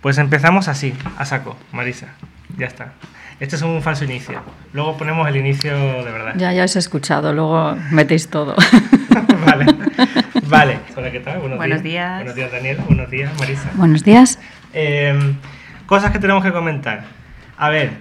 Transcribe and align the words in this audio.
Pues 0.00 0.16
empezamos 0.16 0.68
así, 0.68 0.94
a 1.18 1.26
saco, 1.26 1.56
Marisa. 1.72 2.08
Ya 2.56 2.66
está. 2.66 2.92
Este 3.38 3.56
es 3.56 3.62
un 3.62 3.82
falso 3.82 4.04
inicio. 4.04 4.40
Luego 4.72 4.96
ponemos 4.96 5.28
el 5.28 5.36
inicio 5.36 5.72
de 5.72 6.10
verdad. 6.10 6.34
Ya, 6.36 6.52
ya 6.52 6.64
os 6.64 6.74
he 6.76 6.78
escuchado, 6.78 7.32
luego 7.32 7.76
metéis 7.90 8.28
todo. 8.28 8.54
vale. 9.46 9.66
Vale. 10.46 10.78
Hola, 10.96 11.10
¿qué 11.10 11.20
tal? 11.20 11.38
Buenos, 11.40 11.62
días. 11.62 11.82
días. 11.82 12.14
Buenos 12.16 12.34
días, 12.34 12.52
Daniel. 12.52 12.78
Buenos 12.86 13.10
días, 13.10 13.32
Marisa. 13.38 13.70
Buenos 13.74 14.04
días. 14.04 14.38
Eh, 14.72 15.34
cosas 15.86 16.12
que 16.12 16.18
tenemos 16.18 16.42
que 16.42 16.52
comentar. 16.52 17.04
A 17.58 17.68
ver, 17.68 17.92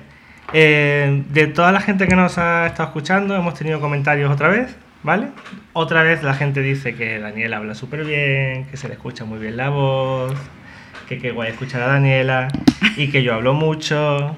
eh, 0.54 1.23
de 1.29 1.47
toda 1.47 1.71
la 1.73 1.81
gente 1.81 2.07
que 2.07 2.16
nos 2.16 2.38
ha 2.38 2.66
estado 2.66 2.88
escuchando, 2.88 3.36
hemos 3.36 3.55
tenido 3.55 3.81
comentarios 3.81 4.31
otra 4.31 4.47
vez, 4.47 4.75
¿vale? 5.04 5.27
Otra 5.73 6.02
vez 6.04 6.23
la 6.23 6.34
gente 6.34 6.61
dice 6.61 6.95
que 6.95 7.20
Daniela 7.20 7.57
habla 7.57 7.75
súper 7.75 8.05
bien, 8.05 8.66
que 8.66 8.77
se 8.77 8.88
le 8.88 8.93
escucha 8.93 9.25
muy 9.25 9.38
bien 9.38 9.57
la 9.57 9.70
voz, 9.70 10.34
que 11.10 11.18
qué 11.18 11.32
guay 11.32 11.50
escuchar 11.50 11.82
a 11.82 11.88
Daniela, 11.88 12.50
y 12.96 13.09
que 13.09 13.23
yo 13.23 13.34
hablo 13.34 13.55
mucho, 13.55 14.38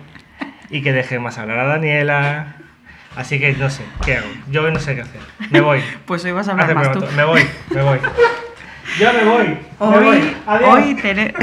y 0.70 0.82
que 0.82 0.94
deje 0.94 1.20
más 1.20 1.38
hablar 1.38 1.60
a 1.60 1.66
Daniela. 1.66 2.56
Así 3.18 3.40
que 3.40 3.52
no 3.52 3.70
sé, 3.70 3.84
¿qué 4.06 4.16
hago? 4.16 4.28
Yo 4.50 4.72
no 4.72 4.80
sé 4.80 4.96
qué 4.96 5.02
hacer. 5.02 5.20
Me 5.50 5.60
voy. 5.60 5.82
Pues 6.06 6.24
hoy 6.24 6.32
vas 6.32 6.48
a 6.48 6.52
hablar 6.52 6.66
Hace 6.68 6.76
más 6.76 6.92
tú. 6.94 7.06
Me 7.18 7.26
voy, 7.26 7.42
me 7.72 7.82
voy. 7.82 8.00
Yo 8.98 9.14
me 9.14 9.24
voy. 9.26 9.48
me 9.48 9.58
Hoy, 9.80 10.04
voy. 10.06 10.38
Adiós. 10.48 10.70
hoy, 10.74 11.34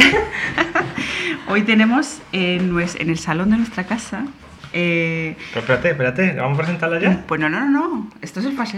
hoy 1.48 1.62
tenemos 1.62 2.20
en, 2.32 2.74
en 2.80 3.10
el 3.10 3.18
salón 3.18 3.50
de 3.50 3.58
nuestra 3.58 3.84
casa. 3.84 4.24
Eh, 4.72 5.36
Pero 5.50 5.60
espérate, 5.60 5.90
espérate, 5.90 6.34
¿vamos 6.34 6.58
a 6.58 6.62
presentarla 6.62 6.98
ya? 7.00 7.22
pues 7.26 7.40
no, 7.40 7.48
no, 7.48 7.60
no, 7.60 7.68
no. 7.68 8.10
Esto 8.20 8.40
es 8.40 8.46
el 8.46 8.56
falso 8.56 8.76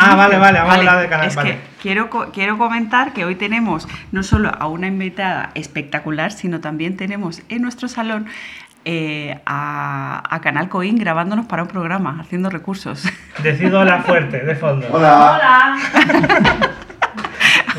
Ah, 0.00 0.14
vale, 0.16 0.36
vale, 0.38 0.58
vamos 0.58 0.74
a 0.74 0.78
hablar 0.78 1.00
de 1.00 1.08
canal, 1.08 1.26
Es 1.28 1.36
vale. 1.36 1.50
que 1.52 1.58
quiero, 1.82 2.10
quiero 2.32 2.58
comentar 2.58 3.12
que 3.12 3.24
hoy 3.24 3.34
tenemos 3.36 3.88
no 4.12 4.22
solo 4.22 4.50
a 4.58 4.66
una 4.68 4.86
invitada 4.88 5.50
espectacular, 5.54 6.32
sino 6.32 6.60
también 6.60 6.96
tenemos 6.96 7.42
en 7.48 7.62
nuestro 7.62 7.88
salón 7.88 8.26
eh, 8.84 9.38
a, 9.46 10.22
a 10.34 10.40
Canal 10.40 10.68
Coin 10.70 10.96
grabándonos 10.96 11.46
para 11.46 11.62
un 11.62 11.68
programa, 11.68 12.18
haciendo 12.20 12.48
recursos. 12.50 13.04
Decido 13.42 13.84
la 13.84 14.02
fuerte, 14.02 14.40
de 14.40 14.54
fondo. 14.56 14.86
¡Hola! 14.90 15.76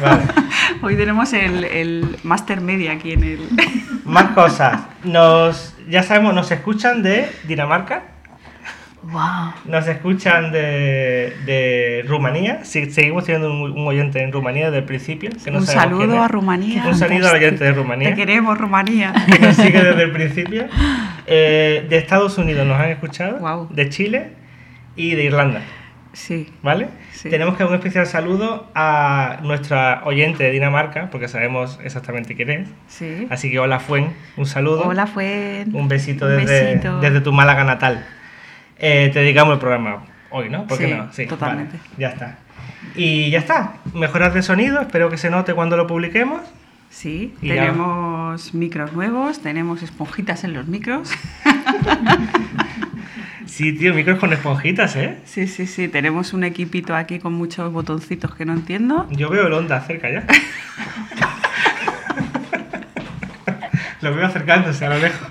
Vale. 0.02 0.24
Hoy 0.82 0.96
tenemos 0.96 1.32
el, 1.34 1.64
el 1.64 2.18
Master 2.24 2.62
Media 2.62 2.94
aquí 2.94 3.12
en 3.14 3.24
el... 3.24 3.50
Más 4.06 4.26
cosas. 4.32 4.80
Nos, 5.04 5.71
ya 5.90 6.04
sabemos, 6.04 6.34
nos 6.34 6.52
escuchan 6.52 7.04
de 7.04 7.30
Dinamarca, 7.48 8.04
Wow. 9.04 9.54
nos 9.66 9.88
escuchan 9.88 10.52
de, 10.52 11.34
de 11.46 12.06
Rumanía. 12.08 12.64
Sí, 12.64 12.92
seguimos 12.92 13.24
teniendo 13.26 13.50
un, 13.52 13.72
un 13.72 13.88
oyente 13.88 14.22
en 14.22 14.32
Rumanía 14.32 14.66
desde 14.66 14.78
el 14.78 14.84
principio. 14.84 15.32
Que 15.44 15.50
no 15.50 15.58
un 15.58 15.66
saludo 15.66 16.22
a 16.22 16.28
Rumanía. 16.28 16.84
Un 16.86 16.94
saludo 16.96 17.30
al 17.30 17.36
oyente 17.38 17.64
de 17.64 17.72
Rumanía. 17.72 18.10
Te 18.10 18.16
queremos, 18.16 18.56
Rumanía. 18.60 19.12
que 19.26 19.40
nos 19.40 19.56
sigue 19.56 19.84
desde 19.84 20.04
el 20.04 20.12
principio. 20.12 20.66
Eh, 21.26 21.86
de 21.90 21.98
Estados 21.98 22.38
Unidos 22.38 22.68
nos 22.68 22.80
han 22.80 22.90
escuchado, 22.90 23.38
Guau. 23.40 23.68
de 23.72 23.90
Chile 23.90 24.34
y 24.96 25.16
de 25.16 25.24
Irlanda. 25.24 25.62
Sí. 26.14 26.52
¿Vale? 26.62 26.90
Sí. 27.14 27.30
Tenemos 27.30 27.56
que 27.56 27.64
dar 27.64 27.70
un 27.72 27.76
especial 27.78 28.06
saludo 28.06 28.70
a 28.76 29.38
nuestra 29.44 30.02
oyente 30.06 30.44
de 30.44 30.52
Dinamarca, 30.52 31.10
porque 31.10 31.28
sabemos 31.30 31.80
exactamente 31.84 32.36
quién 32.36 32.50
es. 32.50 32.70
Sí. 32.88 33.28
Así 33.30 33.50
que 33.50 33.60
hola 33.60 33.80
Fuen, 33.80 34.14
un 34.38 34.46
saludo. 34.46 34.84
Hola, 34.88 35.08
fue. 35.08 35.66
Un 35.72 35.88
besito, 35.88 36.26
Un 36.26 36.38
desde, 36.38 36.64
besito. 36.66 37.00
desde 37.00 37.22
tu 37.22 37.32
Málaga 37.32 37.64
natal. 37.64 38.06
Eh, 38.78 39.10
te 39.14 39.20
dedicamos 39.20 39.54
el 39.54 39.60
programa 39.60 40.04
hoy, 40.32 40.50
¿no? 40.50 40.68
¿Por 40.68 40.78
qué 40.78 40.88
Sí, 40.88 40.94
no? 40.94 41.14
Sí, 41.14 41.26
totalmente. 41.28 41.78
vale, 41.78 41.90
ya 41.98 42.10
está. 42.10 42.38
Y 42.96 43.30
ya 43.30 43.40
está. 43.40 43.76
Mejoras 43.94 44.34
de 44.34 44.42
sonido, 44.42 44.82
espero 44.82 45.10
que 45.10 45.18
se 45.18 45.30
note 45.30 45.54
cuando 45.54 45.78
lo 45.78 45.88
publiquemos. 45.88 46.42
Sí, 46.90 47.34
Y 47.42 47.48
ya- 47.48 47.56
tenemos 47.56 48.54
micros 48.54 48.92
nuevos, 48.92 49.42
tenemos 49.42 49.82
esponjitas 49.82 50.44
en 50.44 50.54
los 50.54 50.68
micros. 50.68 51.10
Sí, 53.52 53.74
tío, 53.74 53.94
micros 53.94 54.18
con 54.18 54.32
esponjitas, 54.32 54.96
¿eh? 54.96 55.18
Sí, 55.26 55.46
sí, 55.46 55.68
sí, 55.68 55.90
tenemos 55.90 56.32
un 56.32 56.46
equipito 56.46 56.96
aquí 56.96 57.20
con 57.20 57.34
muchos 57.34 57.70
botoncitos 57.74 58.34
que 58.34 58.46
no 58.46 58.54
entiendo. 58.54 59.10
Yo 59.12 59.30
veo 59.30 59.48
el 59.48 59.54
onda 59.54 59.82
cerca 59.82 60.10
ya. 60.10 60.24
lo 64.02 64.16
veo 64.16 64.26
acercándose 64.26 64.86
a 64.86 64.90
lo 64.92 65.00
lejos. 65.00 65.28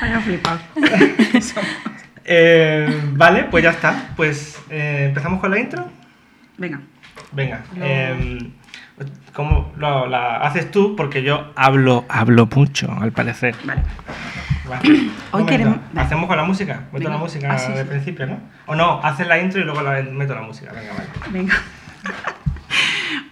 Vaya 0.00 0.20
flipado. 0.20 0.60
Eh, 2.30 3.00
vale, 3.14 3.44
pues 3.44 3.64
ya 3.64 3.70
está. 3.70 4.10
Pues 4.14 4.58
eh, 4.68 5.06
empezamos 5.08 5.40
con 5.40 5.50
la 5.50 5.58
intro. 5.58 5.88
Venga. 6.58 6.78
Venga. 7.32 7.62
Lo- 7.74 7.84
em, 7.86 8.50
¿Cómo 9.32 9.72
lo, 9.78 10.06
la 10.06 10.36
haces 10.42 10.70
tú? 10.70 10.94
Porque 10.94 11.22
yo 11.22 11.50
hablo, 11.56 12.04
hablo 12.10 12.46
mucho, 12.54 12.92
al 13.00 13.12
parecer. 13.12 13.54
Vale. 13.64 13.80
Va, 14.70 14.80
Hoy 15.32 15.44
queremos-. 15.46 15.78
¿Hacemos 15.96 16.26
con 16.26 16.36
la 16.36 16.44
música? 16.44 16.80
Meto 16.92 16.98
Venga. 16.98 17.10
la 17.10 17.16
música 17.18 17.52
Ah, 17.52 17.58
sí, 17.58 17.72
de 17.72 17.82
sí. 17.82 17.88
principio, 17.88 18.26
¿no? 18.26 18.38
O 18.66 18.74
no, 18.74 19.00
haces 19.02 19.26
la 19.26 19.38
intro 19.40 19.60
y 19.60 19.64
luego 19.64 19.82
la, 19.82 20.02
meto 20.02 20.34
la 20.34 20.42
música. 20.42 20.72
Venga, 20.72 20.92
vale. 20.92 21.08
Venga. 21.32 21.54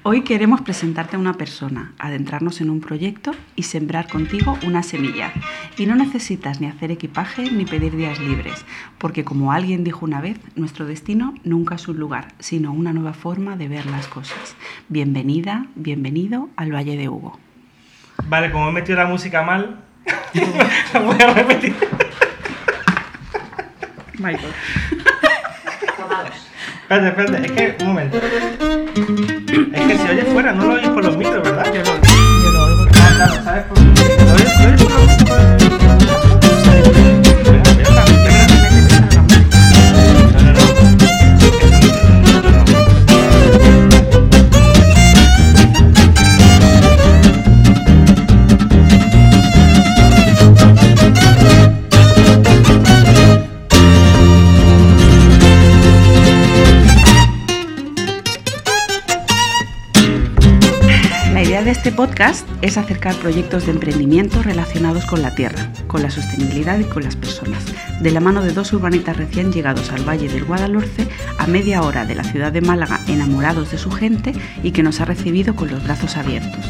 Hoy 0.02 0.22
queremos 0.22 0.60
presentarte 0.60 1.16
a 1.16 1.18
una 1.18 1.34
persona, 1.34 1.92
adentrarnos 1.98 2.60
en 2.60 2.70
un 2.70 2.80
proyecto 2.80 3.32
y 3.56 3.64
sembrar 3.64 4.06
contigo 4.08 4.56
una 4.64 4.84
semilla. 4.84 5.32
Y 5.76 5.86
no 5.86 5.96
necesitas 5.96 6.60
ni 6.60 6.68
hacer 6.68 6.92
equipaje 6.92 7.50
ni 7.50 7.64
pedir 7.64 7.96
días 7.96 8.20
libres, 8.20 8.64
porque 8.98 9.24
como 9.24 9.50
alguien 9.52 9.82
dijo 9.82 10.04
una 10.06 10.20
vez, 10.20 10.38
nuestro 10.54 10.86
destino 10.86 11.34
nunca 11.42 11.74
es 11.74 11.88
un 11.88 11.98
lugar, 11.98 12.28
sino 12.38 12.72
una 12.72 12.92
nueva 12.92 13.14
forma 13.14 13.56
de 13.56 13.66
ver 13.66 13.86
las 13.86 14.06
cosas. 14.06 14.54
Bienvenida, 14.88 15.66
bienvenido 15.74 16.50
al 16.56 16.72
Valle 16.72 16.96
de 16.96 17.08
Hugo. 17.08 17.40
Vale, 18.28 18.52
como 18.52 18.68
he 18.68 18.72
metido 18.72 18.96
la 18.98 19.06
música 19.06 19.42
mal, 19.42 19.80
la 20.92 21.00
voy 21.00 21.16
a 21.20 21.26
repetir. 21.34 21.74
Michael. 24.18 24.52
Espérate, 26.88 27.08
espérate, 27.08 27.46
es 27.46 27.52
que, 27.52 27.76
un 27.84 27.88
momento. 27.88 28.16
Es 28.16 29.86
que 29.86 29.98
si 29.98 30.08
oyes 30.08 30.28
fuera, 30.32 30.52
no 30.52 30.66
lo 30.66 30.74
oyes 30.74 30.88
por 30.90 31.04
los 31.04 31.16
micros, 31.16 31.42
¿verdad? 31.42 31.66
Yo 31.72 31.80
lo- 31.82 32.42
Yo 32.44 32.50
lo 32.50 32.64
oigo. 32.64 32.86
Ah, 32.94 33.12
claro, 33.16 33.44
¿sabes 33.44 33.64
por 33.64 33.78
podcast 61.96 62.46
es 62.60 62.76
acercar 62.76 63.14
proyectos 63.16 63.64
de 63.64 63.72
emprendimiento 63.72 64.42
relacionados 64.42 65.06
con 65.06 65.22
la 65.22 65.34
tierra, 65.34 65.72
con 65.86 66.02
la 66.02 66.10
sostenibilidad 66.10 66.78
y 66.78 66.84
con 66.84 67.02
las 67.02 67.16
personas, 67.16 67.64
de 68.02 68.10
la 68.10 68.20
mano 68.20 68.42
de 68.42 68.52
dos 68.52 68.70
urbanitas 68.74 69.16
recién 69.16 69.50
llegados 69.50 69.90
al 69.90 70.06
Valle 70.06 70.28
del 70.28 70.44
Guadalhorce, 70.44 71.08
a 71.38 71.46
media 71.46 71.80
hora 71.80 72.04
de 72.04 72.14
la 72.14 72.22
ciudad 72.22 72.52
de 72.52 72.60
Málaga, 72.60 73.00
enamorados 73.08 73.70
de 73.70 73.78
su 73.78 73.90
gente 73.90 74.34
y 74.62 74.72
que 74.72 74.82
nos 74.82 75.00
ha 75.00 75.06
recibido 75.06 75.56
con 75.56 75.70
los 75.70 75.82
brazos 75.82 76.18
abiertos. 76.18 76.66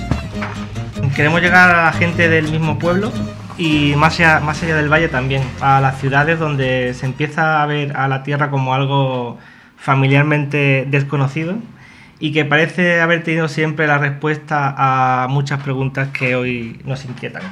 Queremos 1.16 1.42
llegar 1.42 1.74
a 1.74 1.86
la 1.86 1.92
gente 1.92 2.28
del 2.28 2.48
mismo 2.48 2.78
pueblo 2.78 3.10
y 3.58 3.94
más 3.96 4.20
allá, 4.20 4.38
más 4.38 4.62
allá 4.62 4.76
del 4.76 4.92
valle 4.92 5.08
también, 5.08 5.42
a 5.60 5.80
las 5.80 5.98
ciudades 5.98 6.38
donde 6.38 6.94
se 6.94 7.04
empieza 7.04 7.64
a 7.64 7.66
ver 7.66 7.96
a 7.96 8.06
la 8.06 8.22
tierra 8.22 8.48
como 8.48 8.74
algo 8.74 9.38
familiarmente 9.76 10.86
desconocido 10.88 11.56
y 12.18 12.32
que 12.32 12.44
parece 12.44 13.00
haber 13.00 13.22
tenido 13.22 13.48
siempre 13.48 13.86
la 13.86 13.98
respuesta 13.98 14.74
a 14.76 15.28
muchas 15.28 15.62
preguntas 15.62 16.08
que 16.08 16.34
hoy 16.34 16.80
nos 16.84 17.04
inquietan. 17.04 17.42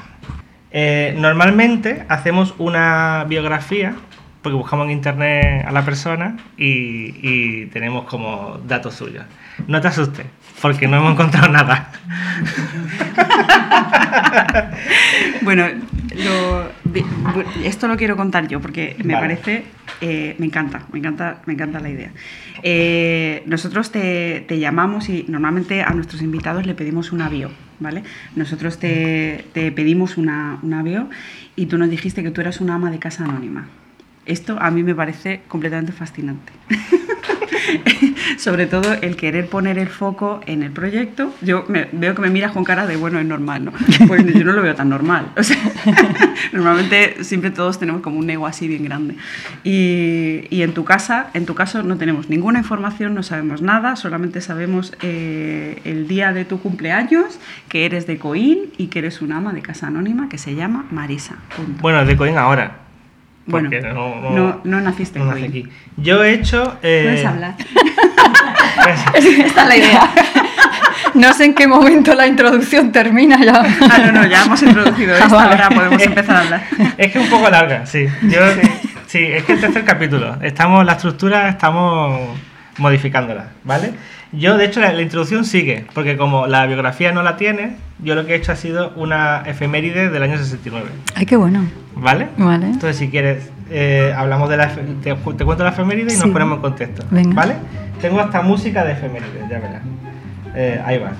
Eh, 0.70 1.14
normalmente 1.18 2.04
hacemos 2.08 2.54
una 2.58 3.24
biografía, 3.28 3.94
porque 4.42 4.56
buscamos 4.56 4.86
en 4.86 4.92
internet 4.92 5.64
a 5.66 5.72
la 5.72 5.84
persona 5.84 6.36
y, 6.56 7.14
y 7.22 7.66
tenemos 7.66 8.04
como 8.04 8.60
datos 8.66 8.94
suyos. 8.94 9.24
No 9.66 9.80
te 9.80 9.88
asustes, 9.88 10.26
porque 10.60 10.88
no 10.88 10.96
hemos 10.98 11.12
encontrado 11.12 11.48
nada. 11.52 11.90
Bueno, 15.42 15.66
lo- 16.24 16.70
esto 17.64 17.88
lo 17.88 17.96
quiero 17.96 18.16
contar 18.16 18.46
yo 18.48 18.60
porque 18.60 18.96
me 19.04 19.14
Vale. 19.14 19.26
parece, 19.36 19.64
eh, 20.00 20.36
me 20.38 20.46
encanta, 20.46 20.82
me 20.92 20.98
encanta, 20.98 21.38
me 21.46 21.52
encanta 21.54 21.80
la 21.80 21.90
idea. 21.90 22.10
Eh, 22.62 23.42
nosotros 23.46 23.90
te, 23.90 24.44
te 24.48 24.58
llamamos 24.58 25.08
y 25.08 25.24
normalmente 25.28 25.82
a 25.82 25.90
nuestros 25.90 26.22
invitados 26.22 26.66
le 26.66 26.74
pedimos 26.74 27.12
una 27.12 27.28
bio, 27.28 27.50
¿vale? 27.80 28.02
Nosotros 28.36 28.78
te, 28.78 29.44
te 29.52 29.70
pedimos 29.72 30.16
una, 30.16 30.58
una 30.62 30.82
bio 30.82 31.08
y 31.56 31.66
tú 31.66 31.78
nos 31.78 31.90
dijiste 31.90 32.22
que 32.22 32.30
tú 32.30 32.40
eras 32.40 32.60
una 32.60 32.74
ama 32.76 32.90
de 32.90 32.98
casa 32.98 33.24
anónima. 33.24 33.66
Esto 34.26 34.56
a 34.60 34.70
mí 34.70 34.82
me 34.82 34.94
parece 34.94 35.42
completamente 35.48 35.92
fascinante. 35.92 36.52
sobre 38.38 38.66
todo 38.66 38.92
el 38.94 39.16
querer 39.16 39.48
poner 39.48 39.78
el 39.78 39.88
foco 39.88 40.40
en 40.46 40.62
el 40.62 40.70
proyecto. 40.70 41.34
Yo 41.42 41.64
me- 41.68 41.88
veo 41.92 42.14
que 42.14 42.22
me 42.22 42.30
miras 42.30 42.52
con 42.52 42.64
cara 42.64 42.86
de, 42.86 42.96
bueno, 42.96 43.18
es 43.18 43.26
normal, 43.26 43.64
¿no? 43.66 43.72
Pues 44.06 44.24
yo 44.34 44.44
no 44.44 44.52
lo 44.52 44.62
veo 44.62 44.74
tan 44.74 44.88
normal. 44.88 45.28
O 45.36 45.42
sea, 45.42 45.56
normalmente 46.52 47.22
siempre 47.24 47.50
todos 47.50 47.78
tenemos 47.78 48.02
como 48.02 48.18
un 48.18 48.28
ego 48.28 48.46
así 48.46 48.68
bien 48.68 48.84
grande. 48.84 49.16
Y, 49.62 50.46
y 50.50 50.62
en 50.62 50.72
tu 50.74 50.84
casa, 50.84 51.28
en 51.34 51.46
tu 51.46 51.54
caso, 51.54 51.82
no 51.82 51.96
tenemos 51.96 52.28
ninguna 52.28 52.58
información, 52.58 53.14
no 53.14 53.22
sabemos 53.22 53.62
nada, 53.62 53.96
solamente 53.96 54.40
sabemos 54.40 54.92
eh, 55.02 55.80
el 55.84 56.06
día 56.08 56.32
de 56.32 56.44
tu 56.44 56.60
cumpleaños, 56.60 57.38
que 57.68 57.86
eres 57.86 58.06
de 58.06 58.18
Coín 58.18 58.72
y 58.76 58.88
que 58.88 59.00
eres 59.00 59.22
una 59.22 59.38
ama 59.38 59.52
de 59.52 59.62
casa 59.62 59.86
anónima 59.88 60.28
que 60.28 60.38
se 60.38 60.54
llama 60.54 60.86
Marisa. 60.90 61.36
Punto. 61.56 61.80
Bueno, 61.82 62.04
de 62.04 62.16
Coín 62.16 62.36
ahora. 62.36 62.78
Bueno, 63.46 63.68
no, 63.92 64.20
no, 64.20 64.30
no, 64.30 64.60
no 64.64 64.80
naciste 64.80 65.18
no 65.18 65.26
nací 65.26 65.44
aquí. 65.44 65.68
Yo 65.96 66.24
he 66.24 66.32
hecho. 66.32 66.78
eh, 66.82 67.02
Puedes 67.04 67.24
hablar. 67.26 67.54
Esta 69.14 69.62
es 69.62 69.68
la 69.68 69.76
idea. 69.76 70.10
No 71.14 71.32
sé 71.32 71.44
en 71.44 71.54
qué 71.54 71.68
momento 71.68 72.12
la 72.14 72.26
introducción 72.26 72.90
termina 72.90 73.38
ya. 73.44 73.62
Ah, 73.88 73.98
no, 74.06 74.10
no, 74.12 74.26
ya 74.26 74.42
hemos 74.42 74.60
introducido 74.64 75.14
esto, 75.14 75.26
Ah, 75.38 75.44
vale. 75.46 75.50
ahora 75.62 75.68
podemos 75.68 76.02
empezar 76.02 76.34
a 76.36 76.40
hablar. 76.40 76.62
Es 76.98 77.12
que 77.12 77.18
es 77.20 77.24
un 77.24 77.30
poco 77.30 77.48
larga, 77.50 77.86
sí. 77.86 78.06
Yo, 78.22 78.40
sí. 79.06 79.22
es 79.22 79.44
que 79.44 79.52
el 79.52 79.60
tercer 79.60 79.84
capítulo. 79.84 80.36
Estamos, 80.42 80.84
la 80.84 80.94
estructura 80.94 81.48
estamos 81.50 82.30
modificándola, 82.78 83.46
¿vale? 83.62 83.92
Yo, 84.36 84.56
de 84.56 84.64
hecho, 84.64 84.80
la, 84.80 84.92
la 84.92 85.02
introducción 85.02 85.44
sigue, 85.44 85.86
porque 85.94 86.16
como 86.16 86.46
la 86.46 86.66
biografía 86.66 87.12
no 87.12 87.22
la 87.22 87.36
tiene, 87.36 87.76
yo 88.00 88.14
lo 88.14 88.26
que 88.26 88.32
he 88.34 88.36
hecho 88.36 88.52
ha 88.52 88.56
sido 88.56 88.92
una 88.96 89.42
efeméride 89.46 90.10
del 90.10 90.22
año 90.22 90.36
69, 90.38 90.86
Ay, 91.14 91.26
qué 91.26 91.36
bueno. 91.36 91.64
¿vale? 91.94 92.28
Vale. 92.36 92.66
Entonces, 92.66 92.96
si 92.96 93.08
quieres, 93.08 93.50
eh, 93.70 94.12
hablamos 94.16 94.48
de 94.50 94.56
la 94.56 94.68
te, 95.02 95.14
te 95.14 95.14
cuento 95.44 95.62
la 95.64 95.70
efeméride 95.70 96.12
y 96.12 96.16
nos 96.16 96.28
ponemos 96.30 96.56
en 96.56 96.62
contexto, 96.62 97.04
Venga. 97.10 97.34
¿vale? 97.34 97.54
Tengo 98.00 98.20
hasta 98.20 98.42
música 98.42 98.84
de 98.84 98.92
efeméride, 98.92 99.40
ya 99.48 99.58
verás. 99.58 99.82
Eh, 100.56 100.80
ahí 100.84 100.98
va. 100.98 101.12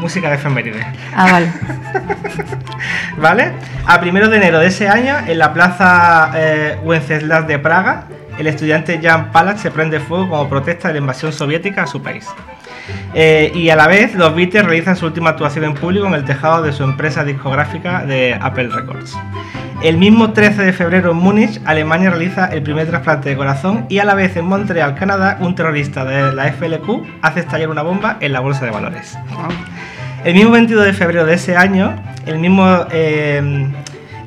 Música 0.00 0.28
de 0.28 0.34
efeméride. 0.36 0.80
Ah, 1.14 1.30
vale. 1.32 1.52
¿Vale? 3.18 3.52
A 3.86 4.00
primero 4.00 4.28
de 4.28 4.36
enero 4.36 4.58
de 4.58 4.66
ese 4.66 4.88
año, 4.88 5.14
en 5.26 5.38
la 5.38 5.52
plaza 5.52 6.30
eh, 6.34 6.78
Wenceslas 6.82 7.46
de 7.46 7.58
Praga, 7.58 8.04
el 8.38 8.46
estudiante 8.46 9.00
Jan 9.02 9.32
Palach 9.32 9.58
se 9.58 9.70
prende 9.70 10.00
fuego 10.00 10.28
como 10.28 10.48
protesta 10.48 10.88
de 10.88 10.94
la 10.94 11.00
invasión 11.00 11.32
soviética 11.32 11.82
a 11.82 11.86
su 11.86 12.02
país. 12.02 12.26
Eh, 13.14 13.52
y 13.54 13.70
a 13.70 13.76
la 13.76 13.86
vez, 13.86 14.14
los 14.14 14.34
Beatles 14.34 14.64
realizan 14.64 14.96
su 14.96 15.06
última 15.06 15.30
actuación 15.30 15.64
en 15.64 15.74
público 15.74 16.06
en 16.06 16.14
el 16.14 16.24
tejado 16.24 16.62
de 16.62 16.72
su 16.72 16.84
empresa 16.84 17.24
discográfica 17.24 18.04
de 18.04 18.38
Apple 18.40 18.68
Records. 18.68 19.16
El 19.82 19.96
mismo 19.96 20.32
13 20.32 20.62
de 20.62 20.72
febrero 20.74 21.12
en 21.12 21.16
Múnich, 21.16 21.58
Alemania 21.64 22.10
realiza 22.10 22.46
el 22.46 22.62
primer 22.62 22.86
trasplante 22.86 23.30
de 23.30 23.36
corazón 23.36 23.86
y 23.88 23.98
a 23.98 24.04
la 24.04 24.14
vez 24.14 24.36
en 24.36 24.44
Montreal, 24.44 24.94
Canadá, 24.94 25.38
un 25.40 25.54
terrorista 25.54 26.04
de 26.04 26.34
la 26.34 26.52
FLQ 26.52 27.06
hace 27.22 27.40
estallar 27.40 27.70
una 27.70 27.80
bomba 27.80 28.18
en 28.20 28.32
la 28.32 28.40
bolsa 28.40 28.66
de 28.66 28.72
valores. 28.72 29.16
El 30.22 30.34
mismo 30.34 30.50
22 30.50 30.84
de 30.84 30.92
febrero 30.92 31.24
de 31.24 31.34
ese 31.34 31.56
año, 31.56 31.94
el 32.26 32.38
mismo, 32.38 32.66
eh, 32.90 33.70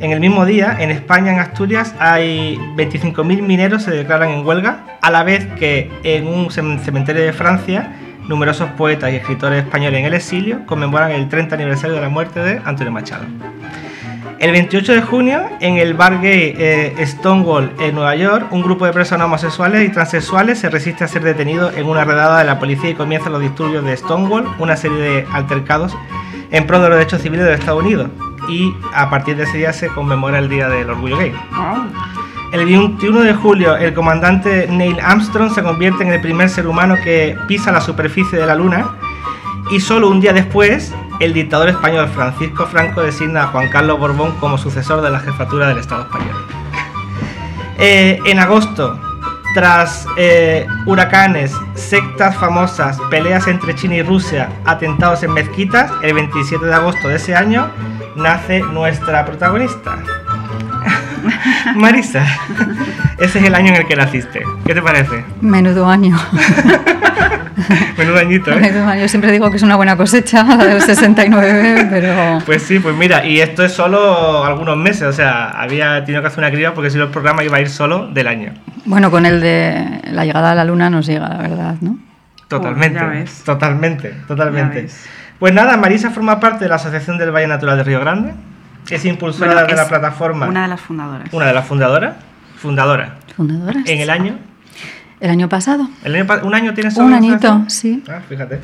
en 0.03 0.11
el 0.11 0.19
mismo 0.19 0.45
día, 0.45 0.75
en 0.79 0.91
España, 0.91 1.31
en 1.31 1.39
Asturias, 1.39 1.95
hay 1.97 2.57
25.000 2.75 3.41
mineros 3.41 3.83
se 3.83 3.91
declaran 3.91 4.29
en 4.29 4.45
huelga, 4.45 4.97
a 5.01 5.09
la 5.09 5.23
vez 5.23 5.45
que 5.57 5.89
en 6.03 6.27
un 6.27 6.47
cem- 6.49 6.77
cementerio 6.79 7.23
de 7.23 7.31
Francia, 7.33 7.93
numerosos 8.27 8.69
poetas 8.71 9.11
y 9.11 9.15
escritores 9.15 9.63
españoles 9.63 9.99
en 10.01 10.05
el 10.05 10.13
exilio 10.13 10.65
conmemoran 10.65 11.11
el 11.11 11.29
30 11.29 11.55
aniversario 11.55 11.95
de 11.95 12.01
la 12.01 12.09
muerte 12.09 12.39
de 12.41 12.61
Antonio 12.65 12.91
Machado. 12.91 13.23
El 14.39 14.51
28 14.51 14.91
de 14.93 15.01
junio, 15.01 15.41
en 15.61 15.77
el 15.77 15.93
bar 15.93 16.19
gay 16.19 16.53
eh, 16.57 16.93
Stonewall 17.05 17.71
en 17.79 17.95
Nueva 17.95 18.13
York, 18.15 18.47
un 18.51 18.61
grupo 18.61 18.85
de 18.85 18.91
personas 18.91 19.25
homosexuales 19.25 19.87
y 19.87 19.89
transexuales 19.89 20.59
se 20.59 20.69
resiste 20.69 21.05
a 21.05 21.07
ser 21.07 21.23
detenido 21.23 21.71
en 21.73 21.85
una 21.85 22.03
redada 22.03 22.39
de 22.39 22.43
la 22.45 22.59
policía 22.59 22.89
y 22.89 22.93
comienzan 22.93 23.31
los 23.31 23.41
disturbios 23.41 23.85
de 23.85 23.95
Stonewall, 23.95 24.45
una 24.59 24.75
serie 24.75 24.97
de 24.97 25.25
altercados 25.31 25.95
en 26.51 26.67
pro 26.67 26.79
de 26.81 26.89
los 26.89 26.97
derechos 26.97 27.21
civiles 27.21 27.45
de 27.45 27.51
los 27.51 27.59
Estados 27.61 27.81
Unidos. 27.83 28.09
Y 28.47 28.75
a 28.93 29.09
partir 29.09 29.37
de 29.37 29.43
ese 29.43 29.57
día 29.57 29.73
se 29.73 29.87
conmemora 29.87 30.39
el 30.39 30.49
Día 30.49 30.69
del 30.69 30.89
Orgullo 30.89 31.17
Gay. 31.17 31.33
El 32.51 32.65
21 32.65 33.21
de 33.21 33.33
julio, 33.33 33.75
el 33.75 33.93
comandante 33.93 34.67
Neil 34.69 34.99
Armstrong 34.99 35.51
se 35.51 35.63
convierte 35.63 36.03
en 36.03 36.13
el 36.13 36.21
primer 36.21 36.49
ser 36.49 36.67
humano 36.67 36.95
que 37.03 37.35
pisa 37.47 37.71
la 37.71 37.81
superficie 37.81 38.37
de 38.37 38.45
la 38.45 38.53
Luna 38.53 38.91
y 39.71 39.79
solo 39.79 40.09
un 40.09 40.19
día 40.19 40.33
después, 40.33 40.93
el 41.19 41.33
dictador 41.33 41.69
español 41.69 42.07
Francisco 42.09 42.67
Franco 42.67 43.01
designa 43.01 43.43
a 43.43 43.47
Juan 43.47 43.69
Carlos 43.69 43.97
Borbón 43.97 44.33
como 44.33 44.57
sucesor 44.57 45.01
de 45.01 45.09
la 45.09 45.19
jefatura 45.19 45.67
del 45.67 45.79
Estado 45.79 46.03
español. 46.03 46.35
Eh, 47.79 48.19
en 48.25 48.39
agosto, 48.39 48.99
tras 49.55 50.05
eh, 50.17 50.67
huracanes, 50.85 51.55
sectas 51.75 52.35
famosas, 52.37 52.99
peleas 53.09 53.47
entre 53.47 53.73
China 53.73 53.95
y 53.95 54.03
Rusia, 54.03 54.49
atentados 54.65 55.23
en 55.23 55.33
mezquitas, 55.33 55.91
el 56.01 56.13
27 56.13 56.65
de 56.65 56.73
agosto 56.73 57.07
de 57.07 57.15
ese 57.15 57.35
año 57.35 57.71
nace 58.15 58.61
nuestra 58.61 59.25
protagonista. 59.25 59.97
Marisa, 61.75 62.25
ese 63.17 63.39
es 63.39 63.45
el 63.45 63.55
año 63.55 63.69
en 63.69 63.75
el 63.77 63.87
que 63.87 63.95
naciste. 63.95 64.43
¿Qué 64.65 64.73
te 64.73 64.81
parece? 64.81 65.23
Menudo 65.41 65.87
año. 65.87 66.17
Menudo 67.97 68.17
añito, 68.17 68.51
¿eh? 68.51 68.59
Menudo 68.59 68.87
año. 68.87 69.07
Siempre 69.07 69.31
digo 69.31 69.49
que 69.49 69.57
es 69.57 69.63
una 69.63 69.75
buena 69.75 69.95
cosecha, 69.95 70.43
la 70.43 70.65
del 70.65 70.81
69, 70.81 71.87
pero... 71.89 72.39
Pues 72.45 72.63
sí, 72.63 72.79
pues 72.79 72.95
mira, 72.95 73.25
y 73.25 73.39
esto 73.39 73.63
es 73.63 73.71
solo 73.71 74.43
algunos 74.43 74.77
meses, 74.77 75.03
o 75.03 75.13
sea, 75.13 75.49
había 75.49 76.03
tenido 76.03 76.21
que 76.21 76.27
hacer 76.27 76.39
una 76.39 76.51
criba 76.51 76.73
porque 76.73 76.89
si 76.89 76.97
no 76.97 77.05
el 77.05 77.09
programa 77.09 77.43
iba 77.43 77.57
a 77.57 77.61
ir 77.61 77.69
solo 77.69 78.07
del 78.07 78.27
año. 78.27 78.53
Bueno, 78.85 79.09
con 79.11 79.25
el 79.25 79.39
de 79.39 80.01
la 80.11 80.25
llegada 80.25 80.51
a 80.51 80.55
la 80.55 80.65
luna 80.65 80.89
nos 80.89 81.05
llega, 81.05 81.29
la 81.29 81.37
verdad, 81.37 81.75
¿no? 81.81 81.97
Totalmente, 82.47 82.99
ya 82.99 83.05
ves. 83.05 83.43
totalmente, 83.43 84.13
totalmente. 84.27 84.87
Pues 85.39 85.53
nada, 85.53 85.75
Marisa 85.77 86.09
forma 86.11 86.39
parte 86.39 86.65
de 86.65 86.69
la 86.69 86.75
Asociación 86.75 87.17
del 87.17 87.31
Valle 87.31 87.47
Natural 87.47 87.77
de 87.77 87.83
Río 87.83 87.99
Grande, 87.99 88.33
es 88.89 89.03
impulsora 89.05 89.53
Bueno, 89.53 89.67
de 89.67 89.75
la 89.75 89.87
plataforma, 89.87 90.47
Una 90.47 90.63
de 90.63 90.67
las 90.69 90.81
fundadoras. 90.81 91.33
una 91.33 91.45
de 91.47 91.53
las 91.53 91.65
fundadoras, 91.65 92.15
fundadora, 92.57 93.15
Fundadoras. 93.35 93.83
en 93.87 93.99
el 94.01 94.09
año, 94.09 94.35
El 95.19 95.29
año 95.31 95.49
pasado. 95.49 95.87
el 96.03 96.15
año 96.15 96.27
un 96.43 96.53
año 96.53 96.73
tienes 96.73 96.95
Un 96.97 97.13
añito, 97.13 97.63
sí. 97.67 98.03
Ah, 98.09 98.19
fíjate. 98.27 98.59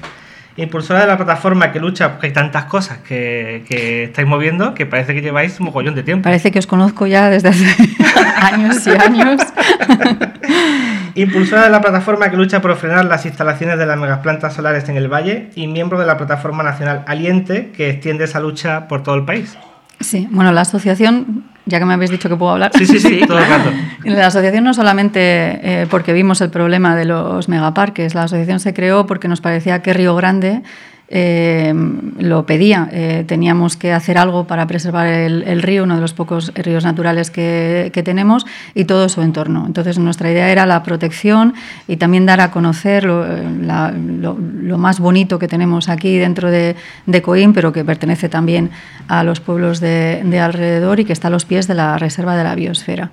Impulsora 0.57 0.99
de 1.01 1.07
la 1.07 1.15
plataforma 1.15 1.71
que 1.71 1.79
lucha, 1.79 2.11
porque 2.11 2.27
hay 2.27 2.33
tantas 2.33 2.65
cosas 2.65 2.97
que, 2.97 3.63
que 3.67 4.03
estáis 4.05 4.27
moviendo 4.27 4.73
que 4.73 4.85
parece 4.85 5.13
que 5.13 5.21
lleváis 5.21 5.57
un 5.61 5.67
mogollón 5.67 5.95
de 5.95 6.03
tiempo. 6.03 6.23
Parece 6.23 6.51
que 6.51 6.59
os 6.59 6.67
conozco 6.67 7.07
ya 7.07 7.29
desde 7.29 7.49
hace 7.49 7.65
años 8.41 8.85
y 8.85 8.89
años. 8.89 9.41
Impulsora 11.21 11.63
de 11.63 11.69
la 11.69 11.81
plataforma 11.81 12.29
que 12.29 12.37
lucha 12.37 12.61
por 12.61 12.73
frenar 12.77 13.03
las 13.03 13.25
instalaciones 13.25 13.77
de 13.77 13.85
las 13.85 13.97
megaplantas 13.97 14.53
solares 14.53 14.87
en 14.87 14.95
el 14.95 15.11
valle 15.11 15.49
y 15.53 15.67
miembro 15.67 15.99
de 15.99 16.05
la 16.05 16.15
plataforma 16.15 16.63
nacional 16.63 17.03
Aliente 17.07 17.71
que 17.75 17.89
extiende 17.89 18.23
esa 18.23 18.39
lucha 18.39 18.87
por 18.87 19.03
todo 19.03 19.15
el 19.15 19.25
país. 19.25 19.57
Sí, 19.99 20.29
bueno, 20.31 20.53
la 20.53 20.61
asociación, 20.61 21.43
ya 21.65 21.77
que 21.77 21.83
me 21.83 21.93
habéis 21.93 22.09
dicho 22.09 22.29
que 22.29 22.37
puedo 22.37 22.53
hablar. 22.53 22.71
Sí, 22.73 22.85
sí, 22.85 22.99
sí, 22.99 23.19
todo 23.27 23.37
el 23.37 23.49
rato. 23.49 23.69
La 24.05 24.27
asociación 24.27 24.63
no 24.63 24.73
solamente 24.73 25.19
eh, 25.21 25.87
porque 25.89 26.13
vimos 26.13 26.39
el 26.39 26.51
problema 26.51 26.95
de 26.95 27.03
los 27.03 27.49
megaparques, 27.49 28.15
la 28.15 28.23
asociación 28.23 28.61
se 28.61 28.73
creó 28.73 29.05
porque 29.05 29.27
nos 29.27 29.41
parecía 29.41 29.81
que 29.81 29.91
Río 29.91 30.15
Grande 30.15 30.63
eh, 31.11 31.73
lo 32.19 32.45
pedía. 32.45 32.87
Eh, 32.91 33.23
teníamos 33.27 33.75
que 33.75 33.91
hacer 33.93 34.17
algo 34.17 34.45
para 34.45 34.67
preservar 34.67 35.07
el, 35.07 35.43
el 35.43 35.61
río, 35.61 35.83
uno 35.83 35.95
de 35.95 36.01
los 36.01 36.13
pocos 36.13 36.51
ríos 36.55 36.83
naturales 36.83 37.31
que, 37.31 37.89
que 37.93 38.03
tenemos, 38.03 38.45
y 38.75 38.85
todo 38.85 39.09
su 39.09 39.21
entorno. 39.21 39.65
Entonces, 39.65 39.97
nuestra 39.99 40.31
idea 40.31 40.49
era 40.49 40.65
la 40.65 40.83
protección 40.83 41.53
y 41.87 41.97
también 41.97 42.25
dar 42.25 42.41
a 42.41 42.51
conocer 42.51 43.03
lo, 43.05 43.25
eh, 43.25 43.43
la- 43.61 43.91
lo- 43.91 44.37
lo 44.39 44.77
más 44.77 44.99
bonito 44.99 45.39
que 45.39 45.47
tenemos 45.47 45.89
aquí 45.89 46.17
dentro 46.17 46.51
de, 46.51 46.75
de 47.05 47.21
Coín, 47.21 47.53
pero 47.53 47.73
que 47.73 47.83
pertenece 47.83 48.29
también 48.29 48.69
a 49.07 49.23
los 49.23 49.39
pueblos 49.39 49.79
de, 49.79 50.21
de 50.23 50.39
alrededor 50.39 50.99
y 50.99 51.05
que 51.05 51.13
está 51.13 51.27
a 51.29 51.31
los 51.31 51.45
pies 51.45 51.67
de 51.67 51.73
la 51.73 51.97
Reserva 51.97 52.35
de 52.35 52.43
la 52.43 52.53
Biosfera. 52.55 53.09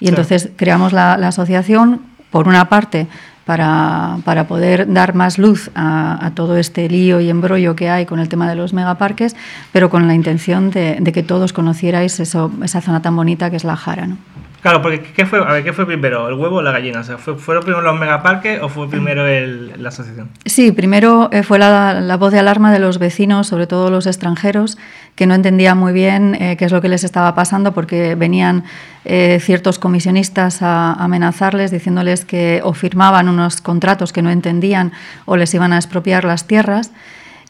Y 0.00 0.06
Claro. 0.06 0.22
entonces 0.22 0.50
creamos 0.56 0.92
la, 0.92 1.16
la 1.16 1.28
asociación, 1.28 2.02
por 2.30 2.46
una 2.46 2.68
parte, 2.68 3.06
para, 3.48 4.18
para 4.26 4.46
poder 4.46 4.92
dar 4.92 5.14
más 5.14 5.38
luz 5.38 5.70
a, 5.74 6.32
todo 6.34 6.58
este 6.58 6.86
lío 6.86 7.18
y 7.18 7.30
embrollo 7.30 7.74
que 7.74 7.88
hay 7.88 8.04
con 8.04 8.20
el 8.20 8.28
tema 8.28 8.46
de 8.46 8.54
los 8.54 8.74
megaparques, 8.74 9.36
pero 9.72 9.88
con 9.88 10.06
la 10.06 10.12
intención 10.12 10.70
de, 10.70 10.98
de 11.00 11.12
que 11.12 11.22
todos 11.22 11.54
conocierais 11.54 12.20
eso, 12.20 12.52
esa 12.62 12.82
zona 12.82 13.00
tan 13.00 13.16
bonita 13.16 13.48
que 13.48 13.56
es 13.56 13.64
la 13.64 13.74
Jara. 13.74 14.06
¿no? 14.06 14.18
Claro, 14.60 14.82
porque 14.82 15.00
¿qué 15.00 15.24
fue, 15.24 15.38
a 15.38 15.52
ver, 15.52 15.62
¿qué 15.62 15.72
fue 15.72 15.86
primero? 15.86 16.28
¿El 16.28 16.34
huevo 16.34 16.56
o 16.56 16.62
la 16.62 16.72
gallina? 16.72 17.00
O 17.00 17.04
sea, 17.04 17.16
¿fue, 17.16 17.36
¿Fueron 17.36 17.62
primero 17.62 17.80
los 17.82 17.98
megaparques 17.98 18.60
o 18.60 18.68
fue 18.68 18.88
primero 18.90 19.24
el- 19.24 19.72
la 19.80 19.90
asociación? 19.90 20.30
Sí, 20.46 20.72
primero 20.72 21.28
eh, 21.32 21.44
fue 21.44 21.60
la, 21.60 22.00
la 22.00 22.16
voz 22.16 22.32
de 22.32 22.40
alarma 22.40 22.72
de 22.72 22.80
los 22.80 22.98
vecinos, 22.98 23.46
sobre 23.46 23.68
todo 23.68 23.88
los 23.90 24.06
extranjeros, 24.08 24.76
que 25.14 25.26
no 25.26 25.34
entendían 25.34 25.78
muy 25.78 25.92
bien 25.92 26.34
eh, 26.40 26.56
qué 26.56 26.64
es 26.64 26.72
lo 26.72 26.80
que 26.80 26.88
les 26.88 27.04
estaba 27.04 27.36
pasando 27.36 27.72
porque 27.72 28.16
venían 28.16 28.64
eh, 29.04 29.38
ciertos 29.40 29.78
comisionistas 29.78 30.60
a, 30.60 30.92
a 30.92 31.04
amenazarles 31.04 31.70
diciéndoles 31.70 32.24
que 32.24 32.60
o 32.64 32.72
firmaban 32.74 33.28
unos 33.28 33.60
contratos 33.60 34.12
que 34.12 34.22
no 34.22 34.30
entendían 34.30 34.90
o 35.24 35.36
les 35.36 35.54
iban 35.54 35.72
a 35.72 35.76
expropiar 35.76 36.24
las 36.24 36.48
tierras. 36.48 36.90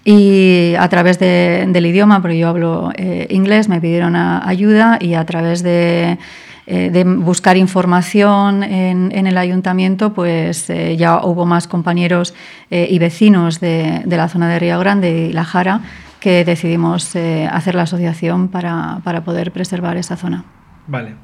Y 0.05 0.75
a 0.79 0.89
través 0.89 1.19
de- 1.19 1.65
del 1.69 1.87
idioma, 1.87 2.23
porque 2.23 2.39
yo 2.39 2.49
hablo 2.49 2.93
eh, 2.97 3.27
inglés, 3.31 3.69
me 3.69 3.81
pidieron 3.81 4.15
a- 4.17 4.47
ayuda 4.47 4.99
y 5.01 5.15
a 5.15 5.25
través 5.27 5.63
de 5.63 6.19
eh, 6.71 6.91
de 6.91 7.03
buscar 7.05 7.57
información 7.57 8.63
en, 8.63 9.27
el 9.27 9.39
ayuntamiento, 9.39 10.13
pues 10.13 10.69
eh, 10.69 10.97
ya 10.97 11.25
hubo 11.25 11.47
más 11.47 11.67
compañeros 11.67 12.35
y 12.71 12.99
vecinos 12.99 13.59
de, 13.61 14.03
de, 14.05 14.17
la 14.19 14.29
zona 14.29 14.49
de 14.49 14.59
Río 14.59 14.79
Grande 14.79 15.29
y 15.31 15.33
La 15.33 15.45
Jara 15.45 15.81
que 16.21 16.45
decidimos 16.45 17.17
hacer 17.51 17.75
la 17.75 17.83
asociación 17.83 18.49
para, 18.49 19.01
para 19.05 19.25
poder 19.25 19.53
preservar 19.53 19.97
esa 19.97 20.17
zona. 20.17 20.45
Vale. 20.87 21.15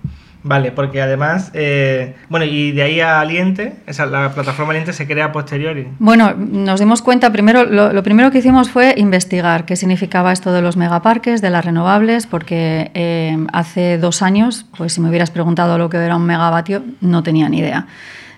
Vale, 0.46 0.72
porque 0.72 1.00
además, 1.00 1.50
eh, 1.54 2.14
bueno, 2.28 2.44
y 2.44 2.72
de 2.72 2.82
ahí 2.82 3.00
a 3.00 3.20
Aliente, 3.20 3.76
esa, 3.86 4.04
la 4.04 4.34
plataforma 4.34 4.72
Aliente 4.72 4.92
se 4.92 5.06
crea 5.06 5.32
posteriori. 5.32 5.88
Bueno, 5.98 6.34
nos 6.36 6.80
dimos 6.80 7.00
cuenta, 7.00 7.32
primero, 7.32 7.64
lo, 7.64 8.02
primero 8.02 8.30
que 8.30 8.38
hicimos 8.38 8.68
fue 8.68 8.94
investigar 8.98 9.64
qué 9.64 9.74
significaba 9.74 10.32
esto 10.32 10.52
de 10.52 10.60
los 10.60 10.76
megaparques, 10.76 11.40
de 11.40 11.48
las 11.48 11.64
renovables, 11.64 12.26
porque 12.26 12.90
eh, 12.92 13.38
hace 13.54 13.96
dos 13.96 14.20
años, 14.20 14.66
pues 14.76 14.92
si 14.92 15.00
me 15.00 15.08
hubieras 15.08 15.30
preguntado 15.30 15.78
lo 15.78 15.88
que 15.88 15.96
era 15.96 16.14
un 16.14 16.26
megavatio, 16.26 16.84
no 17.00 17.22
tenía 17.22 17.48
ni 17.48 17.60
idea. 17.60 17.86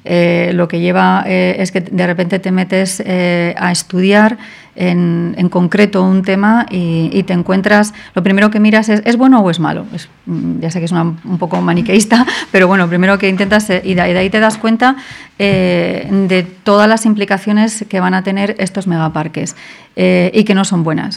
Eh, 0.09 0.53
lo 0.55 0.69
que 0.69 0.79
lleva 0.79 1.25
eh, 1.27 1.57
es 1.59 1.73
que 1.73 1.81
de 1.81 2.07
repente 2.07 2.39
te 2.39 2.53
metes 2.53 3.03
eh, 3.05 3.55
a 3.59 3.73
estudiar 3.73 4.39
en, 4.77 5.49
concreto 5.51 6.03
un 6.03 6.23
tema 6.23 6.67
y, 6.71 7.23
te 7.23 7.33
encuentras, 7.33 7.95
lo 8.15 8.23
primero 8.23 8.51
que 8.51 8.61
miras 8.61 8.91
es, 8.91 9.01
¿es 9.07 9.17
bueno 9.17 9.41
o 9.41 9.51
es 9.51 9.59
malo? 9.59 9.87
Mm, 10.27 10.61
ya 10.61 10.71
sé 10.71 10.81
que 10.81 10.85
es 10.85 10.93
un 10.93 11.39
poco 11.39 11.61
maniqueísta, 11.63 12.27
pero 12.53 12.69
bueno, 12.69 12.87
primero 12.87 13.19
que 13.19 13.29
intentas, 13.29 13.71
y 13.71 13.95
de, 13.95 14.01
ahí 14.03 14.31
te 14.31 14.39
das 14.39 14.59
cuenta 14.59 14.97
de 15.39 16.47
todas 16.63 16.89
las 16.89 17.07
implicaciones 17.07 17.85
que 17.89 18.01
van 18.01 18.15
a 18.15 18.23
tener 18.23 18.55
estos 18.59 18.87
megaparques 18.87 19.57
y 19.97 20.45
que 20.45 20.55
no 20.55 20.65
son 20.67 20.85
buenas. 20.85 21.17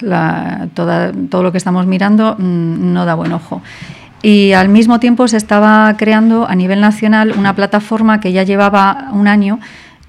todo 0.73 1.43
lo 1.43 1.51
que 1.51 1.57
estamos 1.57 1.85
mirando 1.85 2.35
mm, 2.39 2.93
no 2.93 3.05
da 3.05 3.15
buen 3.15 3.33
ojo. 3.33 3.61
Y 4.21 4.51
al 4.51 4.69
mismo 4.69 4.99
tiempo 4.99 5.27
se 5.27 5.37
estaba 5.37 5.95
creando 5.97 6.47
a 6.47 6.55
nivel 6.55 6.81
nacional 6.81 7.33
una 7.37 7.55
plataforma 7.55 8.19
que 8.19 8.33
ya 8.33 8.43
llevaba 8.43 9.09
un 9.13 9.27
año 9.27 9.59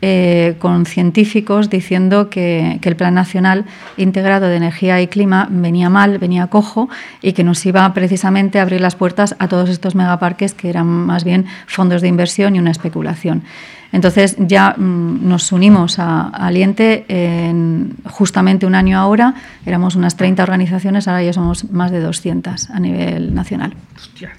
eh, 0.02 0.56
con 0.58 0.86
científicos 0.86 1.68
diciendo 1.68 2.30
que, 2.30 2.80
el 2.82 2.96
Plan 2.96 3.12
Nacional 3.12 3.66
Integrado 3.98 4.48
de 4.48 4.56
Energía 4.56 5.00
y 5.02 5.08
Clima 5.08 5.46
venía 5.50 5.90
mal, 5.90 6.18
venía 6.18 6.46
cojo 6.46 6.88
y 7.20 7.34
que 7.34 7.44
nos 7.44 7.64
iba 7.66 7.92
precisamente 7.92 8.58
a 8.58 8.62
abrir 8.62 8.80
las 8.80 8.96
puertas 8.96 9.36
a 9.38 9.46
todos 9.46 9.68
estos 9.68 9.94
megaparques 9.94 10.54
que 10.54 10.70
eran 10.70 10.86
más 10.86 11.22
bien 11.22 11.44
fondos 11.66 12.00
de 12.00 12.08
inversión 12.08 12.56
y 12.56 12.58
una 12.58 12.70
especulación. 12.70 13.42
Entonces 13.92 14.36
ya 14.38 14.74
mm, 14.76 15.28
nos 15.28 15.52
unimos 15.52 15.98
a, 15.98 16.28
Aliente 16.28 17.04
en 17.08 17.96
justamente 18.04 18.66
un 18.66 18.74
año 18.74 18.98
ahora, 18.98 19.34
éramos 19.66 19.96
unas 19.96 20.16
30 20.16 20.42
organizaciones, 20.42 21.08
ahora 21.08 21.22
ya 21.22 21.32
somos 21.32 21.70
más 21.70 21.90
de 21.90 22.00
200 22.00 22.70
a 22.70 22.80
nivel 22.80 23.34
nacional. 23.34 23.74
Hostia. 23.96 24.30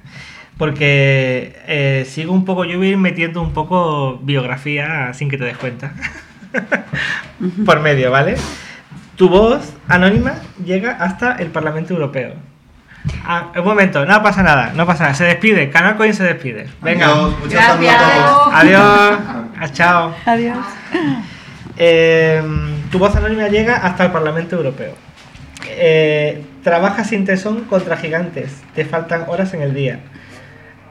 Porque 0.57 1.55
eh, 1.67 2.05
sigo 2.07 2.33
un 2.33 2.45
poco, 2.45 2.65
yo 2.65 2.77
voy 2.77 2.95
metiendo 2.95 3.41
un 3.41 3.51
poco 3.51 4.19
biografía 4.19 5.13
sin 5.13 5.29
que 5.29 5.37
te 5.37 5.45
des 5.45 5.57
cuenta. 5.57 5.93
Por 7.65 7.79
medio, 7.79 8.11
¿vale? 8.11 8.35
Tu 9.15 9.27
voz 9.27 9.73
anónima 9.87 10.35
llega 10.63 10.91
hasta 10.91 11.35
el 11.35 11.47
Parlamento 11.47 11.93
Europeo. 11.93 12.50
Ah, 13.25 13.51
un 13.55 13.63
momento, 13.65 14.05
no 14.05 14.21
pasa 14.21 14.43
nada, 14.43 14.73
no 14.75 14.85
pasa 14.85 15.03
nada. 15.03 15.15
Se 15.15 15.23
despide, 15.23 15.69
Canal 15.69 15.95
Coin 15.95 16.13
se 16.13 16.23
despide. 16.23 16.67
Venga. 16.81 17.07
Adiós, 17.07 17.39
muchas 17.39 17.79
gracias. 17.79 17.95
a 17.95 18.15
todos. 18.15 18.53
Adiós. 18.53 19.19
Ah, 19.59 19.69
chao. 19.71 20.15
Adiós. 20.25 20.57
Em, 21.77 22.89
tu 22.91 22.99
voz 22.99 23.15
anónima 23.15 23.47
llega 23.47 23.77
hasta 23.77 24.05
el 24.05 24.11
Parlamento 24.11 24.55
Europeo. 24.55 24.93
Eh, 25.67 26.43
trabajas 26.63 27.09
sin 27.09 27.25
tesón 27.25 27.65
contra 27.65 27.97
gigantes. 27.97 28.61
Te 28.75 28.85
faltan 28.85 29.25
horas 29.27 29.53
en 29.53 29.61
el 29.61 29.73
día. 29.73 29.99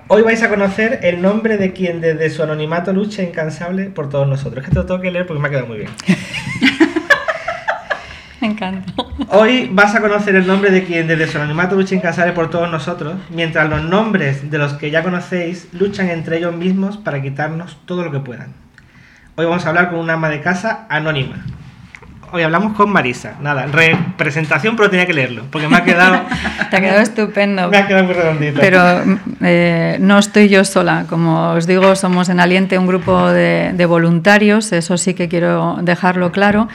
Hoy 0.08 0.22
vais 0.22 0.42
a 0.42 0.48
conocer 0.48 0.98
el 1.02 1.22
nombre 1.22 1.56
de 1.56 1.72
quien 1.72 2.00
desde 2.00 2.30
su 2.30 2.42
anonimato 2.42 2.92
lucha 2.92 3.22
incansable 3.22 3.90
por 3.90 4.08
todos 4.08 4.26
nosotros. 4.26 4.64
Es 4.64 4.64
que 4.64 4.70
te 4.70 4.80
lo 4.80 4.86
tengo 4.86 5.00
que 5.00 5.10
leer 5.12 5.26
porque 5.26 5.40
me 5.40 5.46
ha 5.46 5.50
quedado 5.50 5.68
muy 5.68 5.78
bien. 5.78 5.90
Me 8.40 8.48
encanta. 8.48 8.92
Hoy 9.32 9.70
vas 9.72 9.94
a 9.94 10.00
conocer 10.00 10.34
el 10.34 10.44
nombre 10.44 10.72
de 10.72 10.82
quien 10.82 11.06
desde 11.06 11.28
su 11.28 11.38
anonimato 11.38 11.76
lucha 11.76 11.94
incansable 11.94 12.32
por 12.32 12.50
todos 12.50 12.68
nosotros, 12.68 13.14
mientras 13.30 13.70
los 13.70 13.80
nombres 13.80 14.50
de 14.50 14.58
los 14.58 14.72
que 14.72 14.90
ya 14.90 15.04
conocéis 15.04 15.68
luchan 15.72 16.10
entre 16.10 16.38
ellos 16.38 16.52
mismos 16.52 16.96
para 16.96 17.22
quitarnos 17.22 17.78
todo 17.84 18.02
lo 18.02 18.10
que 18.10 18.18
puedan. 18.18 18.48
Hoy 19.36 19.46
vamos 19.46 19.64
a 19.64 19.68
hablar 19.68 19.90
con 19.90 20.00
una 20.00 20.14
ama 20.14 20.30
de 20.30 20.40
casa 20.40 20.84
anónima. 20.88 21.44
Hoy 22.32 22.42
hablamos 22.42 22.72
con 22.72 22.90
Marisa. 22.90 23.34
Nada, 23.40 23.66
representación, 23.66 24.74
pero 24.74 24.90
tenía 24.90 25.06
que 25.06 25.14
leerlo, 25.14 25.44
porque 25.52 25.68
me 25.68 25.76
ha 25.76 25.84
quedado... 25.84 26.22
Te 26.70 26.76
ha 26.76 26.80
quedado 26.80 27.00
estupendo. 27.00 27.68
Me 27.68 27.78
ha 27.78 27.86
quedado 27.86 28.04
muy 28.04 28.14
redondito. 28.14 28.60
Pero 28.60 28.80
eh, 29.42 29.96
no 30.00 30.18
estoy 30.18 30.48
yo 30.48 30.64
sola. 30.64 31.04
Como 31.08 31.50
os 31.50 31.68
digo, 31.68 31.94
somos 31.94 32.28
en 32.30 32.40
Aliente 32.40 32.78
un 32.78 32.88
grupo 32.88 33.28
de, 33.28 33.70
de 33.74 33.86
voluntarios, 33.86 34.72
eso 34.72 34.96
sí 34.96 35.14
que 35.14 35.28
quiero 35.28 35.78
dejarlo 35.82 36.32
claro. 36.32 36.68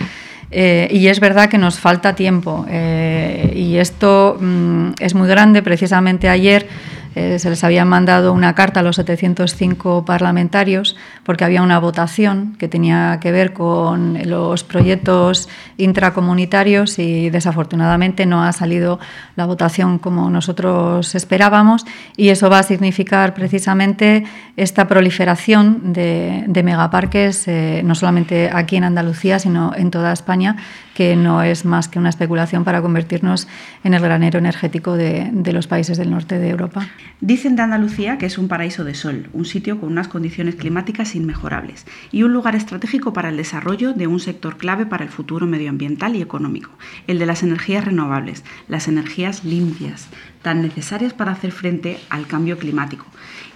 Eh, 0.51 0.87
y 0.91 1.07
es 1.07 1.19
verdad 1.19 1.49
que 1.49 1.57
nos 1.57 1.79
falta 1.79 2.15
tiempo. 2.15 2.65
Eh, 2.69 3.53
y 3.55 3.77
esto 3.77 4.37
mm, 4.39 4.93
es 4.99 5.15
muy 5.15 5.27
grande. 5.27 5.61
Precisamente 5.61 6.29
ayer 6.29 6.67
eh, 7.15 7.39
se 7.39 7.49
les 7.49 7.63
había 7.63 7.85
mandado 7.85 8.33
una 8.33 8.53
carta 8.55 8.81
a 8.81 8.83
los 8.83 8.97
705 8.97 10.05
parlamentarios 10.05 10.95
porque 11.23 11.45
había 11.45 11.61
una 11.61 11.79
votación 11.79 12.55
que 12.59 12.67
tenía 12.67 13.19
que 13.21 13.31
ver 13.31 13.53
con 13.53 14.19
los 14.25 14.63
proyectos 14.63 15.47
intracomunitarios 15.77 16.99
y 16.99 17.29
desafortunadamente 17.29 18.25
no 18.25 18.43
ha 18.43 18.51
salido 18.51 18.99
la 19.35 19.45
votación 19.45 19.97
como 19.97 20.29
nosotros 20.29 21.15
esperábamos 21.15 21.85
y 22.17 22.29
eso 22.29 22.49
va 22.49 22.59
a 22.59 22.63
significar 22.63 23.33
precisamente 23.33 24.25
esta 24.57 24.87
proliferación 24.87 25.93
de, 25.93 26.61
megaparques, 26.63 27.47
eh, 27.47 27.81
no 27.85 27.95
solamente 27.95 28.49
aquí 28.51 28.75
en 28.75 28.83
Andalucía, 28.83 29.39
sino 29.39 29.73
en 29.75 29.91
toda 29.91 30.11
España, 30.11 30.57
que 30.95 31.15
no 31.15 31.43
es 31.43 31.65
más 31.65 31.87
que 31.87 31.99
una 31.99 32.09
especulación 32.09 32.63
para 32.63 32.81
convertirnos 32.81 33.47
en 33.83 33.93
el 33.93 34.01
granero 34.01 34.39
energético 34.39 34.93
de 34.93 35.51
los 35.53 35.67
países 35.67 35.97
del 35.97 36.09
norte 36.09 36.39
de 36.39 36.49
Europa. 36.49 36.87
Dicen 37.21 37.55
de 37.55 37.61
Andalucía 37.61 38.17
que 38.17 38.25
es 38.25 38.37
un 38.37 38.47
paraíso 38.47 38.83
de 38.83 38.95
sol, 38.95 39.29
un 39.33 39.45
sitio 39.45 39.79
con 39.79 39.91
unas 39.91 40.07
condiciones 40.07 40.55
climáticas 40.55 41.13
inmejorables 41.13 41.85
y 42.11 42.23
un 42.23 42.33
lugar 42.33 42.55
estratégico 42.55 43.13
para 43.13 43.29
el 43.29 43.37
desarrollo 43.37 43.93
de 43.93 44.07
un 44.07 44.19
sector 44.19 44.57
clave 44.57 44.85
para 44.85 45.03
el 45.03 45.09
futuro 45.09 45.45
medioambiental 45.45 46.15
y 46.15 46.21
económico, 46.21 46.71
el 47.07 47.19
de 47.19 47.25
las 47.25 47.43
energías 47.43 47.83
renovables, 47.83 48.43
las 48.69 48.87
energías 48.87 49.43
limpias, 49.43 50.07
tan 50.41 50.61
necesarias 50.61 51.13
para 51.13 51.33
hacer 51.33 51.51
frente 51.51 51.99
al 52.09 52.25
cambio 52.25 52.57
climático 52.57 53.05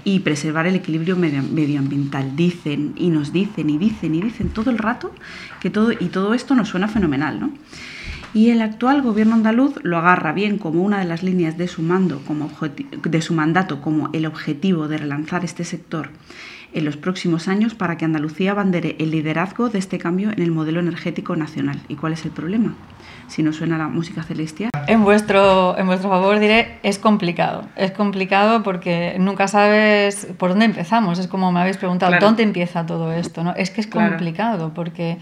y 0.04 0.20
preservar 0.20 0.68
el 0.68 0.76
equilibrio 0.76 1.16
medioambiental. 1.16 2.36
Dicen 2.36 2.94
y 2.96 3.10
nos 3.10 3.34
dicen 3.34 3.70
y 3.70 3.78
dicen 3.78 4.16
y 4.16 4.22
dicen 4.22 4.50
todo 4.50 4.72
el 4.72 4.78
rato 4.78 5.12
que 5.60 5.70
todo 5.70 5.92
y 5.92 6.08
todo 6.08 6.34
esto 6.34 6.56
nos 6.56 6.70
suena 6.70 6.88
fenomenal, 6.88 7.40
¿no? 7.40 7.52
y 8.34 8.50
el 8.50 8.62
actual 8.62 9.02
gobierno 9.02 9.36
andaluz 9.36 9.76
lo 9.84 9.98
agarra 9.98 10.34
bien 10.34 10.58
como 10.58 10.84
una 10.84 11.00
de 11.00 11.06
las 11.06 11.24
líneas 11.24 11.58
de 11.58 11.68
su, 11.68 11.82
mando, 11.82 12.22
como 12.28 12.52
de 13.04 13.22
su 13.22 13.34
mandato 13.34 13.82
como 13.82 14.10
el 14.14 14.26
objetivo 14.26 14.88
de 14.88 14.98
relanzar 14.98 15.44
este 15.44 15.64
sector 15.64 16.10
en 16.74 16.86
los 16.86 16.98
próximos 16.98 17.48
años 17.48 17.74
para 17.74 17.98
que 17.98 18.06
Andalucía 18.06 18.52
abandere 18.52 18.96
el 19.00 19.12
liderazgo 19.12 19.70
de 19.70 19.80
este 19.80 19.98
cambio 19.98 20.32
en 20.32 20.42
el 20.42 20.52
modelo 20.52 20.80
energético 20.80 21.36
nacional. 21.36 21.82
¿Y 21.88 21.96
cuál 21.96 22.14
es 22.14 22.26
el 22.26 22.32
problema? 22.32 22.76
Si 23.30 23.44
no 23.44 23.54
suena 23.54 23.78
la 23.78 23.88
música 23.88 24.24
celestial. 24.24 24.72
En 24.88 25.04
vuestro, 25.04 25.78
en 25.78 25.86
vuestro 25.86 26.10
favor 26.10 26.40
diré, 26.40 26.80
es 26.84 26.98
complicado. 26.98 27.64
Es 27.76 27.92
complicado 27.92 28.64
porque 28.64 29.16
nunca 29.20 29.48
sabes 29.48 30.28
por 30.38 30.50
dónde 30.50 30.66
empezamos. 30.66 31.20
Es 31.20 31.28
como 31.28 31.52
me 31.52 31.62
habéis 31.62 31.78
preguntado, 31.78 32.14
¿dónde 32.20 32.44
empieza 32.44 32.86
todo 32.86 33.14
esto? 33.14 33.44
¿no? 33.44 33.54
Es 33.56 33.70
que 33.70 33.82
es 33.82 33.88
complicado 33.88 34.74
porque 34.74 35.20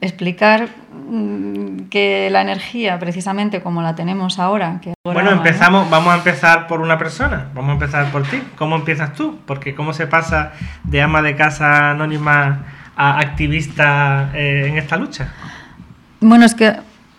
explicar 0.00 0.68
mm, 1.08 1.88
que 1.90 2.28
la 2.30 2.42
energía, 2.42 2.98
precisamente 2.98 3.60
como 3.60 3.82
la 3.82 3.94
tenemos 3.94 4.38
ahora. 4.38 4.78
Que 4.82 4.94
bueno, 5.04 5.30
empezamos, 5.30 5.88
vamos 5.90 6.12
a 6.12 6.16
empezar 6.16 6.66
por 6.66 6.80
una 6.80 6.98
persona, 6.98 7.48
vamos 7.54 7.70
a 7.70 7.72
empezar 7.74 8.10
por 8.10 8.22
ti. 8.24 8.42
¿Cómo 8.56 8.76
empiezas 8.76 9.14
tú? 9.14 9.38
Porque 9.46 9.74
cómo 9.74 9.92
se 9.92 10.06
pasa 10.06 10.52
de 10.82 11.02
ama 11.02 11.22
de 11.22 11.36
casa 11.36 11.90
anónima 11.90 12.64
a 12.96 13.18
activista 13.18 14.30
eh, 14.34 14.66
en 14.68 14.78
esta 14.78 14.96
lucha. 14.96 15.32
Bueno, 16.20 16.44
es 16.44 16.54
que 16.54 16.76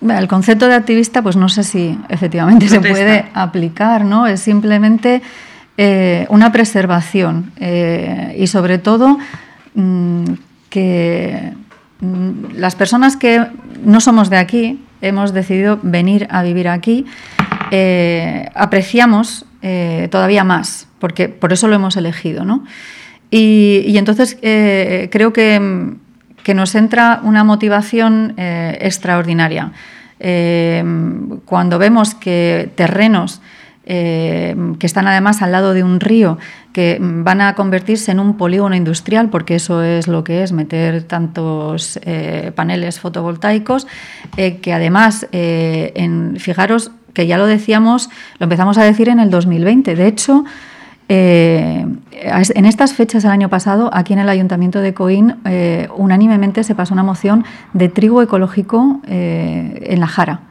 el 0.09 0.27
concepto 0.27 0.67
de 0.67 0.75
activista, 0.75 1.21
pues 1.21 1.35
no 1.35 1.49
sé 1.49 1.63
si 1.63 1.97
efectivamente 2.09 2.67
se 2.67 2.79
puede 2.79 3.25
aplicar, 3.33 4.05
¿no? 4.05 4.27
Es 4.27 4.41
simplemente 4.41 5.21
eh, 5.77 6.25
una 6.29 6.51
preservación 6.51 7.51
eh, 7.57 8.35
y 8.37 8.47
sobre 8.47 8.77
todo 8.77 9.17
mm, 9.73 10.23
que 10.69 11.53
Mm, 12.01 12.57
las 12.57 12.75
personas 12.75 13.15
que 13.15 13.45
no 13.83 14.01
somos 14.01 14.29
de 14.29 14.37
aquí, 14.37 14.79
hemos 15.01 15.33
decidido 15.33 15.79
venir 15.81 16.27
a 16.29 16.43
vivir 16.43 16.67
aquí, 16.67 17.05
eh, 17.71 18.49
apreciamos 18.55 19.45
todavía 20.11 20.43
más, 20.43 20.87
porque 20.99 21.27
por 21.27 21.51
eso 21.51 21.67
lo 21.67 21.73
hemos 21.73 21.97
elegido. 21.97 22.45
¿no? 22.45 22.63
Y, 23.31 23.97
entonces 23.97 24.37
creo 24.39 25.33
que, 25.33 25.95
nos 26.53 26.75
entra 26.75 27.19
una 27.23 27.43
motivación 27.43 28.35
extraordinaria. 28.37 29.71
Cuando 30.17 31.77
vemos 31.77 32.15
que 32.15 32.71
terrenos 32.75 33.41
eh, 33.87 34.55
que 34.79 34.87
están 34.87 35.07
además 35.07 35.43
al 35.43 35.51
lado 35.51 35.75
de 35.75 35.83
un 35.83 35.99
río, 35.99 36.39
que 36.73 36.97
van 36.99 37.39
a 37.39 37.53
convertirse 37.53 38.11
en 38.11 38.19
un 38.19 38.35
polígono 38.35 38.75
industrial, 38.75 39.29
porque 39.29 39.53
eso 39.53 39.83
es 39.83 40.07
lo 40.07 40.23
que 40.23 40.41
es 40.41 40.51
meter 40.53 41.03
tantos 41.03 41.99
eh, 42.01 42.51
paneles 42.55 42.99
fotovoltaicos, 42.99 43.85
eh, 44.37 44.57
que 44.57 44.73
además, 44.73 45.27
en, 45.31 46.37
fijaros 46.39 46.89
que 47.13 47.27
ya 47.27 47.37
lo 47.37 47.45
decíamos, 47.45 48.09
lo 48.39 48.45
empezamos 48.45 48.79
a 48.79 48.83
decir 48.83 49.07
en 49.07 49.19
el 49.19 49.29
2020. 49.29 49.95
De 49.95 50.07
hecho, 50.07 50.45
en 51.07 52.65
estas 52.65 52.93
fechas 52.93 53.23
del 53.23 53.31
año 53.31 53.49
pasado, 53.49 53.89
aquí 53.93 54.13
en 54.13 54.19
el 54.19 54.29
Ayuntamiento 54.29 54.81
de 54.81 54.93
Coín, 54.93 55.35
unánimemente 55.95 56.63
se 56.63 56.75
pasó 56.75 56.93
una 56.93 57.03
moción 57.03 57.45
de 57.73 57.89
trigo 57.89 58.21
ecológico 58.21 59.01
en 59.07 59.99
la 59.99 60.07
Jara 60.07 60.41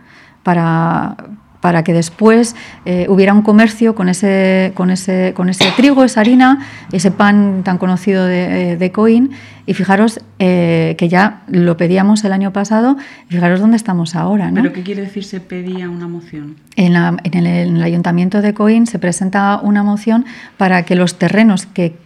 para, 0.42 1.16
para 1.64 1.82
que 1.82 1.94
después 1.94 2.54
eh, 2.84 3.06
hubiera 3.08 3.32
un 3.32 3.40
comercio 3.40 3.94
con 3.94 4.10
ese, 4.10 4.72
con, 4.74 4.90
ese, 4.90 5.32
con 5.34 5.48
ese 5.48 5.64
trigo, 5.74 6.04
esa 6.04 6.20
harina, 6.20 6.58
ese 6.92 7.10
pan 7.10 7.62
tan 7.64 7.78
conocido 7.78 8.26
de, 8.26 8.72
eh, 8.72 8.76
de 8.76 8.92
Coín. 8.92 9.30
Y 9.64 9.72
fijaros 9.72 10.20
eh, 10.38 10.94
que 10.98 11.08
ya 11.08 11.42
lo 11.48 11.78
pedíamos 11.78 12.22
el 12.24 12.34
año 12.34 12.52
pasado, 12.52 12.98
y 13.30 13.32
fijaros 13.32 13.60
dónde 13.60 13.78
estamos 13.78 14.14
ahora. 14.14 14.50
¿no? 14.50 14.60
¿Pero 14.60 14.74
qué 14.74 14.82
quiere 14.82 15.00
decir 15.00 15.24
se 15.24 15.40
pedía 15.40 15.88
una 15.88 16.06
moción? 16.06 16.56
En, 16.76 16.96
el, 17.32 17.82
Ayuntamiento 17.82 18.42
de 18.42 18.52
Coín 18.52 18.86
se 18.86 18.98
presenta 18.98 19.58
una 19.62 19.82
moción 19.82 20.26
para 20.58 20.82
que 20.82 20.96
los 20.96 21.18
terrenos 21.18 21.64
que 21.64 21.96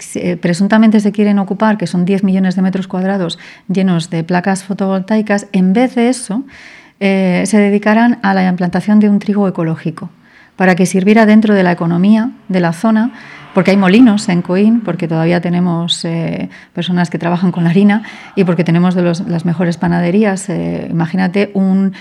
presuntamente 0.41 1.01
se 1.01 1.11
quieren 1.11 1.41
ocupar, 1.41 1.79
que 1.79 1.89
son 1.89 2.05
10 2.05 2.23
millones 2.23 2.55
de 2.55 2.63
metros 2.63 2.87
cuadrados 2.87 3.41
llenos 3.67 4.09
de 4.09 4.23
placas 4.23 4.63
fotovoltaicas, 4.63 5.49
en 5.51 5.73
vez 5.73 5.97
de 5.97 6.11
eso, 6.11 6.45
eh, 7.01 7.45
se 7.47 7.59
dedicaran 7.59 8.19
a 8.23 8.35
la 8.35 8.47
implantación 8.49 9.01
de 9.01 9.09
un 9.09 9.19
trigo 9.19 9.47
ecológico, 9.49 10.11
para 10.57 10.75
que 10.75 10.87
sirviera 10.87 11.27
dentro 11.27 11.55
de 11.55 11.63
la 11.63 11.73
economía 11.73 12.31
de 12.49 12.61
la 12.61 12.73
zona, 12.73 13.13
porque 13.59 13.73
hay 13.73 13.77
molinos 13.77 14.29
en 14.29 14.41
Coín, 14.41 14.83
porque 14.83 15.09
todavía 15.09 15.41
tenemos 15.41 16.05
eh, 16.05 16.49
personas 16.73 17.11
que 17.11 17.19
trabajan 17.19 17.51
con 17.51 17.65
la 17.65 17.71
harina 17.71 18.05
y 18.37 18.45
porque 18.45 18.63
tenemos 18.63 18.95
de 18.95 19.03
las 19.03 19.45
mejores 19.45 19.77
panaderías. 19.77 20.49
Eh, 20.49 20.87
imagínate 20.89 21.51
un 21.55 21.93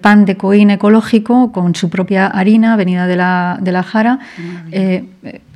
pan 0.00 0.24
de 0.26 0.36
Coín 0.36 0.70
ecológico 0.70 1.50
con 1.50 1.74
su 1.74 1.90
propia 1.90 2.28
harina 2.28 2.76
venida 2.76 3.08
de 3.08 3.16
la, 3.16 3.58
de 3.60 3.72
la 3.72 3.82
Jara. 3.82 4.20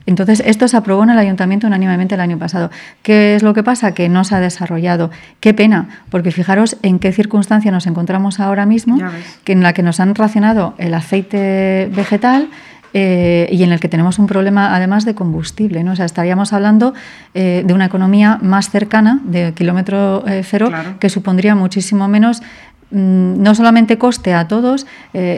Entonces, 0.06 0.42
esto 0.46 0.66
se 0.68 0.76
aprobó 0.76 1.04
en 1.04 1.10
el 1.10 1.18
ayuntamiento 1.18 1.68
unánimemente 1.68 2.14
el 2.14 2.20
año 2.20 2.38
pasado. 2.38 2.70
¿Qué 3.02 3.34
es 3.34 3.42
lo 3.42 3.54
que 3.54 3.62
pasa? 3.62 3.92
Que 3.92 4.08
no 4.08 4.24
se 4.24 4.36
ha 4.36 4.40
desarrollado. 4.40 5.12
Qué 5.40 5.52
pena, 5.52 5.88
porque 6.10 6.30
fijaros 6.30 6.76
en 6.82 6.98
qué 6.98 7.12
circunstancia 7.12 7.70
nos 7.70 7.86
encontramos 7.86 8.40
ahora 8.40 8.66
mismo, 8.66 8.98
que 9.44 9.52
en 9.52 9.62
la 9.62 9.72
que 9.74 9.82
nos 9.82 10.00
han 10.00 10.14
racionado 10.14 10.74
el 10.78 10.94
aceite 10.94 11.90
vegetal. 11.94 12.48
Eh, 12.93 13.49
y 13.50 13.62
en 13.62 13.73
el 13.73 13.81
que 13.81 13.88
tenemos 13.88 14.19
un 14.19 14.26
problema 14.26 14.75
además 14.75 15.05
de 15.05 15.14
combustible. 15.14 15.85
¿no? 15.85 15.93
O 15.93 15.97
sea, 15.97 16.05
estaríamos 16.05 16.52
hablando 16.52 16.95
eh, 17.35 17.62
de 17.66 17.75
una 17.75 17.87
economía 17.87 18.38
más 18.40 18.71
cercana, 18.71 19.21
de 19.25 19.52
kilómetro 19.52 20.26
eh, 20.26 20.43
cero, 20.45 20.71
que 20.99 21.11
supondría 21.11 21.55
muchísimo 21.55 22.09
menos 22.09 22.43
mm, 22.90 23.43
no 23.43 23.55
solamente 23.55 23.99
coste 23.99 24.35
a 24.35 24.49
todos, 24.49 24.87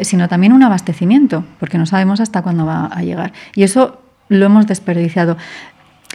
sino 0.03 0.29
también 0.29 0.53
un 0.53 0.63
abastecimiento, 0.63 1.45
porque 1.59 1.79
no 1.79 1.87
sabemos 1.87 2.21
hasta 2.21 2.43
cuándo 2.43 2.67
va 2.67 2.87
a 2.87 3.03
llegar. 3.03 3.33
Y 3.55 3.63
eso 3.63 4.01
lo 4.29 4.47
hemos 4.47 4.67
desperdiciado. 4.67 5.37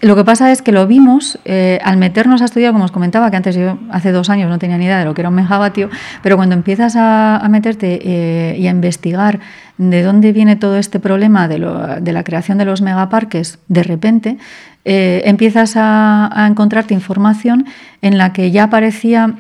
Lo 0.04 0.18
que 0.18 0.26
pasa 0.26 0.52
es 0.52 0.62
que 0.62 0.74
lo 0.74 0.86
vimos 0.86 1.40
eh, 1.46 1.80
al 1.82 1.96
meternos 1.96 2.42
a 2.42 2.46
estudiar, 2.46 2.74
como 2.74 2.84
os 2.84 2.92
comentaba, 2.92 3.32
que 3.32 3.38
antes 3.38 3.56
yo 3.56 3.78
hace 3.90 4.12
dos 4.12 4.30
años 4.30 4.50
no 4.50 4.60
tenía 4.60 4.78
ni 4.78 4.84
idea 4.84 5.00
de 5.00 5.06
lo 5.06 5.14
que 5.14 5.22
era 5.22 5.30
un 5.30 5.36
megavatio, 5.36 5.90
pero 6.22 6.36
cuando 6.36 6.56
empiezas 6.56 6.98
a, 6.98 7.48
meterte 7.50 8.02
eh, 8.04 8.58
y 8.60 8.68
a 8.68 8.72
investigar 8.72 9.40
de 9.78 10.04
dónde 10.04 10.34
viene 10.34 10.58
todo 10.58 10.76
este 10.76 11.00
problema 11.00 11.48
de, 11.48 11.58
la 11.58 12.24
creación 12.26 12.58
de 12.58 12.66
los 12.66 12.82
megaparques, 12.82 13.60
de 13.70 13.84
repente 13.84 14.38
eh, 14.84 15.22
empiezas 15.24 15.78
a, 15.78 16.30
a, 16.34 16.48
encontrarte 16.48 16.94
información 16.94 17.66
en 18.02 18.18
la 18.18 18.34
que 18.34 18.52
ya 18.52 18.66
aparecía, 18.66 19.36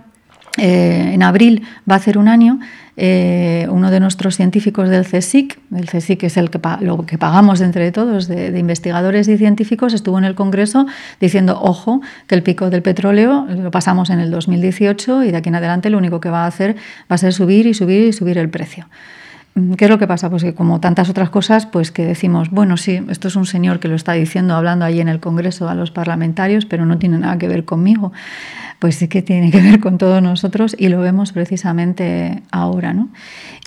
en 0.57 1.23
abril 1.23 1.63
va 1.89 1.95
a 1.95 1.97
hacer 1.97 2.17
un 2.17 2.27
año, 2.27 2.59
eh, 2.95 3.67
uno 3.71 3.89
de 3.89 3.99
nuestros 3.99 4.35
científicos 4.35 4.87
del 4.87 5.03
CSIC, 5.03 5.59
el 5.75 5.89
CSIC 5.89 6.23
es 6.23 6.37
el 6.37 6.51
que, 6.51 6.59
lo 6.81 7.05
que 7.07 7.17
pagamos 7.17 7.59
entre 7.61 7.91
todos 7.91 8.27
de, 8.27 8.57
investigadores 8.59 9.27
y 9.27 9.37
científicos, 9.37 9.93
estuvo 9.93 10.17
en 10.19 10.25
el 10.25 10.35
Congreso 10.35 10.85
diciendo, 11.19 11.59
ojo, 11.59 12.01
que 12.27 12.35
el 12.35 12.43
pico 12.43 12.69
del 12.69 12.83
petróleo 12.83 13.47
lo 13.49 13.71
pasamos 13.71 14.11
en 14.11 14.19
el 14.19 14.29
2018 14.29 15.23
y 15.23 15.31
de 15.31 15.37
aquí 15.37 15.49
en 15.49 15.55
adelante 15.55 15.89
lo 15.89 15.97
único 15.97 16.19
que 16.19 16.29
va 16.29 16.43
a 16.43 16.47
hacer 16.47 16.75
va 17.11 17.15
a 17.15 17.17
ser 17.17 17.33
subir 17.33 17.65
y 17.65 17.73
subir 17.73 18.07
y 18.07 18.13
subir 18.13 18.37
el 18.37 18.49
precio. 18.49 18.87
Mm, 19.55 19.73
¿Qué 19.73 19.85
es 19.85 19.91
lo 19.91 19.99
que 19.99 20.07
pasa? 20.07 20.29
Pues 20.29 20.43
que 20.43 20.53
como 20.53 20.79
tantas 20.79 21.09
otras 21.09 21.29
cosas, 21.29 21.65
pues 21.65 21.91
que 21.91 22.05
decimos, 22.05 22.49
bueno, 22.49 22.77
sí, 22.77 23.01
esto 23.09 23.27
es 23.27 23.35
un 23.35 23.45
señor 23.45 23.79
que 23.79 23.87
lo 23.87 23.95
está 23.95 24.13
diciendo, 24.13 24.55
hablando 24.55 24.85
ahí 24.85 24.99
en 24.99 25.07
el 25.07 25.19
Congreso 25.19 25.69
a 25.69 25.75
los 25.75 25.91
parlamentarios, 25.91 26.65
pero 26.65 26.85
no 26.85 26.97
tiene 26.97 27.19
nada 27.19 27.37
que 27.37 27.47
ver 27.47 27.65
conmigo 27.65 28.11
pues 28.83 28.97
sí 28.97 29.07
que 29.07 29.21
tiene 29.21 29.49
que 29.49 29.61
ver 29.61 29.79
con 29.79 29.97
todos 29.97 30.21
nosotros 30.21 30.75
y 30.77 30.89
lo 30.89 30.99
vemos 30.99 31.31
precisamente 31.31 32.43
ahora. 32.51 32.93
¿no? 32.93 33.07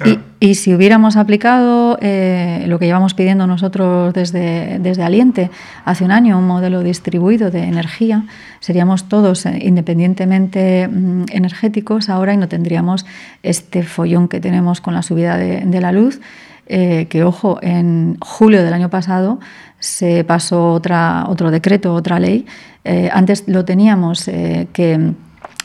Y, 0.05 0.18
si 0.40 0.75
hubiéramos 0.75 1.16
aplicado 1.16 1.99
eh, 2.01 2.64
lo 2.66 2.79
que 2.79 2.87
llevamos 2.87 3.14
pidiendo 3.14 3.46
nosotros 3.46 4.12
desde, 4.12 4.79
desde 4.79 5.03
Aliente 5.03 5.51
hace 5.85 6.05
un 6.05 6.11
año, 6.11 6.38
un 6.38 6.46
modelo 6.46 6.83
distribuido 6.83 7.51
de 7.51 7.64
energía, 7.64 8.25
seríamos 8.61 9.09
todos 9.09 9.46
eh, 9.46 9.59
independientemente 9.62 10.88
mm, 10.88 11.25
energéticos 11.31 12.11
ahora 12.11 12.35
y 12.35 12.37
no 12.37 12.49
tendríamos 12.49 13.07
este 13.42 13.83
follón 13.83 14.29
que 14.29 14.40
tenemos 14.40 14.81
con 14.81 14.94
la 14.94 15.03
subida 15.03 15.37
de, 15.38 15.81
la 15.81 15.92
luz. 15.92 16.20
Eh, 16.68 17.07
que 17.09 17.22
ojo, 17.22 17.61
en 17.62 18.16
julio 18.20 18.64
del 18.64 18.75
año 18.75 18.90
pasado 18.90 19.38
se 19.79 20.25
pasó 20.25 20.72
otra, 20.72 21.27
otro 21.29 21.53
decreto, 21.53 21.94
otra 21.94 22.18
ley 22.18 22.44
antes 23.12 23.44
lo 23.46 23.64
teníamos 23.64 24.25
que 24.25 25.12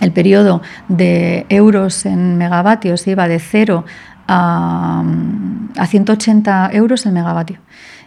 el 0.02 0.12
periodo 0.12 0.62
de 0.90 1.46
euros 1.50 2.06
en 2.06 2.38
megavatios 2.38 3.08
iba 3.08 3.28
de 3.28 3.40
0 3.40 3.86
a, 4.28 5.04
180 5.88 6.70
euros 6.74 7.06
el 7.06 7.14
megavatio. 7.14 7.58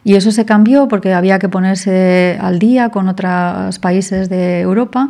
Y 0.04 0.14
eso 0.14 0.30
se 0.32 0.44
cambió 0.44 0.86
porque 0.88 1.14
había 1.14 1.38
que 1.38 1.48
ponerse 1.48 2.38
al 2.40 2.58
día 2.58 2.90
con 2.90 3.08
otros 3.08 3.78
países 3.78 4.28
de 4.28 4.60
Europa 4.60 5.08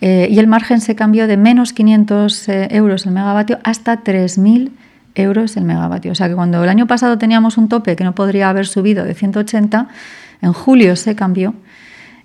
eh, 0.00 0.28
y 0.30 0.38
el 0.38 0.46
margen 0.46 0.80
se 0.80 0.94
cambió 0.94 1.26
de 1.26 1.36
menos 1.36 1.72
500 1.72 2.48
euros 2.70 3.06
el 3.06 3.12
megavatio 3.12 3.58
hasta 3.64 4.04
3.000 4.04 4.70
euros 5.16 5.56
el 5.56 5.64
megavatio. 5.64 6.12
O 6.12 6.14
sea 6.14 6.28
que 6.28 6.34
cuando 6.34 6.62
el 6.62 6.68
año 6.68 6.86
pasado 6.86 7.18
teníamos 7.18 7.58
un 7.58 7.68
tope 7.68 7.96
que 7.96 8.04
no 8.04 8.14
podría 8.14 8.48
haber 8.48 8.66
subido 8.66 9.04
de 9.04 9.14
180, 9.14 9.88
en 10.42 10.52
julio 10.52 10.96
se 10.96 11.16
cambió 11.16 11.54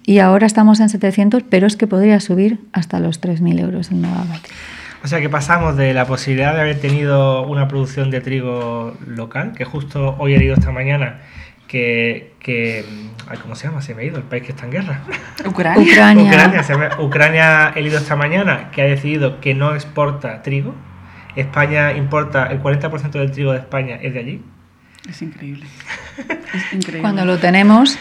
y 0.04 0.20
ahora 0.20 0.48
estamos 0.48 0.80
en 0.80 0.89
700, 0.89 1.44
pero 1.44 1.67
es 1.67 1.76
que 1.76 1.88
podría 1.88 2.20
subir 2.20 2.60
hasta 2.74 3.00
los 3.00 3.22
3.000 3.22 3.60
euros 3.60 3.91
el 3.91 3.98
megavatio. 3.98 4.54
O 5.04 5.08
sea 5.08 5.20
que 5.20 5.30
pasamos 5.30 5.78
de 5.78 5.94
la 5.94 6.06
posibilidad 6.06 6.54
de 6.54 6.62
haber 6.62 6.80
tenido 6.80 7.42
una 7.44 7.68
producción 7.68 8.12
de 8.12 8.22
trigo 8.22 8.96
local, 9.06 9.54
que 9.58 9.66
justo 9.66 10.16
hoy 10.20 10.36
he 10.36 10.38
leído 10.38 10.54
esta 10.54 10.72
mañana 10.72 11.22
que, 11.68 12.34
que 12.40 12.86
¿cómo 13.42 13.56
se 13.56 13.68
llama? 13.68 13.82
Se 13.82 13.96
me 13.96 14.04
ha 14.04 14.06
ido 14.06 14.18
el 14.18 14.24
país 14.24 14.44
que 14.44 14.52
está 14.52 14.66
en 14.66 14.72
guerra. 14.72 15.02
Ucrania. 15.46 15.82
Ucrania, 15.82 16.92
Ucrania, 17.00 17.74
he 17.76 17.82
leído 17.82 17.98
esta 17.98 18.16
mañana 18.16 18.70
que 18.72 18.82
ha 18.82 18.86
decidido 18.86 19.40
que 19.40 19.56
no 19.56 19.74
exporta 19.74 20.42
trigo. 20.44 20.76
España 21.36 21.94
importa 21.94 22.48
el 22.48 22.62
40% 22.62 23.12
del 23.12 23.32
trigo 23.32 23.54
de 23.54 23.60
España 23.60 23.98
es 24.02 24.14
de 24.14 24.20
allí. 24.20 24.44
Es 25.10 25.22
increíble. 25.22 25.66
Es 26.54 26.74
increíble. 26.74 27.02
Cuando 27.02 27.24
lo 27.24 27.38
tenemos 27.38 27.98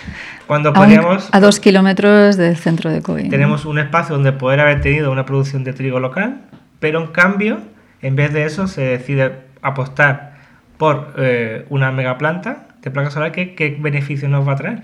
Cuando 0.48 0.72
podríamos, 0.72 1.28
a, 1.30 1.38
dos 1.38 1.60
kilómetros 1.60 2.36
del 2.36 2.56
centro 2.56 2.90
de 2.90 3.00
Coín. 3.00 3.30
Tenemos 3.30 3.64
un 3.64 3.78
espacio 3.78 4.16
donde 4.16 4.32
poder 4.32 4.58
haber 4.58 4.80
tenido 4.80 5.12
una 5.12 5.24
producción 5.24 5.62
de 5.62 5.72
trigo 5.72 6.00
local, 6.00 6.40
pero 6.80 7.00
en 7.00 7.08
cambio, 7.08 7.60
en 8.02 8.16
vez 8.16 8.32
de 8.32 8.44
eso, 8.44 8.66
se 8.66 8.82
decide 8.82 9.32
apostar 9.62 10.34
por 10.78 11.14
eh, 11.18 11.66
una 11.68 11.92
megaplanta 11.92 12.66
de 12.82 12.90
placa 12.90 13.10
solar. 13.10 13.32
¿Qué, 13.32 13.54
¿Qué 13.54 13.76
beneficio 13.78 14.28
nos 14.28 14.48
va 14.48 14.52
a 14.52 14.56
traer? 14.56 14.82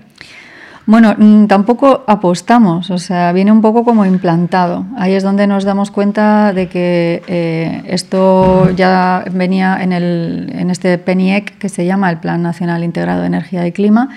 Bueno, 0.87 1.13
mm, 1.17 1.47
tampoco 1.47 2.05
apostamos, 2.07 2.91
o 2.91 2.97
sea, 2.97 3.33
viene 3.33 3.51
un 3.51 3.61
poco 3.61 3.83
como 3.83 4.05
implantado. 4.05 4.85
Ahí 4.97 5.15
es 5.15 5.23
donde 5.23 5.45
nos 5.45 5.65
damos 5.65 5.91
cuenta 5.91 6.53
de 6.53 6.69
que 6.69 7.21
eh, 7.27 7.81
esto 7.87 8.69
ya 8.71 9.25
venía 9.33 9.79
en, 9.81 9.91
el, 9.91 10.49
en 10.55 10.69
este 10.69 10.97
PENIEC 10.97 11.57
que 11.57 11.67
se 11.67 11.85
llama 11.85 12.09
el 12.09 12.19
Plan 12.19 12.41
Nacional 12.41 12.85
Integrado 12.85 13.19
de 13.19 13.27
Energía 13.27 13.67
y 13.67 13.73
Clima 13.73 14.11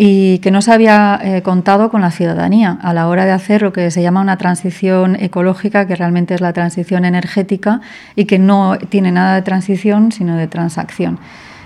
y 0.00 0.38
que 0.38 0.52
no 0.52 0.62
se 0.62 0.72
había 0.72 1.18
eh, 1.20 1.42
contado 1.42 1.90
con 1.90 2.00
la 2.00 2.12
ciudadanía 2.12 2.78
a 2.80 2.94
la 2.94 3.08
hora 3.08 3.24
de 3.24 3.32
hacer 3.32 3.62
lo 3.62 3.72
que 3.72 3.90
se 3.90 4.00
llama 4.00 4.20
una 4.20 4.38
transición 4.38 5.16
ecológica, 5.16 5.88
que 5.88 5.96
realmente 5.96 6.34
es 6.34 6.40
la 6.40 6.52
transición 6.52 7.04
energética 7.04 7.80
y 8.14 8.26
que 8.26 8.38
no 8.38 8.78
tiene 8.88 9.10
nada 9.10 9.34
de 9.34 9.42
transición, 9.42 10.12
sino 10.12 10.36
de 10.36 10.46
transacción. 10.46 11.18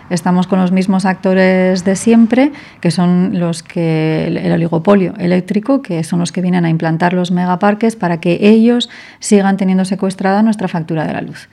Estamos 0.09 0.47
con 0.47 0.61
los 0.61 0.73
mismos 0.73 1.05
actores 1.05 1.85
de 1.85 1.95
siempre, 1.95 2.53
que 2.81 2.90
son 2.90 3.38
los 3.38 3.62
que 3.62 4.27
el 4.27 4.53
oligopolio 4.53 5.14
eléctrico, 5.18 5.81
que 5.81 6.03
son 6.03 6.18
los 6.18 6.33
que 6.33 6.42
vienen 6.42 6.64
a 6.64 6.71
implantar 6.71 7.12
los 7.12 7.31
megaparques 7.31 7.97
para 7.97 8.18
que 8.18 8.38
ellos 8.40 8.90
sigan 9.21 9.57
teniendo 9.57 9.85
secuestrada 9.85 10.42
nuestra 10.42 10.68
factura 10.68 11.07
de 11.07 11.12
la 11.12 11.21
luz. 11.21 11.49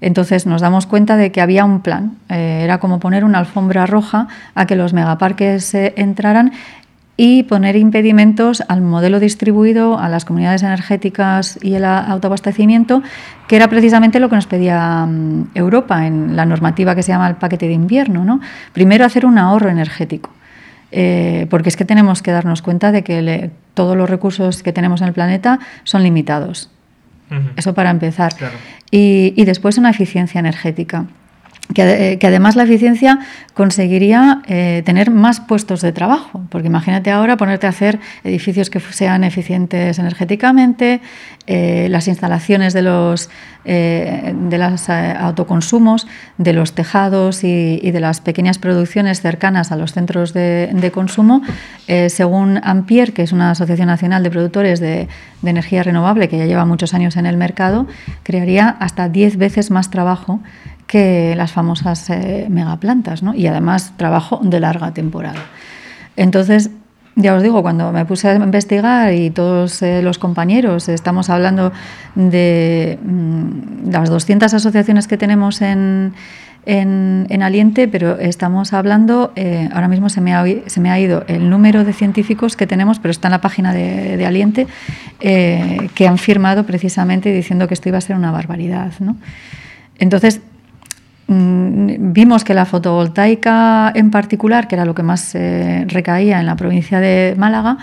Entonces 0.00 0.46
nos 0.46 0.60
damos 0.60 0.86
cuenta 0.86 1.16
de 1.16 1.32
que 1.32 1.40
había 1.40 1.64
un 1.64 1.80
plan. 1.80 2.16
Eh, 2.28 2.60
era 2.64 2.78
como 2.78 3.00
poner 3.00 3.24
una 3.24 3.38
alfombra 3.38 3.86
roja 3.86 4.28
a 4.54 4.66
que 4.66 4.76
los 4.76 4.92
megaparques 4.92 5.74
entraran 5.74 6.52
y 7.16 7.44
poner 7.44 7.76
impedimentos 7.76 8.62
al 8.66 8.80
modelo 8.80 9.20
distribuido, 9.20 9.98
a 9.98 10.08
las 10.08 10.24
comunidades 10.24 10.62
energéticas 10.62 11.58
y 11.62 11.74
el 11.74 11.84
autoabastecimiento, 11.84 13.02
que 13.46 13.56
era 13.56 13.68
precisamente 13.68 14.18
lo 14.18 14.28
que 14.28 14.36
nos 14.36 14.46
pedía 14.46 15.06
mm, 15.06 15.50
Europa 15.54 16.06
en 16.06 16.34
la 16.34 16.44
normativa 16.44 16.94
que 16.94 17.02
se 17.02 17.12
llama 17.12 17.28
el 17.28 17.36
paquete 17.36 17.68
de 17.68 17.74
invierno. 17.74 18.24
¿no? 18.24 18.40
Primero 18.72 19.04
hacer 19.04 19.26
un 19.26 19.38
ahorro 19.38 19.68
energético. 19.68 20.30
Eh, 20.96 21.48
porque 21.50 21.70
es 21.70 21.76
que 21.76 21.84
tenemos 21.84 22.22
que 22.22 22.30
darnos 22.30 22.62
cuenta 22.62 22.92
de 22.92 23.02
que 23.02 23.50
todos 23.74 23.96
los 23.96 24.08
recursos 24.08 24.62
que 24.62 24.72
tenemos 24.72 25.00
en 25.00 25.08
el 25.08 25.14
planeta 25.14 25.58
son 25.82 26.04
limitados. 26.04 26.70
Eso 27.56 27.74
para 27.74 27.90
empezar. 27.90 28.32
Y, 28.90 29.32
y 29.36 29.44
después 29.44 29.78
una 29.78 29.90
eficiencia 29.90 30.38
energética. 30.38 31.06
Eh, 31.74 32.18
que, 32.20 32.26
además 32.26 32.56
la 32.56 32.64
eficiencia 32.64 33.20
conseguiría 33.54 34.42
eh, 34.46 34.82
tener 34.84 35.10
más 35.10 35.40
puestos 35.40 35.80
de 35.80 35.92
trabajo, 35.92 36.42
porque 36.50 36.68
imagínate 36.68 37.10
ahora 37.10 37.38
ponerte 37.38 37.66
a 37.66 37.70
hacer 37.70 38.00
edificios 38.22 38.68
que 38.68 38.80
sean 38.80 39.24
eficientes 39.24 39.98
energéticamente, 39.98 41.00
eh, 41.46 41.88
las 41.90 42.06
instalaciones 42.08 42.74
de 42.74 42.82
los 42.82 43.30
de 43.64 44.58
los 44.58 44.90
autoconsumos, 44.90 46.06
de 46.36 46.52
los 46.52 46.74
tejados 46.74 47.44
y, 47.44 47.90
de 47.92 47.98
las 47.98 48.20
pequeñas 48.20 48.58
producciones 48.58 49.22
cercanas 49.22 49.72
a 49.72 49.76
los 49.76 49.94
centros 49.94 50.34
de, 50.34 50.90
consumo, 50.92 51.40
según 52.08 52.60
Ampier, 52.62 53.14
que 53.14 53.22
es 53.22 53.32
una 53.32 53.52
asociación 53.52 53.86
nacional 53.86 54.22
de 54.22 54.30
productores 54.30 54.80
de, 54.80 55.08
de 55.40 55.50
energía 55.50 55.82
renovable 55.82 56.28
que 56.28 56.36
ya 56.36 56.44
lleva 56.44 56.66
muchos 56.66 56.92
años 56.92 57.16
en 57.16 57.24
el 57.24 57.38
mercado, 57.38 57.86
crearía 58.22 58.68
hasta 58.68 59.08
10 59.08 59.38
veces 59.38 59.70
más 59.70 59.88
trabajo 59.88 60.40
que 60.86 61.34
las 61.36 61.52
famosas 61.52 62.08
eh, 62.10 62.46
megaplantas, 62.50 63.22
¿no? 63.22 63.34
y 63.34 63.46
además 63.46 63.92
trabajo 63.96 64.40
de 64.42 64.60
larga 64.60 64.92
temporada. 64.92 65.40
Entonces, 66.16 66.70
ya 67.16 67.34
os 67.34 67.42
digo, 67.42 67.62
cuando 67.62 67.92
me 67.92 68.04
puse 68.04 68.28
a 68.28 68.34
investigar 68.34 69.12
y 69.14 69.30
todos 69.30 69.82
eh, 69.82 70.02
los 70.02 70.18
compañeros 70.18 70.88
estamos 70.88 71.30
hablando 71.30 71.72
de 72.14 72.98
mm, 73.02 73.90
las 73.90 74.10
200 74.10 74.52
asociaciones 74.52 75.06
que 75.06 75.16
tenemos 75.16 75.62
en, 75.62 76.12
en, 76.66 77.42
Aliente, 77.42 77.86
pero 77.88 78.18
estamos 78.18 78.72
hablando, 78.72 79.32
eh, 79.36 79.68
ahora 79.72 79.86
mismo 79.86 80.08
se 80.08 80.20
me, 80.20 80.34
ha, 80.34 80.44
se 80.66 80.80
me, 80.80 80.90
ha, 80.90 80.98
ido 80.98 81.24
el 81.28 81.50
número 81.50 81.84
de 81.84 81.92
científicos 81.92 82.56
que 82.56 82.66
tenemos, 82.66 82.98
pero 82.98 83.12
está 83.12 83.28
en 83.28 83.32
la 83.32 83.40
página 83.40 83.72
de, 83.72 84.16
de 84.16 84.26
Aliente, 84.26 84.66
que 85.20 86.08
han 86.08 86.18
firmado 86.18 86.64
precisamente 86.64 87.32
diciendo 87.32 87.68
que 87.68 87.74
esto 87.74 87.88
iba 87.88 87.98
a 87.98 88.00
ser 88.00 88.16
una 88.16 88.32
barbaridad. 88.32 88.92
¿no? 88.98 89.16
Entonces, 89.98 90.40
vimos 91.26 92.44
que 92.44 92.54
la 92.54 92.66
fotovoltaica 92.66 93.92
en 93.94 94.10
particular, 94.10 94.68
que 94.68 94.74
era 94.74 94.84
lo 94.84 94.94
que 94.94 95.02
más 95.02 95.34
eh, 95.34 95.84
recaía 95.88 96.40
en 96.40 96.46
la 96.46 96.56
provincia 96.56 97.00
de 97.00 97.34
Málaga 97.38 97.78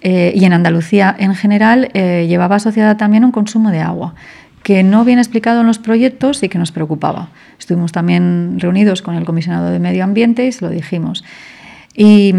eh, 0.00 0.32
y 0.34 0.44
en 0.44 0.52
Andalucía 0.52 1.14
en 1.18 1.34
general, 1.34 1.90
eh, 1.94 2.26
llevaba 2.28 2.56
asociada 2.56 2.96
también 2.96 3.24
un 3.24 3.32
consumo 3.32 3.70
de 3.70 3.80
agua 3.80 4.14
que 4.62 4.82
no 4.82 5.04
viene 5.04 5.22
explicado 5.22 5.62
en 5.62 5.66
los 5.66 5.78
proyectos 5.78 6.42
y 6.42 6.48
que 6.48 6.58
nos 6.58 6.72
preocupaba. 6.72 7.30
Estuvimos 7.58 7.92
también 7.92 8.56
reunidos 8.58 9.02
con 9.02 9.14
el 9.14 9.24
comisionado 9.24 9.70
de 9.70 9.78
Medio 9.78 10.04
Ambiente 10.04 10.46
y 10.46 10.52
se 10.52 10.64
lo 10.64 10.70
dijimos. 10.70 11.24
Y 11.94 12.34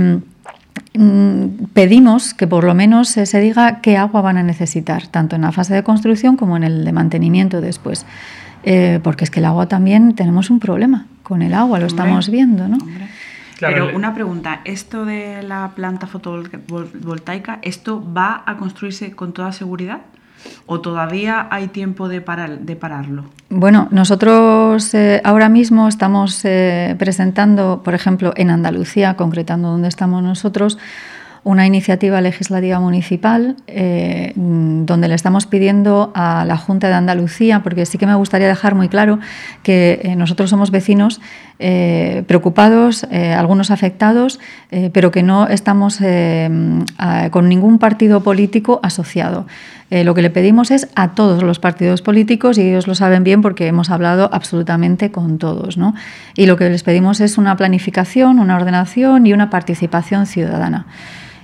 mm, 0.94 1.48
pedimos 1.74 2.34
que 2.34 2.46
por 2.46 2.66
lo 2.66 2.76
menos 2.76 3.10
se 3.10 3.40
diga 3.40 3.82
qué 3.82 3.98
agua 3.98 4.22
van 4.22 4.38
a 4.38 4.44
necesitar, 4.44 5.08
tanto 5.08 5.36
en 5.36 5.42
la 5.42 5.52
fase 5.52 5.74
de 5.74 5.84
construcción 5.84 6.38
como 6.38 6.56
en 6.56 6.64
el 6.64 6.86
de 6.86 6.92
mantenimiento 6.92 7.62
después. 7.62 8.06
Eh, 8.64 9.00
porque 9.04 9.24
es 9.24 9.32
que 9.32 9.40
el 9.40 9.46
agua 9.46 9.68
también 9.68 10.16
tenemos 10.16 10.50
un 10.50 10.60
problema 10.60 11.06
con 11.24 11.42
el 11.42 11.54
agua, 11.54 11.80
lo 11.80 11.86
estamos 11.86 12.30
viendo, 12.30 12.68
¿no? 12.68 12.78
Pero 13.60 13.96
una 13.96 14.14
pregunta, 14.14 14.62
esto 14.64 15.06
de 15.06 15.44
la 15.44 15.72
planta 15.76 16.08
fotovoltaica, 16.08 17.60
¿esto 17.62 18.02
va 18.14 18.44
a 18.46 18.58
construirse 18.58 19.12
con 19.12 19.34
toda 19.34 19.52
seguridad? 19.52 20.02
¿O 20.66 20.80
todavía 20.80 21.48
hay 21.52 21.68
tiempo 21.68 22.08
de, 22.08 22.22
de 22.62 22.76
pararlo? 22.78 23.26
Bueno, 23.50 23.90
nosotros 23.92 24.94
eh, 24.94 25.22
ahora 25.26 25.50
mismo 25.50 25.90
estamos 25.90 26.46
eh, 26.46 26.96
presentando, 26.98 27.82
por 27.84 27.94
ejemplo, 27.94 28.32
en 28.38 28.50
Andalucía, 28.50 29.16
concretando 29.16 29.70
donde 29.70 29.90
estamos 29.90 30.24
nosotros, 30.24 30.78
una 31.44 31.66
iniciativa 31.66 32.22
legislativa 32.22 32.80
municipal 32.80 33.56
eh, 33.68 34.34
donde 34.36 35.08
le 35.08 35.16
estamos 35.16 35.46
pidiendo 35.46 36.12
a 36.14 36.46
la 36.46 36.58
Junta 36.58 36.88
de 36.88 36.94
Andalucía, 36.94 37.62
porque 37.64 37.86
sí 37.86 37.98
que 37.98 38.06
me 38.06 38.16
gustaría 38.16 38.48
dejar 38.48 38.76
muy 38.76 38.90
claro 38.90 39.20
que 39.64 40.02
eh, 40.04 40.16
nosotros 40.16 40.50
somos 40.50 40.72
vecinos 40.72 41.22
eh, 41.60 42.24
preocupados, 42.28 43.06
algunos 43.12 43.70
afectados, 43.72 44.40
pero 44.94 45.12
que 45.12 45.24
no 45.24 45.48
estamos 45.48 46.00
con 46.00 47.50
ningún 47.50 47.80
partido 47.80 48.22
político 48.22 48.80
asociado. 48.82 49.46
Lo 49.92 50.14
que 50.14 50.22
le 50.22 50.30
pedimos 50.30 50.70
es 50.70 50.88
a 50.96 51.16
todos 51.16 51.42
los 51.42 51.60
partidos 51.60 52.02
políticos, 52.02 52.58
y 52.58 52.62
ellos 52.62 52.88
lo 52.88 52.94
saben 52.94 53.24
bien 53.24 53.42
porque 53.42 53.68
hemos 53.68 53.90
hablado 53.90 54.30
absolutamente 54.32 55.12
con 55.12 55.40
todos. 55.40 55.78
¿no? 55.78 55.96
Y 56.36 56.46
lo 56.46 56.58
que 56.58 56.70
les 56.70 56.84
pedimos 56.84 57.22
es 57.22 57.38
una 57.38 57.58
planificación, 57.58 58.40
una 58.40 58.56
ordenación 58.56 59.26
y 59.26 59.34
una 59.34 59.50
participación 59.50 60.28
ciudadana. 60.28 60.86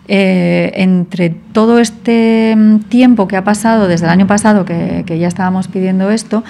Eh, 0.08 0.72
entre 0.76 1.32
todo 1.32 1.80
este 1.80 2.56
mm, 2.56 2.82
tiempo 2.82 3.28
que 3.28 3.38
ha 3.38 3.44
pasado 3.44 3.88
desde 3.88 4.06
el 4.06 4.12
año 4.12 4.28
pasado, 4.28 4.64
que, 4.64 5.04
ya 5.08 5.28
estábamos 5.28 5.68
pidiendo 5.68 6.12
esto, 6.12 6.44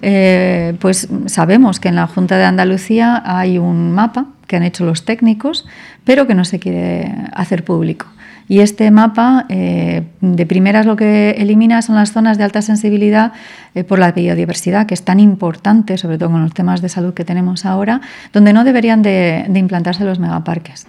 eh, 0.00 0.74
pues 0.78 1.08
sabemos 1.26 1.80
que 1.80 1.88
en 1.88 1.96
la 1.96 2.06
Junta 2.06 2.38
de 2.38 2.44
Andalucía 2.44 3.20
hay 3.26 3.58
un 3.58 3.90
mapa 3.90 4.26
que 4.46 4.56
han 4.56 4.62
hecho 4.62 4.84
los 4.84 5.04
técnicos, 5.04 5.66
pero 6.04 6.28
que 6.28 6.36
no 6.36 6.44
se 6.44 6.60
quiere 6.60 7.12
hacer 7.32 7.64
público. 7.64 8.06
Y 8.50 8.60
este 8.60 8.90
mapa, 8.90 9.46
eh, 9.48 10.02
de 10.20 10.46
primeras, 10.46 10.84
lo 10.84 10.96
que 10.96 11.30
elimina 11.38 11.82
son 11.82 11.94
las 11.94 12.10
zonas 12.10 12.36
de 12.36 12.42
alta 12.42 12.62
sensibilidad 12.62 13.32
por 13.86 14.00
la 14.00 14.10
biodiversidad, 14.10 14.86
que 14.86 14.94
es 14.94 15.04
tan 15.04 15.20
importante, 15.20 15.96
sobre 15.96 16.18
todo 16.18 16.32
con 16.32 16.42
los 16.42 16.52
temas 16.52 16.82
de 16.82 16.88
salud 16.88 17.14
que 17.14 17.24
tenemos 17.24 17.64
ahora, 17.64 18.00
donde 18.32 18.52
no 18.52 18.64
deberían 18.64 19.02
de 19.02 19.46
implantarse 19.54 20.04
los 20.04 20.18
megaparques. 20.18 20.88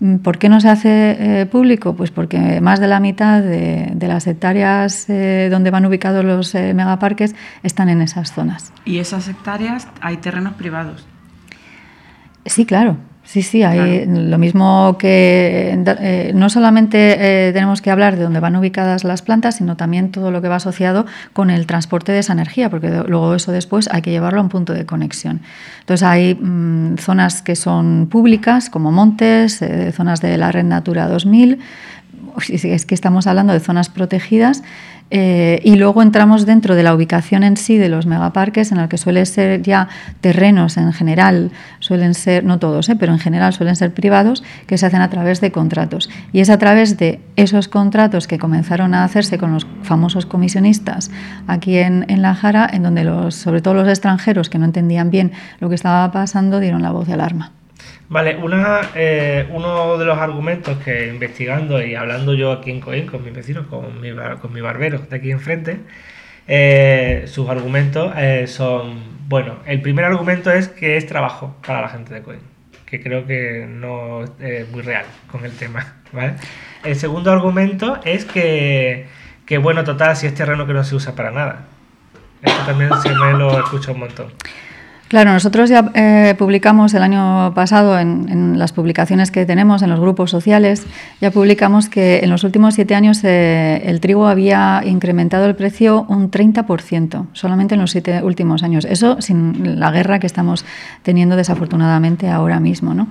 Mm, 0.00 0.16
¿Por 0.16 0.38
qué 0.38 0.48
no 0.48 0.60
se 0.60 0.68
hace 0.68 1.40
eh, 1.40 1.46
público? 1.46 1.94
Pues 1.96 2.10
porque 2.10 2.60
más 2.60 2.80
de 2.80 2.88
la 2.88 3.00
mitad 3.00 3.42
de, 3.42 3.96
las 4.06 4.26
hectáreas 4.26 5.08
eh, 5.08 5.48
donde 5.50 5.70
van 5.70 5.86
ubicados 5.86 6.24
los 6.24 6.54
eh, 6.54 6.74
megaparques 6.74 7.34
están 7.62 7.88
en 7.88 8.02
esas 8.02 8.32
zonas. 8.32 8.72
¿Y 8.84 8.98
esas 8.98 9.28
hectáreas 9.28 9.88
hay 10.00 10.18
terrenos 10.18 10.54
privados? 10.54 11.06
Sí, 12.44 12.66
claro. 12.66 12.96
Sí, 13.26 13.42
sí, 13.42 13.64
hay 13.64 14.06
lo 14.06 14.38
mismo 14.38 14.96
que 14.98 15.76
eh, 15.84 16.32
no 16.32 16.48
solamente 16.48 17.48
eh, 17.48 17.52
tenemos 17.52 17.82
que 17.82 17.90
hablar 17.90 18.16
de 18.16 18.22
dónde 18.22 18.38
van 18.38 18.54
ubicadas 18.54 19.02
las 19.02 19.20
plantas, 19.20 19.56
sino 19.56 19.76
también 19.76 20.12
todo 20.12 20.30
lo 20.30 20.40
que 20.40 20.48
va 20.48 20.56
asociado 20.56 21.06
con 21.32 21.50
el 21.50 21.66
transporte 21.66 22.12
de 22.12 22.20
esa 22.20 22.34
energía, 22.34 22.70
porque 22.70 22.88
luego 22.88 23.34
eso 23.34 23.50
después 23.50 23.88
hay 23.90 24.02
que 24.02 24.12
llevarlo 24.12 24.38
a 24.38 24.42
un 24.44 24.48
punto 24.48 24.72
de 24.72 24.86
conexión. 24.86 25.40
Entonces 25.80 26.06
hay 26.06 26.36
mm, 26.36 26.98
zonas 26.98 27.42
que 27.42 27.56
son 27.56 28.06
públicas, 28.08 28.70
como 28.70 28.92
montes, 28.92 29.60
eh, 29.60 29.90
zonas 29.90 30.20
de 30.20 30.38
la 30.38 30.52
Red 30.52 30.64
Natura 30.64 31.08
2000, 31.08 31.58
es 32.48 32.86
que 32.86 32.94
estamos 32.94 33.26
hablando 33.26 33.52
de 33.54 33.60
zonas 33.60 33.88
protegidas 33.88 34.62
eh, 35.10 35.60
y 35.62 35.76
luego 35.76 36.02
entramos 36.02 36.46
dentro 36.46 36.74
de 36.74 36.82
la 36.82 36.94
ubicación 36.94 37.44
en 37.44 37.56
sí 37.56 37.78
de 37.78 37.88
los 37.88 38.06
megaparques, 38.06 38.72
en 38.72 38.78
el 38.78 38.88
que 38.88 38.98
suelen 38.98 39.26
ser 39.26 39.62
ya 39.62 39.88
terrenos 40.20 40.76
en 40.76 40.92
general, 40.92 41.52
suelen 41.78 42.14
ser, 42.14 42.44
no 42.44 42.58
todos, 42.58 42.88
eh, 42.88 42.96
pero 42.96 43.12
en 43.12 43.18
general 43.18 43.52
suelen 43.52 43.76
ser 43.76 43.94
privados, 43.94 44.42
que 44.66 44.78
se 44.78 44.86
hacen 44.86 45.00
a 45.00 45.10
través 45.10 45.40
de 45.40 45.52
contratos. 45.52 46.10
Y 46.32 46.40
es 46.40 46.50
a 46.50 46.58
través 46.58 46.96
de 46.96 47.20
esos 47.36 47.68
contratos 47.68 48.26
que 48.26 48.38
comenzaron 48.38 48.94
a 48.94 49.04
hacerse 49.04 49.38
con 49.38 49.52
los 49.52 49.66
famosos 49.82 50.26
comisionistas 50.26 51.10
aquí 51.46 51.78
en, 51.78 52.04
en 52.08 52.22
La 52.22 52.34
Jara, 52.34 52.68
en 52.72 52.82
donde 52.82 53.04
los, 53.04 53.34
sobre 53.34 53.60
todo 53.60 53.74
los 53.74 53.88
extranjeros 53.88 54.50
que 54.50 54.58
no 54.58 54.64
entendían 54.64 55.10
bien 55.10 55.32
lo 55.60 55.68
que 55.68 55.76
estaba 55.76 56.10
pasando 56.10 56.60
dieron 56.60 56.82
la 56.82 56.90
voz 56.90 57.06
de 57.06 57.14
alarma. 57.14 57.55
Vale, 58.08 58.36
una, 58.36 58.90
eh, 58.94 59.48
uno 59.50 59.98
de 59.98 60.04
los 60.04 60.16
argumentos 60.18 60.78
que 60.78 61.08
investigando 61.08 61.84
y 61.84 61.96
hablando 61.96 62.34
yo 62.34 62.52
aquí 62.52 62.70
en 62.70 62.80
Coín 62.80 63.06
con 63.06 63.24
mis 63.24 63.34
vecinos, 63.34 63.66
con 63.66 64.00
mi, 64.00 64.10
con 64.40 64.52
mi 64.52 64.60
barbero 64.60 64.98
de 64.98 65.16
aquí 65.16 65.32
enfrente, 65.32 65.80
eh, 66.46 67.24
sus 67.26 67.48
argumentos 67.48 68.12
eh, 68.16 68.46
son, 68.46 69.28
bueno, 69.28 69.56
el 69.66 69.80
primer 69.82 70.04
argumento 70.04 70.52
es 70.52 70.68
que 70.68 70.96
es 70.96 71.06
trabajo 71.06 71.56
para 71.66 71.80
la 71.80 71.88
gente 71.88 72.14
de 72.14 72.22
Coín, 72.22 72.40
que 72.86 73.02
creo 73.02 73.26
que 73.26 73.66
no 73.68 74.22
es 74.38 74.70
muy 74.70 74.82
real 74.82 75.06
con 75.28 75.44
el 75.44 75.52
tema, 75.56 75.96
¿vale? 76.12 76.34
El 76.84 76.94
segundo 76.94 77.32
argumento 77.32 77.98
es 78.04 78.24
que, 78.24 79.08
que, 79.46 79.58
bueno, 79.58 79.82
total, 79.82 80.16
si 80.16 80.28
es 80.28 80.34
terreno 80.34 80.64
que 80.64 80.74
no 80.74 80.84
se 80.84 80.94
usa 80.94 81.16
para 81.16 81.32
nada. 81.32 81.64
Esto 82.40 82.62
también 82.66 82.90
se 83.02 83.12
me 83.12 83.32
lo 83.32 83.58
escucha 83.58 83.90
un 83.90 84.00
montón. 84.00 84.32
Claro, 85.08 85.32
nosotros 85.32 85.70
ya 85.70 85.92
eh, 85.94 86.34
publicamos 86.36 86.92
el 86.94 87.02
año 87.02 87.54
pasado 87.54 87.98
en, 87.98 88.58
las 88.58 88.72
publicaciones 88.72 89.30
que 89.30 89.46
tenemos 89.46 89.82
en 89.82 89.90
los 89.90 90.00
grupos 90.00 90.30
sociales, 90.30 90.84
ya 91.20 91.30
publicamos 91.30 91.88
que 91.88 92.20
en 92.24 92.30
los 92.30 92.42
últimos 92.42 92.74
siete 92.74 92.94
años 92.94 93.22
eh, 93.22 93.82
el 93.84 94.00
trigo 94.00 94.26
había 94.26 94.82
incrementado 94.84 95.44
el 95.44 95.54
precio 95.54 96.06
un 96.08 96.30
30%, 96.30 97.26
solamente 97.34 97.74
en 97.74 97.82
los 97.82 97.92
siete 97.92 98.22
últimos 98.22 98.62
años. 98.64 98.84
Eso 98.84 99.20
sin 99.20 99.78
la 99.78 99.92
guerra 99.92 100.18
que 100.18 100.26
estamos 100.26 100.64
teniendo 101.02 101.36
desafortunadamente 101.36 102.28
ahora 102.28 102.58
mismo, 102.58 102.94
¿no? 102.94 103.08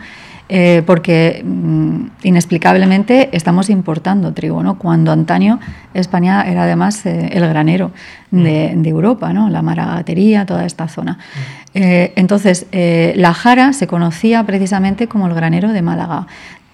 Eh, 0.47 0.83
porque 0.85 1.41
mm, 1.43 2.05
inexplicablemente 2.21 3.29
estamos 3.31 3.71
importando 3.71 4.31
trigo, 4.33 4.61
¿no? 4.61 4.77
cuando 4.77 5.11
antaño 5.11 5.59
España 5.95 6.43
era 6.43 6.63
además 6.65 7.03
eh, 7.07 7.29
el 7.31 7.47
granero 7.47 7.91
de, 8.29 8.73
mm. 8.75 8.85
Europa, 8.85 9.33
¿no? 9.33 9.49
la 9.49 9.63
maragatería, 9.63 10.45
toda 10.45 10.65
esta 10.65 10.87
zona. 10.87 11.13
Mm. 11.13 11.77
Eh, 11.77 12.13
entonces, 12.15 12.67
la 12.71 13.33
Jara 13.33 13.73
se 13.73 13.87
conocía 13.87 14.43
precisamente 14.43 15.07
como 15.07 15.27
el 15.27 15.33
granero 15.33 15.71
de 15.71 15.81
Málaga. 15.81 16.27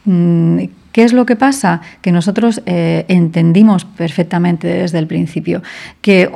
¿Qué 0.05 1.03
es 1.03 1.13
lo 1.13 1.25
que 1.25 1.35
pasa? 1.37 1.81
Que 2.01 2.11
nosotros 2.11 2.61
entendimos 2.65 3.85
perfectamente 3.85 4.67
desde 4.67 4.99
el 4.99 5.07
principio 5.07 5.63
que 6.01 6.29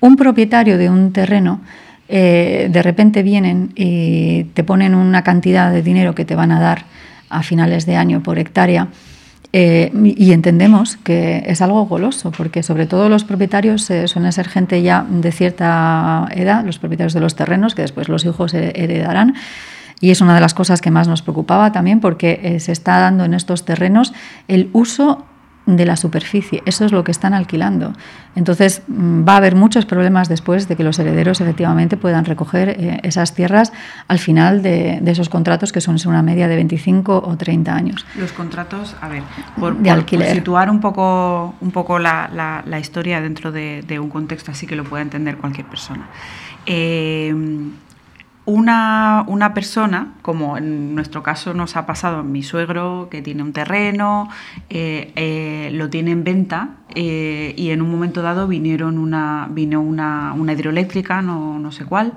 un 0.00 0.16
propietario 0.16 0.78
de 0.78 0.88
un 0.88 1.12
terreno 1.12 1.60
eh, 2.08 2.68
de 2.70 2.82
repente 2.82 3.22
vienen 3.22 3.72
y 3.74 4.44
te 4.54 4.64
ponen 4.64 4.94
una 4.94 5.22
cantidad 5.22 5.70
de 5.70 5.82
dinero 5.82 6.14
que 6.14 6.24
te 6.24 6.34
van 6.34 6.52
a 6.52 6.60
dar 6.60 6.86
a 7.28 7.42
finales 7.42 7.84
de 7.84 7.96
año 7.96 8.22
por 8.22 8.38
hectárea. 8.38 8.88
Eh, 9.52 9.90
y 9.94 10.32
entendemos 10.32 10.98
que 10.98 11.42
es 11.46 11.62
algo 11.62 11.86
goloso, 11.86 12.32
porque 12.32 12.62
sobre 12.62 12.86
todo 12.86 13.08
los 13.08 13.24
propietarios 13.24 13.90
eh, 13.90 14.06
suelen 14.06 14.32
ser 14.32 14.48
gente 14.48 14.82
ya 14.82 15.06
de 15.08 15.32
cierta 15.32 16.28
edad, 16.32 16.64
los 16.64 16.78
propietarios 16.78 17.14
de 17.14 17.20
los 17.20 17.34
terrenos, 17.34 17.74
que 17.74 17.82
después 17.82 18.08
los 18.08 18.24
hijos 18.24 18.52
heredarán. 18.54 19.34
Y 20.00 20.10
es 20.10 20.20
una 20.20 20.34
de 20.34 20.40
las 20.40 20.54
cosas 20.54 20.80
que 20.80 20.90
más 20.90 21.08
nos 21.08 21.22
preocupaba 21.22 21.72
también, 21.72 22.00
porque 22.00 22.58
se 22.60 22.72
está 22.72 22.98
dando 22.98 23.24
en 23.24 23.34
estos 23.34 23.64
terrenos 23.64 24.12
el 24.46 24.70
uso 24.72 25.26
de 25.76 25.84
la 25.84 25.96
superficie. 25.96 26.62
Eso 26.64 26.84
es 26.86 26.92
lo 26.92 27.04
que 27.04 27.10
están 27.10 27.34
alquilando. 27.34 27.92
Entonces 28.34 28.82
mm, 28.88 29.28
va 29.28 29.34
a 29.34 29.36
haber 29.36 29.54
muchos 29.54 29.84
problemas 29.84 30.28
después 30.28 30.66
de 30.66 30.76
que 30.76 30.82
los 30.82 30.98
herederos 30.98 31.40
efectivamente 31.40 31.96
puedan 31.96 32.24
recoger 32.24 32.70
eh, 32.70 33.00
esas 33.02 33.34
tierras 33.34 33.72
al 34.08 34.18
final 34.18 34.62
de, 34.62 35.02
esos 35.06 35.28
contratos 35.28 35.72
que 35.72 35.80
son 35.80 35.98
una 36.06 36.22
media 36.22 36.48
de 36.48 36.56
25 36.56 37.22
o 37.24 37.36
30 37.36 37.74
años. 37.74 38.06
Los 38.16 38.32
contratos, 38.32 38.96
a 39.00 39.08
ver, 39.08 39.22
por, 39.58 39.76
de 39.76 39.90
alquiler. 39.90 40.34
situar 40.34 40.70
un 40.70 40.80
poco, 40.80 41.54
un 41.60 41.70
poco 41.70 41.98
la, 41.98 42.62
historia 42.80 43.20
dentro 43.20 43.52
de, 43.52 43.98
un 44.00 44.08
contexto 44.08 44.52
así 44.52 44.66
que 44.66 44.76
lo 44.76 44.84
pueda 44.84 45.02
entender 45.02 45.36
cualquier 45.36 45.66
persona. 45.66 46.08
Eh, 46.64 47.34
una, 48.48 49.24
una, 49.26 49.52
persona, 49.52 50.14
como 50.22 50.56
en 50.56 50.94
nuestro 50.94 51.22
caso 51.22 51.52
nos 51.52 51.76
ha 51.76 51.84
pasado 51.84 52.24
mi 52.24 52.42
suegro, 52.42 53.08
que 53.10 53.20
tiene 53.20 53.42
un 53.42 53.52
terreno, 53.52 54.30
eh, 54.70 55.12
eh, 55.16 55.68
lo 55.74 55.90
tiene 55.90 56.12
en 56.12 56.24
venta 56.24 56.70
eh, 56.94 57.52
y 57.58 57.72
en 57.72 57.82
un 57.82 57.90
momento 57.90 58.22
dado 58.22 58.48
vinieron 58.48 58.96
una, 58.96 59.48
vino 59.50 59.82
una, 59.82 60.32
una 60.32 60.54
hidroeléctrica, 60.54 61.20
no, 61.20 61.58
no 61.58 61.72
sé 61.72 61.84
cuál, 61.84 62.14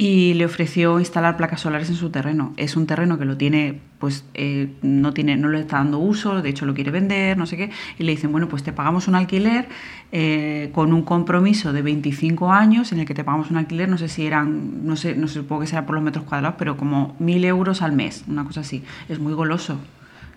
y 0.00 0.32
le 0.32 0.46
ofreció 0.46 0.98
instalar 0.98 1.36
placas 1.36 1.60
solares 1.60 1.90
en 1.90 1.94
su 1.94 2.08
terreno. 2.08 2.54
Es 2.56 2.74
un 2.74 2.86
terreno 2.86 3.18
que 3.18 3.26
lo 3.26 3.36
tiene, 3.36 3.80
pues 3.98 4.24
eh, 4.32 4.72
no, 4.80 5.12
tiene, 5.12 5.36
no 5.36 5.50
le 5.50 5.60
está 5.60 5.76
dando 5.76 5.98
uso, 5.98 6.40
de 6.40 6.48
hecho 6.48 6.64
lo 6.64 6.72
quiere 6.72 6.90
vender, 6.90 7.36
no 7.36 7.44
sé 7.44 7.58
qué, 7.58 7.70
y 7.98 8.04
le 8.04 8.12
dicen, 8.12 8.32
bueno, 8.32 8.48
pues 8.48 8.62
te 8.62 8.72
pagamos 8.72 9.08
un 9.08 9.14
alquiler 9.14 9.68
eh, 10.10 10.70
con 10.72 10.94
un 10.94 11.02
compromiso 11.02 11.74
de 11.74 11.82
25 11.82 12.50
años 12.50 12.92
en 12.92 13.00
el 13.00 13.04
que 13.04 13.12
te 13.12 13.24
pagamos 13.24 13.50
un 13.50 13.58
alquiler, 13.58 13.90
no 13.90 13.98
sé 13.98 14.08
si 14.08 14.24
eran, 14.24 14.86
no 14.86 14.96
sé, 14.96 15.14
no 15.16 15.28
sé, 15.28 15.34
supongo 15.34 15.60
que 15.60 15.66
sea 15.66 15.84
por 15.84 15.96
los 15.96 16.02
metros 16.02 16.24
cuadrados, 16.24 16.56
pero 16.58 16.78
como 16.78 17.14
mil 17.18 17.44
euros 17.44 17.82
al 17.82 17.92
mes, 17.92 18.24
una 18.26 18.44
cosa 18.44 18.60
así. 18.60 18.82
Es 19.10 19.18
muy 19.18 19.34
goloso. 19.34 19.76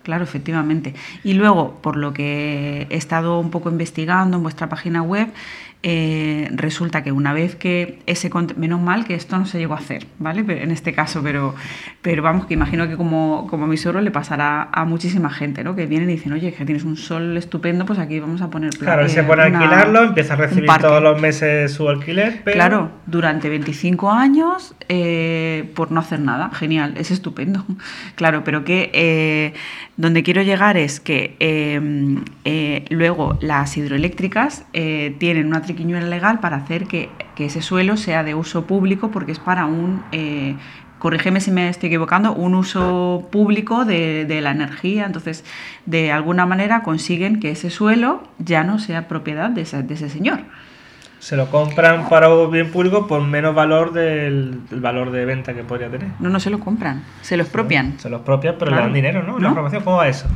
Claro, 0.04 0.22
efectivamente. 0.22 0.94
Y 1.24 1.32
luego, 1.32 1.80
por 1.80 1.96
lo 1.96 2.12
que 2.12 2.86
he 2.90 2.96
estado 2.96 3.40
un 3.40 3.50
poco 3.50 3.70
investigando 3.70 4.36
en 4.36 4.42
vuestra 4.42 4.68
página 4.68 5.00
web, 5.00 5.28
eh, 5.86 6.48
resulta 6.50 7.02
que 7.02 7.12
una 7.12 7.34
vez 7.34 7.56
que 7.56 7.98
ese 8.06 8.30
menos 8.56 8.80
mal 8.80 9.04
que 9.04 9.14
esto 9.14 9.36
no 9.36 9.44
se 9.44 9.58
llegó 9.58 9.74
a 9.74 9.76
hacer, 9.76 10.06
¿vale? 10.18 10.42
En 10.62 10.70
este 10.70 10.94
caso, 10.94 11.20
pero, 11.22 11.54
pero 12.00 12.22
vamos, 12.22 12.46
que 12.46 12.54
imagino 12.54 12.88
que 12.88 12.96
como, 12.96 13.46
como 13.50 13.64
a 13.64 13.66
mi 13.66 13.76
suegro 13.76 14.00
le 14.00 14.10
pasará 14.10 14.70
a 14.72 14.86
muchísima 14.86 15.28
gente, 15.28 15.62
¿no? 15.62 15.76
Que 15.76 15.84
vienen 15.84 16.08
y 16.08 16.14
dicen, 16.14 16.32
oye, 16.32 16.54
que 16.54 16.64
tienes 16.64 16.84
un 16.84 16.96
sol 16.96 17.36
estupendo, 17.36 17.84
pues 17.84 17.98
aquí 17.98 18.18
vamos 18.18 18.40
a 18.40 18.48
poner 18.48 18.70
Claro, 18.78 19.06
se 19.10 19.24
pone 19.24 19.42
a 19.42 19.44
alquilarlo, 19.44 20.04
empieza 20.04 20.32
a 20.32 20.36
recibir 20.36 20.70
todos 20.80 21.02
los 21.02 21.20
meses 21.20 21.70
su 21.74 21.86
alquiler, 21.86 22.40
pero... 22.44 22.54
Claro, 22.54 22.90
durante 23.04 23.50
25 23.50 24.10
años 24.10 24.74
eh, 24.88 25.70
por 25.74 25.92
no 25.92 26.00
hacer 26.00 26.20
nada, 26.20 26.48
genial, 26.54 26.94
es 26.96 27.10
estupendo. 27.10 27.62
Claro, 28.14 28.42
pero 28.44 28.64
que 28.64 28.90
eh, 28.94 29.54
donde 29.96 30.22
quiero 30.22 30.42
llegar 30.42 30.76
es 30.76 31.00
que 31.00 31.36
luego 32.90 33.36
las 33.40 33.76
hidroeléctricas 33.76 34.64
tienen 34.72 35.46
una 35.46 35.58
triquiñuela 35.74 36.06
legal 36.06 36.38
para 36.38 36.56
hacer 36.56 36.86
que, 36.86 37.10
ese 37.36 37.60
suelo 37.60 37.96
sea 37.96 38.22
de 38.22 38.34
uso 38.34 38.64
público 38.64 39.10
porque 39.10 39.32
es 39.32 39.38
para 39.38 39.66
un, 39.66 40.02
eh, 40.12 40.54
corrígeme 40.98 41.40
si 41.40 41.50
me 41.50 41.68
estoy 41.68 41.88
equivocando, 41.88 42.32
un 42.32 42.54
uso 42.54 43.28
público 43.30 43.84
de, 43.84 44.40
la 44.40 44.52
energía. 44.52 45.04
Entonces, 45.04 45.44
de 45.84 46.12
alguna 46.12 46.46
manera 46.46 46.82
consiguen 46.82 47.40
que 47.40 47.50
ese 47.50 47.70
suelo 47.70 48.22
ya 48.38 48.62
no 48.62 48.78
sea 48.78 49.08
propiedad 49.08 49.50
de 49.50 49.62
ese, 49.62 49.82
de 49.82 49.94
ese 49.94 50.08
señor. 50.08 50.40
Se 51.18 51.36
lo 51.36 51.50
compran 51.50 52.08
para 52.08 52.28
un 52.28 52.50
bien 52.50 52.70
público 52.70 53.06
por 53.06 53.22
menos 53.22 53.54
valor 53.54 53.92
del, 53.92 54.60
valor 54.70 55.10
de 55.10 55.24
venta 55.24 55.54
que 55.54 55.64
podría 55.64 55.90
tener. 55.90 56.08
No, 56.20 56.28
no 56.28 56.38
se 56.38 56.50
lo 56.50 56.60
compran, 56.60 57.02
se 57.22 57.36
lo 57.36 57.42
expropian. 57.42 57.98
Se 57.98 58.10
lo 58.10 58.16
expropian, 58.16 58.56
pero 58.58 58.70
le 58.70 58.76
dan 58.76 58.92
dinero, 58.92 59.22
¿no? 59.22 59.38
¿La 59.38 59.48
información 59.48 59.82
cómo 59.82 59.96
va 59.96 60.08
eso? 60.08 60.28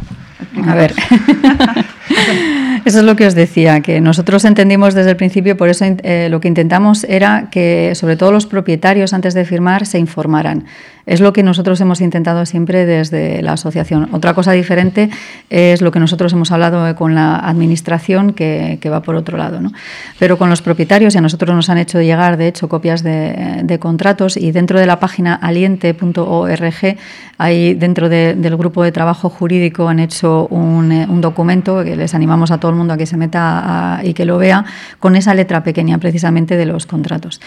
A 0.66 0.74
ver. 0.74 0.94
Eso 2.88 3.00
es 3.00 3.04
lo 3.04 3.16
que 3.16 3.26
os 3.26 3.34
decía, 3.34 3.82
que 3.82 4.00
nosotros 4.00 4.46
entendimos 4.46 4.94
desde 4.94 5.10
el 5.10 5.16
principio, 5.16 5.58
por 5.58 5.68
eso 5.68 5.84
eh, 5.84 6.28
lo 6.30 6.40
que 6.40 6.48
intentamos 6.48 7.04
era 7.04 7.48
que 7.50 7.92
sobre 7.94 8.16
todo 8.16 8.32
los 8.32 8.46
propietarios 8.46 9.12
antes 9.12 9.34
de 9.34 9.44
firmar 9.44 9.84
se 9.84 9.98
informaran. 9.98 10.64
Es 11.08 11.20
lo 11.20 11.32
que 11.32 11.42
nosotros 11.42 11.80
hemos 11.80 12.02
intentado 12.02 12.44
siempre 12.44 12.84
desde 12.84 13.40
la 13.40 13.54
asociación. 13.54 14.10
Otra 14.12 14.34
cosa 14.34 14.52
diferente 14.52 15.08
es 15.48 15.80
lo 15.80 15.90
que 15.90 16.00
nosotros 16.00 16.34
hemos 16.34 16.52
hablado 16.52 16.94
con 16.96 17.14
la 17.14 17.36
administración, 17.36 18.34
que, 18.34 18.78
va 18.92 19.00
por 19.00 19.16
otro 19.16 19.38
lado. 19.38 19.58
¿no? 19.58 19.72
Pero 20.18 20.36
con 20.36 20.50
los 20.50 20.60
propietarios, 20.60 21.14
y 21.14 21.18
a 21.18 21.22
nosotros 21.22 21.56
nos 21.56 21.70
han 21.70 21.78
hecho 21.78 22.02
llegar, 22.02 22.36
de 22.36 22.48
hecho, 22.48 22.68
copias 22.68 23.02
de, 23.02 23.78
contratos, 23.80 24.36
y 24.36 24.52
dentro 24.52 24.78
de 24.78 24.84
la 24.84 25.00
página 25.00 25.34
aliente.org, 25.34 26.96
ahí 27.38 27.72
dentro 27.72 28.10
del 28.10 28.56
grupo 28.58 28.82
de 28.82 28.92
trabajo 28.92 29.30
jurídico 29.30 29.88
han 29.88 30.00
hecho 30.00 30.46
un, 30.48 30.92
eh, 30.92 31.06
un 31.08 31.22
documento 31.22 31.84
que 31.84 31.96
les 31.96 32.14
animamos 32.14 32.50
a 32.50 32.58
todo 32.58 32.72
el 32.72 32.76
mundo 32.78 32.94
a 32.94 32.96
que 32.96 33.06
se 33.06 33.16
meta 33.16 34.00
y 34.02 34.14
que 34.14 34.24
lo 34.24 34.38
vea 34.38 34.64
con 34.98 35.16
esa 35.16 35.34
letra 35.34 35.62
pequeña 35.62 35.98
precisamente 35.98 36.56
de 36.56 36.66
los 36.66 36.86
contratos. 36.86 37.40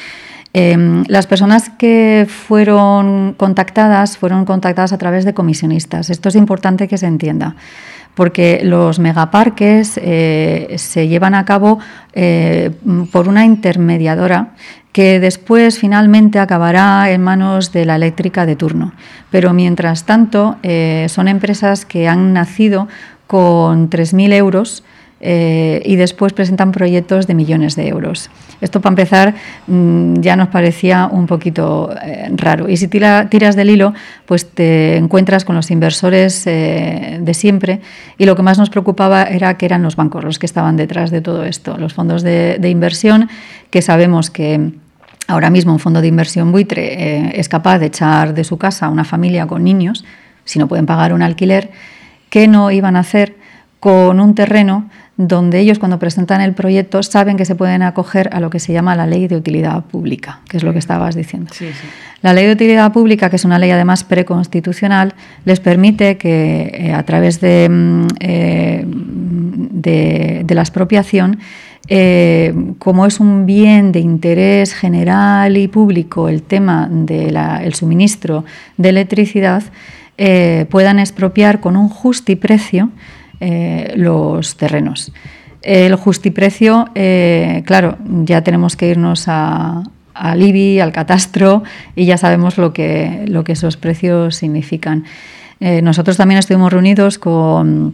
Em, 0.54 1.06
las 1.08 1.28
personas 1.28 1.70
que 1.70 2.28
fueron 2.28 3.34
contactadas 3.38 4.18
fueron 4.18 4.44
contactadas 4.44 4.92
a 4.92 4.98
través 4.98 5.24
de 5.24 5.34
comisionistas. 5.34 6.10
Esto 6.10 6.30
es 6.30 6.36
importante 6.36 6.88
que 6.88 6.98
se 6.98 7.08
entienda 7.08 7.56
porque 8.16 8.62
los 8.64 9.00
megaparques 9.00 10.00
eh, 10.02 10.76
se 10.78 11.08
llevan 11.08 11.34
a 11.34 11.46
cabo 11.46 11.80
eh, 12.14 12.72
por 13.12 13.28
una 13.28 13.46
intermediadora 13.46 14.50
que 14.92 15.22
después 15.22 15.80
finalmente 15.80 16.40
acabará 16.40 17.10
en 17.12 17.22
manos 17.22 17.72
de 17.72 17.86
la 17.86 17.96
eléctrica 17.96 18.46
de 18.46 18.58
turno. 18.58 18.92
Pero 19.30 19.54
mientras 19.54 20.06
tanto, 20.06 20.58
eh, 20.64 21.08
son 21.10 21.30
empresas 21.30 21.86
que 21.86 22.10
han 22.10 22.34
nacido 22.34 22.90
con 23.28 23.90
3.000 23.90 24.34
euros 24.34 24.84
eh, 25.24 25.84
y 25.86 25.98
después 25.98 26.34
presentan 26.34 26.72
proyectos 26.72 27.28
de 27.28 27.36
millones 27.36 27.76
de 27.76 27.88
euros. 27.88 28.32
Esto, 28.60 28.82
para 28.82 28.94
empezar, 28.94 29.36
mm, 29.68 30.20
ya 30.20 30.36
nos 30.36 30.48
parecía 30.48 31.08
un 31.12 31.28
poquito 31.28 31.94
eh, 32.04 32.30
raro. 32.36 32.68
Y 32.68 32.78
si 32.78 32.88
tiras 32.88 33.56
del 33.56 33.70
hilo, 33.70 33.94
pues 34.26 34.50
te 34.50 34.98
encuentras 34.98 35.46
con 35.46 35.56
los 35.56 35.70
inversores 35.70 36.48
eh, 36.48 37.20
de 37.22 37.34
siempre 37.36 37.82
y 38.18 38.26
lo 38.26 38.36
que 38.36 38.42
más 38.42 38.58
nos 38.58 38.72
preocupaba 38.72 39.24
era 39.24 39.58
que 39.58 39.68
eran 39.68 39.84
los 39.84 39.96
bancos 39.96 40.24
los 40.24 40.40
que 40.40 40.48
estaban 40.48 40.76
detrás 40.76 41.12
de 41.12 41.22
todo 41.22 41.46
esto, 41.46 41.78
los 41.78 41.94
fondos 41.94 42.24
de, 42.24 42.58
de 42.60 42.70
inversión, 42.70 43.30
que 43.70 43.84
sabemos 43.84 44.32
que 44.32 44.72
ahora 45.28 45.52
mismo 45.52 45.72
un 45.72 45.80
fondo 45.80 46.02
de 46.02 46.08
inversión 46.08 46.52
buitre 46.52 47.40
es 47.40 47.48
capaz 47.48 47.78
de 47.78 47.88
echar 47.88 48.34
de 48.34 48.44
su 48.44 48.58
casa 48.58 48.88
a 48.88 48.90
una 48.90 49.04
familia 49.04 49.46
con 49.46 49.64
niños, 49.64 50.04
si 50.46 50.60
no 50.60 50.68
pueden 50.68 50.86
pagar 50.86 51.14
un 51.14 51.22
alquiler, 51.22 51.72
¿qué 52.30 52.48
no 52.48 52.72
iban 52.72 52.96
a 52.96 53.00
hacer 53.00 53.36
con 53.80 54.20
un 54.20 54.36
terreno 54.36 54.90
donde 55.28 55.60
ellos 55.60 55.80
cuando 55.80 56.00
presentan 56.00 56.42
el 56.42 56.54
proyecto 56.54 57.04
saben 57.04 57.38
que 57.38 57.46
se 57.46 57.56
pueden 57.56 57.84
acoger 57.84 58.30
a 58.34 58.40
lo 58.40 58.50
que 58.50 58.60
se 58.60 58.74
llama 58.74 58.96
la 58.96 59.06
ley 59.06 59.28
de 59.28 59.36
utilidad 59.36 59.84
pública, 59.84 60.40
que 60.48 60.58
es 60.58 60.64
lo 60.64 60.74
que 60.74 60.80
estabas 60.80 61.16
diciendo. 61.16 61.52
La 62.22 62.34
ley 62.34 62.46
de 62.46 62.54
utilidad 62.54 62.92
pública, 62.92 63.30
que 63.30 63.36
es 63.36 63.46
una 63.46 63.60
ley 63.60 63.72
además 63.72 64.04
preconstitucional, 64.04 65.14
les 65.46 65.60
permite 65.60 66.18
que 66.18 66.72
eh, 66.74 66.94
a 66.94 67.04
través 67.04 67.40
de, 67.42 67.68
mm, 67.70 68.08
eh, 68.20 68.84
de, 68.86 70.46
la 70.56 70.62
expropiación, 70.62 71.40
eh, 71.88 72.54
como 72.78 73.06
es 73.06 73.20
un 73.20 73.46
bien 73.46 73.92
de 73.92 74.00
interés 74.00 74.74
general 74.74 75.58
y 75.58 75.68
público 75.68 76.30
el 76.30 76.44
tema 76.44 76.88
del 76.92 77.74
suministro 77.74 78.44
de 78.78 78.90
electricidad, 78.90 79.64
eh, 80.24 80.68
puedan 80.70 81.00
expropiar 81.00 81.62
con 81.62 81.76
un 81.76 81.90
justiprecio 81.90 82.90
eh, 83.42 83.94
los 83.98 84.56
terrenos. 84.56 85.12
El 85.62 85.96
justiprecio, 85.96 86.90
claro, 87.66 87.98
ya 88.24 88.42
tenemos 88.44 88.76
que 88.76 88.88
irnos 88.88 89.26
a, 89.28 89.84
al 90.16 90.42
IBI, 90.42 90.80
al 90.80 90.92
catastro, 90.92 91.62
y 91.96 92.06
ya 92.06 92.18
sabemos 92.18 92.58
lo 92.58 92.74
que, 92.74 93.26
lo 93.28 93.44
que 93.44 93.52
esos 93.52 93.78
precios 93.78 94.38
significan. 94.38 95.04
nosotros 95.60 96.18
también 96.18 96.40
estuvimos 96.40 96.74
reunidos 96.74 97.20
con, 97.20 97.94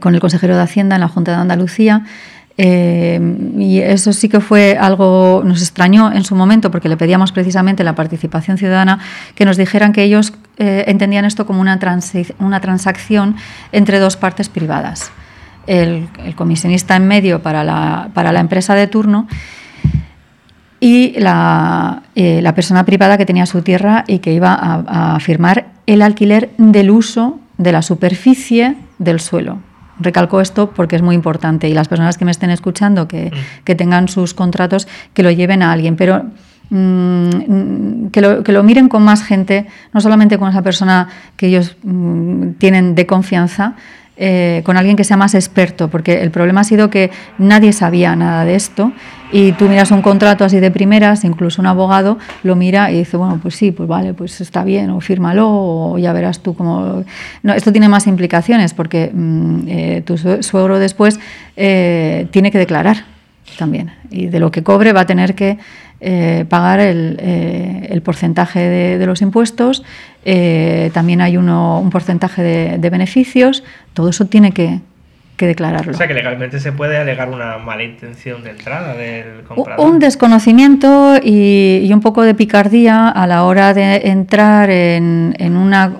con 0.00 0.14
el 0.14 0.20
consejero 0.20 0.56
de 0.56 0.62
Hacienda 0.62 0.96
en 0.96 1.02
la 1.02 1.08
Junta 1.08 1.30
de 1.30 1.42
Andalucía 1.42 2.06
eh, 2.56 3.20
y 3.58 3.80
eso 3.80 4.12
sí 4.12 4.28
que 4.28 4.40
fue 4.40 4.76
algo, 4.78 5.42
nos 5.44 5.60
extrañó 5.60 6.12
en 6.12 6.24
su 6.24 6.36
momento 6.36 6.70
porque 6.70 6.88
le 6.88 6.96
pedíamos 6.96 7.32
precisamente 7.32 7.82
la 7.82 7.94
participación 7.94 8.58
ciudadana, 8.58 9.00
que 9.34 9.44
nos 9.44 9.56
dijeran 9.56 9.92
que 9.92 10.04
ellos 10.04 10.32
eh, 10.58 10.84
entendían 10.86 11.24
esto 11.24 11.46
como 11.46 11.60
una, 11.60 11.78
una 12.38 12.60
transacción 12.60 13.36
entre 13.72 13.98
dos 13.98 14.16
partes 14.16 14.48
privadas. 14.48 15.10
El, 15.66 16.08
comisionista 16.36 16.94
en 16.96 17.08
medio 17.08 17.42
para 17.42 17.64
la, 17.64 18.10
para 18.12 18.32
la, 18.32 18.40
empresa 18.40 18.74
de 18.74 18.86
turno 18.86 19.26
y 20.78 21.18
la, 21.18 22.02
eh, 22.14 22.42
la, 22.42 22.54
persona 22.54 22.84
privada 22.84 23.16
que 23.16 23.24
tenía 23.24 23.46
su 23.46 23.62
tierra 23.62 24.04
y 24.06 24.18
que 24.18 24.34
iba 24.34 24.52
a 24.54 25.18
firmar 25.20 25.68
el 25.86 26.02
alquiler 26.02 26.50
del 26.58 26.90
uso 26.90 27.40
de 27.56 27.72
la 27.72 27.80
superficie 27.80 28.76
del 28.98 29.20
suelo 29.20 29.58
recalco 29.98 30.40
esto 30.40 30.70
porque 30.70 30.96
es 30.96 31.02
muy 31.02 31.14
importante 31.14 31.68
y 31.68 31.74
las 31.74 31.88
personas 31.88 32.18
que 32.18 32.24
me 32.24 32.30
estén 32.30 32.50
escuchando 32.50 33.08
que, 33.08 33.30
mm. 33.30 33.76
tengan 33.76 34.08
sus 34.08 34.34
contratos 34.34 34.88
que 35.12 35.22
lo 35.22 35.30
lleven 35.30 35.62
a 35.62 35.72
alguien, 35.72 35.96
pero 35.96 36.24
mm, 36.70 38.08
que, 38.08 38.20
lo, 38.20 38.42
que, 38.42 38.52
lo, 38.52 38.62
miren 38.62 38.88
con 38.88 39.02
más 39.02 39.22
gente, 39.22 39.66
no 39.92 40.00
solamente 40.00 40.38
con 40.38 40.48
esa 40.50 40.62
persona 40.62 41.08
que 41.36 41.46
ellos 41.46 41.76
mm, 41.82 42.52
tienen 42.58 42.94
de 42.94 43.06
confianza, 43.06 43.74
eh, 44.16 44.62
con 44.64 44.76
alguien 44.76 44.96
que 44.96 45.02
sea 45.02 45.16
más 45.16 45.34
experto, 45.34 45.88
porque 45.88 46.22
el 46.22 46.30
problema 46.30 46.60
ha 46.60 46.64
sido 46.64 46.88
que 46.88 47.10
nadie 47.36 47.72
sabía 47.72 48.14
nada 48.14 48.44
de 48.44 48.54
esto 48.54 48.92
y 49.32 49.50
tú 49.52 49.64
miras 49.64 49.90
un 49.90 50.02
contrato 50.02 50.44
así 50.44 50.60
de 50.60 50.70
primeras, 50.70 51.24
incluso 51.24 51.60
un 51.60 51.66
abogado 51.66 52.18
lo 52.44 52.54
mira 52.54 52.92
y 52.92 52.98
dice, 52.98 53.16
bueno, 53.16 53.40
pues 53.42 53.56
sí, 53.56 53.72
pues 53.72 53.88
vale, 53.88 54.14
pues 54.14 54.40
está 54.40 54.62
bien, 54.62 54.90
o 54.90 55.00
fírmalo, 55.00 55.48
o 55.48 55.98
ya 55.98 56.12
verás 56.12 56.38
tú 56.38 56.54
cómo... 56.54 57.02
No, 57.42 57.54
esto 57.54 57.72
tiene 57.72 57.88
más 57.88 58.06
implicaciones 58.06 58.72
porque 58.72 59.10
mm, 59.12 59.60
eh, 59.66 60.02
tu 60.06 60.16
suegro 60.16 60.78
después 60.78 61.18
eh, 61.56 62.28
tiene 62.30 62.52
que 62.52 62.58
declarar 62.58 63.06
también 63.58 63.90
y 64.10 64.26
de 64.26 64.38
lo 64.38 64.52
que 64.52 64.62
cobre 64.62 64.92
va 64.92 65.00
a 65.00 65.06
tener 65.06 65.34
que 65.34 65.58
eh, 66.04 66.44
pagar 66.48 66.80
el, 66.80 67.18
el 67.20 68.02
porcentaje 68.02 68.60
de, 68.60 68.98
de, 68.98 69.06
los 69.06 69.22
impuestos, 69.22 69.82
también 70.92 71.20
hay 71.20 71.36
uno, 71.36 71.80
un 71.80 71.90
porcentaje 71.90 72.42
de, 72.42 72.78
de 72.78 72.90
beneficios, 72.90 73.64
todo 73.94 74.10
eso 74.10 74.26
tiene 74.26 74.52
que, 74.52 74.80
que 75.36 75.46
declararlo. 75.46 75.92
O 75.92 75.94
sea 75.94 76.06
que 76.06 76.14
legalmente 76.14 76.60
se 76.60 76.72
puede 76.72 76.96
alegar 76.96 77.28
una 77.28 77.58
mala 77.58 77.82
intención 77.82 78.44
de 78.44 78.50
entrada 78.50 78.94
del 78.94 79.42
comprador. 79.42 79.84
Un 79.84 79.98
desconocimiento 79.98 81.16
y, 81.22 81.90
un 81.92 82.00
poco 82.00 82.22
de 82.22 82.34
picardía 82.34 83.08
a 83.08 83.26
la 83.26 83.44
hora 83.44 83.74
de 83.74 84.08
entrar 84.08 84.70
en, 84.70 85.34
una... 85.56 85.92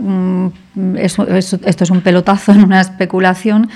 esto 0.96 1.26
es 1.28 1.90
un 1.90 2.00
pelotazo 2.00 2.52
en 2.52 2.62
una 2.62 2.80
especulación 2.80 3.70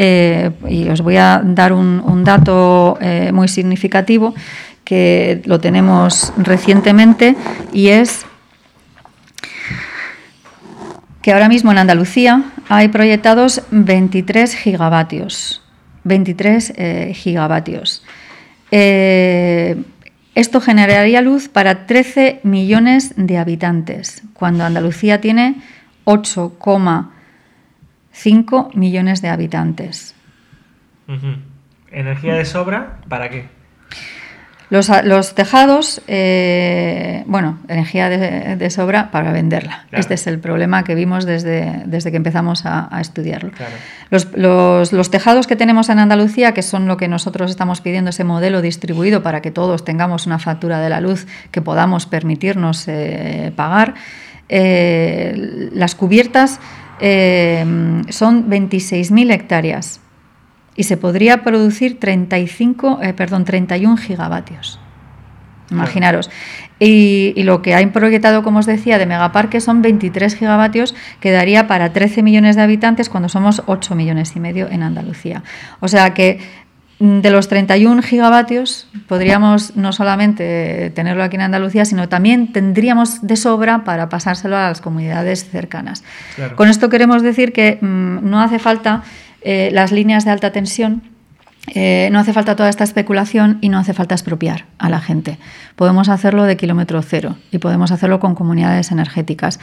eh, 0.00 0.50
y 0.68 0.88
os 0.90 1.00
voy 1.00 1.16
a 1.16 1.42
dar 1.44 1.72
un, 1.72 2.22
dato 2.24 2.98
eh, 3.00 3.32
muy 3.32 3.48
significativo 3.48 4.34
que 4.88 5.42
lo 5.44 5.60
tenemos 5.60 6.32
recientemente 6.38 7.36
y 7.74 7.88
es 7.88 8.24
que 11.20 11.30
ahora 11.30 11.50
mismo 11.50 11.70
en 11.72 11.76
Andalucía 11.76 12.44
hay 12.70 12.88
proyectados 12.88 13.60
23 13.70 14.54
gigavatios. 14.54 15.62
23 16.04 16.72
eh, 16.74 17.12
gigavatios. 17.14 18.02
Eh, 18.70 19.76
esto 20.34 20.62
generaría 20.62 21.20
luz 21.20 21.50
para 21.50 21.86
13 21.86 22.40
millones 22.44 23.12
de 23.16 23.36
habitantes, 23.36 24.22
cuando 24.32 24.64
Andalucía 24.64 25.20
tiene 25.20 25.56
8,5 26.06 28.74
millones 28.74 29.20
de 29.20 29.28
habitantes. 29.28 30.14
¿Energía 31.90 32.36
de 32.36 32.46
sobra 32.46 33.00
para 33.06 33.28
qué? 33.28 33.57
Los, 34.70 35.34
tejados, 35.34 36.02
eh, 36.08 37.24
bueno, 37.26 37.58
energía 37.68 38.10
de, 38.10 38.70
sobra 38.70 39.10
para 39.10 39.32
venderla. 39.32 39.86
Este 39.92 40.12
es 40.12 40.26
el 40.26 40.38
problema 40.40 40.84
que 40.84 40.94
vimos 40.94 41.24
desde, 41.24 41.84
desde 41.86 42.10
que 42.10 42.18
empezamos 42.18 42.66
a, 42.66 42.90
estudiarlo. 43.00 43.50
Los, 44.10 45.10
tejados 45.10 45.46
que 45.46 45.56
tenemos 45.56 45.88
en 45.88 45.98
Andalucía, 45.98 46.52
que 46.52 46.62
son 46.62 46.86
lo 46.86 46.98
que 46.98 47.08
nosotros 47.08 47.50
estamos 47.50 47.80
pidiendo, 47.80 48.10
ese 48.10 48.24
modelo 48.24 48.60
distribuido 48.60 49.22
para 49.22 49.40
que 49.40 49.50
todos 49.50 49.84
tengamos 49.84 50.26
una 50.26 50.38
factura 50.38 50.80
de 50.80 50.90
la 50.90 51.00
luz 51.00 51.26
que 51.50 51.62
podamos 51.62 52.04
permitirnos 52.04 52.88
eh, 52.88 53.52
pagar, 53.56 53.94
eh, 54.50 55.70
las 55.72 55.94
cubiertas 55.94 56.60
son 57.00 58.50
26.000 58.50 59.32
hectáreas 59.32 60.00
y 60.78 60.84
se 60.84 60.96
podría 60.96 61.42
producir 61.42 61.98
35, 61.98 63.00
eh, 63.02 63.12
perdón, 63.12 63.44
31 63.44 63.96
gigavatios. 63.96 64.78
Imaginaros. 65.72 66.30
Y, 66.78 67.34
lo 67.42 67.62
que 67.62 67.74
hay 67.74 67.86
proyectado, 67.86 68.44
como 68.44 68.60
os 68.60 68.66
decía, 68.66 68.96
de 68.96 69.04
megaparque 69.04 69.60
son 69.60 69.82
23 69.82 70.36
gigavatios, 70.36 70.94
que 71.18 71.32
daría 71.32 71.66
para 71.66 71.92
13 71.92 72.22
millones 72.22 72.54
de 72.54 72.62
habitantes 72.62 73.08
cuando 73.08 73.28
somos 73.28 73.64
8 73.66 73.96
millones 73.96 74.36
y 74.36 74.40
medio 74.40 74.68
en 74.70 74.84
Andalucía. 74.84 75.42
O 75.80 75.88
sea 75.88 76.14
que 76.14 76.38
mm, 77.00 77.22
de 77.22 77.30
los 77.32 77.48
31 77.48 78.00
gigavatios 78.02 78.88
podríamos 79.08 79.76
no 79.76 79.92
solamente 79.92 80.92
tenerlo 80.94 81.24
aquí 81.24 81.34
en 81.34 81.42
Andalucía, 81.42 81.86
sino 81.86 82.08
también 82.08 82.52
tendríamos 82.52 83.26
de 83.26 83.34
sobra 83.34 83.82
para 83.82 84.08
pasárselo 84.08 84.56
a 84.56 84.68
las 84.68 84.80
comunidades 84.80 85.50
cercanas. 85.50 86.04
Con 86.54 86.68
esto 86.68 86.88
queremos 86.88 87.24
decir 87.24 87.52
que 87.52 87.78
mm, 87.80 88.30
no 88.30 88.40
hace 88.40 88.60
falta 88.60 89.02
eh, 89.50 89.70
las 89.72 89.92
líneas 89.92 90.26
de 90.26 90.30
alta 90.30 90.52
tensión, 90.52 91.00
eh, 91.68 92.10
no 92.12 92.18
hace 92.18 92.34
falta 92.34 92.54
toda 92.54 92.68
esta 92.68 92.84
especulación 92.84 93.56
y 93.62 93.70
no 93.70 93.78
hace 93.78 93.94
falta 93.94 94.14
expropiar 94.14 94.66
a 94.76 94.90
la 94.90 95.00
gente. 95.00 95.38
Podemos 95.74 96.10
hacerlo 96.10 96.44
de 96.44 96.58
kilómetro 96.58 97.00
cero 97.00 97.36
y 97.50 97.56
podemos 97.56 97.90
hacerlo 97.90 98.20
con 98.20 98.34
comunidades 98.34 98.92
energéticas. 98.92 99.58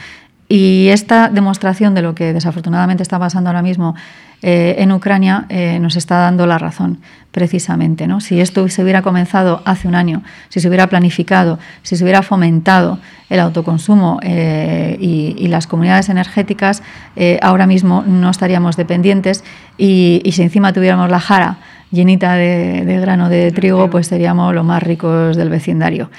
Y 0.48 0.88
esta 0.88 1.28
demostración 1.28 1.94
de 1.94 2.02
lo 2.02 2.14
que 2.14 2.32
desafortunadamente 2.32 3.02
está 3.02 3.18
pasando 3.18 3.50
ahora 3.50 3.62
mismo 3.62 3.94
eh, 4.42 4.76
en 4.78 4.92
Ucrania 4.92 5.46
nos 5.80 5.96
está 5.96 6.16
dando 6.18 6.46
la 6.46 6.58
razón, 6.58 7.00
precisamente. 7.36 8.06
¿no? 8.06 8.20
Si 8.22 8.40
esto 8.40 8.66
se 8.70 8.82
hubiera 8.82 9.02
comenzado 9.02 9.60
hace 9.66 9.88
un 9.88 9.94
año, 9.94 10.22
si 10.48 10.58
se 10.58 10.68
hubiera 10.68 10.86
planificado, 10.86 11.58
si 11.82 11.96
se 11.96 12.02
hubiera 12.02 12.22
fomentado 12.22 12.98
el 13.28 13.40
autoconsumo 13.40 14.20
eh, 14.22 14.96
y, 14.98 15.46
las 15.48 15.66
comunidades 15.66 16.08
energéticas, 16.08 16.82
eh, 17.14 17.38
ahora 17.42 17.66
mismo 17.66 18.04
no 18.06 18.30
estaríamos 18.30 18.78
dependientes 18.78 19.44
y, 19.76 20.22
si 20.32 20.42
encima 20.42 20.72
tuviéramos 20.72 21.10
la 21.10 21.20
jara 21.20 21.58
llenita 21.90 22.34
de, 22.34 22.98
grano 23.00 23.28
de 23.28 23.50
trigo, 23.52 23.88
pues 23.90 24.06
seríamos 24.06 24.54
los 24.54 24.64
más 24.64 24.82
ricos 24.82 25.36
del 25.36 25.48
vecindario. 25.48 26.10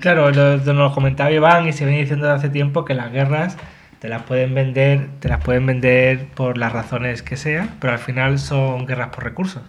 Claro, 0.00 0.30
nos 0.30 0.64
lo 0.66 0.92
comentaba 0.92 1.30
Iván 1.30 1.68
y 1.68 1.72
se 1.72 1.84
viene 1.84 2.00
diciendo 2.00 2.26
desde 2.26 2.38
hace 2.38 2.48
tiempo 2.50 2.84
que 2.84 2.94
las 2.94 3.12
guerras 3.12 3.56
te 3.98 4.08
las 4.08 4.22
pueden 4.22 4.54
vender, 4.54 5.08
te 5.18 5.28
las 5.28 5.42
pueden 5.42 5.66
vender 5.66 6.26
por 6.34 6.56
las 6.56 6.72
razones 6.72 7.22
que 7.22 7.36
sea, 7.36 7.68
pero 7.80 7.92
al 7.92 7.98
final 7.98 8.38
son 8.38 8.86
guerras 8.86 9.08
por 9.08 9.24
recursos. 9.24 9.62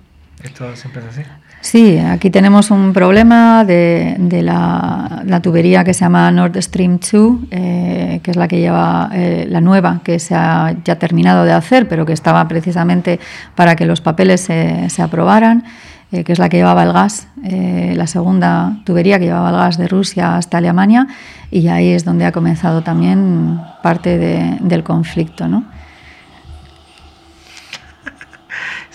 Esto 0.44 0.76
siempre 0.76 1.02
es 1.02 1.08
así. 1.08 1.24
Sí, 1.62 1.98
aquí 1.98 2.30
tenemos 2.30 2.72
un 2.72 2.93
problema 2.93 3.65
de, 3.65 4.15
la, 4.41 5.39
tubería 5.43 5.84
que 5.84 5.93
se 5.93 6.06
llama 6.06 6.32
Nord 6.32 6.62
Stream 6.62 7.00
2, 7.00 7.39
eh, 7.52 8.19
que 8.24 8.32
es 8.32 8.38
la 8.38 8.48
que 8.48 8.60
lleva 8.60 9.10
eh, 9.13 9.45
la 9.50 9.60
nueva, 9.60 10.00
que 10.04 10.19
se 10.19 10.36
ha 10.36 10.74
ya 10.86 10.98
terminado 10.98 11.43
de 11.43 11.52
hacer, 11.52 11.89
pero 11.89 12.06
que 12.06 12.13
estaba 12.13 12.48
precisamente 12.48 13.19
para 13.56 13.76
que 13.76 13.86
los 13.86 14.00
papeles 14.00 14.39
se, 14.41 14.89
se 14.89 15.02
aprobaran, 15.02 15.65
eh, 16.13 16.24
que 16.24 16.32
es 16.32 16.39
la 16.39 16.48
que 16.48 16.58
llevaba 16.58 16.84
el 16.84 16.93
gas, 16.93 17.28
la 17.43 18.08
segunda 18.08 18.80
tubería 18.86 19.19
que 19.19 19.26
llevaba 19.26 19.50
el 19.50 19.56
gas 19.58 19.78
de 19.78 19.88
Rusia 19.88 20.38
hasta 20.38 20.58
Alemania, 20.58 21.08
y 21.52 21.67
ahí 21.67 21.89
es 21.89 22.06
donde 22.06 22.26
ha 22.26 22.32
comenzado 22.32 22.84
también 22.84 23.60
parte 23.84 24.17
del 24.62 24.84
conflicto. 24.84 25.48
¿no? 25.48 25.65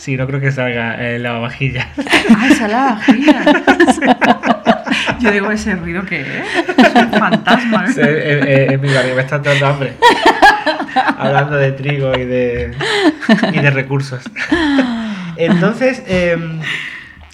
Sí, 0.05 0.19
no 0.19 0.27
creo 0.27 0.39
que 0.39 0.53
salga 0.53 1.03
eh, 1.03 1.19
la 1.19 1.39
vajilla. 1.39 1.89
Ah, 2.37 2.49
esa 2.51 2.69
la 2.69 2.85
vajilla. 2.85 3.43
Yo 5.19 5.31
digo, 5.31 5.51
¿ese 5.51 5.77
ruido 5.77 6.05
que 6.05 6.21
es? 6.21 6.29
Es 6.77 6.95
un 6.95 7.11
fantasma. 7.11 7.87
Sí, 7.87 8.03
es, 8.03 8.81
mi 8.83 8.93
barrio, 8.93 9.15
me 9.15 9.23
está 9.23 9.39
dando 9.39 9.67
hambre. 9.67 9.95
Hablando 11.17 11.57
de 11.57 11.73
trigo 11.73 12.15
y 12.19 12.25
de, 12.27 12.75
y 13.51 13.59
de 13.59 13.71
recursos. 13.71 14.23
Entonces, 15.39 16.03
em, 16.07 16.61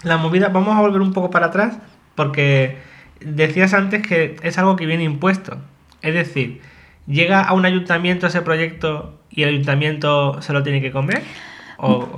la 0.04 0.16
movida, 0.18 0.48
vamos 0.48 0.76
a 0.76 0.80
volver 0.80 1.00
un 1.00 1.12
poco 1.12 1.28
para 1.30 1.46
atrás, 1.46 1.76
porque 2.14 2.78
decías 3.18 3.74
antes 3.74 4.06
que 4.06 4.36
es 4.44 4.58
algo 4.58 4.76
que 4.76 4.86
viene 4.86 5.02
impuesto. 5.02 5.58
Es 6.02 6.14
decir, 6.14 6.60
llega 7.08 7.42
a 7.42 7.52
un 7.52 7.66
ayuntamiento 7.66 8.28
ese 8.28 8.42
proyecto 8.42 9.18
y 9.28 9.42
el 9.42 9.48
ayuntamiento 9.48 10.40
se 10.40 10.52
lo 10.52 10.62
tiene 10.62 10.80
que 10.80 10.92
comer. 10.92 11.24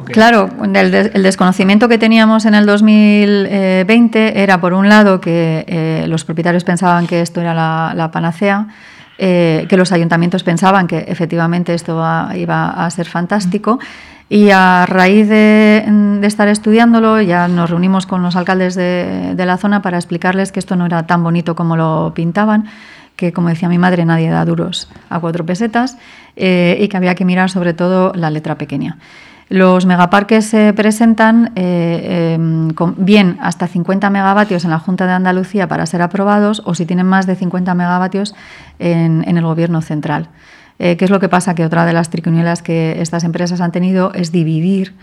Claro, 0.07 0.49
el, 0.75 1.23
desconocimiento 1.23 1.89
que 1.89 1.99
teníamos 1.99 2.45
en 2.47 2.55
el 2.55 2.67
2020 2.67 4.43
era, 4.43 4.61
por 4.61 4.73
un 4.73 4.89
lado, 4.89 5.21
que 5.21 5.65
eh, 5.67 6.05
los 6.09 6.25
propietarios 6.25 6.65
pensaban 6.65 7.07
que 7.07 7.21
esto 7.21 7.41
era 7.41 7.55
la, 7.55 8.11
panacea, 8.13 8.67
eh, 9.19 9.67
que 9.69 9.77
los 9.77 9.93
ayuntamientos 9.93 10.43
pensaban 10.43 10.87
que 10.87 10.99
efectivamente 11.07 11.75
esto 11.75 12.03
iba 12.35 12.71
a 12.71 12.91
ser 12.91 13.07
fantástico. 13.07 13.79
Y 14.29 14.51
a 14.51 14.87
raíz 14.87 15.29
de, 15.29 15.85
estar 16.23 16.49
estudiándolo, 16.49 17.21
ya 17.21 17.49
nos 17.49 17.69
reunimos 17.69 18.07
con 18.07 18.23
los 18.23 18.35
alcaldes 18.35 18.75
de, 18.75 19.35
la 19.37 19.59
zona 19.59 19.83
para 19.83 19.99
explicarles 19.99 20.53
que 20.53 20.59
esto 20.59 20.75
no 20.75 20.87
era 20.87 21.07
tan 21.07 21.23
bonito 21.23 21.55
como 21.55 21.77
lo 21.77 22.13
pintaban, 22.15 22.65
que 23.15 23.33
como 23.33 23.51
decía 23.51 23.69
mi 23.69 23.79
madre, 23.79 24.05
nadie 24.07 24.31
da 24.31 24.45
duros 24.45 24.89
a 25.11 25.21
cuatro 25.21 25.45
pesetas, 25.45 25.99
eh, 26.35 26.79
y 26.81 26.89
que 26.89 26.97
había 26.97 27.15
que 27.15 27.27
mirar 27.27 27.51
sobre 27.51 27.75
todo 27.75 28.13
la 28.15 28.31
letra 28.31 28.57
pequeña. 28.57 28.97
Los 29.49 29.87
megaparques 29.87 30.47
se 30.47 30.73
presentan 30.73 31.53
eh, 31.57 32.35
em, 32.35 32.69
bien 32.97 33.39
hasta 33.41 33.67
50 33.67 34.09
megavatios 34.11 34.65
en 34.65 34.71
la 34.71 34.79
Junta 34.79 35.07
de 35.07 35.13
Andalucía 35.13 35.69
para 35.69 35.87
ser 35.87 36.03
aprobados 36.03 36.63
o 36.65 36.75
si 36.75 36.87
tienen 36.87 37.07
más 37.07 37.27
de 37.27 37.37
50 37.37 37.75
megavatios 37.75 38.35
en, 38.79 39.25
el 39.25 39.45
Gobierno 39.45 39.83
central. 39.83 40.29
Eh, 40.79 40.97
¿Qué 40.97 41.05
es 41.05 41.11
lo 41.11 41.21
que 41.21 41.29
pasa? 41.29 41.55
Que 41.55 41.65
otra 41.65 41.85
de 41.85 41.93
las 41.93 42.09
triquiñuelas 42.11 42.63
que 42.63 43.01
estas 43.01 43.25
empresas 43.25 43.61
han 43.61 43.73
tenido 43.73 44.13
es 44.15 44.33
dividir 44.33 44.95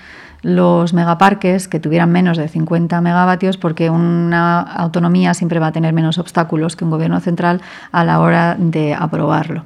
los 0.42 0.94
megaparques 0.94 1.68
que 1.68 1.80
tuvieran 1.80 2.12
menos 2.12 2.38
de 2.38 2.48
50 2.48 3.02
megavatios 3.02 3.58
porque 3.58 3.90
una 3.90 4.62
autonomía 4.62 5.34
siempre 5.34 5.60
va 5.60 5.68
a 5.68 5.72
tener 5.72 5.94
menos 5.94 6.18
obstáculos 6.18 6.76
que 6.76 6.86
un 6.86 6.92
gobierno 6.92 7.20
central 7.20 7.62
a 7.92 8.04
la 8.04 8.20
hora 8.20 8.56
de 8.58 8.94
aprobarlo. 8.94 9.64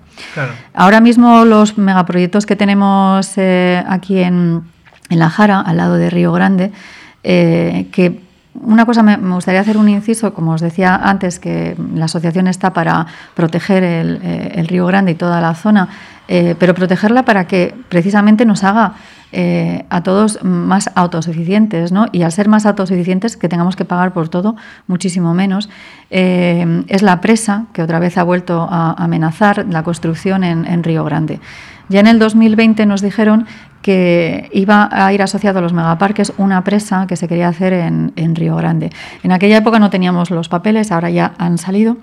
Ahora 0.74 1.00
mismo 1.00 1.46
los 1.46 1.78
megaproyectos 1.78 2.46
que 2.46 2.56
tenemos 2.56 3.38
eh, 3.38 3.84
aquí 3.88 4.20
en, 4.20 4.64
en 5.10 5.20
La 5.20 5.30
Jara, 5.30 5.62
al 5.62 5.78
lado 5.78 5.96
de 5.96 6.10
Río 6.10 6.32
Grande, 6.32 6.72
eh, 7.24 7.88
que 7.92 8.22
una 8.56 8.86
cosa 8.86 9.02
me, 9.04 9.18
gustaría 9.18 9.62
hacer 9.62 9.78
un 9.78 9.90
inciso, 9.90 10.34
como 10.34 10.52
os 10.52 10.62
decía 10.62 10.96
antes, 10.96 11.40
que 11.40 11.76
la 11.96 12.06
asociación 12.06 12.48
está 12.48 12.74
para 12.74 13.08
proteger 13.34 13.84
el, 13.84 14.20
eh, 14.22 14.64
Río 14.68 14.86
Grande 14.86 15.12
y 15.12 15.16
toda 15.16 15.42
la 15.42 15.56
zona, 15.56 15.90
eh, 16.28 16.56
pero 16.60 16.74
protegerla 16.74 17.24
para 17.24 17.48
que 17.48 17.74
precisamente 17.90 18.46
nos 18.46 18.64
haga 18.64 18.94
a 19.90 20.04
todos 20.04 20.44
más 20.44 20.90
autosuficientes, 20.96 21.92
¿no? 21.92 22.08
Y 22.12 22.24
al 22.24 22.32
ser 22.32 22.48
más 22.48 22.66
autosuficientes, 22.66 23.38
que 23.38 23.50
tengamos 23.50 23.76
que 23.76 23.86
pagar 23.86 24.14
por 24.14 24.30
todo 24.30 24.56
muchísimo 24.88 25.34
menos, 25.34 25.70
es 26.10 27.02
la 27.02 27.22
presa 27.22 27.66
que 27.74 27.82
otra 27.82 28.00
vez 28.00 28.18
ha 28.18 28.24
vuelto 28.24 28.68
a 28.70 28.94
amenazar 28.94 29.66
la 29.70 29.84
construcción 29.84 30.44
en 30.44 30.84
Río 30.84 31.04
Grande. 31.04 31.40
Ya 31.90 32.00
en 32.00 32.08
el 32.08 32.20
2020 32.20 32.86
nos 32.86 33.02
dijeron 33.02 33.46
que 33.84 34.50
iba 34.54 34.90
a 34.92 35.14
ir 35.14 35.22
asociado 35.22 35.60
a 35.60 35.62
los 35.62 35.74
megaparques 35.74 36.34
una 36.38 36.64
presa 36.64 37.06
que 37.06 37.16
se 37.18 37.28
quería 37.28 37.50
hacer 37.50 37.74
en, 37.74 38.36
Río 38.36 38.56
Grande. 38.56 38.90
En 39.22 39.32
aquella 39.32 39.58
época 39.58 39.78
no 39.78 39.90
teníamos 39.90 40.32
los 40.32 40.50
papeles, 40.50 40.92
ahora 40.92 41.10
ya 41.10 41.34
han 41.38 41.58
salido. 41.58 41.98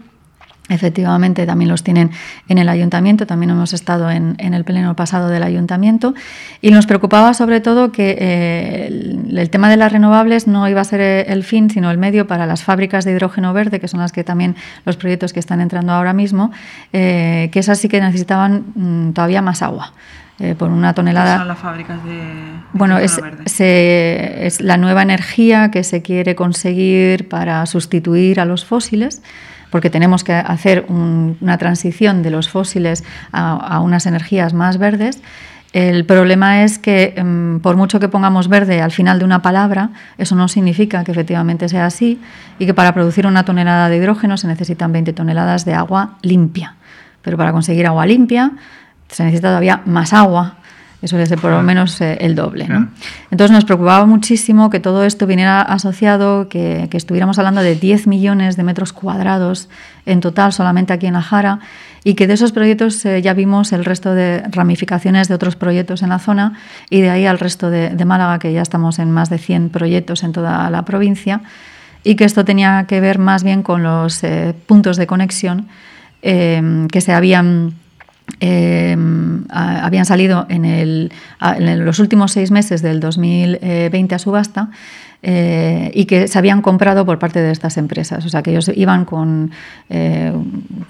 Efectivamente, 0.71 1.47
también 1.47 1.69
los 1.69 1.83
tienen 1.83 2.13
en 2.49 2.59
el 2.59 2.69
ayuntamiento, 2.69 3.27
también 3.27 3.51
hemos 3.51 3.73
estado 3.73 4.09
en, 4.09 4.37
el 4.39 4.65
pleno 4.65 4.95
pasado 4.95 5.29
del 5.29 5.43
ayuntamiento 5.43 6.15
y 6.61 6.71
nos 6.71 6.87
preocupaba 6.87 7.35
sobre 7.35 7.61
todo 7.61 7.91
que 7.91 8.17
eh, 8.17 8.87
el, 8.87 9.51
tema 9.51 9.69
de 9.69 9.77
las 9.77 9.91
renovables 9.91 10.47
no 10.47 10.69
iba 10.69 10.81
a 10.81 10.85
ser 10.85 11.01
el 11.01 11.43
fin, 11.43 11.71
sino 11.71 11.91
el 11.91 11.99
medio 11.99 12.29
para 12.29 12.47
las 12.47 12.63
fábricas 12.63 13.05
de 13.05 13.11
hidrógeno 13.11 13.53
verde, 13.53 13.81
que 13.81 13.89
son 13.89 13.99
las 13.99 14.13
que 14.13 14.23
también 14.23 14.55
los 14.85 14.97
proyectos 14.97 15.33
que 15.33 15.41
están 15.41 15.61
entrando 15.61 15.93
ahora 15.93 16.13
mismo, 16.13 16.53
eh, 16.93 17.51
que 17.53 17.59
esas 17.59 17.79
sí 17.79 17.89
que 17.89 18.01
necesitaban 18.01 18.65
mm, 18.77 19.13
todavía 19.13 19.43
más 19.43 19.63
agua. 19.63 19.93
Eh, 20.39 20.55
por 20.55 20.71
una 20.71 20.95
tonelada. 20.95 21.37
son 21.37 21.49
las 21.49 21.59
fábricas 21.59 22.03
de.? 22.03 22.23
Bueno, 22.73 22.97
es, 22.97 23.21
es, 23.59 24.61
la 24.63 24.79
nueva 24.79 25.03
energía 25.03 25.71
que 25.71 25.85
se 25.85 26.01
quiere 26.01 26.35
conseguir 26.35 27.29
para 27.29 27.67
sustituir 27.67 28.41
a 28.41 28.47
los 28.47 28.65
fósiles, 28.65 29.21
porque 29.71 29.91
tenemos 29.91 30.25
que 30.25 30.35
hacer 30.35 30.87
una 30.89 31.59
transición 31.59 32.23
de 32.23 32.31
los 32.31 32.49
fósiles 32.49 33.05
a, 33.33 33.81
unas 33.81 34.07
energías 34.07 34.53
más 34.55 34.79
verdes. 34.79 35.23
El 35.73 36.05
problema 36.05 36.65
es 36.65 36.79
que 36.81 37.15
em, 37.17 37.61
por 37.61 37.77
mucho 37.77 38.01
que 38.01 38.09
pongamos 38.09 38.49
verde 38.49 38.83
al 38.83 38.91
final 38.91 39.21
de 39.21 39.25
una 39.25 39.41
palabra, 39.41 39.91
eso 40.19 40.35
no 40.35 40.49
significa 40.49 41.05
que 41.05 41.13
efectivamente 41.13 41.69
sea 41.69 41.87
así 41.87 42.21
y 42.59 42.67
que 42.67 42.75
para 42.75 42.93
producir 42.93 43.27
una 43.27 43.45
tonelada 43.45 43.89
de 43.89 43.97
hidrógeno 43.97 44.37
se 44.37 44.49
necesitan 44.49 44.93
20 44.93 45.13
toneladas 45.13 45.65
de 45.65 45.75
agua 45.75 46.17
limpia. 46.23 46.75
Pero 47.23 47.37
para 47.37 47.53
conseguir 47.53 47.87
agua 47.87 48.05
limpia 48.05 48.53
se 49.09 49.25
necesita 49.25 49.49
todavía 49.49 49.83
más 49.87 50.13
agua, 50.13 50.57
eso 51.03 51.27
ser 51.27 51.39
por 51.39 51.51
lo 51.51 51.63
menos 51.63 52.01
eh, 52.01 52.19
el 52.21 52.35
doble. 52.35 52.69
Entonces 53.31 53.51
nos 53.51 53.65
preocupaba 53.65 54.05
muchísimo 54.05 54.69
que 54.69 54.81
todo 54.81 55.05
esto 55.05 55.27
viniera 55.27 55.63
asociado, 55.63 56.49
que, 56.49 56.89
estuviéramos 56.93 57.39
hablando 57.39 57.63
de 57.63 57.75
10 57.75 58.07
millones 58.07 58.57
de 58.57 58.65
metros 58.65 58.93
cuadrados 58.93 59.69
en 60.05 60.21
total 60.21 60.53
solamente 60.53 60.93
aquí 60.93 61.07
en 61.07 61.15
la 61.15 61.23
Jara 61.23 61.61
y 62.05 62.15
que 62.15 62.27
de 62.27 62.35
esos 62.35 62.53
proyectos 62.53 63.05
eh, 63.07 63.23
ya 63.23 63.33
vimos 63.33 63.73
el 63.73 63.85
resto 63.85 64.15
de 64.15 64.43
ramificaciones 64.51 65.29
de 65.29 65.35
otros 65.35 65.57
proyectos 65.57 66.03
en 66.03 66.11
la 66.11 66.19
zona 66.19 66.59
y 66.91 67.01
de 67.01 67.09
ahí 67.09 67.25
al 67.25 67.39
resto 67.39 67.71
de, 67.71 68.05
Málaga, 68.05 68.39
que 68.39 68.53
ya 68.53 68.63
estamos 68.63 68.99
en 68.99 69.11
más 69.11 69.31
de 69.31 69.39
100 69.39 69.71
proyectos 69.71 70.23
en 70.23 70.33
toda 70.33 70.69
la 70.69 70.85
provincia 70.85 71.41
y 72.05 72.15
que 72.15 72.25
esto 72.25 72.45
tenía 72.45 72.85
que 72.87 73.01
ver 73.01 73.19
más 73.19 73.43
bien 73.43 73.63
con 73.63 73.83
los 73.83 74.23
eh, 74.23 74.55
puntos 74.67 74.97
de 74.99 75.07
conexión 75.07 75.69
que 76.23 77.01
se 77.01 77.15
habían 77.15 77.73
Em, 78.39 79.45
habían 79.51 80.05
salido 80.07 80.47
en, 80.49 80.65
el, 80.65 81.13
en, 81.41 81.85
los 81.85 81.99
últimos 81.99 82.33
seis 82.33 82.51
meses 82.51 82.83
del 82.83 83.01
2020 83.01 84.15
a 84.15 84.19
subasta 84.19 84.71
eh, 85.23 85.91
y 85.93 86.07
que 86.07 86.29
se 86.29 86.39
habían 86.39 86.63
comprado 86.63 87.05
por 87.05 87.19
parte 87.19 87.43
de 87.43 87.51
estas 87.51 87.77
empresas. 87.77 88.25
O 88.25 88.31
sea, 88.31 88.43
que 88.43 88.53
ellos 88.53 88.71
iban 88.75 89.05
con, 89.05 89.51
eh, 89.91 90.33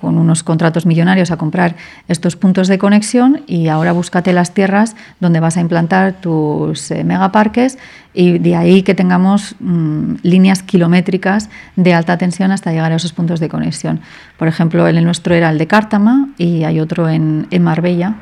con 0.00 0.18
unos 0.18 0.44
contratos 0.44 0.86
millonarios 0.86 1.32
a 1.32 1.36
comprar 1.36 1.74
estos 2.06 2.36
puntos 2.36 2.68
de 2.68 2.78
conexión 2.78 3.42
y 3.48 3.66
ahora 3.66 3.90
búscate 3.90 4.32
las 4.32 4.54
tierras 4.54 4.94
donde 5.18 5.40
vas 5.40 5.56
a 5.56 5.60
implantar 5.60 6.20
tus 6.20 6.92
eh, 6.92 7.02
megaparques 7.02 7.76
y 8.14 8.38
de 8.38 8.54
ahí 8.54 8.82
que 8.82 8.94
tengamos 8.94 9.56
mm, 9.58 10.14
líneas 10.22 10.62
kilométricas 10.62 11.50
de 11.74 11.94
alta 11.94 12.16
tensión 12.16 12.52
hasta 12.52 12.70
llegar 12.70 12.92
a 12.92 12.96
esos 12.96 13.12
puntos 13.12 13.40
de 13.40 13.48
conexión. 13.48 14.00
Por 14.38 14.46
ejemplo, 14.46 14.86
el 14.86 15.02
nuestro 15.04 15.34
era 15.34 15.50
el 15.50 15.58
de 15.58 15.66
Cártama 15.66 16.28
y 16.38 16.62
hay 16.62 16.78
otro 16.78 17.08
en, 17.08 17.48
en 17.50 17.64
Marbella 17.64 18.14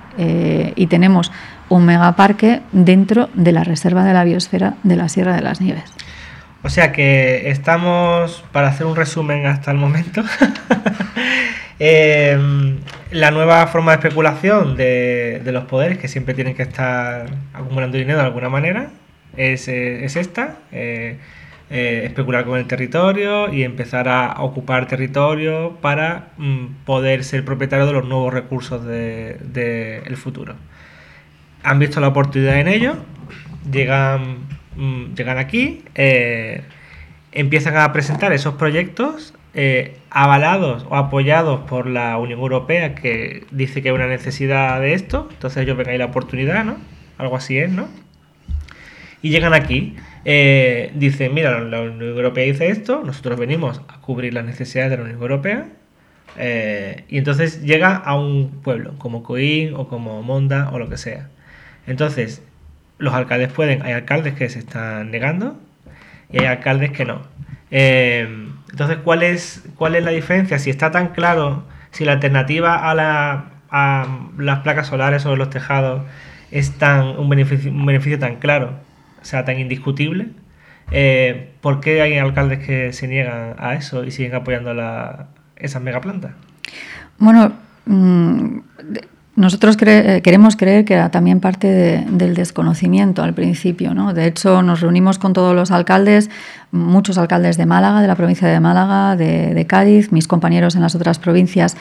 y 0.75 0.89
tenemos 0.89 1.31
un 1.69 1.85
megaparque 1.85 2.61
dentro 2.73 3.29
de 3.35 3.53
la 3.53 3.65
reserva 3.65 4.05
de 4.05 4.13
la 4.13 4.25
biosfera 4.25 4.75
de 4.83 4.97
la 4.97 5.09
Sierra 5.09 5.35
de 5.35 5.43
las 5.43 5.61
Nieves. 5.61 5.85
O 6.63 6.71
sea 6.71 6.93
que 6.93 7.51
estamos, 7.51 8.45
para 8.53 8.69
hacer 8.69 8.87
un 8.87 8.97
resumen 8.97 9.47
hasta 9.47 9.71
el 9.71 9.77
momento, 9.77 10.23
em, 11.79 12.79
la 13.13 13.31
nueva 13.31 13.67
forma 13.69 13.93
de 13.93 13.97
especulación 13.99 14.77
de, 14.77 15.41
los 15.47 15.65
poderes, 15.65 15.99
que 15.99 16.09
siempre 16.09 16.35
tienen 16.35 16.55
que 16.55 16.63
estar 16.63 17.27
acumulando 17.55 17.97
dinero 17.97 18.19
de 18.19 18.25
alguna 18.25 18.49
manera, 18.49 18.91
es, 19.37 19.69
eh, 19.69 20.05
esta. 20.05 20.57
Eh, 20.73 21.19
eh, 21.71 22.05
especular 22.07 22.47
con 22.47 22.59
el 22.59 22.67
territorio 22.67 23.53
y 23.53 23.63
empezar 23.63 24.09
a 24.09 24.37
ocupar 24.39 24.89
territorio 24.89 25.77
para 25.83 26.29
mm, 26.39 26.85
poder 26.87 27.25
ser 27.25 27.45
propietario 27.45 27.85
de 27.85 27.93
los 27.93 28.07
nuevos 28.07 28.33
recursos 28.33 28.83
del 28.87 29.53
de, 29.53 30.17
futuro 30.17 30.55
han 31.63 31.79
visto 31.79 32.01
la 32.01 32.09
oportunidad 32.09 32.61
en 32.61 32.69
ello, 32.69 32.97
llegan, 33.71 34.49
mm, 34.77 35.15
llegan 35.15 35.39
aquí, 35.39 35.85
eh, 35.95 36.63
empiezan 37.33 37.77
a 37.77 37.93
presentar 37.93 38.33
esos 38.33 38.55
proyectos 38.55 39.35
eh, 39.55 39.97
avalados 40.11 40.87
o 40.89 40.97
apoyados 40.97 41.61
por 41.69 41.87
la 41.87 42.17
Unión 42.19 42.39
Europea 42.39 42.95
que 42.95 43.45
dice 43.51 43.83
que 43.83 43.89
hay 43.89 43.95
una 43.95 44.07
necesidad 44.07 44.81
de 44.81 44.95
esto, 44.95 45.29
entonces 45.31 45.63
ellos 45.63 45.77
ven 45.77 45.89
ahí 45.89 45.99
la 45.99 46.07
oportunidad, 46.07 46.65
¿no? 46.65 46.77
Algo 47.17 47.37
así 47.37 47.59
es, 47.59 47.71
¿no? 47.71 47.89
Y 49.21 49.31
llegan 49.31 49.53
aquí, 49.53 49.97
eh, 50.25 50.93
dicen, 50.95 51.35
mira, 51.35 51.59
la 51.61 51.81
Unión 51.81 52.03
Europea 52.03 52.45
dice 52.45 52.69
esto, 52.69 53.03
nosotros 53.05 53.39
venimos 53.39 53.83
a 53.89 54.01
cubrir 54.01 54.33
las 54.33 54.45
necesidades 54.45 54.93
de 54.93 54.97
la 54.99 55.03
Unión 55.03 55.21
Europea, 55.21 55.67
y 57.09 57.19
entonces 57.19 57.63
llega 57.63 57.97
a 57.97 58.15
un 58.15 58.61
pueblo, 58.63 58.95
como 58.99 59.25
Coín 59.25 59.75
o 59.75 59.89
como 59.89 60.23
Monda 60.23 60.71
o 60.73 60.79
lo 60.79 60.89
que 60.89 60.97
sea. 60.97 61.29
Entonces, 61.89 62.43
los 62.99 63.15
alcaldes 63.15 63.53
pueden, 63.53 63.83
hay 63.83 63.93
alcaldes 63.93 64.35
que 64.35 64.49
se 64.49 64.59
están 64.61 65.11
negando 65.11 65.59
y 66.31 66.41
hay 66.41 66.47
alcaldes 66.47 66.93
que 66.93 67.05
no. 67.05 67.23
Eh, 67.71 68.49
entonces, 68.71 68.99
¿cuál 69.03 69.23
es, 69.23 69.65
¿cuál 69.77 69.97
es 69.97 70.05
la 70.05 70.11
diferencia? 70.11 70.59
Si 70.59 70.71
está 70.71 70.91
tan 70.91 71.09
claro, 71.09 71.65
si 71.91 72.05
la 72.05 72.13
alternativa 72.13 72.91
a, 72.91 72.95
la, 72.95 73.47
a 73.71 74.07
las 74.37 74.61
placas 74.61 74.87
solares 74.89 75.23
sobre 75.23 75.39
los 75.39 75.51
tejados 75.51 76.03
es 76.51 76.73
tan, 76.73 77.19
un, 77.19 77.29
beneficio, 77.29 77.71
un 77.71 77.87
beneficio 77.87 78.19
tan 78.19 78.37
claro, 78.37 78.75
sea 79.23 79.45
tan 79.45 79.59
indiscutible, 79.59 80.29
eh, 80.91 81.53
¿por 81.61 81.81
qué 81.81 82.03
hay 82.03 82.19
alcaldes 82.19 82.65
que 82.65 82.93
se 82.93 83.09
niegan 83.09 83.55
a 83.59 83.75
eso 83.75 84.05
y 84.05 84.11
siguen 84.11 84.35
apoyando 84.35 84.75
esas 85.57 85.83
megaplantas? 85.83 86.33
Bueno, 87.19 87.53
mm, 87.87 88.59
nosotros 89.39 89.77
eh, 89.81 90.21
queremos 90.23 90.57
creer 90.57 90.85
que 90.85 90.95
era 90.95 91.11
también 91.11 91.39
parte 91.39 92.05
del 92.11 92.35
desconocimiento 92.35 93.23
al 93.23 93.35
principio. 93.35 93.95
¿no? 93.95 94.13
De 94.13 94.27
hecho, 94.27 94.63
nos 94.63 94.81
reunimos 94.81 95.19
con 95.19 95.33
todos 95.33 95.55
los 95.55 95.71
alcaldes, 95.71 96.29
muchos 96.73 97.19
alcaldes 97.19 97.57
de 97.57 97.65
Málaga, 97.65 98.03
de 98.03 98.09
la 98.09 98.17
provincia 98.17 98.49
de 98.49 98.59
Málaga, 98.59 99.15
de 99.17 99.67
Cádiz, 99.69 100.11
mis 100.11 100.27
compañeros 100.27 100.75
en 100.75 100.83
las 100.83 100.97
otras 100.97 101.21
provincias 101.21 101.77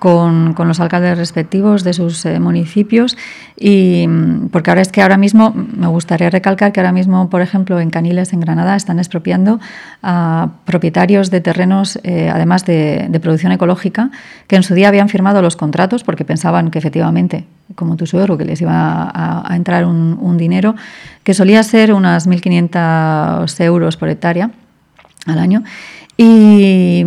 con, 0.00 0.56
los 0.56 0.80
alcaldes 0.80 1.16
respectivos 1.16 1.84
de 1.84 1.92
sus 1.92 2.24
eh, 2.24 2.40
municipios 2.40 3.16
y 3.56 4.06
mm, 4.08 4.48
porque 4.48 4.70
ahora 4.70 4.80
es 4.80 4.90
que 4.90 5.02
ahora 5.02 5.18
mismo 5.18 5.54
me 5.54 5.86
gustaría 5.86 6.30
recalcar 6.30 6.72
que 6.72 6.80
ahora 6.80 6.90
mismo 6.90 7.28
por 7.30 7.42
ejemplo 7.42 7.78
en 7.78 7.90
Caniles 7.90 8.32
en 8.32 8.40
Granada 8.40 8.74
están 8.74 8.98
expropiando 8.98 9.60
a 10.02 10.48
propietarios 10.64 11.30
de 11.30 11.42
terrenos 11.42 12.00
eh, 12.02 12.30
además 12.32 12.64
de, 12.64 13.08
producción 13.22 13.52
ecológica 13.52 14.10
que 14.48 14.56
en 14.56 14.62
su 14.62 14.74
día 14.74 14.88
habían 14.88 15.10
firmado 15.10 15.42
los 15.42 15.54
contratos 15.54 16.02
porque 16.02 16.24
pensaban 16.24 16.70
que 16.70 16.78
efectivamente 16.78 17.44
como 17.74 17.96
tu 17.96 18.06
suegro 18.06 18.38
que 18.38 18.46
les 18.46 18.60
iba 18.62 19.12
a, 19.14 19.54
entrar 19.54 19.84
un, 19.84 20.18
un 20.18 20.38
dinero 20.38 20.74
que 21.22 21.34
solía 21.34 21.62
ser 21.62 21.92
unas 21.92 22.26
1.500 22.26 23.60
euros 23.62 23.96
por 23.98 24.08
hectárea 24.08 24.50
al 25.26 25.38
año. 25.38 25.62
Y 26.16 27.04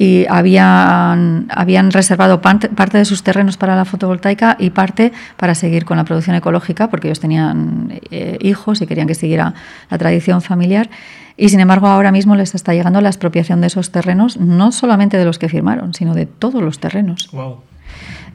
y 0.00 0.24
habían, 0.30 1.46
habían 1.50 1.90
reservado 1.90 2.40
parte, 2.40 2.70
de 2.70 3.04
sus 3.04 3.22
terrenos 3.22 3.58
para 3.58 3.76
la 3.76 3.84
fotovoltaica 3.84 4.56
y 4.58 4.70
parte 4.70 5.12
para 5.36 5.54
seguir 5.54 5.84
con 5.84 5.98
la 5.98 6.04
producción 6.04 6.34
ecológica, 6.34 6.88
porque 6.88 7.08
ellos 7.08 7.20
tenían 7.20 8.00
eh, 8.10 8.38
hijos 8.40 8.80
y 8.80 8.86
querían 8.86 9.06
que 9.06 9.14
siguiera 9.14 9.52
la 9.90 9.98
tradición 9.98 10.40
familiar. 10.40 10.88
Y 11.36 11.50
sin 11.50 11.60
embargo, 11.60 11.86
ahora 11.86 12.12
mismo 12.12 12.34
les 12.34 12.54
está 12.54 12.72
llegando 12.72 13.02
la 13.02 13.10
expropiación 13.10 13.60
de 13.60 13.66
esos 13.66 13.90
terrenos, 13.90 14.38
no 14.38 14.72
solamente 14.72 15.18
de 15.18 15.26
los 15.26 15.38
que 15.38 15.50
firmaron, 15.50 15.92
sino 15.92 16.14
de 16.14 16.24
todos 16.24 16.62
los 16.62 16.78
terrenos. 16.78 17.28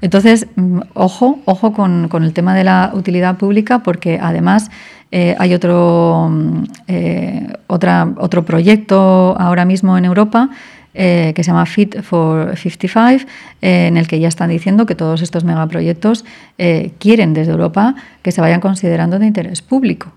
Entonces, 0.01 0.45
mm, 0.55 0.81
ojo, 0.93 1.39
ojo 1.45 1.73
con, 1.73 2.09
con, 2.09 2.23
el 2.23 2.33
tema 2.33 2.53
de 2.53 2.63
la 2.63 2.91
utilidad 2.93 3.37
pública, 3.37 3.79
porque 3.79 4.19
además 4.21 4.69
eh, 5.11 5.35
hay 5.39 5.55
otro, 5.55 6.27
mm, 6.29 6.63
eh, 6.89 7.53
otra, 7.65 8.13
otro 8.17 8.43
proyecto 8.45 9.35
ahora 9.39 9.65
mismo 9.65 9.97
en 9.97 10.05
Europa 10.05 10.49
eh, 10.97 11.33
que 11.35 11.43
se 11.43 11.51
llama 11.51 11.65
Fit 11.65 12.01
for 12.03 12.55
55, 12.55 13.29
eh, 13.61 13.87
en 13.87 13.97
el 13.97 14.07
que 14.07 14.17
ya 14.17 14.29
están 14.29 14.49
diciendo 14.49 14.85
que 14.85 14.95
todos 14.95 15.21
estos 15.21 15.43
megaproyectos 15.43 16.23
eh, 16.57 16.93
quieren 16.99 17.33
desde 17.33 17.51
Europa 17.51 17.95
que 18.21 18.31
se 18.31 18.39
vayan 18.39 18.61
considerando 18.61 19.19
de 19.19 19.25
interés 19.25 19.61
público. 19.61 20.13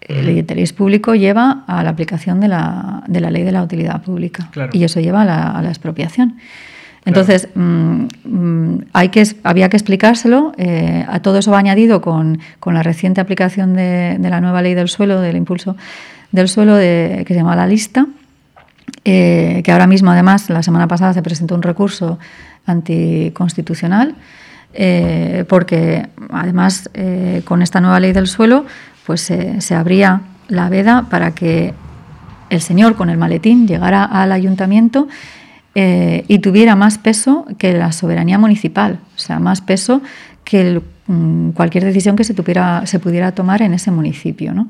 El 0.00 0.28
interés 0.28 0.72
público 0.72 1.16
lleva 1.16 1.64
a 1.66 1.82
la 1.82 1.90
aplicación 1.90 2.38
de 2.38 2.46
la, 2.46 3.02
de 3.08 3.20
la 3.20 3.30
ley 3.30 3.42
de 3.42 3.50
la 3.50 3.62
utilidad 3.62 4.02
pública 4.02 4.50
y 4.72 4.84
eso 4.84 5.00
lleva 5.00 5.22
a 5.22 5.62
la, 5.62 5.68
expropiación. 5.68 6.36
Entonces, 7.06 7.48
mm, 7.54 8.06
mm, 8.24 8.84
hay 8.92 9.08
que, 9.08 9.24
había 9.42 9.68
que 9.68 9.78
explicárselo. 9.78 10.52
a 11.08 11.20
todo 11.20 11.38
eso 11.38 11.50
va 11.50 11.58
añadido 11.58 12.00
con, 12.02 12.38
con 12.60 12.74
la 12.74 12.84
reciente 12.84 13.20
aplicación 13.20 13.74
de, 13.74 14.16
de, 14.20 14.30
la 14.30 14.40
nueva 14.40 14.62
ley 14.62 14.74
del 14.74 14.88
suelo, 14.88 15.20
del 15.20 15.36
impulso 15.36 15.74
del 16.30 16.48
suelo, 16.48 16.76
de, 16.76 17.24
que 17.26 17.32
se 17.32 17.40
llama 17.40 17.56
la 17.56 17.66
lista, 17.66 18.06
eh, 19.06 19.60
que 19.62 19.70
ahora 19.70 19.86
mismo 19.86 20.10
además 20.10 20.48
la 20.48 20.62
semana 20.62 20.88
pasada 20.88 21.12
se 21.12 21.20
presentó 21.20 21.54
un 21.54 21.60
recurso 21.60 22.18
anticonstitucional 22.64 24.14
eh, 24.72 25.44
porque 25.46 26.08
además 26.30 26.88
eh, 26.94 27.42
con 27.44 27.60
esta 27.60 27.82
nueva 27.82 28.00
ley 28.00 28.12
del 28.14 28.26
suelo 28.26 28.64
pues 29.04 29.20
se 29.20 29.74
abría 29.74 30.22
la 30.48 30.70
veda 30.70 31.06
para 31.10 31.34
que 31.34 31.74
el 32.48 32.62
señor 32.62 32.96
con 32.96 33.10
el 33.10 33.18
maletín 33.18 33.68
llegara 33.68 34.04
al 34.04 34.32
ayuntamiento 34.32 35.08
y 35.74 36.38
tuviera 36.38 36.76
más 36.76 36.96
peso 36.98 37.46
que 37.58 37.72
la 37.74 37.90
soberanía 37.90 38.38
municipal, 38.38 39.00
o 39.16 39.18
sea, 39.18 39.40
más 39.40 39.60
peso 39.60 40.00
que 40.44 40.80
mm, 41.08 41.50
cualquier 41.50 41.84
decisión 41.84 42.14
que 42.14 42.22
se, 42.22 42.32
tuviera, 42.32 42.86
se 42.86 43.00
pudiera 43.00 43.32
tomar 43.32 43.60
en 43.60 43.74
ese 43.74 43.90
municipio. 43.90 44.54
¿no? 44.54 44.68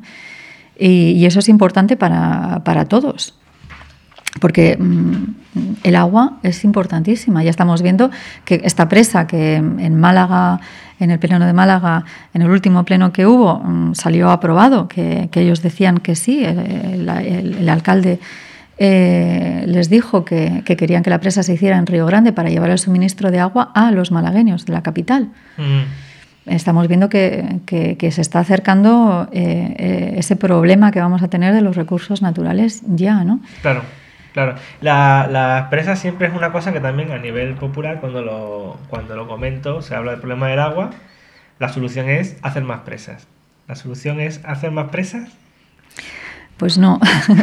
Y, 0.78 1.24
eso 1.26 1.40
es 1.40 1.48
importante 1.50 1.96
para, 1.96 2.62
para 2.64 2.86
todos 2.86 3.34
porque 4.44 4.76
mm, 4.78 5.84
el 5.84 5.96
agua 5.96 6.34
es 6.42 6.64
importantísima. 6.64 7.42
Ya 7.42 7.48
estamos 7.48 7.80
viendo 7.80 8.10
que 8.44 8.60
esta 8.62 8.90
presa 8.90 9.26
que 9.26 9.54
en 9.54 9.98
Málaga, 9.98 10.60
en 11.00 11.10
el 11.10 11.18
pleno 11.18 11.46
de 11.46 11.54
Málaga, 11.54 12.04
en 12.34 12.42
el 12.42 12.50
último 12.50 12.84
pleno 12.84 13.10
que 13.10 13.26
hubo, 13.26 13.60
mm, 13.60 13.94
salió 13.94 14.30
aprobado, 14.30 14.86
que, 14.86 15.30
ellos 15.34 15.62
decían 15.62 15.96
que 15.96 16.14
sí, 16.14 16.44
el, 16.44 17.08
alcalde 17.70 18.20
eh, 18.76 19.64
les 19.66 19.88
dijo 19.88 20.26
que, 20.26 20.62
querían 20.62 21.02
que 21.02 21.08
la 21.08 21.20
presa 21.20 21.42
se 21.42 21.54
hiciera 21.54 21.78
en 21.78 21.86
Río 21.86 22.04
Grande 22.04 22.34
para 22.34 22.50
llevar 22.50 22.68
el 22.68 22.78
suministro 22.78 23.30
de 23.30 23.40
agua 23.40 23.72
a 23.74 23.92
los 23.92 24.10
malagueños 24.10 24.66
de 24.66 24.74
la 24.74 24.82
capital. 24.82 25.30
Estamos 26.44 26.86
viendo 26.86 27.08
que, 27.08 27.96
se 28.12 28.20
está 28.20 28.40
acercando 28.40 29.26
eh, 29.32 29.74
eh, 29.78 30.14
ese 30.18 30.36
problema 30.36 30.92
que 30.92 31.00
vamos 31.00 31.22
a 31.22 31.28
tener 31.28 31.54
de 31.54 31.62
los 31.62 31.76
recursos 31.76 32.20
naturales 32.20 32.82
ya, 32.86 33.24
¿no? 33.24 33.40
Claro. 33.62 34.03
Claro, 34.34 34.56
la, 34.80 35.28
la 35.30 35.68
presa 35.70 35.94
siempre 35.94 36.26
es 36.26 36.34
una 36.34 36.50
cosa 36.50 36.72
que 36.72 36.80
también 36.80 37.12
a 37.12 37.18
nivel 37.18 37.54
popular, 37.54 38.00
cuando 38.00 38.20
lo, 38.20 38.76
cuando 38.90 39.14
lo 39.14 39.28
comento, 39.28 39.80
se 39.80 39.94
habla 39.94 40.10
del 40.10 40.20
problema 40.20 40.48
del 40.48 40.58
agua, 40.58 40.90
la 41.60 41.68
solución 41.68 42.08
es 42.08 42.36
hacer 42.42 42.64
más 42.64 42.80
presas. 42.80 43.28
¿La 43.68 43.76
solución 43.76 44.18
es 44.18 44.40
hacer 44.44 44.72
más 44.72 44.88
presas? 44.88 45.30
Pues 46.56 46.78
no. 46.78 46.98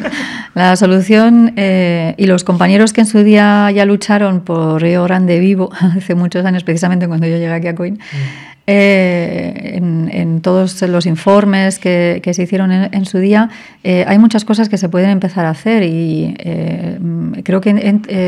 la 0.53 0.75
solución, 0.75 1.53
eh, 1.55 2.13
y 2.17 2.25
los 2.25 2.43
compañeros 2.43 2.91
que 2.91 3.01
en 3.01 3.07
su 3.07 3.23
día 3.23 3.71
ya 3.71 3.85
lucharon 3.85 4.41
por 4.41 4.81
Río 4.81 5.05
Grande 5.05 5.39
Vivo, 5.39 5.71
hace 5.79 6.13
muchos 6.13 6.45
años, 6.45 6.65
precisamente 6.65 7.07
cuando 7.07 7.25
yo 7.25 7.37
llegué 7.37 7.53
aquí 7.53 7.67
a 7.67 7.75
Coin, 7.75 7.93
mm. 7.93 8.50
Eh, 8.67 9.73
en, 9.75 10.41
todos 10.41 10.81
los 10.83 11.05
informes 11.05 11.77
que, 11.77 12.21
se 12.33 12.43
hicieron 12.43 12.71
en, 12.71 13.05
su 13.05 13.19
día, 13.19 13.49
eh, 13.83 14.05
hay 14.07 14.17
muchas 14.17 14.43
cosas 14.45 14.69
que 14.69 14.77
se 14.77 14.89
pueden 14.89 15.09
empezar 15.09 15.45
a 15.45 15.49
hacer 15.49 15.83
y 15.83 16.33
eh, 16.39 16.97
creo 17.43 17.61
que 17.61 17.71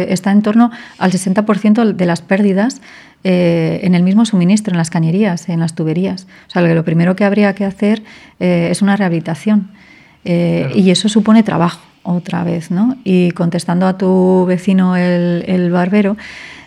está 0.09 0.31
en 0.31 0.41
torno 0.43 0.71
al 0.99 1.11
60% 1.11 1.93
de 1.93 2.05
las 2.05 2.21
pérdidas 2.21 2.81
en 3.23 3.95
el 3.95 4.03
mismo 4.03 4.25
suministro, 4.25 4.73
en 4.73 4.77
las 4.77 4.89
cañerías, 4.89 5.49
en 5.49 5.59
las 5.59 5.75
tuberías. 5.75 6.27
O 6.47 6.51
sea, 6.51 6.61
lo 6.61 6.84
primero 6.84 7.15
que 7.15 7.23
habría 7.23 7.55
que 7.55 7.65
hacer 7.65 8.03
es 8.39 8.81
una 8.81 8.95
rehabilitación 8.95 9.71
y 10.23 10.89
eso 10.91 11.09
supone 11.09 11.41
trabajo 11.41 11.81
otra 12.03 12.43
vez, 12.43 12.69
¿no? 12.69 12.97
Y 13.03 13.31
contestando 13.31 13.88
a 13.88 13.97
tu 13.97 14.45
vecino 14.45 14.97
el, 14.97 15.45
el 15.47 15.71
barbero, 15.71 16.17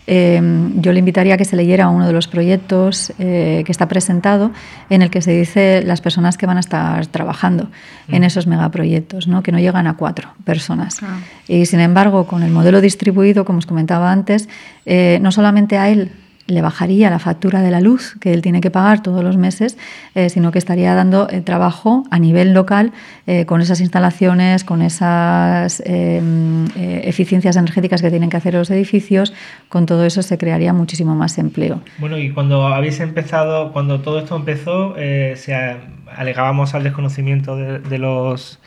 Em, 0.07 0.80
yo 0.80 0.92
le 0.92 1.00
invitaría 1.00 1.34
a 1.34 1.36
que 1.36 1.44
se 1.44 1.57
leyera 1.57 1.88
uno 1.88 2.07
de 2.07 2.12
los 2.12 2.28
proyectos 2.28 3.12
eh, 3.18 3.62
que 3.66 3.72
está 3.72 3.88
presentado 3.88 4.52
en 4.88 5.02
el 5.02 5.11
que 5.11 5.20
se 5.20 5.32
dice 5.32 5.82
las 5.84 6.00
personas 6.00 6.38
que 6.38 6.46
van 6.46 6.59
a 6.59 6.61
estar 6.61 7.07
trabajando 7.09 7.68
en 8.09 8.22
mm. 8.22 8.24
esos 8.24 8.46
megaproyectos, 8.46 9.26
¿no? 9.26 9.42
que 9.42 9.50
no 9.50 9.59
llegan 9.59 9.86
a 9.86 9.96
cuatro 9.96 10.28
personas. 10.44 11.00
Y 11.48 11.66
sin 11.66 11.80
embargo, 11.80 12.26
con 12.26 12.42
el 12.42 12.52
modelo 12.52 12.80
distribuido, 12.80 13.44
como 13.44 13.59
os 13.59 13.66
comentaba 13.66 14.12
antes, 14.12 14.48
eh, 14.84 15.18
no 15.20 15.32
solamente 15.32 15.76
a 15.76 15.88
él 15.88 16.12
le 16.47 16.62
bajaría 16.62 17.11
la 17.11 17.18
factura 17.18 17.61
de 17.61 17.70
la 17.70 17.80
luz 17.80 18.14
que 18.20 18.32
él 18.32 18.42
tiene 18.42 18.61
que 18.61 18.70
pagar 18.70 19.03
todos 19.03 19.24
los 19.24 19.36
meses, 19.36 19.76
eh, 20.14 20.30
sino 20.30 20.53
que 20.53 20.59
estaría 20.59 20.94
dando 20.94 21.28
eh, 21.28 21.40
trabajo 21.40 22.05
a 22.11 22.18
nivel 22.18 22.53
local 22.55 22.92
eh, 23.26 23.47
con 23.47 23.61
esas 23.61 23.80
instalaciones, 23.80 24.64
con 24.64 24.82
esas 24.82 25.82
eficiencias 25.86 27.57
energéticas 27.57 28.03
que 28.03 28.11
tienen 28.11 28.30
que 28.30 28.36
hacer 28.36 28.55
los 28.55 28.70
edificios. 28.70 29.34
Con 29.68 29.86
todo 29.86 30.05
eso 30.05 30.22
se 30.22 30.38
crearía 30.38 30.72
muchísimo 30.72 31.14
más 31.14 31.38
empleo. 31.38 31.80
Bueno, 31.99 32.18
y 32.18 32.30
cuando 32.30 32.66
habéis 32.66 33.01
empezado, 33.01 33.72
cuando 33.72 34.01
todo 34.01 34.20
esto 34.20 34.36
empezó, 34.36 34.94
se 34.94 35.76
alegábamos 36.16 36.74
al 36.74 36.84
desconocimiento 36.84 37.57
de 37.57 37.99
los 37.99 38.61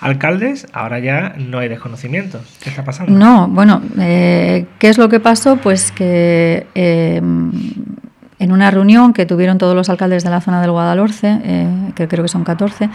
alcaldes, 0.00 0.66
ahora 0.72 0.98
ya 0.98 1.34
no 1.38 1.58
hay 1.58 1.68
desconocimiento. 1.68 2.40
¿Qué 2.62 2.70
está 2.70 2.84
pasando? 2.84 3.12
No, 3.12 3.48
bueno, 3.48 3.82
eh, 3.98 4.66
¿qué 4.78 4.88
es 4.88 4.98
lo 4.98 5.08
que 5.08 5.20
pasó? 5.20 5.56
Pues 5.56 5.92
que 5.92 6.66
eh, 6.74 7.16
en 7.16 8.52
una 8.52 8.70
reunión 8.70 9.12
que 9.12 9.26
tuvieron 9.26 9.58
todos 9.58 9.74
los 9.74 9.88
alcaldes 9.88 10.24
de 10.24 10.30
la 10.30 10.40
zona 10.40 10.60
del 10.60 10.70
Guadalhorce, 10.70 11.40
eh, 11.42 11.68
que 11.94 12.08
creo 12.08 12.24
que 12.24 12.28
son 12.28 12.44
14, 12.44 12.90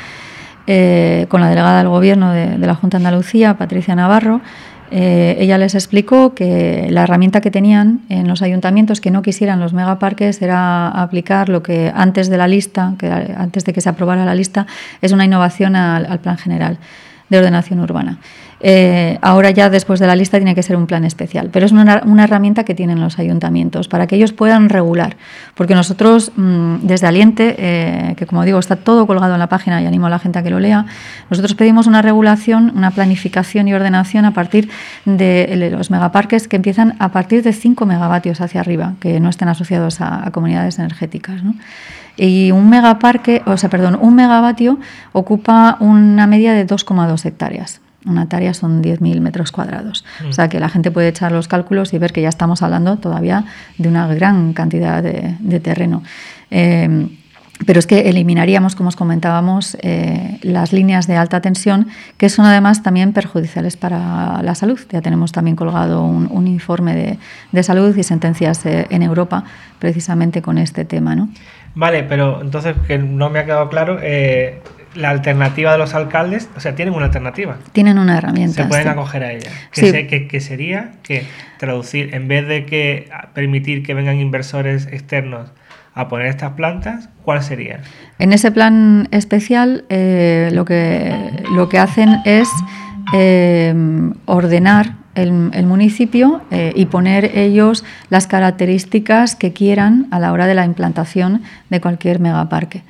con 1.27 1.41
la 1.41 1.49
delegada 1.49 1.79
del 1.79 1.89
Gobierno 1.89 2.31
de, 2.31 2.57
de 2.57 2.67
la 2.67 2.75
Junta 2.75 2.97
de 2.97 3.05
Andalucía, 3.05 3.57
Patricia 3.57 3.93
Navarro, 3.93 4.39
eh, 4.91 5.37
ella 5.39 5.57
les 5.57 5.73
explicó 5.73 6.35
que 6.35 6.87
la 6.89 7.03
herramienta 7.03 7.39
que 7.39 7.49
tenían 7.49 8.01
en 8.09 8.27
los 8.27 8.41
ayuntamientos 8.41 8.99
que 8.99 9.09
no 9.09 9.21
quisieran 9.21 9.61
los 9.61 9.71
megaparques 9.71 10.41
era 10.41 10.89
aplicar 10.89 11.47
lo 11.47 11.63
que 11.63 11.91
antes 11.95 12.29
de 12.29 12.37
la 12.37 12.47
lista, 12.47 12.93
que 12.99 13.07
antes 13.09 13.63
de 13.63 13.71
que 13.71 13.79
se 13.79 13.87
aprobara 13.87 14.25
la 14.25 14.35
lista, 14.35 14.67
es 15.01 15.13
una 15.13 15.23
innovación 15.23 15.77
al, 15.77 16.19
plan 16.19 16.37
general. 16.37 16.77
de 17.29 17.37
ordenación 17.37 17.79
urbana. 17.79 18.17
Eh, 18.63 19.17
ahora 19.21 19.49
ya 19.49 19.71
después 19.71 19.99
de 19.99 20.05
la 20.05 20.15
lista 20.15 20.37
tiene 20.37 20.53
que 20.53 20.61
ser 20.61 20.75
un 20.75 20.85
plan 20.85 21.03
especial, 21.03 21.49
pero 21.51 21.65
es 21.65 21.71
una, 21.71 22.03
herramienta 22.23 22.63
que 22.63 22.75
tienen 22.75 23.01
los 23.01 23.17
ayuntamientos 23.17 23.87
para 23.87 24.05
que 24.05 24.15
ellos 24.15 24.33
puedan 24.33 24.69
regular, 24.69 25.17
porque 25.55 25.73
nosotros 25.73 26.31
mm, 26.35 26.75
desde 26.83 27.07
Aliente, 27.07 27.55
eh, 27.57 28.13
que 28.17 28.27
como 28.27 28.45
digo 28.45 28.59
está 28.59 28.75
todo 28.75 29.07
colgado 29.07 29.33
en 29.33 29.39
la 29.39 29.47
página 29.47 29.81
y 29.81 29.87
animo 29.87 30.05
a 30.05 30.09
la 30.11 30.19
gente 30.19 30.37
a 30.37 30.43
que 30.43 30.51
lo 30.51 30.59
lea, 30.59 30.85
nosotros 31.31 31.55
pedimos 31.55 31.87
una 31.87 32.03
regulación, 32.03 32.71
una 32.75 32.91
planificación 32.91 33.67
y 33.67 33.73
ordenación 33.73 34.25
a 34.25 34.31
partir 34.31 34.69
de 35.05 35.69
los 35.71 35.89
megaparques 35.89 36.47
que 36.47 36.55
empiezan 36.55 36.95
a 36.99 37.09
partir 37.09 37.41
de 37.41 37.53
5 37.53 37.85
megavatios 37.87 38.41
hacia 38.41 38.61
arriba, 38.61 38.93
que 38.99 39.19
no 39.19 39.29
estén 39.29 39.47
asociados 39.47 40.01
a, 40.01 40.29
comunidades 40.31 40.77
energéticas. 40.77 41.41
Y 42.15 42.51
un 42.51 42.69
megaparque, 42.69 43.41
o 43.45 43.57
sea, 43.57 43.69
perdón, 43.69 43.97
un 43.99 44.15
megavatio 44.15 44.79
ocupa 45.13 45.77
una 45.79 46.27
media 46.27 46.53
de 46.53 46.67
2,2 46.67 47.25
hectáreas. 47.25 47.81
Una 48.05 48.27
tarea 48.27 48.53
son 48.53 48.81
10.000 48.81 49.19
metros 49.19 49.51
cuadrados. 49.51 50.03
O 50.27 50.33
sea 50.33 50.49
que 50.49 50.59
la 50.59 50.69
gente 50.69 50.89
puede 50.91 51.09
echar 51.09 51.31
los 51.31 51.47
cálculos 51.47 51.93
y 51.93 51.99
ver 51.99 52.13
que 52.13 52.21
ya 52.21 52.29
estamos 52.29 52.61
hablando 52.63 52.97
todavía 52.97 53.45
de 53.77 53.89
una 53.89 54.07
gran 54.13 54.53
cantidad 54.53 55.03
de, 55.03 55.59
terreno. 55.59 56.01
Eh, 56.49 57.07
pero 57.65 57.79
es 57.79 57.85
que 57.85 58.09
eliminaríamos, 58.09 58.75
como 58.75 58.89
os 58.89 58.95
comentábamos, 58.95 59.77
eh, 59.81 60.39
las 60.41 60.73
líneas 60.73 61.07
de 61.07 61.15
alta 61.15 61.41
tensión, 61.41 61.87
que 62.17 62.29
son 62.29 62.45
además 62.45 62.81
también 62.81 63.13
perjudiciales 63.13 63.77
para 63.77 64.41
la 64.41 64.55
salud. 64.55 64.79
Ya 64.89 65.01
tenemos 65.01 65.31
también 65.31 65.55
colgado 65.55 66.03
un, 66.03 66.47
informe 66.47 67.19
de, 67.51 67.63
salud 67.63 67.95
y 67.95 68.03
sentencias 68.03 68.65
eh, 68.65 68.87
en 68.89 69.03
Europa 69.03 69.43
precisamente 69.79 70.41
con 70.41 70.57
este 70.57 70.85
tema. 70.85 71.15
¿no? 71.15 71.29
Vale, 71.75 72.03
pero 72.03 72.41
entonces, 72.41 72.75
que 72.87 72.97
no 72.97 73.29
me 73.29 73.39
ha 73.39 73.45
quedado 73.45 73.69
claro, 73.69 73.99
la 74.95 75.09
alternativa 75.09 75.71
de 75.71 75.77
los 75.77 75.93
alcaldes, 75.93 76.49
o 76.55 76.59
sea, 76.59 76.75
tienen 76.75 76.93
una 76.93 77.05
alternativa. 77.05 77.57
Tienen 77.71 77.97
una 77.97 78.17
herramienta. 78.17 78.63
Se 78.63 78.69
pueden 78.69 78.87
acoger 78.87 79.23
a 79.23 79.31
ella. 79.31 79.49
Que, 79.71 80.39
sería 80.39 80.91
que 81.03 81.25
traducir, 81.57 82.13
en 82.13 82.27
vez 82.27 82.47
de 82.47 82.65
que 82.65 83.09
permitir 83.33 83.83
que 83.83 83.93
vengan 83.93 84.19
inversores 84.19 84.87
externos 84.87 85.51
a 85.93 86.07
poner 86.07 86.27
estas 86.27 86.53
plantas, 86.53 87.09
¿cuál 87.23 87.43
sería? 87.43 87.81
En 88.19 88.33
ese 88.33 88.51
plan 88.51 89.07
especial 89.11 89.85
eh, 89.89 90.49
lo, 90.53 90.65
que, 90.65 91.13
lo 91.53 91.69
que 91.69 91.79
hacen 91.79 92.19
es 92.25 92.49
eh, 93.13 93.73
ordenar 94.25 95.01
el, 95.15 95.65
municipio 95.65 96.41
eh, 96.51 96.71
y 96.75 96.85
poner 96.85 97.37
ellos 97.37 97.83
las 98.09 98.27
características 98.27 99.35
que 99.35 99.53
quieran 99.53 100.07
a 100.11 100.19
la 100.19 100.31
hora 100.31 100.47
de 100.47 100.55
la 100.55 100.65
implantación 100.65 101.41
de 101.69 101.81
cualquier 101.81 102.19
megaparque. 102.19 102.83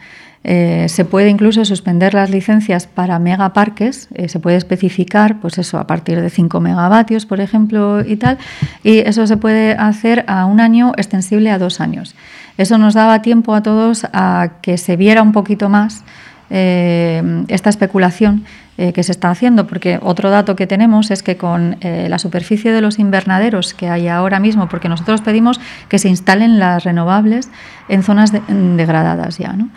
Eh, 0.44 0.88
se 0.90 1.06
puede 1.06 1.30
incluso 1.30 1.64
suspender 1.66 2.16
las 2.16 2.32
licencias 2.32 2.88
para 2.88 3.20
megaparques, 3.20 4.10
eh, 4.16 4.28
se 4.28 4.40
puede 4.40 4.58
especificar, 4.58 5.40
pues 5.40 5.60
eso, 5.60 5.78
a 5.78 5.86
partir 5.86 6.20
de 6.20 6.32
5 6.32 6.60
megavatios, 6.60 7.28
por 7.28 7.40
ejemplo, 7.40 8.04
y 8.04 8.16
tal, 8.16 8.40
y 8.84 9.00
eso 9.00 9.28
se 9.28 9.38
puede 9.38 9.74
hacer 9.74 10.26
a 10.28 10.46
un 10.46 10.60
año 10.60 10.94
extensible 10.98 11.52
a 11.52 11.60
dos 11.60 11.80
años. 11.80 12.16
Eso 12.58 12.80
nos 12.80 12.96
daba 12.96 13.22
tiempo 13.22 13.54
a 13.54 13.62
todos 13.62 14.08
a 14.14 14.54
que 14.62 14.78
se 14.78 14.98
viera 14.98 15.22
un 15.22 15.32
poquito 15.32 15.70
más 15.70 16.04
eh, 16.50 17.44
esta 17.48 17.70
especulación 17.70 18.46
que 18.96 19.04
se 19.04 19.12
está 19.12 19.30
haciendo, 19.30 19.68
porque 19.68 20.00
otro 20.02 20.32
dato 20.32 20.56
que 20.56 20.66
tenemos 20.66 21.12
es 21.12 21.22
que 21.22 21.38
con 21.38 21.78
la 21.82 22.18
superficie 22.18 22.72
de 22.72 22.82
los 22.82 22.98
invernaderos 22.98 23.76
que 23.76 23.88
hay 23.88 24.08
ahora 24.08 24.40
mismo, 24.40 24.70
porque 24.70 24.90
nosotros 24.90 25.22
pedimos 25.22 25.60
que 25.88 26.00
se 26.00 26.10
instalen 26.10 26.58
las 26.58 26.84
renovables 26.84 27.52
en 27.90 28.02
zonas 28.02 28.32
degradadas 28.32 29.38
ya, 29.38 29.54
¿no? 29.54 29.70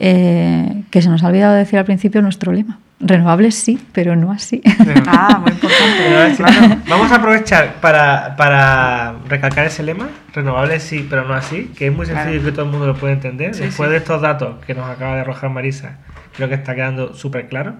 Eh, 0.00 0.84
que 0.90 1.02
se 1.02 1.08
nos 1.08 1.24
ha 1.24 1.26
olvidado 1.26 1.54
decir 1.54 1.78
al 1.78 1.84
principio 1.84 2.22
nuestro 2.22 2.52
lema. 2.52 2.78
Renovables 3.00 3.56
sí, 3.56 3.78
pero 3.92 4.16
no 4.16 4.32
así. 4.32 4.60
Ah, 5.06 5.40
muy 5.40 5.52
importante. 5.52 6.78
Vamos 6.88 7.10
a 7.10 7.16
aprovechar 7.16 7.74
para, 7.80 9.14
recalcar 9.28 9.66
ese 9.66 9.82
lema, 9.82 10.08
renovables 10.32 10.82
sí, 10.82 11.06
pero 11.08 11.24
no 11.24 11.34
así, 11.34 11.70
que 11.76 11.88
es 11.88 11.94
muy 11.94 12.06
sencillo 12.06 12.40
y 12.40 12.40
que 12.40 12.52
todo 12.52 12.64
el 12.64 12.70
mundo 12.70 12.86
lo 12.86 12.94
puede 12.94 13.14
entender. 13.14 13.54
Después 13.54 13.90
de 13.90 13.96
estos 13.96 14.22
datos 14.22 14.64
que 14.64 14.74
nos 14.74 14.88
acaba 14.88 15.14
de 15.14 15.20
arrojar 15.20 15.50
Marisa, 15.50 15.98
creo 16.36 16.48
que 16.48 16.54
está 16.54 16.74
quedando 16.74 17.14
súper 17.14 17.48
claro. 17.48 17.74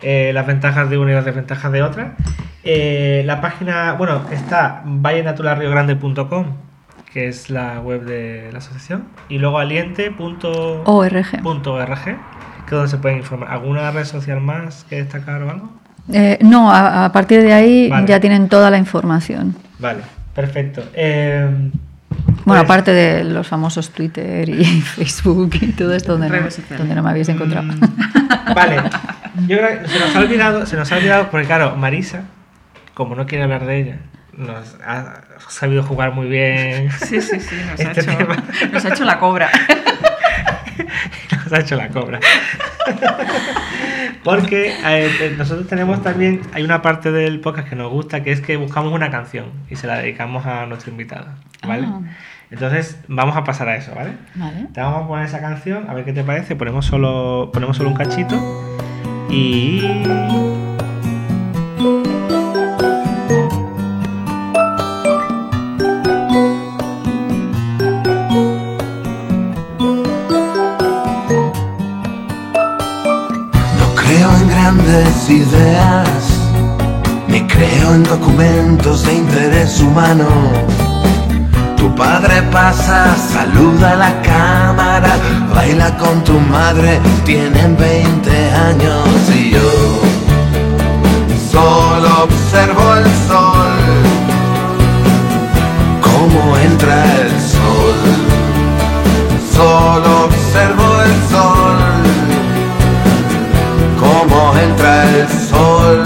Eh, 0.00 0.32
las 0.34 0.46
ventajas 0.46 0.88
de 0.88 0.98
una 0.98 1.12
y 1.12 1.14
las 1.14 1.24
desventajas 1.24 1.72
de 1.72 1.82
otra. 1.82 2.16
Eh, 2.64 3.22
la 3.26 3.40
página, 3.40 3.92
bueno, 3.94 4.22
está 4.30 4.82
vallenaturalriogrande.com 4.84 6.71
que 7.12 7.28
es 7.28 7.50
la 7.50 7.80
web 7.80 8.04
de 8.04 8.48
la 8.52 8.58
asociación, 8.58 9.04
y 9.28 9.38
luego 9.38 9.58
aliente.org, 9.58 11.12
que 12.04 12.10
es 12.10 12.70
donde 12.70 12.88
se 12.88 12.98
pueden 12.98 13.18
informar. 13.18 13.50
¿Alguna 13.50 13.90
red 13.90 14.04
social 14.04 14.40
más 14.40 14.84
que 14.84 14.96
destacar 14.96 15.42
o 15.42 15.50
algo? 15.50 15.70
Eh, 16.12 16.38
no, 16.40 16.72
a, 16.72 17.12
partir 17.12 17.42
de 17.42 17.52
ahí 17.52 17.90
ya 18.06 18.18
tienen 18.18 18.48
toda 18.48 18.70
la 18.70 18.78
información. 18.78 19.54
Vale, 19.78 20.02
perfecto. 20.34 20.82
Eh, 20.94 21.70
bueno, 22.44 22.60
pues 22.60 22.60
aparte 22.60 22.92
de 22.92 23.24
los 23.24 23.46
famosos 23.46 23.90
Twitter 23.90 24.48
y 24.48 24.64
Facebook 24.80 25.50
y 25.60 25.72
todo 25.72 25.94
esto 25.94 26.12
donde, 26.12 26.28
no, 26.28 26.48
donde 26.78 26.94
no, 26.94 27.02
me 27.02 27.10
habéis 27.10 27.28
encontrado. 27.28 27.66
Mm, 27.66 28.54
vale, 28.54 28.76
yo 29.46 29.58
creo 29.58 29.82
que 29.82 29.88
se 29.88 29.98
nos 30.00 30.16
ha 30.16 30.20
olvidado, 30.20 30.66
se 30.66 30.76
nos 30.76 30.90
ha 30.90 30.96
olvidado 30.96 31.30
porque 31.30 31.46
claro, 31.46 31.76
Marisa, 31.76 32.24
como 32.94 33.14
no 33.14 33.26
quiere 33.26 33.44
hablar 33.44 33.64
de 33.66 33.80
ella, 33.80 33.96
nos 34.36 34.76
ha 34.84 35.22
sabido 35.48 35.82
jugar 35.82 36.12
muy 36.12 36.28
bien. 36.28 36.90
Sí, 36.92 37.20
sí, 37.20 37.40
sí, 37.40 37.56
nos, 37.70 37.80
ha, 37.80 37.90
este 37.90 38.00
hecho, 38.00 38.12
nos 38.72 38.84
ha 38.84 38.88
hecho 38.88 39.04
la 39.04 39.18
cobra. 39.18 39.50
nos 41.44 41.52
ha 41.52 41.60
hecho 41.60 41.76
la 41.76 41.88
cobra. 41.88 42.20
Porque 44.24 44.74
eh, 44.84 45.34
nosotros 45.36 45.66
tenemos 45.66 46.02
también, 46.02 46.42
hay 46.52 46.62
una 46.62 46.80
parte 46.80 47.10
del 47.10 47.40
podcast 47.40 47.68
que 47.68 47.76
nos 47.76 47.90
gusta, 47.90 48.22
que 48.22 48.30
es 48.30 48.40
que 48.40 48.56
buscamos 48.56 48.92
una 48.92 49.10
canción 49.10 49.46
y 49.68 49.76
se 49.76 49.86
la 49.86 49.98
dedicamos 49.98 50.46
a 50.46 50.66
nuestro 50.66 50.92
invitado, 50.92 51.26
¿vale? 51.66 51.86
Ah. 51.88 52.00
Entonces 52.50 52.98
vamos 53.08 53.36
a 53.36 53.44
pasar 53.44 53.68
a 53.68 53.76
eso, 53.76 53.94
¿vale? 53.94 54.12
Vale. 54.34 54.68
Te 54.72 54.80
vamos 54.80 55.04
a 55.04 55.08
poner 55.08 55.26
esa 55.26 55.40
canción, 55.40 55.88
a 55.88 55.94
ver 55.94 56.04
qué 56.04 56.12
te 56.12 56.22
parece, 56.22 56.54
ponemos 56.54 56.86
solo, 56.86 57.50
ponemos 57.52 57.76
solo 57.76 57.88
un 57.88 57.96
cachito 57.96 58.38
y... 59.28 59.82
ideas, 75.28 76.22
ni 77.28 77.46
creo 77.46 77.94
en 77.94 78.02
documentos 78.02 79.04
de 79.04 79.14
interés 79.14 79.80
humano. 79.80 80.26
Tu 81.76 81.94
padre 81.94 82.42
pasa, 82.50 83.14
saluda 83.16 83.92
a 83.92 83.96
la 83.96 84.22
cámara, 84.22 85.16
baila 85.54 85.96
con 85.98 86.22
tu 86.24 86.38
madre, 86.38 87.00
tienen 87.24 87.76
20 87.76 88.50
años 88.68 89.08
y 89.34 89.50
yo 89.50 90.02
solo 91.50 92.24
observo 92.24 92.94
el 92.96 93.04
sol, 93.28 93.72
cómo 96.00 96.56
entra 96.58 97.04
el 97.20 97.30
sol, 97.40 97.98
solo 99.54 100.24
observo 100.24 100.91
entra 104.56 105.04
el 105.04 105.28
sol 105.28 106.02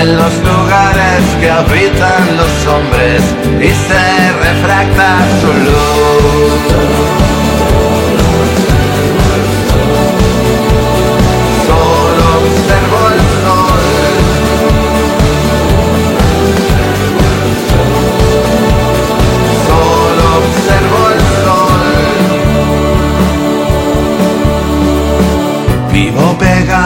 en 0.00 0.16
los 0.16 0.34
lugares 0.44 1.22
que 1.40 1.50
habitan 1.50 2.36
los 2.36 2.66
hombres 2.66 3.22
y 3.60 3.68
se 3.68 4.32
refracta 4.44 5.18
su 5.40 5.46
luz. 5.46 7.35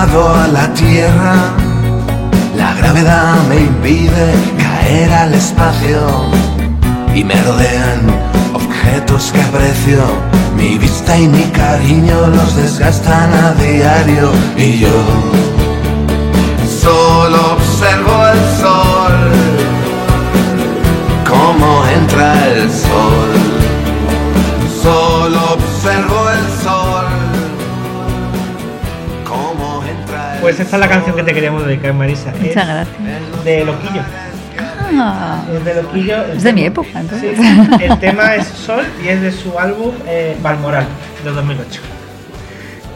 A 0.03 0.49
la 0.49 0.73
tierra, 0.73 1.35
la 2.57 2.73
gravedad 2.73 3.35
me 3.51 3.61
impide 3.61 4.33
caer 4.57 5.13
al 5.13 5.35
espacio 5.35 6.01
y 7.15 7.23
me 7.23 7.35
rodean 7.43 8.01
objetos 8.55 9.31
que 9.31 9.43
aprecio. 9.43 10.01
Mi 10.57 10.79
vista 10.79 11.19
y 11.19 11.29
mi 11.29 11.45
cariño 11.51 12.29
los 12.29 12.57
desgastan 12.57 13.31
a 13.35 13.53
diario 13.63 14.31
y 14.57 14.79
yo 14.79 15.05
solo 16.81 17.57
observo 17.57 18.27
el 18.33 18.41
sol, 18.59 19.17
cómo 21.29 21.85
entra 21.89 22.49
el 22.49 22.71
sol, 22.71 23.20
Pues 30.51 30.59
esta 30.61 30.77
es 30.77 30.81
la 30.81 30.89
canción 30.89 31.15
que 31.15 31.23
te 31.23 31.33
queríamos 31.33 31.65
dedicar, 31.65 31.95
Marisa. 31.95 32.33
Muchas 32.33 32.49
Es 32.49 32.55
gracias. 32.55 33.45
De 33.45 33.65
Loquillo. 33.65 34.03
Ah, 34.99 35.45
Es 35.55 35.65
de 35.65 35.75
Loquillo. 35.83 36.25
es 36.27 36.43
de 36.43 36.53
mi 36.53 36.63
tema- 36.63 36.67
época, 36.73 37.01
entonces. 37.01 37.39
Sí, 37.39 37.85
el 37.85 37.99
tema 38.01 38.35
es 38.35 38.49
Sol 38.49 38.85
y 39.05 39.09
es 39.09 39.21
de 39.23 39.31
su 39.31 39.57
álbum 39.57 39.93
eh, 40.09 40.37
Balmoral, 40.43 40.87
de 41.23 41.31
2008. 41.31 41.81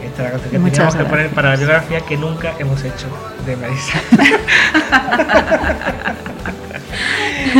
Esta 0.03 0.17
es 0.17 0.17
la 0.25 0.31
canción 0.31 0.51
que 0.51 0.59
Muchas 0.59 0.73
teníamos 0.73 0.95
que 0.95 0.99
gracias. 0.99 1.07
poner 1.09 1.29
para 1.29 1.49
la 1.51 1.55
biografía 1.55 2.01
que 2.01 2.17
nunca 2.17 2.53
hemos 2.59 2.83
hecho 2.83 3.07
de 3.45 3.55
Marisa. 3.55 4.01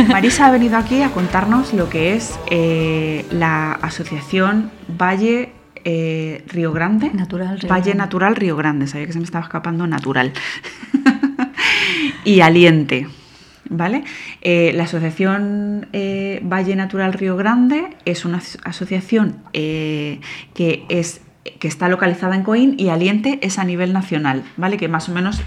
Marisa 0.08 0.46
ha 0.46 0.50
venido 0.50 0.76
aquí 0.76 1.02
a 1.02 1.08
contarnos 1.10 1.72
lo 1.72 1.88
que 1.88 2.14
es 2.14 2.38
eh, 2.50 3.24
la 3.30 3.72
asociación 3.72 4.70
Valle 4.88 5.52
eh, 5.86 6.44
Río 6.48 6.72
Grande. 6.72 7.10
Natural 7.14 7.58
Río 7.60 7.70
Valle 7.70 7.82
Grande. 7.92 7.98
Natural 7.98 8.36
Río 8.36 8.56
Grande. 8.56 8.86
Sabía 8.88 9.06
que 9.06 9.12
se 9.12 9.18
me 9.20 9.24
estaba 9.24 9.44
escapando 9.44 9.86
natural. 9.86 10.32
y 12.24 12.40
Aliente. 12.40 13.06
¿Vale? 13.68 14.04
Eh, 14.42 14.72
la 14.76 14.84
asociación 14.84 15.88
eh, 15.92 16.40
Valle 16.44 16.76
Natural 16.76 17.12
Río 17.12 17.36
Grande 17.36 17.88
es 18.04 18.24
una 18.24 18.38
as- 18.38 18.58
asociación 18.62 19.38
eh, 19.54 20.20
que 20.54 20.84
es 20.88 21.20
que 21.60 21.66
está 21.68 21.88
localizada 21.88 22.34
en 22.36 22.42
Coín 22.42 22.74
y 22.78 22.88
Aliente 22.90 23.38
es 23.42 23.58
a 23.60 23.64
nivel 23.64 23.92
nacional, 23.92 24.42
¿vale? 24.56 24.76
Que 24.76 24.88
más 24.88 25.08
o 25.08 25.12
menos 25.12 25.40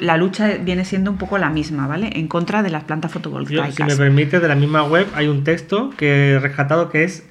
la 0.00 0.16
lucha 0.18 0.56
viene 0.62 0.84
siendo 0.84 1.10
un 1.10 1.16
poco 1.18 1.36
la 1.38 1.48
misma, 1.50 1.86
¿vale? 1.86 2.10
En 2.14 2.28
contra 2.28 2.62
de 2.62 2.68
las 2.70 2.84
plantas 2.84 3.10
Yo, 3.12 3.14
fotovoltaicas. 3.14 3.74
si 3.74 3.82
me 3.82 3.96
permite, 3.96 4.40
de 4.40 4.48
la 4.48 4.54
misma 4.54 4.82
web 4.84 5.06
hay 5.14 5.26
un 5.28 5.44
texto 5.44 5.90
que 5.96 6.32
he 6.32 6.38
rescatado 6.38 6.90
que 6.90 7.04
es 7.04 7.26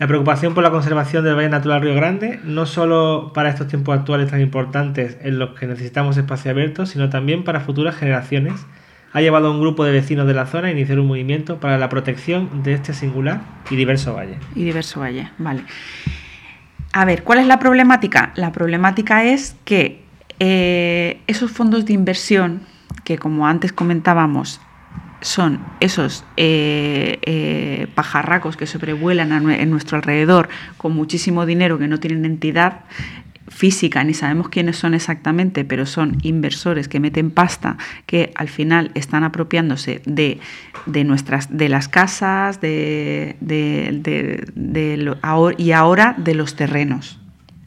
la 0.00 0.06
preocupación 0.06 0.54
por 0.54 0.62
la 0.62 0.70
conservación 0.70 1.24
del 1.24 1.34
Valle 1.36 1.50
Natural 1.50 1.82
Río 1.82 1.94
Grande, 1.94 2.40
no 2.42 2.64
solo 2.64 3.32
para 3.34 3.50
estos 3.50 3.68
tiempos 3.68 3.98
actuales 3.98 4.30
tan 4.30 4.40
importantes 4.40 5.18
en 5.20 5.38
los 5.38 5.50
que 5.50 5.66
necesitamos 5.66 6.16
espacio 6.16 6.52
abierto, 6.52 6.86
sino 6.86 7.10
también 7.10 7.44
para 7.44 7.60
futuras 7.60 7.96
generaciones. 7.96 8.54
Ha 9.12 9.20
llevado 9.20 9.48
a 9.48 9.50
un 9.50 9.60
grupo 9.60 9.84
de 9.84 9.92
vecinos 9.92 10.26
de 10.26 10.32
la 10.32 10.46
zona 10.46 10.68
a 10.68 10.70
iniciar 10.70 10.98
un 11.00 11.06
movimiento 11.06 11.60
para 11.60 11.76
la 11.76 11.90
protección 11.90 12.62
de 12.62 12.72
este 12.72 12.94
singular 12.94 13.42
y 13.70 13.76
diverso 13.76 14.14
valle. 14.14 14.38
y 14.54 14.64
diverso 14.64 15.00
valle, 15.00 15.28
vale. 15.36 15.64
A 16.94 17.04
ver, 17.04 17.22
¿cuál 17.22 17.40
es 17.40 17.46
la 17.46 17.58
problemática? 17.58 18.32
La 18.36 18.52
problemática 18.52 19.24
es 19.24 19.54
que 19.66 20.02
eh, 20.38 21.20
esos 21.26 21.50
fondos 21.50 21.84
de 21.84 21.92
inversión, 21.92 22.62
que 23.04 23.18
como 23.18 23.46
antes 23.46 23.70
comentábamos, 23.70 24.62
son 25.20 25.60
esos 25.80 26.24
eh, 26.36 27.18
eh, 27.22 27.86
pajarracos 27.94 28.56
que 28.56 28.66
sobrevuelan 28.66 29.32
a 29.32 29.56
en 29.56 29.70
nuestro 29.70 29.96
alrededor 29.96 30.48
con 30.76 30.92
muchísimo 30.94 31.46
dinero 31.46 31.78
que 31.78 31.88
no 31.88 31.98
tienen 31.98 32.24
entidad 32.24 32.80
física, 33.48 34.04
ni 34.04 34.14
sabemos 34.14 34.48
quiénes 34.48 34.76
son 34.76 34.94
exactamente, 34.94 35.64
pero 35.64 35.84
son 35.84 36.18
inversores 36.22 36.86
que 36.88 37.00
meten 37.00 37.32
pasta, 37.32 37.76
que 38.06 38.32
al 38.36 38.48
final 38.48 38.92
están 38.94 39.24
apropiándose 39.24 40.02
de, 40.06 40.38
de 40.86 41.02
nuestras, 41.04 41.56
de 41.56 41.68
las 41.68 41.88
casas, 41.88 42.60
de, 42.60 43.36
de- 43.40 44.44
de- 44.54 44.96
lo- 44.96 45.18
y 45.58 45.72
ahora 45.72 46.14
de 46.16 46.34
los 46.34 46.54
terrenos. 46.54 47.18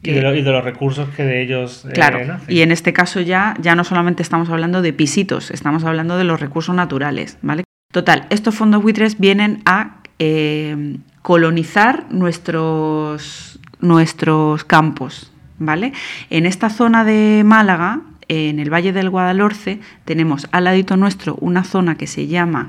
Y 0.04 0.12
de, 0.14 0.22
lo- 0.22 0.34
y 0.34 0.42
de 0.42 0.50
los 0.52 0.62
recursos 0.64 1.08
que 1.10 1.22
de 1.24 1.42
ellos 1.42 1.84
eh, 1.86 1.92
Claro, 1.92 2.20
y 2.48 2.60
en 2.62 2.72
este 2.72 2.92
caso 2.92 3.20
ya, 3.20 3.54
ya 3.60 3.74
no 3.74 3.84
solamente 3.84 4.22
estamos 4.22 4.48
hablando 4.50 4.82
de 4.82 4.92
pisitos, 4.92 5.50
estamos 5.50 5.84
hablando 5.84 6.16
de 6.16 6.24
los 6.24 6.40
recursos 6.40 6.74
naturales, 6.74 7.38
¿vale? 7.42 7.64
Total, 7.92 8.26
estos 8.30 8.54
fondos 8.54 8.82
buitres 8.82 9.18
vienen 9.18 9.62
a 9.66 9.98
eh, 10.18 10.96
colonizar 11.22 12.04
nuestros, 12.10 13.58
nuestros 13.80 14.64
campos, 14.64 15.32
¿vale? 15.58 15.92
En 16.30 16.46
esta 16.46 16.70
zona 16.70 17.04
de 17.04 17.42
Málaga, 17.44 18.00
en 18.28 18.58
el 18.58 18.72
Valle 18.72 18.92
del 18.92 19.10
Guadalhorce, 19.10 19.80
tenemos 20.04 20.48
al 20.50 20.64
ladito 20.64 20.96
nuestro 20.96 21.36
una 21.40 21.62
zona 21.62 21.96
que 21.96 22.06
se 22.06 22.26
llama 22.26 22.68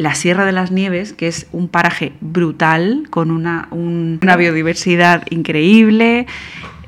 la 0.00 0.14
Sierra 0.14 0.44
de 0.46 0.52
las 0.52 0.70
Nieves, 0.70 1.12
que 1.12 1.28
es 1.28 1.46
un 1.52 1.68
paraje 1.68 2.12
brutal, 2.20 3.04
con 3.10 3.30
una, 3.30 3.68
un- 3.70 4.18
una 4.22 4.36
biodiversidad 4.36 5.24
increíble. 5.30 6.26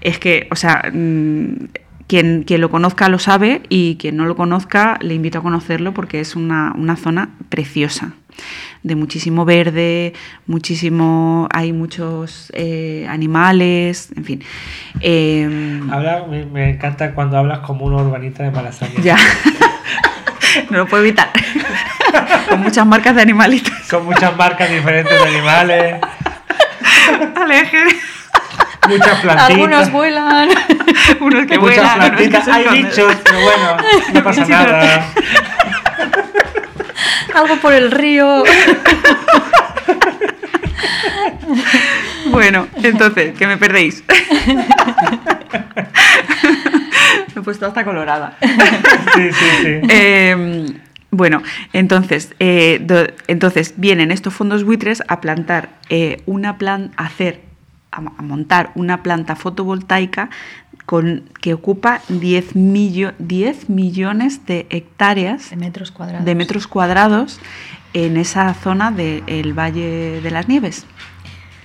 Es 0.01 0.19
que, 0.19 0.49
o 0.51 0.57
sea, 0.57 0.91
mm, 0.93 1.69
quien, 2.07 2.43
quien 2.45 2.61
lo 2.61 2.71
conozca 2.71 3.09
lo 3.09 3.19
sabe 3.19 3.63
y 3.69 3.97
quien 3.97 4.17
no 4.17 4.25
lo 4.27 4.35
conozca 4.37 4.99
le 5.01 5.15
invito 5.15 5.39
a 5.39 5.43
conocerlo 5.43 5.93
porque 5.95 6.21
es 6.21 6.37
una, 6.37 6.73
una 6.77 6.97
zona 6.97 7.31
preciosa, 7.49 8.13
de 8.83 8.97
muchísimo 8.97 9.45
verde, 9.45 10.13
muchísimo, 10.47 11.49
hay 11.53 11.73
muchos 11.73 12.51
eh, 12.55 13.07
animales, 13.09 14.11
en 14.17 14.25
fin. 14.25 14.43
Eh, 15.01 15.81
Habla- 15.91 16.27
me, 16.29 16.45
me 16.47 16.71
encanta 16.71 17.15
cuando 17.15 17.37
hablas 17.39 17.61
como 17.61 17.85
una 17.87 17.97
urbanita 18.03 18.43
de 18.43 18.51
Malasaña. 18.51 19.01
ya, 19.03 19.17
no 20.71 20.79
lo 20.79 20.87
puedo 20.87 21.03
evitar. 21.05 21.31
Con 22.49 22.61
muchas 22.61 22.87
marcas 22.87 23.15
de 23.15 23.23
animalitos. 23.23 23.73
Con 23.91 24.05
muchas 24.05 24.37
marcas 24.37 24.71
diferentes 24.71 25.13
de 25.13 25.29
animales, 25.29 26.01
Aleje. 27.37 27.85
muchas 28.89 29.21
plantitas. 29.21 29.51
Algunos 29.51 29.91
vuelan. 29.91 30.49
Unos 31.21 31.47
que 31.47 31.59
muchas 31.59 31.77
vuelan, 31.77 31.99
unos 31.99 32.11
que 32.21 32.29
plantitas. 32.29 32.49
Hay 32.49 32.69
bichos, 32.83 33.17
pero 33.25 33.41
bueno, 33.41 33.77
no 34.15 34.23
pasa 34.25 34.45
nada. 34.49 35.07
Algo 37.35 37.57
por 37.57 37.73
el 37.73 37.91
río. 37.91 38.45
Bueno, 42.27 42.67
entonces, 42.83 43.35
que 43.37 43.47
me 43.47 43.57
perdéis. 43.57 44.03
me 47.35 47.41
he 47.41 47.43
puesto 47.43 47.67
hasta 47.67 47.85
colorada. 47.85 48.37
Sí, 48.41 49.31
sí, 49.33 49.45
sí. 49.63 49.81
Eh, 49.89 50.67
bueno, 51.13 51.43
entonces, 51.73 52.35
eh, 52.41 52.81
do- 52.83 53.07
entonces 53.29 53.75
vienen 53.77 54.11
estos 54.11 54.35
fondos 54.35 54.65
buitres 54.65 55.03
a 55.07 55.21
plantar 55.21 55.69
eh, 55.91 56.23
una 56.27 56.59
plan, 56.59 56.91
a 56.97 57.05
hacer, 57.07 57.41
a, 57.93 57.99
a 57.99 58.23
montar 58.23 58.73
una 58.75 59.03
planta 59.05 59.37
fotovoltaica 59.37 60.31
con, 60.87 61.25
que 61.41 61.55
ocupa 61.55 62.01
10, 62.09 62.57
millo- 62.57 63.13
10 63.19 63.69
millones 63.69 64.47
de 64.47 64.67
hectáreas 64.71 65.51
De 65.51 65.57
metros 65.57 65.91
cuadrados. 65.93 66.25
de 66.25 66.35
metros 66.35 66.67
cuadrados 66.67 67.39
en 67.95 68.17
esa 68.17 68.53
zona 68.55 68.91
del 68.91 69.53
Valle 69.57 70.21
de 70.23 70.31
las 70.31 70.49
Nieves, 70.49 70.87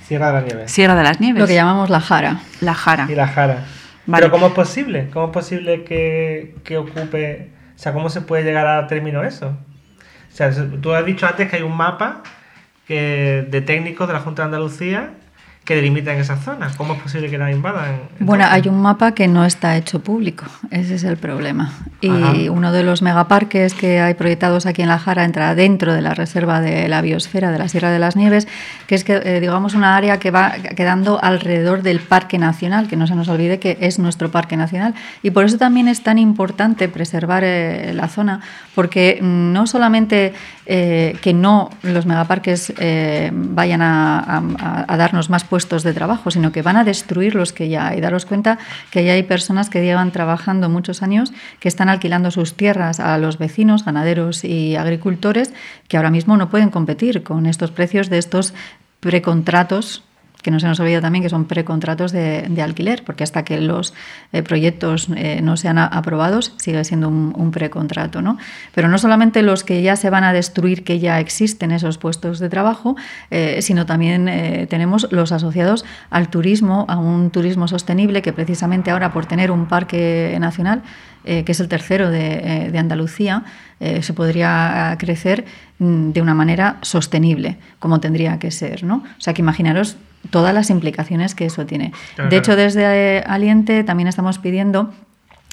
Sierra 0.05 0.27
de 0.27 0.33
la 0.33 0.41
Nieve. 0.45 0.67
Sierra 0.67 0.95
de 0.95 1.03
las 1.03 1.19
Nieves, 1.19 1.39
Lo 1.41 1.47
que 1.47 1.53
llamamos 1.55 1.89
la 1.89 1.99
jara. 2.01 2.41
la 2.61 2.73
Jara. 2.73 3.07
Y 3.09 3.15
la 3.15 3.27
Jara. 3.27 3.65
Vale. 4.05 4.21
Pero 4.23 4.31
¿cómo 4.31 4.47
es 4.47 4.53
posible? 4.53 5.09
¿Cómo 5.11 5.25
es 5.27 5.31
posible 5.33 5.83
que, 5.83 6.55
que 6.63 6.77
ocupe... 6.77 7.51
O 7.77 7.79
sea, 7.79 7.93
¿cómo 7.93 8.09
se 8.09 8.21
puede 8.21 8.43
llegar 8.43 8.67
a 8.67 8.87
término 8.87 9.23
eso? 9.23 9.49
O 9.49 10.35
sea, 10.35 10.51
se- 10.51 10.63
tú 10.63 10.93
has 10.93 11.05
dicho 11.05 11.27
antes 11.27 11.49
que 11.49 11.57
hay 11.57 11.61
un 11.61 11.77
mapa 11.77 12.23
que, 12.87 13.45
de 13.49 13.61
técnicos 13.61 14.07
de 14.07 14.13
la 14.13 14.19
Junta 14.19 14.41
de 14.43 14.45
Andalucía 14.47 15.11
que 15.67 15.75
delimitan 15.75 16.15
esa 16.17 16.37
zona. 16.37 16.71
¿Cómo 16.77 16.93
es 16.93 17.01
posible 17.01 17.29
que 17.29 17.37
la 17.37 17.51
invadan? 17.51 17.99
Bueno, 18.19 18.45
hay 18.49 18.69
un 18.69 18.81
mapa 18.81 19.11
que 19.11 19.27
no 19.27 19.43
está 19.43 19.75
hecho 19.75 19.99
público, 19.99 20.45
ese 20.71 20.95
es 20.95 21.03
el 21.03 21.17
problema. 21.17 21.73
Y 21.99 22.09
Ajá. 22.09 22.33
uno 22.51 22.71
de 22.71 22.83
los 22.83 23.01
megaparques 23.01 23.73
que 23.73 23.99
hay 23.99 24.13
proyectados 24.13 24.65
aquí 24.65 24.81
en 24.81 24.87
La 24.87 24.97
Jara 24.97 25.25
entra 25.25 25.55
dentro 25.55 25.93
de 25.93 26.01
la 26.01 26.13
reserva 26.13 26.61
de 26.61 26.87
la 26.87 27.01
biosfera 27.01 27.51
de 27.51 27.59
la 27.59 27.67
Sierra 27.67 27.91
de 27.91 27.99
las 27.99 28.15
Nieves, 28.15 28.47
que 28.87 28.95
es 28.95 29.03
que, 29.03 29.21
eh, 29.21 29.41
digamos, 29.41 29.73
una 29.73 29.97
área 29.97 30.19
que 30.19 30.31
va 30.31 30.53
quedando 30.53 31.21
alrededor 31.21 31.81
del 31.81 31.99
Parque 31.99 32.37
Nacional, 32.37 32.87
que 32.87 32.95
no 32.95 33.05
se 33.05 33.15
nos 33.15 33.27
olvide 33.27 33.59
que 33.59 33.77
es 33.81 33.99
nuestro 33.99 34.31
Parque 34.31 34.55
Nacional. 34.55 34.95
Y 35.21 35.31
por 35.31 35.43
eso 35.43 35.57
también 35.57 35.89
es 35.89 36.01
tan 36.01 36.17
importante 36.17 36.87
preservar 36.87 37.43
eh, 37.43 37.91
la 37.93 38.07
zona, 38.07 38.39
porque 38.73 39.19
mm, 39.21 39.51
no 39.51 39.67
solamente 39.67 40.33
eh, 40.69 41.15
que 41.21 41.33
no 41.33 41.69
los 41.81 42.05
megaparques 42.05 42.73
eh, 42.77 43.31
vayan 43.33 43.81
a, 43.81 44.83
a- 44.87 44.97
darnos 44.97 45.29
más 45.29 45.43
puestos 45.45 45.83
de 45.83 45.93
trabajo, 45.93 46.29
sino 46.29 46.51
que 46.51 46.61
van 46.61 46.75
a 46.75 46.83
destruir 46.83 47.35
los 47.35 47.53
que 47.53 47.69
ya 47.69 47.87
hay. 47.87 48.01
Daros 48.01 48.25
cuenta 48.25 48.57
que 48.91 49.05
ya 49.05 49.13
hay 49.13 49.23
personas 49.23 49.69
que 49.69 49.81
llevan 49.81 50.11
trabajando 50.11 50.67
muchos 50.69 51.01
años 51.03 51.31
que 51.59 51.69
están 51.69 51.87
alquilando 51.87 52.31
sus 52.31 52.53
tierras 52.55 52.99
a 52.99 53.17
los 53.17 53.37
vecinos, 53.37 53.85
ganaderos 53.85 54.43
y 54.43 54.75
agricultores, 54.75 55.53
que 55.87 55.95
ahora 55.97 56.11
mismo 56.11 56.35
no 56.35 56.49
pueden 56.49 56.69
competir 56.69 57.23
con 57.23 57.45
estos 57.45 57.71
precios 57.71 58.09
de 58.09 58.17
estos 58.17 58.53
precontratos 58.99 60.03
que 60.41 60.51
no 60.51 60.59
se 60.59 60.67
nos 60.67 60.79
olvida 60.79 61.01
también 61.01 61.23
que 61.23 61.29
son 61.29 61.45
precontratos 61.45 62.11
de, 62.11 62.43
de 62.49 62.61
alquiler, 62.61 63.03
porque 63.03 63.23
hasta 63.23 63.43
que 63.43 63.59
los 63.59 63.93
eh, 64.31 64.43
proyectos 64.43 65.09
eh, 65.15 65.41
no 65.41 65.57
sean 65.57 65.77
aprobados 65.77 66.53
sigue 66.57 66.83
siendo 66.83 67.09
un, 67.09 67.51
precontrato. 67.51 68.21
¿no? 68.21 68.37
Pero 68.73 68.87
no 68.87 68.97
solamente 68.97 69.41
los 69.41 69.63
que 69.63 69.81
ya 69.81 69.95
se 69.95 70.09
van 70.09 70.23
a 70.23 70.33
destruir, 70.33 70.83
que 70.83 70.99
ya 70.99 71.19
existen 71.19 71.71
esos 71.71 71.97
puestos 71.97 72.39
de 72.39 72.49
trabajo, 72.49 72.95
eh, 73.31 73.61
sino 73.61 73.85
también 73.85 74.27
eh, 74.27 74.67
tenemos 74.69 75.07
los 75.11 75.31
asociados 75.31 75.85
al 76.09 76.29
turismo, 76.29 76.85
a 76.87 76.97
un 76.97 77.31
turismo 77.31 77.67
sostenible 77.67 78.21
que 78.21 78.33
precisamente 78.33 78.91
ahora 78.91 79.11
por 79.11 79.25
tener 79.25 79.51
un 79.51 79.67
parque 79.67 80.37
nacional, 80.39 80.81
que 81.23 81.51
es 81.51 81.59
el 81.59 81.67
tercero 81.67 82.09
de, 82.09 82.69
de 82.71 82.79
Andalucía, 82.79 83.43
se 83.81 84.13
podría 84.13 84.95
crecer 84.97 85.43
mm, 85.77 86.11
de 86.11 86.21
una 86.21 86.33
manera 86.33 86.77
sostenible, 86.83 87.57
como 87.79 87.99
tendría 87.99 88.39
que 88.39 88.49
ser. 88.49 88.85
¿no? 88.85 89.03
O 89.17 89.21
sea 89.21 89.33
que 89.33 89.41
imaginaros 89.41 89.97
todas 90.29 90.53
las 90.53 90.69
implicaciones 90.69 91.35
que 91.35 91.45
eso 91.45 91.65
tiene. 91.65 91.91
Claro, 92.15 92.29
de 92.29 92.37
hecho, 92.37 92.55
desde 92.55 93.21
Aliente 93.21 93.83
también 93.83 94.07
estamos 94.07 94.39
pidiendo 94.39 94.91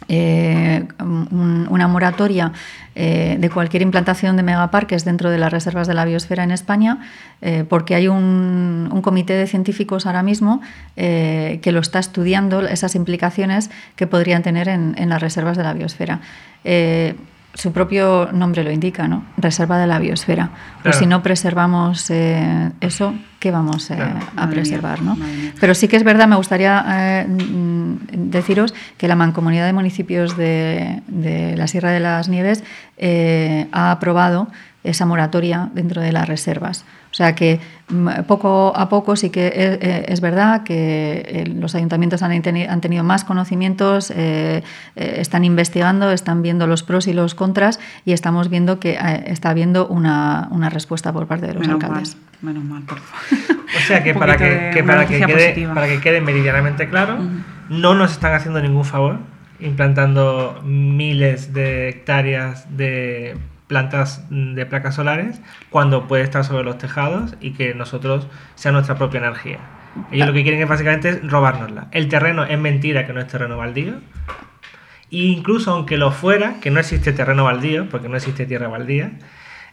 eh, 0.09 0.87
una 0.99 1.89
moratoria 1.89 2.53
eh, 2.95 3.37
de 3.39 3.49
cualquier 3.49 3.81
implantación 3.81 4.37
de 4.37 4.43
megaparques 4.43 5.05
dentro 5.05 5.31
de 5.31 5.39
las 5.39 5.51
reservas 5.51 5.89
de 5.89 5.95
la 5.95 6.05
biosfera 6.05 6.45
en 6.45 6.51
España, 6.51 6.99
eh, 7.41 7.65
porque 7.67 7.95
hay 7.95 8.09
un, 8.09 9.01
comité 9.03 9.35
de 9.35 9.47
científicos 9.47 10.07
ahora 10.07 10.23
mismo 10.23 10.61
que 10.95 11.71
lo 11.73 11.81
está 11.81 11.99
estudiando, 11.99 12.63
esas 12.67 12.95
implicaciones 12.95 13.71
que 13.97 14.07
podrían 14.07 14.43
tener 14.43 14.69
en, 14.69 14.95
en 14.99 15.09
las 15.09 15.21
reservas 15.21 15.57
de 15.57 15.63
la 15.63 15.73
biosfera 15.73 16.21
su 17.55 17.73
propio 17.73 18.29
nombre 18.33 18.65
lo 18.65 18.73
indica, 18.73 19.07
¿no? 19.07 19.25
Reserva 19.37 19.79
de 19.79 19.87
la 19.87 19.99
biosfera. 20.01 20.51
Pues 20.83 20.97
si 20.97 21.07
no 21.07 21.23
preservamos 21.23 22.11
eh, 22.11 22.73
eso, 22.81 23.15
¿qué 23.39 23.53
vamos 23.53 23.91
eh, 23.91 23.97
a 24.37 24.49
preservar? 24.49 25.03
¿no? 25.03 25.17
Pero 25.61 25.75
sí 25.75 25.87
que 25.87 25.97
es 25.97 26.03
verdad, 26.03 26.27
me 26.27 26.37
gustaría 26.37 26.85
eh, 26.89 27.27
mm, 27.27 28.31
deciros 28.31 28.75
que 28.99 29.07
la 29.07 29.15
Mancomunidad 29.15 29.67
de 29.67 29.73
Municipios 29.73 30.37
de, 30.37 31.03
de 31.07 31.57
la 31.57 31.69
Sierra 31.69 31.93
de 31.93 32.01
las 32.01 32.29
Nieves 32.29 32.65
ha 33.73 33.91
aprobado 33.93 34.49
esa 34.83 35.07
moratoria 35.07 35.71
dentro 35.73 36.03
de 36.03 36.13
las 36.13 36.29
reservas. 36.29 36.85
O 37.15 37.17
sea 37.17 37.37
que 37.37 37.61
mm, 37.91 38.25
poco 38.27 38.73
a 38.75 38.89
poco 38.89 39.15
sí 39.15 39.31
que 39.31 39.47
eh, 39.47 39.53
eh, 39.55 40.05
es, 40.09 40.21
verdad 40.21 40.65
que 40.65 41.23
eh, 41.25 41.45
los 41.47 41.77
ayuntamientos 41.77 42.25
han, 42.25 42.43
tenido 42.43 43.05
más 43.05 43.23
conocimientos, 43.23 44.13
están 44.97 45.45
investigando, 45.45 46.11
están 46.11 46.43
viendo 46.43 46.67
los 46.67 46.83
pros 46.83 47.07
y 47.07 47.13
los 47.13 47.37
contras 47.37 47.79
y 48.05 48.15
estamos 48.15 48.51
viendo 48.51 48.81
que 48.81 48.99
está 49.27 49.51
habiendo 49.51 49.87
una, 49.87 50.49
respuesta 50.71 51.13
por 51.13 51.29
parte 51.29 51.47
de 51.47 51.55
los 51.55 51.69
alcaldes. 51.69 52.17
menos 52.43 52.65
mal, 52.65 52.83
por 52.83 52.99
favor. 52.99 53.65
O 53.77 53.87
sea 53.87 54.05
que, 54.05 54.15
para 54.15 54.37
que, 54.37 54.85
para, 54.85 55.05
que 55.05 55.19
quede, 55.19 55.69
para 55.75 55.89
que 55.89 56.01
quede 56.01 56.21
meridianamente 56.21 56.89
claro, 56.89 57.19
no 57.69 57.95
nos 57.95 58.13
están 58.13 58.33
haciendo 58.33 58.61
ningún 58.61 58.85
favor 58.85 59.19
implantando 59.59 60.61
miles 60.65 61.53
de 61.53 61.89
hectáreas 61.89 62.77
de 62.77 63.37
plantas 63.75 64.25
de 64.31 64.67
placas 64.67 64.95
solares 64.95 65.41
cuando 65.69 66.07
puede 66.07 66.23
estar 66.23 66.45
sobre 66.45 66.63
los 66.63 66.79
tejados 66.79 67.35
y 67.41 67.55
que 67.55 67.75
nosotros 67.75 68.29
sea 68.55 68.71
nuestra 68.71 68.95
propia 68.95 69.19
energía. 69.19 69.59
Ellos 70.13 70.29
lo 70.29 70.33
que 70.33 70.45
quieren 70.45 70.63
es 70.63 70.69
básicamente 70.69 71.19
robárnosla. 71.25 71.89
El 71.91 72.09
terreno 72.09 72.45
es 72.45 72.57
mentira 72.57 73.05
que 73.05 73.13
no 73.13 73.19
es 73.19 73.27
terreno 73.27 73.57
baldío. 73.57 73.95
E 75.11 75.17
incluso 75.17 75.73
aunque 75.73 75.97
lo 75.97 76.13
fuera, 76.13 76.61
que 76.61 76.71
no 76.71 76.79
existe 76.79 77.13
terreno 77.13 77.43
baldío, 77.43 77.89
porque 77.89 78.09
no 78.09 78.17
existe 78.17 78.47
tierra 78.47 78.69
baldía, 78.69 79.11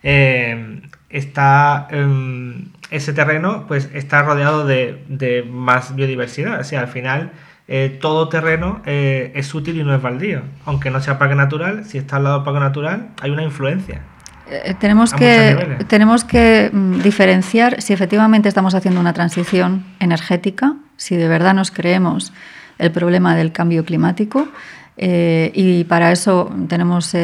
eh, 0.01 0.81
está 1.11 1.87
em, 1.91 2.69
ese 2.89 3.13
terreno 3.13 3.65
pues 3.67 3.87
está 3.93 4.23
rodeado 4.23 4.65
de, 4.65 5.03
de 5.09 5.43
más 5.43 5.93
biodiversidad. 5.95 6.59
O 6.59 6.63
sea, 6.63 6.79
al 6.79 6.87
final 6.87 7.33
eh, 7.73 7.99
todo 8.01 8.27
terreno 8.27 8.81
eh, 8.85 9.31
es 9.33 9.55
útil 9.55 9.79
y 9.79 9.83
no 9.85 9.95
es 9.95 10.01
baldío. 10.01 10.41
Aunque 10.65 10.91
no 10.91 10.99
sea 10.99 11.17
parque 11.17 11.35
natural, 11.35 11.85
si 11.85 11.97
está 11.97 12.17
al 12.17 12.25
lado 12.25 12.35
del 12.35 12.43
parque 12.43 12.59
natural, 12.59 13.11
hay 13.21 13.31
una 13.31 13.43
influencia. 13.43 14.01
Eh, 14.49 14.75
tenemos, 14.77 15.13
que, 15.13 15.77
tenemos 15.87 16.25
que 16.25 16.69
mm, 16.69 16.99
diferenciar 16.99 17.81
si 17.81 17.93
efectivamente 17.93 18.49
estamos 18.49 18.75
haciendo 18.75 18.99
una 18.99 19.13
transición 19.13 19.85
energética, 20.01 20.75
si 20.97 21.15
de 21.15 21.29
verdad 21.29 21.53
nos 21.53 21.71
creemos 21.71 22.33
el 22.77 22.91
problema 22.91 23.37
del 23.37 23.53
cambio 23.53 23.85
climático. 23.85 24.49
y 24.97 25.85
para 25.85 26.11
eso 26.11 26.51
tenemos 26.67 27.15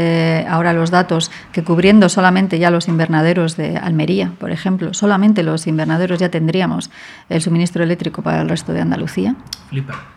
ahora 0.47 0.71
los 0.71 0.89
datos 0.89 1.29
que 1.51 1.63
cubriendo 1.63 2.07
solamente 2.07 2.57
ya 2.57 2.71
los 2.71 2.87
invernaderos 2.87 3.57
de 3.57 3.75
Almería, 3.77 4.31
por 4.39 4.51
ejemplo, 4.51 4.93
solamente 4.93 5.43
los 5.43 5.67
invernaderos 5.67 6.19
ya 6.19 6.29
tendríamos 6.29 6.89
el 7.27 7.41
suministro 7.41 7.83
eléctrico 7.83 8.21
para 8.21 8.41
el 8.41 8.49
resto 8.49 8.71
de 8.71 8.81
Andalucía. 8.81 9.35
Flipa. 9.69 10.16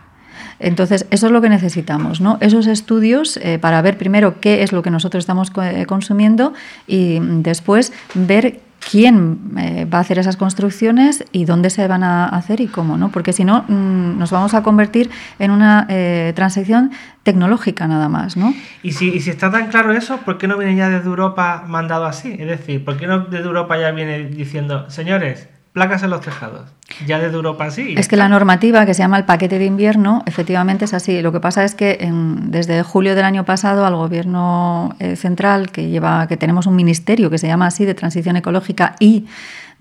Entonces, 0.61 1.05
eso 1.09 1.25
es 1.25 1.31
lo 1.31 1.41
que 1.41 1.49
necesitamos, 1.49 2.21
¿no? 2.21 2.37
Esos 2.39 2.67
estudios 2.67 3.37
eh, 3.37 3.57
para 3.59 3.81
ver 3.81 3.97
primero 3.97 4.39
qué 4.39 4.63
es 4.63 4.71
lo 4.71 4.83
que 4.83 4.91
nosotros 4.91 5.23
estamos 5.23 5.51
eh, 5.61 5.85
consumiendo 5.87 6.53
y 6.87 7.19
después 7.19 7.91
ver 8.13 8.59
quién 8.89 9.39
eh, 9.57 9.85
va 9.85 9.99
a 9.99 10.01
hacer 10.01 10.17
esas 10.19 10.37
construcciones 10.37 11.23
y 11.31 11.45
dónde 11.45 11.69
se 11.69 11.87
van 11.87 12.03
a 12.03 12.27
hacer 12.27 12.61
y 12.61 12.67
cómo, 12.67 12.97
¿no? 12.97 13.09
Porque 13.09 13.33
si 13.33 13.43
no, 13.43 13.63
mm, 13.67 14.17
nos 14.17 14.31
vamos 14.31 14.53
a 14.53 14.63
convertir 14.63 15.09
en 15.39 15.51
una 15.51 15.87
transición 16.35 16.91
tecnológica 17.23 17.87
nada 17.87 18.09
más, 18.09 18.37
¿no? 18.37 18.53
Y 18.81 18.93
si, 18.93 19.09
y 19.09 19.19
si 19.19 19.29
está 19.29 19.51
tan 19.51 19.67
claro 19.67 19.93
eso, 19.93 20.17
¿por 20.17 20.37
qué 20.37 20.47
no 20.47 20.57
viene 20.57 20.75
ya 20.75 20.89
desde 20.89 21.07
Europa 21.07 21.63
mandado 21.67 22.05
así? 22.05 22.35
Es 22.37 22.47
decir, 22.47 22.83
¿por 22.83 22.97
qué 22.97 23.07
no 23.07 23.25
desde 23.25 23.45
Europa 23.45 23.79
ya 23.79 23.91
viene 23.91 24.25
diciendo, 24.25 24.89
señores, 24.89 25.47
placas 25.73 26.03
en 26.03 26.09
los 26.09 26.21
tejados. 26.21 26.69
Ya 27.05 27.19
desde 27.19 27.35
Europa 27.35 27.71
sí. 27.71 27.95
Es 27.97 28.07
que 28.07 28.17
la 28.17 28.27
normativa 28.27 28.85
que 28.85 28.93
se 28.93 29.01
llama 29.01 29.17
el 29.17 29.25
paquete 29.25 29.57
de 29.57 29.65
invierno, 29.65 30.23
efectivamente 30.25 30.85
es 30.85 30.93
así. 30.93 31.21
Lo 31.21 31.31
que 31.31 31.39
pasa 31.39 31.63
es 31.63 31.75
que 31.75 31.97
desde 32.11 32.83
julio 32.83 33.15
del 33.15 33.23
año 33.23 33.45
pasado 33.45 33.85
al 33.85 33.95
gobierno 33.95 34.95
eh, 34.99 35.15
central, 35.15 35.71
que 35.71 35.87
lleva, 35.89 36.27
que 36.27 36.37
tenemos 36.37 36.67
un 36.67 36.75
ministerio 36.75 37.29
que 37.29 37.37
se 37.37 37.47
llama 37.47 37.67
así 37.67 37.85
de 37.85 37.93
transición 37.93 38.35
ecológica 38.35 38.95
y 38.99 39.27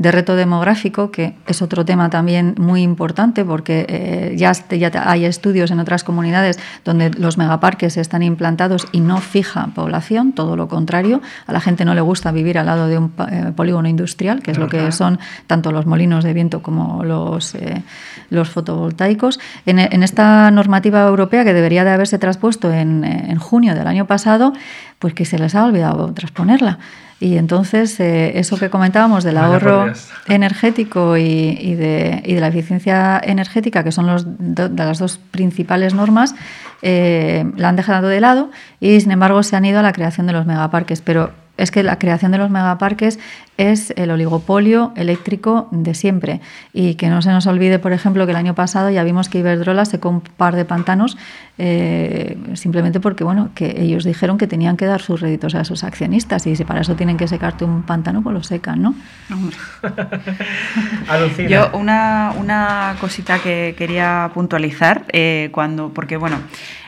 de 0.01 0.11
reto 0.11 0.34
demográfico, 0.34 1.11
que 1.11 1.34
es 1.46 1.61
otro 1.61 1.84
tema 1.84 2.09
también 2.09 2.55
muy 2.57 2.80
importante 2.80 3.44
porque 3.44 3.84
eh, 3.86 4.34
ya, 4.34 4.53
ya, 4.53 4.90
hay 5.05 5.26
estudios 5.26 5.70
en 5.70 5.78
otras 5.78 6.05
comunidades 6.05 6.59
donde 6.86 7.11
los 7.11 7.36
megaparques 7.36 7.98
están 7.98 8.22
implantados 8.22 8.88
y 8.92 9.01
no 9.01 9.18
fija 9.18 9.68
población, 9.74 10.32
todo 10.32 10.57
lo 10.57 10.68
contrario. 10.68 11.20
A 11.46 11.53
la 11.53 11.61
gente 11.61 11.84
no 11.84 11.94
le 11.94 12.01
gusta 12.01 12.32
vivir 12.32 12.57
al 12.57 12.64
lado 12.64 12.88
de 12.88 12.96
un 12.96 13.12
eh, 13.30 13.53
polígono 13.55 13.90
industrial, 13.90 14.42
que 14.42 14.53
es 14.53 14.59
lo 14.59 14.68
que 14.68 14.90
son 14.90 15.18
tanto 15.46 15.70
los 15.70 15.84
molinos 15.84 16.24
de 16.24 16.32
viento 16.32 16.62
como 16.62 17.05
los, 17.05 17.55
eh, 17.55 17.82
los 18.30 18.48
fotovoltaicos. 18.48 19.38
En, 19.66 19.78
en, 19.78 20.03
esta 20.03 20.51
normativa 20.51 21.07
europea 21.07 21.44
que 21.44 21.53
debería 21.53 21.84
de 21.84 21.90
haberse 21.90 22.18
traspuesto 22.18 22.72
en, 22.72 23.05
en 23.05 23.38
junio 23.38 23.74
del 23.74 23.86
año 23.86 24.07
pasado, 24.07 24.55
pues 24.98 25.12
que 25.12 25.26
se 25.26 25.38
les 25.38 25.55
ha 25.55 25.66
olvidado 25.66 26.14
transponerla. 26.14 26.78
Y 27.20 27.36
entonces, 27.36 28.00
eh, 28.00 28.38
eso 28.38 28.56
que 28.56 28.70
comentábamos 28.70 29.24
del 29.24 29.36
ahorro 29.36 29.92
energético 30.26 31.18
y, 31.18 31.74
de, 31.74 32.22
la 32.40 32.48
eficiencia 32.48 33.20
energética, 33.22 33.84
que 33.84 33.92
son 33.92 34.06
los 34.06 34.24
de 34.26 34.70
las 34.70 34.98
dos 34.98 35.18
principales 35.30 35.92
normas, 35.92 36.34
eh, 36.80 37.44
la 37.56 37.68
han 37.68 37.76
dejado 37.76 38.08
de 38.08 38.20
lado 38.22 38.50
y, 38.80 38.98
sin 39.02 39.12
embargo, 39.12 39.42
se 39.42 39.54
han 39.54 39.66
ido 39.66 39.80
a 39.80 39.82
la 39.82 39.92
creación 39.92 40.26
de 40.26 40.32
los 40.32 40.46
megaparques. 40.46 41.02
Pero 41.02 41.30
es 41.61 41.70
que 41.70 41.82
la 41.82 41.98
creación 41.98 42.32
de 42.32 42.38
los 42.38 42.50
megaparques 42.50 43.18
es 43.56 43.92
el 43.96 44.11
oligopolio 44.11 44.92
eléctrico 44.96 45.68
de 45.70 45.94
siempre. 45.94 46.40
Y 46.72 46.94
que 46.94 47.08
no 47.08 47.20
se 47.20 47.30
nos 47.30 47.46
olvide, 47.46 47.78
por 47.78 47.92
ejemplo, 47.92 48.24
que 48.24 48.32
el 48.32 48.36
año 48.36 48.54
pasado 48.54 48.90
ya 48.90 49.04
vimos 49.04 49.28
que 49.28 49.38
Iberdrola 49.38 49.84
secó 49.84 50.08
un 50.08 50.22
par 50.22 50.56
de 50.56 50.64
pantanos 50.64 51.16
eh, 51.62 52.38
simplemente 52.54 53.00
porque 53.00 53.22
bueno, 53.22 53.50
que 53.54 53.82
ellos 53.82 54.04
dijeron 54.04 54.38
que 54.38 54.46
tenían 54.46 54.78
que 54.78 54.86
dar 54.86 55.02
sus 55.02 55.20
réditos 55.20 55.54
a 55.54 55.64
sus 55.64 55.84
accionistas 55.84 56.46
y 56.46 56.56
si 56.56 56.64
para 56.64 56.80
eso 56.80 56.96
tienen 56.96 57.18
que 57.18 57.28
secarte 57.28 57.66
un 57.66 57.82
pantano, 57.82 58.22
pues 58.22 58.32
lo 58.32 58.42
secan, 58.42 58.80
¿no? 58.80 58.94
Yo 61.50 61.70
una, 61.74 62.32
una 62.38 62.96
cosita 62.98 63.40
que 63.40 63.74
quería 63.76 64.30
puntualizar, 64.32 65.04
eh, 65.12 65.50
cuando, 65.52 65.90
porque 65.90 66.16
bueno, 66.16 66.38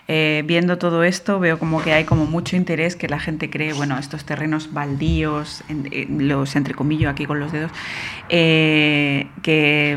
eh, 0.09 0.43
viendo 0.45 0.79
todo 0.79 1.05
esto 1.05 1.39
veo 1.39 1.59
como 1.59 1.83
que 1.83 1.93
hay 1.93 2.05
como 2.05 2.27
mucho 2.27 2.57
interés 2.57 2.97
que 2.97 3.09
la 3.09 3.21
gente 3.21 3.51
cree, 3.51 3.73
bueno, 3.73 3.99
estos 3.99 4.25
terrenos 4.25 4.73
baldíos, 4.73 5.63
los 6.09 6.57
entrecomillo 6.57 7.09
aquí 7.09 7.25
con 7.25 7.39
los 7.39 7.53
dedos, 7.53 7.71
eh, 8.29 9.29
que, 9.43 9.97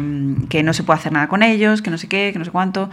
que, 0.50 0.64
no 0.64 0.74
se 0.74 0.84
puede 0.84 1.00
hacer 1.00 1.12
nada 1.12 1.28
con 1.28 1.42
ellos, 1.42 1.82
que 1.82 1.90
no 1.90 1.98
sé 1.98 2.08
qué, 2.08 2.30
que 2.32 2.40
no 2.40 2.46
sé 2.46 2.52
cuánto. 2.52 2.90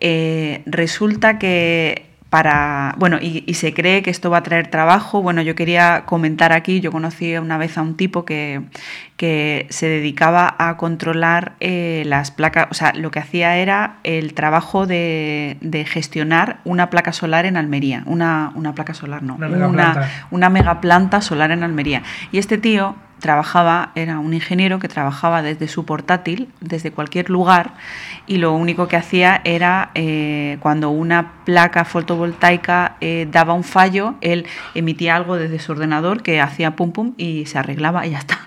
Eh, 0.00 0.62
resulta 0.66 1.38
que 1.38 2.05
para, 2.30 2.94
bueno, 2.98 3.18
y, 3.20 3.54
se 3.54 3.72
cree 3.72 4.02
que 4.02 4.10
esto 4.10 4.30
va 4.30 4.38
a 4.38 4.42
traer 4.42 4.68
trabajo. 4.68 5.22
Bueno, 5.22 5.42
yo 5.42 5.54
quería 5.54 6.04
comentar 6.06 6.52
aquí, 6.52 6.80
yo 6.80 6.90
conocí 6.90 7.36
una 7.36 7.56
vez 7.56 7.78
a 7.78 7.82
un 7.82 7.96
tipo 7.96 8.24
que, 8.24 8.62
que 9.16 9.66
se 9.70 9.86
dedicaba 9.86 10.54
a 10.58 10.76
controlar 10.76 11.52
eh, 11.60 12.02
las 12.06 12.32
placas, 12.32 12.66
o 12.70 12.74
sea, 12.74 12.92
lo 12.94 13.10
que 13.12 13.20
hacía 13.20 13.56
era 13.58 13.98
el 14.02 14.34
trabajo 14.34 14.86
de, 14.86 15.56
gestionar 15.88 16.58
una 16.64 16.90
placa 16.90 17.12
solar 17.12 17.46
en 17.46 17.56
Almería, 17.56 18.02
una, 18.06 18.50
una 18.56 18.74
placa 18.74 18.92
solar, 18.92 19.22
no, 19.22 19.36
una 19.36 19.48
megaplanta. 19.48 20.10
una 20.30 20.50
megaplanta 20.50 21.20
solar 21.20 21.52
en 21.52 21.62
Almería. 21.62 22.02
Y 22.32 22.38
este 22.38 22.58
tío 22.58 22.96
trabajaba, 23.20 23.92
era 23.94 24.18
un 24.18 24.34
ingeniero 24.34 24.78
que 24.78 24.88
trabajaba 24.88 25.42
desde 25.42 25.68
su 25.68 25.84
portátil, 25.84 26.48
desde 26.60 26.92
cualquier 26.92 27.30
lugar, 27.30 27.74
y 28.26 28.36
lo 28.36 28.52
único 28.54 28.88
que 28.88 28.96
hacía 28.96 29.40
era 29.44 29.90
eh, 29.94 30.58
cuando 30.60 30.90
una 30.90 31.44
placa 31.44 31.84
fotovoltaica 31.84 32.96
eh, 33.00 33.26
daba 33.30 33.54
un 33.54 33.64
fallo, 33.64 34.14
él 34.20 34.46
emitía 34.74 35.16
algo 35.16 35.36
desde 35.36 35.58
su 35.58 35.72
ordenador 35.72 36.22
que 36.22 36.40
hacía 36.40 36.76
pum 36.76 36.92
pum 36.92 37.14
y 37.16 37.46
se 37.46 37.58
arreglaba 37.58 38.06
y 38.06 38.10
ya 38.10 38.18
está. 38.18 38.38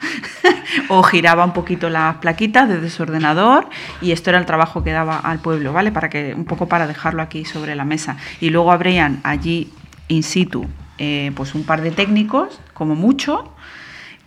o 0.90 1.04
giraba 1.04 1.46
un 1.46 1.54
poquito 1.54 1.90
las 1.90 2.18
plaquitas 2.18 2.70
desde 2.70 2.90
su 2.90 3.04
ordenador 3.04 3.68
y 4.02 4.12
esto 4.12 4.30
era 4.30 4.40
el 4.40 4.46
trabajo 4.46 4.84
que 4.84 4.92
daba 4.92 5.18
al 5.18 5.40
pueblo, 5.40 5.74
¿vale? 5.74 5.92
Para 5.92 6.10
que 6.10 6.34
un 6.36 6.46
poco 6.46 6.68
para 6.68 6.88
dejarlo 6.88 7.22
aquí 7.22 7.46
sobre 7.46 7.76
la 7.76 7.86
mesa. 7.86 8.18
Y 8.40 8.50
luego 8.50 8.72
habrían 8.72 9.20
allí 9.24 9.72
in 10.08 10.24
situ 10.24 10.68
eh, 11.02 11.32
pues 11.34 11.56
un 11.56 11.64
par 11.64 11.82
de 11.82 11.92
técnicos, 11.92 12.60
como 12.74 12.94
mucho, 12.94 13.54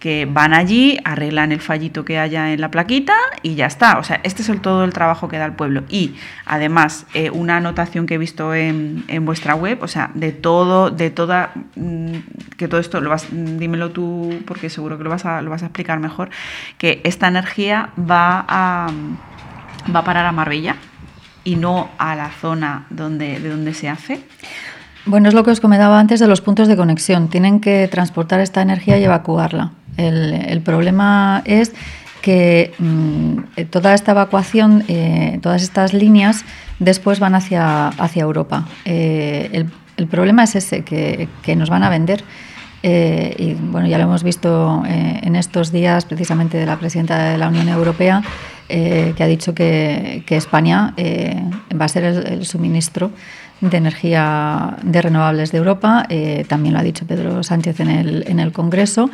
que 0.02 0.26
van 0.28 0.52
allí, 0.52 0.98
arreglan 1.04 1.52
el 1.52 1.60
fallito 1.60 2.04
que 2.04 2.18
haya 2.18 2.52
en 2.52 2.60
la 2.60 2.72
plaquita 2.72 3.14
y 3.42 3.54
ya 3.54 3.66
está. 3.66 3.98
O 3.98 4.02
sea, 4.02 4.18
este 4.24 4.42
es 4.42 4.48
el, 4.48 4.60
todo 4.60 4.82
el 4.82 4.92
trabajo 4.92 5.28
que 5.28 5.38
da 5.38 5.44
el 5.44 5.52
pueblo. 5.52 5.84
Y 5.88 6.16
además, 6.44 7.06
eh, 7.14 7.30
una 7.30 7.58
anotación 7.58 8.06
que 8.06 8.14
he 8.14 8.18
visto 8.18 8.52
en, 8.52 9.04
en, 9.06 9.24
vuestra 9.24 9.54
web, 9.54 9.80
o 9.80 9.86
sea, 9.86 10.10
de 10.14 10.32
todo, 10.32 10.90
de 10.90 11.10
toda, 11.10 11.52
mm, 11.76 12.16
que 12.56 12.66
todo 12.66 12.80
esto, 12.80 13.00
lo 13.00 13.10
vas, 13.10 13.28
dímelo 13.30 13.92
tú 13.92 14.42
porque 14.44 14.70
seguro 14.70 14.98
que 14.98 15.04
lo 15.04 15.10
vas, 15.10 15.24
a, 15.24 15.40
lo 15.40 15.50
vas 15.50 15.62
a 15.62 15.66
explicar 15.66 16.00
mejor, 16.00 16.30
que 16.78 17.00
esta 17.04 17.28
energía 17.28 17.90
va 17.96 18.44
a, 18.48 18.90
va 19.94 20.00
a 20.00 20.04
parar 20.04 20.26
a 20.26 20.32
Marbella 20.32 20.74
y 21.44 21.54
no 21.54 21.90
a 21.98 22.16
la 22.16 22.30
zona 22.30 22.86
donde, 22.90 23.38
de 23.38 23.48
donde 23.48 23.72
se 23.72 23.88
hace. 23.88 24.24
Bueno, 25.06 25.28
es 25.28 25.34
lo 25.34 25.44
que 25.44 25.52
os 25.52 25.60
comentaba 25.60 26.00
antes 26.00 26.18
de 26.18 26.26
los 26.26 26.40
puntos 26.40 26.66
de 26.66 26.76
conexión. 26.76 27.28
Tienen 27.28 27.60
que 27.60 27.86
transportar 27.86 28.40
esta 28.40 28.62
energía 28.62 28.98
y 28.98 29.04
evacuarla. 29.04 29.70
El, 29.96 30.60
problema 30.62 31.42
es 31.44 31.72
que 32.22 32.72
mm, 32.78 33.64
toda 33.70 33.94
esta 33.94 34.12
evacuación, 34.12 34.84
eh, 34.88 35.38
todas 35.42 35.62
estas 35.62 35.92
líneas, 35.92 36.44
después 36.78 37.20
van 37.20 37.34
hacia, 37.34 37.88
hacia 37.88 38.22
Europa. 38.22 38.66
Eh, 38.84 39.66
el, 39.96 40.06
problema 40.06 40.44
es 40.44 40.56
ese, 40.56 40.82
que, 40.82 41.56
nos 41.56 41.70
van 41.70 41.82
a 41.82 41.90
vender. 41.90 42.24
Eh, 42.82 43.34
y 43.38 43.54
bueno, 43.54 43.86
ya 43.86 43.98
lo 43.98 44.04
hemos 44.04 44.24
visto 44.24 44.82
en 44.86 45.36
estos 45.36 45.70
días 45.70 46.04
precisamente 46.04 46.58
de 46.58 46.66
la 46.66 46.76
presidenta 46.76 47.30
de 47.30 47.38
la 47.38 47.48
Unión 47.48 47.68
Europea, 47.68 48.22
que 48.68 49.16
ha 49.20 49.26
dicho 49.26 49.54
que, 49.54 50.24
España 50.28 50.94
va 51.78 51.84
a 51.84 51.88
ser 51.88 52.04
el 52.04 52.44
suministro 52.46 53.12
de 53.62 53.76
energía 53.76 54.76
de 54.82 55.00
renovables 55.00 55.52
de 55.52 55.58
Europa. 55.58 56.04
Eh, 56.08 56.44
también 56.48 56.74
lo 56.74 56.80
ha 56.80 56.82
dicho 56.82 57.06
Pedro 57.06 57.42
Sánchez 57.42 57.80
en 57.80 57.88
el, 57.88 58.24
en 58.26 58.40
el 58.40 58.52
Congreso. 58.52 59.08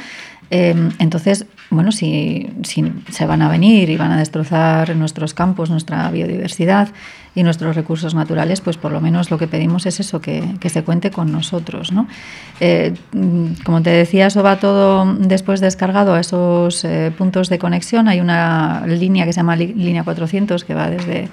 Eh, 0.51 0.75
entonces, 0.99 1.47
bueno, 1.71 1.93
si, 1.93 2.51
si, 2.63 2.91
se 3.11 3.27
van 3.27 3.43
a 3.43 3.49
venir 3.49 3.91
y 3.91 3.97
van 3.97 4.13
a 4.13 4.17
destrozar 4.17 4.97
nuestros 4.97 5.35
campos, 5.35 5.71
nuestra 5.71 6.11
biodiversidad 6.11 6.89
y 7.35 7.43
nuestros 7.43 7.77
recursos 7.77 8.15
naturales, 8.15 8.61
pues 8.61 8.79
por 8.79 8.91
lo 8.91 9.01
menos 9.01 9.31
lo 9.31 9.39
que 9.39 9.47
pedimos 9.47 9.85
es 9.87 10.01
eso, 10.01 10.21
que, 10.21 10.43
que 10.61 10.71
se 10.71 10.83
cuente 10.83 11.11
con 11.11 11.31
nosotros. 11.31 11.93
¿no? 11.93 12.09
Eh, 12.61 12.95
como 13.65 13.83
te 13.83 13.91
decía, 13.91 14.27
eso 14.27 14.43
va 14.43 14.59
todo 14.59 15.15
después 15.15 15.61
descargado 15.61 16.15
a 16.15 16.21
esos 16.21 16.87
puntos 17.17 17.49
de 17.49 17.59
conexión. 17.59 18.09
Hay 18.09 18.21
una 18.21 18.85
línea 18.87 19.27
que 19.27 19.33
se 19.33 19.41
llama 19.41 19.57
línea 19.57 20.05
400 20.05 20.65
que 20.65 20.75
va 20.75 20.91
desde 20.91 21.29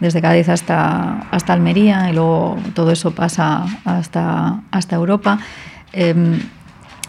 desde 0.00 0.22
Cádiz 0.22 0.48
hasta, 0.48 1.20
hasta 1.30 1.52
Almería 1.52 2.10
y 2.10 2.14
luego 2.14 2.56
todo 2.74 2.90
eso 2.90 3.12
pasa 3.12 3.64
hasta, 3.84 4.62
hasta 4.70 4.96
Europa. 4.96 5.38
Em, 5.92 6.40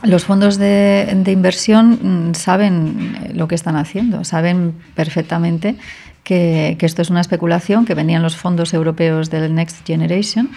los 0.04 0.26
fondos 0.26 0.58
de, 0.58 1.22
inversión 1.28 2.30
mm, 2.30 2.36
saben 2.36 3.34
lo 3.34 3.48
que 3.48 3.56
están 3.56 3.76
haciendo, 3.76 4.24
saben 4.24 4.74
perfectamente 4.96 5.76
que, 6.24 6.78
esto 6.80 7.02
es 7.02 7.10
una 7.10 7.22
especulación, 7.22 7.86
que 7.86 7.96
venían 7.96 8.22
los 8.22 8.36
fondos 8.36 8.74
europeos 8.74 9.30
del 9.30 9.54
Next 9.54 9.86
Generation, 9.86 10.50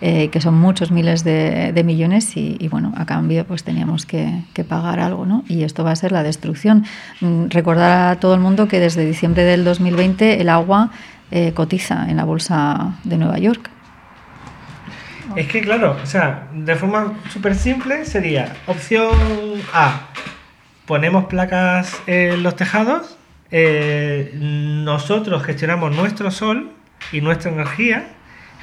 eh, 0.00 0.28
que 0.28 0.40
son 0.40 0.54
muchos 0.54 0.92
miles 0.92 1.24
de, 1.24 1.82
millones 1.84 2.36
y, 2.36 2.68
bueno, 2.68 2.92
a 2.96 3.04
cambio 3.04 3.44
pues 3.44 3.64
teníamos 3.64 4.06
que, 4.06 4.44
que, 4.52 4.62
pagar 4.62 5.00
algo, 5.00 5.26
¿no? 5.26 5.44
Y 5.48 5.64
esto 5.64 5.82
va 5.82 5.90
a 5.90 5.96
ser 5.96 6.12
la 6.12 6.22
destrucción. 6.22 6.84
Mm, 7.20 7.46
recordar 7.48 8.12
a 8.12 8.20
todo 8.20 8.34
el 8.34 8.40
mundo 8.40 8.68
que 8.68 8.78
desde 8.78 9.04
diciembre 9.04 9.42
del 9.42 9.64
2020 9.64 10.40
el 10.40 10.48
agua 10.48 10.90
eh, 11.30 11.52
cotiza 11.52 12.08
en 12.08 12.16
la 12.16 12.24
bolsa 12.24 12.98
de 13.04 13.18
Nueva 13.18 13.38
York. 13.38 13.70
Es 15.38 15.46
que 15.46 15.60
claro, 15.60 15.96
o 16.02 16.04
sea, 16.06 16.48
de 16.52 16.74
forma 16.74 17.16
súper 17.30 17.54
simple 17.54 18.04
sería 18.04 18.56
opción 18.66 19.12
A, 19.72 20.08
ponemos 20.84 21.26
placas 21.26 22.02
en 22.08 22.42
los 22.42 22.56
tejados, 22.56 23.16
eh, 23.52 24.32
nosotros 24.34 25.44
gestionamos 25.44 25.94
nuestro 25.94 26.32
sol 26.32 26.72
y 27.12 27.20
nuestra 27.20 27.52
energía, 27.52 28.08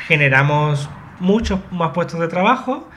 generamos 0.05 0.89
muchos 1.21 1.61
más 1.71 1.91
puestos 1.91 2.19
de 2.19 2.27
trabajo, 2.27 2.89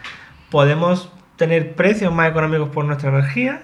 podemos 0.50 1.12
tener 1.36 1.76
precios 1.76 2.12
más 2.12 2.30
económicos 2.30 2.70
por 2.70 2.84
nuestra 2.84 3.10
energía 3.10 3.62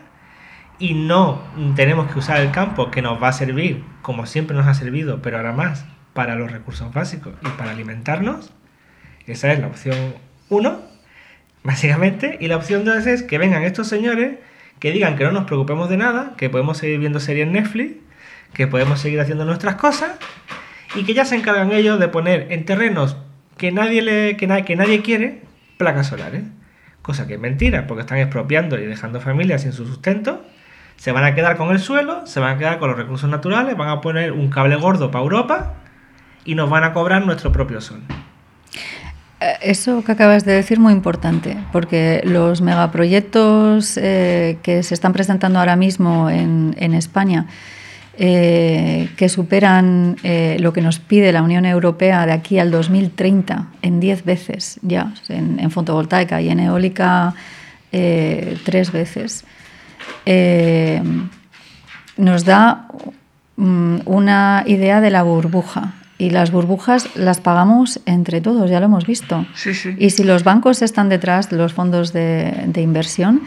y 0.78 0.94
no 0.94 1.42
tenemos 1.74 2.08
que 2.12 2.20
usar 2.20 2.40
el 2.40 2.52
campo 2.52 2.92
que 2.92 3.02
nos 3.02 3.20
va 3.20 3.30
a 3.30 3.32
servir 3.32 3.82
como 4.00 4.26
siempre 4.26 4.56
nos 4.56 4.68
ha 4.68 4.74
servido, 4.74 5.20
pero 5.22 5.38
ahora 5.38 5.50
más 5.50 5.84
para 6.12 6.36
los 6.36 6.52
recursos 6.52 6.94
básicos 6.94 7.34
y 7.42 7.48
para 7.58 7.72
alimentarnos. 7.72 8.52
Esa 9.26 9.52
es 9.52 9.58
la 9.60 9.68
opción 9.68 10.14
1, 10.48 10.80
básicamente. 11.62 12.36
Y 12.40 12.48
la 12.48 12.56
opción 12.56 12.84
2 12.84 13.06
es 13.06 13.22
que 13.22 13.38
vengan 13.38 13.62
estos 13.62 13.88
señores 13.88 14.38
que 14.78 14.92
digan 14.92 15.16
que 15.16 15.24
no 15.24 15.32
nos 15.32 15.44
preocupemos 15.44 15.88
de 15.88 15.96
nada, 15.96 16.34
que 16.36 16.50
podemos 16.50 16.78
seguir 16.78 16.98
viendo 16.98 17.20
series 17.20 17.46
en 17.46 17.52
Netflix, 17.52 17.94
que 18.52 18.66
podemos 18.66 19.00
seguir 19.00 19.20
haciendo 19.20 19.44
nuestras 19.44 19.76
cosas 19.76 20.12
y 20.94 21.04
que 21.04 21.14
ya 21.14 21.24
se 21.24 21.36
encargan 21.36 21.72
ellos 21.72 21.98
de 21.98 22.08
poner 22.08 22.52
en 22.52 22.64
terrenos 22.64 23.16
que 23.56 23.72
nadie, 23.72 24.02
le, 24.02 24.36
que, 24.36 24.46
que 24.64 24.76
nadie 24.76 25.02
quiere 25.02 25.42
placas 25.78 26.08
solares. 26.08 26.42
Cosa 27.02 27.26
que 27.26 27.34
es 27.34 27.40
mentira, 27.40 27.86
porque 27.86 28.00
están 28.00 28.18
expropiando 28.18 28.78
y 28.78 28.86
dejando 28.86 29.20
familias 29.20 29.62
sin 29.62 29.72
su 29.72 29.86
sustento. 29.86 30.44
Se 30.96 31.12
van 31.12 31.24
a 31.24 31.34
quedar 31.34 31.56
con 31.56 31.70
el 31.70 31.78
suelo, 31.78 32.26
se 32.26 32.40
van 32.40 32.56
a 32.56 32.58
quedar 32.58 32.78
con 32.78 32.88
los 32.88 32.98
recursos 32.98 33.28
naturales, 33.28 33.76
van 33.76 33.88
a 33.88 34.00
poner 34.00 34.32
un 34.32 34.48
cable 34.48 34.76
gordo 34.76 35.10
para 35.10 35.22
Europa 35.22 35.74
y 36.44 36.54
nos 36.54 36.70
van 36.70 36.84
a 36.84 36.92
cobrar 36.92 37.26
nuestro 37.26 37.52
propio 37.52 37.80
sol. 37.80 38.00
Eh, 39.44 39.58
eso 39.60 40.02
que 40.02 40.12
acabas 40.12 40.44
de 40.44 40.52
decir 40.52 40.80
muy 40.80 40.92
importante, 40.92 41.56
porque 41.72 42.22
los 42.24 42.62
megaproyectos 42.62 43.98
eh, 43.98 44.58
que 44.62 44.82
se 44.82 44.94
están 44.94 45.12
presentando 45.12 45.58
ahora 45.58 45.76
mismo 45.76 46.30
en, 46.30 46.94
España, 46.94 47.46
eh, 48.16 49.08
que 49.16 49.28
superan 49.28 50.16
lo 50.58 50.72
que 50.72 50.80
nos 50.80 50.98
pide 50.98 51.32
la 51.32 51.42
Unión 51.42 51.66
Europea 51.66 52.24
de 52.26 52.32
aquí 52.32 52.58
al 52.58 52.70
2030 52.70 53.66
en 53.82 54.00
10 54.00 54.24
veces 54.24 54.78
ya, 54.82 55.12
en, 55.28 55.70
fotovoltaica 55.70 56.40
y 56.40 56.48
en 56.48 56.60
eólica 56.60 57.34
tres 57.90 58.92
veces, 58.92 59.44
nos 62.16 62.44
da 62.44 62.88
mm, 63.56 63.98
una 64.06 64.64
idea 64.66 65.00
de 65.00 65.10
la 65.10 65.22
burbuja 65.22 65.94
y 66.18 66.30
las 66.30 66.52
burbujas 66.52 67.08
las 67.16 67.40
pagamos 67.40 68.00
entre 68.06 68.40
todos, 68.40 68.70
ya 68.70 68.78
lo 68.80 68.86
hemos 68.86 69.06
visto. 69.06 69.46
Y 69.98 70.10
si 70.10 70.24
los 70.24 70.44
bancos 70.44 70.82
están 70.82 71.08
detrás 71.08 71.50
de 71.50 71.56
los 71.56 71.72
fondos 71.72 72.12
de, 72.12 72.70
inversión, 72.76 73.42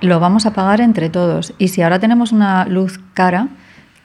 lo 0.00 0.20
vamos 0.20 0.46
a 0.46 0.52
pagar 0.52 0.80
entre 0.80 1.08
todos. 1.08 1.54
Y 1.58 1.68
si 1.68 1.82
ahora 1.82 1.98
tenemos 1.98 2.32
una 2.32 2.66
luz 2.66 3.00
cara, 3.14 3.48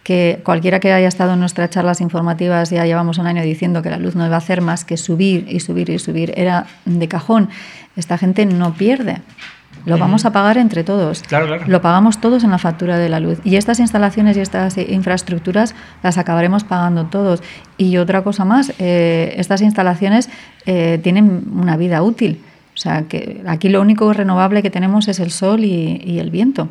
que 0.04 0.40
cualquiera 0.44 0.80
que 0.80 0.94
haya 0.94 1.08
estado 1.08 1.34
en 1.34 1.40
nuestras 1.40 1.72
charlas 1.72 2.00
informativas, 2.00 2.70
ya 2.70 2.86
llevamos 2.86 3.18
un 3.18 3.26
año 3.26 3.42
diciendo 3.42 3.82
que 3.82 3.90
la 3.90 3.98
luz 3.98 4.16
no 4.16 4.26
iba 4.26 4.36
a 4.36 4.38
hacer 4.38 4.62
más 4.62 4.86
que 4.86 4.98
subir 4.98 5.48
y 5.50 5.60
subir 5.62 5.90
y 5.90 5.98
subir, 5.98 6.32
era 6.38 6.68
de 6.86 7.08
cajón. 7.08 7.50
Esta 7.96 8.18
gente 8.18 8.46
no 8.46 8.76
pierde. 8.76 9.22
Lo 9.86 9.98
vamos 9.98 10.26
a 10.26 10.32
pagar 10.32 10.58
entre 10.58 10.84
todos. 10.84 11.24
Lo 11.68 11.82
pagamos 11.82 12.20
todos 12.20 12.44
en 12.44 12.52
la 12.52 12.58
factura 12.58 12.98
de 12.98 13.10
la 13.10 13.20
luz. 13.20 13.40
Y 13.44 13.56
estas 13.56 13.80
instalaciones 13.80 14.38
y 14.38 14.40
estas 14.40 14.78
infraestructuras 14.78 15.76
las 16.02 16.18
acabaremos 16.18 16.64
pagando 16.64 17.06
todos. 17.06 17.44
Y 17.78 17.98
otra 17.98 18.24
cosa 18.24 18.46
más, 18.46 18.74
eh, 18.80 19.36
estas 19.38 19.62
instalaciones 19.62 20.30
eh, 20.66 21.00
tienen 21.04 21.44
una 21.54 21.78
vida 21.78 22.02
útil. 22.02 22.42
O 22.74 22.78
sea, 22.78 23.04
que 23.04 23.42
aquí 23.48 23.70
lo 23.70 23.82
único 23.82 24.12
renovable 24.12 24.62
que 24.62 24.70
tenemos 24.70 25.08
es 25.08 25.20
el 25.20 25.32
sol 25.32 25.64
y 25.64 26.20
el 26.20 26.30
viento. 26.32 26.70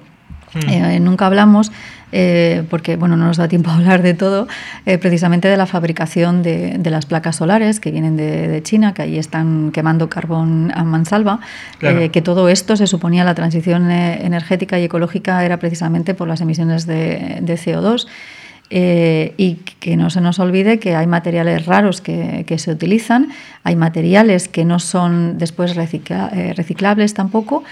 Hmm. 0.55 0.69
Eh, 0.69 1.01
nunca 1.01 1.27
hablamos, 1.27 1.73
eh, 2.13 2.63
porque 2.71 2.97
bueno, 2.97 3.17
no 3.17 3.27
nos 3.27 3.39
da 3.39 3.49
tiempo 3.49 3.71
a 3.71 3.75
hablar 3.75 4.03
de 4.03 4.15
todo, 4.15 4.47
eh, 4.87 4.99
precisamente 4.99 5.49
de 5.49 5.57
la 5.57 5.67
fabricación 5.67 6.43
de, 6.43 6.79
las 6.85 7.07
placas 7.07 7.37
solares 7.37 7.81
que 7.81 7.91
vienen 7.91 8.17
de, 8.17 8.63
China, 8.63 8.95
que 8.95 9.03
ahí 9.03 9.19
están 9.19 9.73
quemando 9.73 10.09
carbón 10.09 10.71
a 10.75 10.85
mansalva, 10.85 11.41
que 11.81 12.23
todo 12.23 12.49
esto 12.49 12.77
se 12.77 12.87
suponía 12.87 13.25
la 13.25 13.35
transición 13.35 13.91
energética 13.91 14.79
y 14.79 14.85
ecológica 14.85 15.45
era 15.45 15.59
precisamente 15.59 16.15
por 16.15 16.29
las 16.29 16.41
emisiones 16.41 16.87
de, 16.87 17.43
CO2. 17.45 18.07
y 18.71 19.55
que 19.81 19.97
no 19.97 20.09
se 20.11 20.21
nos 20.21 20.39
olvide 20.39 20.79
que 20.79 20.95
hay 20.95 21.07
materiales 21.09 21.67
raros 21.67 22.01
que, 22.01 22.55
se 22.57 22.71
utilizan, 22.71 23.29
hay 23.65 23.75
materiales 23.75 24.47
que 24.49 24.65
no 24.65 24.79
son 24.79 25.37
después 25.37 25.75
reciclables 25.75 27.15
tampoco, 27.15 27.65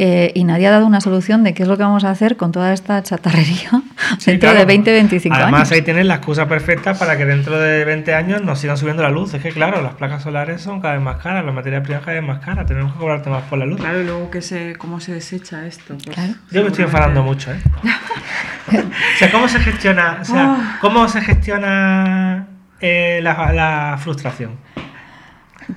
eh, 0.00 0.30
y 0.34 0.44
nadie 0.44 0.68
ha 0.68 0.70
dado 0.70 0.86
una 0.86 1.00
solución 1.00 1.42
de 1.42 1.54
qué 1.54 1.64
es 1.64 1.68
lo 1.68 1.76
que 1.76 1.82
vamos 1.82 2.04
a 2.04 2.10
hacer 2.10 2.36
con 2.36 2.52
toda 2.52 2.72
esta 2.72 3.02
chatarrería 3.02 3.82
dentro 4.24 4.54
de 4.54 4.64
20, 4.64 4.92
25 4.92 5.34
años. 5.34 5.42
Además, 5.42 5.72
ahí 5.72 5.82
tienes 5.82 6.06
la 6.06 6.14
excusa 6.14 6.46
perfecta 6.46 6.94
para 6.94 7.18
que 7.18 7.24
dentro 7.24 7.58
de 7.58 7.84
20 7.84 8.14
años 8.14 8.42
nos 8.42 8.60
sigan 8.60 8.76
subiendo 8.76 9.02
la 9.02 9.10
luz. 9.10 9.34
Es 9.34 9.42
que, 9.42 9.50
claro, 9.50 9.82
las 9.82 9.94
placas 9.94 10.22
solares 10.22 10.62
son 10.62 10.80
cada 10.80 10.94
vez 10.94 11.02
más 11.02 11.16
caras, 11.16 11.44
las 11.44 11.52
materias 11.52 11.82
primas 11.82 12.02
cada 12.02 12.14
vez 12.14 12.22
más 12.22 12.38
caras, 12.38 12.64
tenemos 12.66 12.92
que 12.92 12.98
cobrarte 13.00 13.28
más 13.28 13.42
por 13.42 13.58
la 13.58 13.66
luz. 13.66 13.80
Claro, 13.80 14.00
y 14.00 14.04
luego 14.04 14.30
que 14.30 14.40
se, 14.40 14.76
cómo 14.76 15.00
se 15.00 15.14
desecha 15.14 15.66
esto. 15.66 15.96
Pues, 16.04 16.16
Yo 16.52 16.62
me 16.62 16.68
estoy 16.68 16.84
enfadando 16.84 17.24
mucho, 17.24 17.50
¿eh? 17.50 17.60
o 18.68 19.18
sea, 19.18 19.32
¿cómo 19.32 19.48
se 19.48 19.58
gestiona, 19.58 20.18
o 20.22 20.24
sea, 20.24 20.44
ah. 20.44 20.78
¿cómo 20.80 21.08
se 21.08 21.20
gestiona 21.22 22.46
eh, 22.80 23.18
la 23.20 23.98
frustración? 24.00 24.58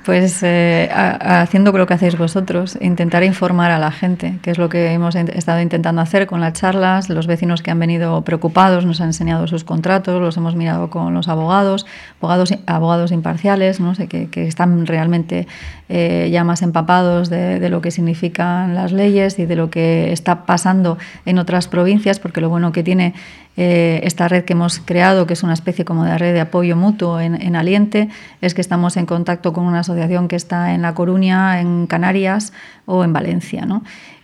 Pues 0.06 0.42
eh, 0.42 0.89
haciendo 0.94 1.74
lo 1.74 1.86
que 1.86 1.94
hacéis 1.94 2.18
vosotros, 2.18 2.78
intentar 2.80 3.24
informar 3.24 3.72
a 3.72 3.78
la 3.78 3.92
gente, 3.92 4.39
que 4.42 4.52
es 4.52 4.58
lo 4.58 4.70
que 4.70 4.89
hemos 4.94 5.16
estado 5.16 5.60
intentando 5.60 6.02
hacer 6.02 6.28
con 6.28 6.39
las 6.39 6.54
charlas. 6.54 7.10
Los 7.10 7.28
vecinos 7.28 7.62
que 7.62 7.72
han 7.72 7.80
venido 7.80 8.22
preocupados 8.22 8.86
nos 8.86 9.02
han 9.02 9.08
enseñado 9.08 9.48
sus 9.48 9.66
contratos, 9.66 10.22
los 10.22 10.38
hemos 10.38 10.56
mirado 10.56 10.89
con 10.89 11.14
los 11.14 11.28
abogados, 11.28 11.86
abogados, 12.20 12.54
abogados 12.68 13.12
imparciales, 13.12 13.82
¿no? 13.82 13.94
sé, 13.94 14.08
que, 14.08 14.48
están 14.48 14.86
realmente 14.86 15.46
eh, 15.89 16.30
ya 16.32 16.46
más 16.46 16.62
empapados 16.62 17.30
de, 17.30 17.60
de, 17.60 17.70
lo 17.70 17.82
que 17.82 17.92
significan 17.92 18.74
las 18.74 18.94
leyes 18.94 19.39
y 19.39 19.46
de 19.46 19.58
lo 19.58 19.70
que 19.70 20.14
está 20.14 20.46
pasando 20.46 20.98
en 21.26 21.38
otras 21.38 21.68
provincias, 21.68 22.20
porque 22.20 22.39
lo 22.39 22.48
bueno 22.48 22.72
que 22.72 22.82
tiene 22.82 23.14
eh, 23.58 23.99
esta 24.04 24.28
red 24.28 24.45
que 24.45 24.54
hemos 24.54 24.80
creado, 24.80 25.28
que 25.28 25.34
es 25.34 25.43
una 25.43 25.54
especie 25.54 25.84
como 25.84 26.06
de 26.06 26.18
red 26.18 26.34
de 26.34 26.39
apoyo 26.39 26.76
mutuo 26.76 27.20
en, 27.20 27.56
Aliente, 27.56 28.10
es 28.39 28.54
que 28.54 28.62
estamos 28.62 28.95
en 28.97 29.06
contacto 29.06 29.52
con 29.54 29.66
una 29.66 29.80
asociación 29.80 30.28
que 30.28 30.36
está 30.36 30.74
en 30.74 30.82
La 30.82 30.93
Coruña, 30.93 31.60
en 31.60 31.88
Canarias 31.88 32.54
o 32.86 33.04
en 33.04 33.14
Valencia. 33.14 33.68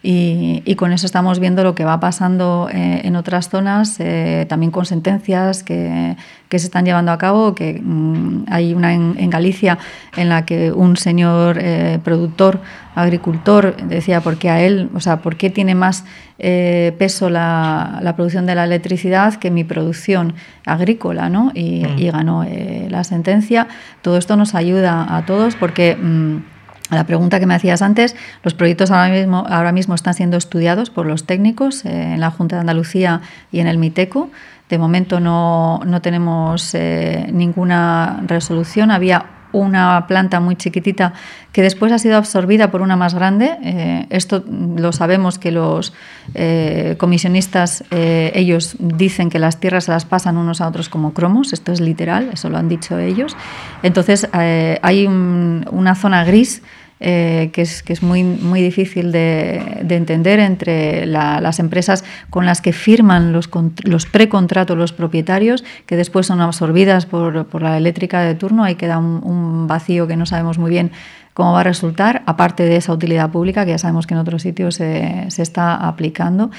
Y, 0.10 0.76
con 0.76 0.94
eso 0.94 1.06
estamos 1.06 1.40
viendo 1.40 1.66
lo 1.66 1.76
que 1.76 1.84
va 1.84 2.00
pasando 2.00 2.70
eh, 2.72 3.02
en 3.04 3.18
otras 3.18 3.50
zonas, 3.50 3.98
eh, 4.00 4.46
también 4.48 4.72
con 4.72 4.86
sentencias 4.86 5.64
que, 5.64 6.16
se 6.50 6.56
están 6.56 6.86
llevando 6.86 7.12
a 7.12 7.18
cabo, 7.18 7.54
que 7.54 7.82
mm, 7.84 8.46
hay 8.50 8.74
una 8.74 8.94
en, 8.94 9.30
Galicia 9.30 9.78
en 10.16 10.30
la 10.30 10.46
que 10.46 10.72
un 10.72 10.96
señor 10.96 11.60
productor, 12.04 12.62
agricultor, 12.96 13.76
decía, 13.76 14.22
¿por 14.22 14.38
qué 14.38 14.50
a 14.50 14.62
él? 14.62 14.90
O 14.94 15.02
sea, 15.02 15.18
¿por 15.18 15.36
qué 15.36 15.50
tiene 15.50 15.76
más 15.76 16.06
peso 16.38 17.30
la, 17.30 18.00
la 18.02 18.16
producción 18.16 18.46
de 18.46 18.56
la 18.56 18.64
electricidad? 18.64 19.36
que 19.36 19.52
mi 19.52 19.66
producción 19.66 20.36
agrícola, 20.66 21.30
¿no? 21.30 21.52
Y, 21.54 21.84
mm. 21.86 22.12
ganó 22.12 22.44
eh, 22.44 22.88
la 22.90 23.04
sentencia. 23.04 23.68
Todo 24.02 24.18
esto 24.18 24.36
nos 24.38 24.56
ayuda 24.56 25.18
a 25.18 25.26
todos 25.26 25.56
porque... 25.56 25.96
Mm, 25.96 26.57
a 26.90 26.96
la 26.96 27.06
pregunta 27.06 27.40
que 27.40 27.46
me 27.46 27.56
hacías 27.56 27.82
antes, 27.82 28.16
los 28.44 28.54
proyectos 28.54 28.92
ahora 28.92 29.10
mismo, 29.10 29.46
ahora 29.50 29.72
mismo 29.72 29.96
están 29.96 30.14
siendo 30.14 30.38
estudiados 30.38 30.90
por 30.90 31.06
los 31.06 31.26
técnicos 31.26 31.86
eh, 31.86 32.14
en 32.14 32.20
la 32.20 32.32
Junta 32.32 32.56
de 32.56 32.62
Andalucía 32.62 33.22
y 33.52 33.60
en 33.60 33.68
el 33.68 33.78
MITECO. 33.78 34.30
De 34.70 34.78
momento 34.78 35.20
no, 35.20 35.82
no 35.86 36.02
tenemos 36.02 36.74
eh, 36.76 37.30
ninguna 37.32 38.22
resolución. 38.26 38.92
Había 38.92 39.37
una 39.52 40.06
planta 40.08 40.40
muy 40.40 40.56
chiquitita 40.56 41.14
que 41.52 41.62
después 41.62 41.92
ha 41.92 41.98
sido 41.98 42.18
absorbida 42.18 42.70
por 42.72 42.82
una 42.82 42.96
más 42.96 43.14
grande. 43.14 43.58
Eh, 43.64 44.06
esto 44.10 44.44
lo 44.48 44.92
sabemos 44.92 45.40
que 45.40 45.52
los 45.52 45.94
eh, 46.36 46.96
comisionistas, 46.98 47.84
eh, 47.92 48.32
ellos 48.36 48.76
dicen 48.80 49.30
que 49.30 49.40
las 49.40 49.60
tierras 49.60 49.86
se 49.86 49.92
las 49.92 50.06
pasan 50.06 50.38
unos 50.38 50.62
a 50.62 50.68
otros 50.68 50.90
como 50.90 51.14
cromos, 51.14 51.54
esto 51.54 51.72
es 51.72 51.82
literal, 51.82 52.30
eso 52.34 52.50
lo 52.50 52.58
han 52.58 52.70
dicho 52.70 52.98
ellos. 53.00 53.36
Entonces 53.84 54.28
hay 54.34 55.08
una 55.08 55.96
zona 55.96 56.24
gris 56.24 56.62
eh, 57.00 57.52
que, 57.54 57.62
es, 57.62 57.84
que 57.84 57.94
es 57.94 58.02
muy, 58.02 58.24
muy 58.24 58.60
difícil 58.60 59.12
de, 59.12 59.86
entender 59.88 60.40
entre 60.40 61.06
las 61.06 61.60
empresas 61.60 62.04
con 62.30 62.46
las 62.46 62.60
que 62.62 62.74
firman 62.74 63.32
los, 63.34 63.50
los 63.84 64.06
precontratos 64.08 64.78
los 64.78 64.94
propietarios, 64.94 65.64
que 65.86 65.96
después 65.96 66.26
son 66.26 66.42
absorbidas 66.42 67.06
por, 67.06 67.46
por 67.46 67.62
la 67.62 67.78
eléctrica 67.78 68.22
de 68.22 68.34
turno. 68.34 68.64
Ahí 68.64 68.76
queda 68.76 68.98
un, 68.98 69.68
vacío 69.68 70.08
que 70.08 70.16
no 70.16 70.26
sabemos 70.26 70.58
muy 70.58 70.72
bien 70.72 70.92
cómo 71.34 71.52
va 71.52 71.60
a 71.60 71.64
resultar, 71.64 72.24
aparte 72.26 72.64
de 72.64 72.78
esa 72.78 72.94
utilidad 72.94 73.30
pública 73.30 73.64
que 73.66 73.72
ya 73.72 73.78
sabemos 73.78 74.08
que 74.08 74.14
en 74.14 74.20
otros 74.20 74.42
sitios 74.42 74.76
se, 74.76 75.26
se 75.30 75.44
está 75.44 75.76
aplicando. 75.76 76.50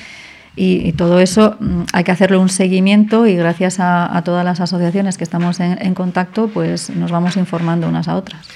Y, 0.54 0.92
todo 0.92 1.20
eso 1.20 1.56
mm, 1.60 1.82
hay 1.92 2.04
que 2.04 2.10
hacerle 2.10 2.36
un 2.36 2.48
seguimiento 2.48 3.26
y 3.26 3.36
gracias 3.36 3.78
a, 3.80 4.20
todas 4.24 4.44
las 4.44 4.60
asociaciones 4.60 5.16
que 5.16 5.24
estamos 5.24 5.60
en, 5.60 5.78
en 5.80 5.94
contacto, 5.94 6.48
pues 6.48 6.90
nos 6.90 7.10
vamos 7.10 7.36
informando 7.36 7.88
unas 7.88 8.08
a 8.08 8.16
otras. 8.16 8.48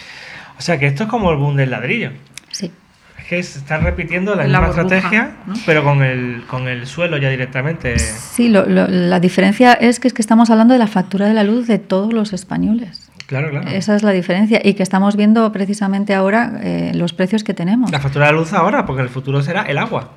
O 0.62 0.64
sea 0.64 0.78
que 0.78 0.86
esto 0.86 1.02
es 1.02 1.08
como 1.08 1.32
el 1.32 1.38
boom 1.38 1.56
del 1.56 1.70
ladrillo. 1.70 2.12
Sí. 2.52 2.70
Es 3.18 3.24
que 3.24 3.42
se 3.42 3.58
está 3.58 3.78
repitiendo 3.78 4.36
la, 4.36 4.44
misma 4.44 4.68
estrategia, 4.68 5.32
pero 5.66 5.82
con 5.82 6.04
el, 6.04 6.44
con 6.46 6.68
el 6.68 6.86
suelo 6.86 7.16
ya 7.16 7.30
directamente. 7.30 7.98
Sí, 7.98 8.48
la 8.48 9.18
diferencia 9.18 9.72
es 9.72 9.98
que, 9.98 10.06
es 10.06 10.14
que 10.14 10.22
estamos 10.22 10.50
hablando 10.50 10.72
de 10.72 10.78
la 10.78 10.86
factura 10.86 11.26
de 11.26 11.34
la 11.34 11.42
luz 11.42 11.66
de 11.66 11.80
todos 11.80 12.12
los 12.12 12.32
españoles. 12.32 13.10
Claro, 13.26 13.50
claro. 13.50 13.68
Esa 13.70 13.96
es 13.96 14.04
la 14.04 14.12
diferencia 14.12 14.60
y 14.62 14.74
que 14.74 14.84
estamos 14.84 15.16
viendo 15.16 15.50
precisamente 15.50 16.14
ahora 16.14 16.52
eh, 16.62 16.92
los 16.94 17.12
precios 17.12 17.42
que 17.42 17.54
tenemos. 17.54 17.90
La 17.90 17.98
factura 17.98 18.26
de 18.26 18.32
la 18.32 18.38
luz 18.38 18.52
ahora, 18.52 18.86
porque 18.86 19.00
en 19.00 19.08
el 19.08 19.12
futuro 19.12 19.42
será 19.42 19.62
el 19.62 19.78
agua. 19.78 20.12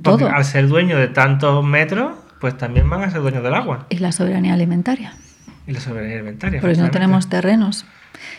Todo. 0.00 0.28
al 0.28 0.44
ser 0.44 0.68
dueño 0.68 0.96
de 0.96 1.08
tantos 1.08 1.64
metros, 1.64 2.12
pues 2.40 2.56
también 2.56 2.88
van 2.88 3.02
a 3.02 3.10
ser 3.10 3.20
dueños 3.20 3.42
del 3.42 3.54
agua. 3.54 3.86
Y 3.90 3.96
la 3.96 4.12
soberanía 4.12 4.54
alimentaria. 4.54 5.14
Y 5.66 5.72
la 5.72 5.80
soberanía 5.80 6.18
alimentaria. 6.18 6.60
Porque 6.60 6.76
no 6.76 6.92
tenemos 6.92 7.28
terrenos. 7.28 7.84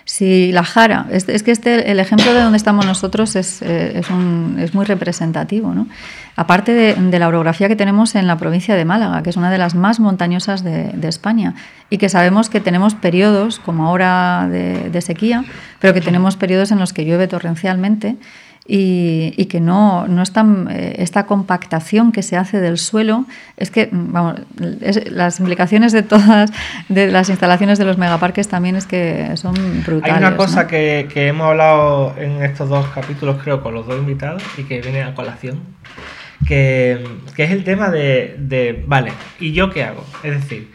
Si 0.06 0.52
la 0.52 0.64
Jara, 0.64 1.08
es, 1.12 1.26
que 1.26 1.52
este, 1.52 1.92
el 1.92 2.00
ejemplo 2.00 2.34
de 2.34 2.42
donde 2.42 2.58
estamos 2.58 2.86
nosotros 2.86 3.36
es, 3.36 3.62
eh, 3.62 4.02
es, 4.02 4.74
muy 4.74 4.86
representativo. 4.86 5.74
¿no? 5.74 5.88
Aparte 6.36 6.74
de, 6.74 7.20
la 7.20 7.28
orografía 7.28 7.68
que 7.68 7.76
tenemos 7.76 8.16
en 8.16 8.28
la 8.28 8.38
provincia 8.38 8.76
de 8.76 8.86
Málaga, 8.86 9.24
que 9.24 9.30
es 9.30 9.38
una 9.38 9.52
de 9.52 9.58
las 9.58 9.76
más 9.76 10.00
montañosas 10.00 10.64
de, 10.64 10.92
de 10.94 11.08
España, 11.08 11.56
y 11.90 11.98
que 11.98 12.10
sabemos 12.10 12.50
que 12.50 12.60
tenemos 12.60 12.96
periodos, 12.96 13.60
como 13.60 13.88
ahora 13.88 14.48
de, 14.50 14.90
de 14.90 15.02
sequía, 15.02 15.46
pero 15.80 15.94
que 15.94 16.02
tenemos 16.02 16.38
periodos 16.38 16.72
en 16.72 16.80
los 16.80 16.94
que 16.94 17.06
llueve 17.06 17.28
torrencialmente 17.28 18.18
y, 18.68 19.46
que 19.46 19.62
no, 19.62 20.08
no 20.08 20.24
eh, 20.70 20.96
esta 21.00 21.26
compactación 21.26 22.12
que 22.12 22.22
se 22.22 22.36
hace 22.36 22.60
del 22.60 22.78
suelo, 22.78 23.26
es 23.56 23.72
que, 23.72 23.88
mm, 23.92 24.12
vamos, 24.12 24.42
las 25.10 25.40
implicaciones 25.40 25.94
de 25.94 26.04
todas 26.04 26.52
de 26.90 27.10
las 27.10 27.30
instalaciones 27.30 27.80
de 27.80 27.86
los 27.86 27.98
megaparques 27.98 28.48
también 28.50 28.76
es 28.76 28.86
que 28.86 29.36
son 29.38 29.56
brutales. 29.86 30.16
Hay 30.16 30.22
una 30.22 30.36
cosa 30.36 30.68
que, 30.68 31.08
que, 31.14 31.28
hemos 31.28 31.48
hablado 31.48 32.16
en 32.18 32.44
estos 32.44 32.70
dos 32.70 32.86
capítulos, 32.88 33.42
creo, 33.42 33.62
con 33.64 33.74
los 33.74 33.88
dos 33.88 33.98
invitados 33.98 34.44
y 34.58 34.64
que 34.64 34.82
viene 34.82 35.04
a 35.04 35.16
colación, 35.16 35.60
que, 36.46 37.04
que 37.36 37.44
es 37.46 37.52
el 37.52 37.64
tema 37.64 37.90
de, 37.90 38.36
de, 38.38 38.84
vale, 38.86 39.14
¿y 39.40 39.54
yo 39.54 39.70
qué 39.70 39.84
hago? 39.84 40.06
Es 40.24 40.34
decir, 40.34 40.72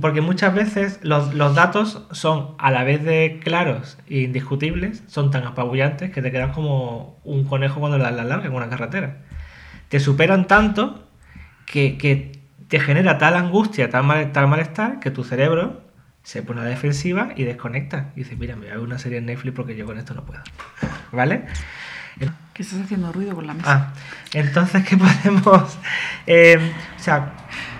porque 0.00 0.20
muchas 0.20 0.54
veces 0.54 1.00
los, 1.02 1.34
datos 1.54 2.06
son 2.10 2.54
a 2.58 2.70
la 2.70 2.84
vez 2.84 3.02
de 3.02 3.40
claros 3.42 3.98
e 4.08 4.20
indiscutibles, 4.20 5.02
son 5.06 5.30
tan 5.30 5.44
apabullantes 5.44 6.10
que 6.10 6.20
te 6.20 6.30
quedan 6.30 6.52
como 6.52 7.18
un 7.24 7.44
conejo 7.44 7.80
cuando 7.80 7.96
le 7.96 8.04
das 8.04 8.14
la 8.14 8.24
larga 8.24 8.46
en 8.46 8.52
una 8.52 8.68
carretera. 8.68 9.18
Te 9.88 9.98
superan 9.98 10.46
tanto 10.46 11.08
que, 11.64 12.32
te 12.68 12.78
genera 12.78 13.18
tal 13.18 13.34
angustia, 13.34 13.90
tal, 13.90 14.32
tal 14.32 14.48
malestar, 14.48 15.00
que 15.00 15.10
tu 15.10 15.24
cerebro 15.24 15.80
se 16.22 16.42
pone 16.42 16.60
a 16.60 16.64
la 16.64 16.70
defensiva 16.70 17.30
y 17.34 17.44
desconecta. 17.44 18.12
Y 18.14 18.20
dice, 18.20 18.36
mira, 18.36 18.54
me 18.54 18.62
voy 18.62 18.70
a 18.70 18.74
ver 18.74 18.84
una 18.84 18.98
serie 18.98 19.18
en 19.18 19.26
Netflix 19.26 19.56
porque 19.56 19.74
yo 19.74 19.86
con 19.86 19.98
esto 19.98 20.14
no 20.14 20.24
puedo. 20.24 20.42
¿Vale? 21.12 21.46
¿Qué 22.52 22.62
estás 22.62 22.80
haciendo 22.80 23.10
ruido 23.12 23.34
con 23.34 23.46
la 23.46 23.54
mesa? 23.54 23.92
Ah, 23.92 23.94
entonces, 24.34 24.84
¿qué 24.86 24.96
podemos... 25.24 25.78
Eh, 26.26 26.72
o 26.96 27.02
sea, 27.02 27.32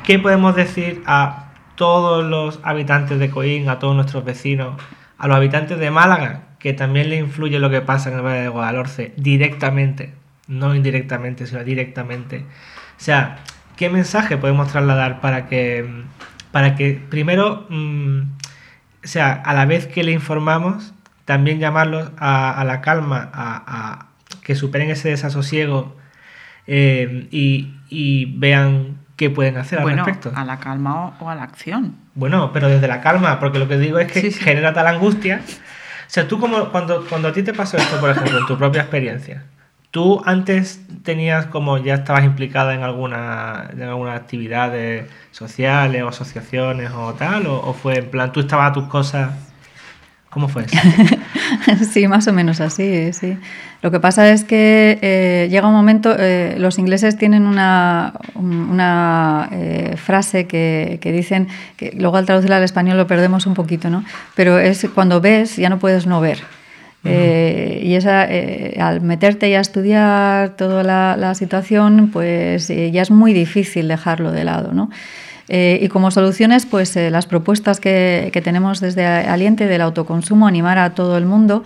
¿qué 0.05 0.19
podemos 0.19 0.57
decir 0.57 1.03
a 1.07 1.50
todos 1.81 2.23
los 2.23 2.61
habitantes 2.63 3.19
de 3.19 3.31
Coín, 3.31 3.71
a 3.71 3.79
todos 3.79 3.97
nuestros 3.97 4.23
vecinos, 4.23 4.79
a 5.17 5.27
los 5.27 5.35
habitantes 5.39 5.79
de 5.79 5.91
Málaga, 5.91 6.43
que 6.59 6.75
también 6.75 7.09
le 7.09 7.17
influye 7.17 7.59
lo 7.59 7.71
que 7.71 7.81
pasa 7.81 8.11
en 8.11 8.17
el 8.17 8.23
Valle 8.23 8.43
de 8.43 8.49
Guadalhorce 8.49 9.15
directamente, 9.17 10.13
no 10.47 10.75
indirectamente, 10.75 11.47
sino 11.47 11.65
directamente. 11.65 12.41
O 12.41 13.03
sea, 13.03 13.39
¿qué 13.79 13.89
mensaje 13.89 14.37
podemos 14.37 14.71
trasladar 14.71 15.23
para 15.23 15.47
que, 15.47 15.89
para 16.53 16.75
que 16.75 17.01
primero, 17.09 17.67
mm, 17.71 18.21
o 19.03 19.07
sea, 19.07 19.33
a 19.33 19.55
la 19.55 19.65
vez 19.65 19.87
que 19.87 20.05
le 20.05 20.13
informamos, 20.13 20.93
también 21.25 21.61
llamarlos 21.61 22.11
a, 22.19 22.63
la 22.67 22.83
calma, 22.83 23.31
a, 23.33 24.09
que 24.43 24.55
superen 24.55 24.91
ese 24.91 25.09
desasosiego 25.09 25.97
eh, 26.67 27.27
y, 27.31 27.73
y 27.89 28.39
vean 28.39 29.00
¿qué 29.21 29.29
pueden 29.29 29.59
hacer 29.59 29.81
al 29.81 29.85
bueno, 29.85 30.03
respecto? 30.03 30.33
A 30.35 30.47
la 30.47 30.59
calma 30.59 31.13
o, 31.21 31.29
a 31.29 31.35
la 31.35 31.43
acción. 31.43 31.95
Bueno, 32.15 32.55
pero 32.55 32.69
desde 32.69 32.89
la 32.89 33.03
calma, 33.03 33.39
porque 33.39 33.59
lo 33.59 33.69
que 33.69 33.77
digo 33.77 33.99
es 33.99 34.11
que 34.11 34.31
genera 34.31 34.73
tal 34.73 34.87
angustia. 34.87 35.43
O 35.45 35.51
sea, 36.07 36.27
tú 36.27 36.41
como 36.41 36.71
cuando, 36.71 37.05
cuando 37.07 37.29
a 37.29 37.33
ti 37.35 37.43
te 37.43 37.53
pasó 37.53 37.77
esto, 37.77 38.01
por 38.01 38.09
ejemplo, 38.09 38.39
en 38.39 38.47
tu 38.47 38.57
propia 38.57 38.81
experiencia, 38.81 39.45
¿tú 39.91 40.23
antes 40.25 40.81
tenías 41.03 41.45
como 41.45 41.77
ya 41.77 41.97
estabas 41.97 42.25
implicada 42.25 42.73
en 42.73 42.83
alguna, 42.83 43.69
en 43.71 43.83
alguna 43.83 44.15
actividades 44.15 45.07
sociales 45.33 46.03
o 46.03 46.09
asociaciones 46.09 46.91
o 46.93 47.13
tal? 47.13 47.47
O, 47.47 47.61
¿O 47.61 47.75
fue 47.75 47.99
en 47.99 48.11
plan, 48.11 48.33
tú 48.33 48.41
estabas 48.41 48.71
a 48.71 48.73
tus 48.73 48.85
cosas 48.85 49.33
¿Cómo 50.31 50.47
fue 50.49 50.65
eso? 50.65 50.77
sí, 51.93 52.07
más 52.07 52.29
o 52.29 52.33
menos 52.33 52.61
así, 52.61 53.13
sí. 53.13 53.37
Lo 53.83 53.91
que 53.91 53.99
pasa 53.99 54.31
es 54.31 54.45
que 54.45 54.99
eh, 55.03 55.49
llega 55.51 55.67
un 55.67 55.75
momento, 55.75 56.15
eh, 56.17 56.55
los 56.57 56.79
ingleses 56.79 57.19
tienen 57.19 57.47
una, 57.47 58.13
una 58.35 59.49
eh, 59.51 59.97
frase 59.97 60.47
que, 60.47 60.99
que, 61.01 61.11
dicen, 61.11 61.49
que 61.77 61.93
luego 61.99 62.17
al 62.17 62.27
traducirla 62.27 62.59
al 62.59 62.63
español 62.63 62.97
lo 62.97 63.09
perdemos 63.09 63.47
un 63.47 63.55
poquito, 63.55 63.91
¿no? 63.91 64.05
Pero 64.37 64.61
es 64.61 64.87
cuando 64.95 65.21
ves, 65.21 65.57
ya 65.57 65.69
no 65.69 65.81
puedes 65.81 66.07
no 66.07 66.21
ver. 66.21 66.39
y 67.03 67.95
esa, 67.95 68.29
al 68.79 69.01
meterte 69.01 69.49
y 69.49 69.55
a 69.55 69.61
estudiar 69.61 70.51
toda 70.51 70.85
la, 70.85 71.17
la 71.17 71.35
situación, 71.35 72.11
pues 72.13 72.69
ya 72.69 73.03
es 73.03 73.11
muy 73.11 73.33
difícil 73.33 73.89
dejarlo 73.89 74.31
de 74.31 74.45
lado, 74.45 74.73
¿no? 74.75 74.91
Eh, 75.53 75.81
y 75.83 75.89
como 75.89 76.13
soluciones, 76.13 76.65
pues 76.65 76.97
eh, 76.97 77.11
las 77.11 77.27
propuestas 77.27 77.81
que, 77.81 78.31
tenemos 78.43 78.81
desde 78.81 79.05
Aliente 79.05 79.67
del 79.67 79.83
autoconsumo, 79.83 80.47
animar 80.47 80.79
a 80.79 80.95
todo 80.95 81.19
el 81.19 81.27
mundo 81.27 81.65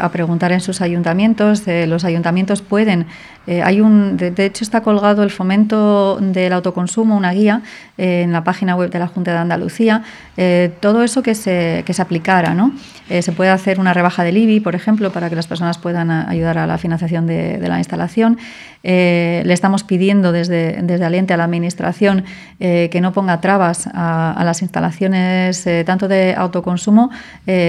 a 0.00 0.08
preguntar 0.10 0.50
en 0.52 0.60
sus 0.60 0.80
ayuntamientos. 0.80 1.64
los 1.66 2.04
ayuntamientos 2.06 2.62
pueden 2.62 3.06
eh, 3.48 3.62
hay 3.62 3.80
un, 3.80 4.18
de, 4.18 4.44
hecho, 4.44 4.62
está 4.62 4.82
colgado 4.82 5.22
el 5.22 5.30
fomento 5.30 6.18
del 6.20 6.52
autoconsumo, 6.52 7.16
una 7.16 7.32
guía 7.32 7.62
eh, 7.96 8.20
en 8.24 8.30
la 8.30 8.44
página 8.44 8.76
web 8.76 8.90
de 8.90 8.98
la 8.98 9.06
Junta 9.06 9.32
de 9.32 9.38
Andalucía. 9.38 10.02
Eh, 10.36 10.70
todo 10.80 11.02
eso 11.02 11.22
que 11.22 11.34
se, 11.34 11.82
que 11.86 11.94
se 11.94 12.02
aplicara. 12.02 12.54
¿no? 12.54 12.72
se 13.08 13.32
puede 13.32 13.48
hacer 13.48 13.80
una 13.80 13.94
rebaja 13.94 14.22
del 14.22 14.36
IBI, 14.36 14.60
por 14.60 14.74
ejemplo, 14.74 15.10
para 15.10 15.30
que 15.30 15.34
las 15.34 15.46
personas 15.46 15.78
puedan 15.78 16.10
ayudar 16.10 16.58
a 16.58 16.66
la 16.66 16.76
financiación 16.76 17.26
de, 17.26 17.58
la 17.58 17.78
instalación. 17.78 18.36
le 18.82 19.50
estamos 19.50 19.82
pidiendo 19.82 20.30
desde, 20.30 20.82
desde 20.82 21.06
Aliente 21.06 21.32
a 21.32 21.38
la 21.38 21.44
Administración 21.44 22.24
que 22.58 22.98
no 23.00 23.14
ponga 23.14 23.40
trabas 23.40 23.88
a, 23.94 24.42
las 24.44 24.60
instalaciones 24.60 25.66
tanto 25.86 26.06
de 26.06 26.34
autoconsumo 26.36 27.08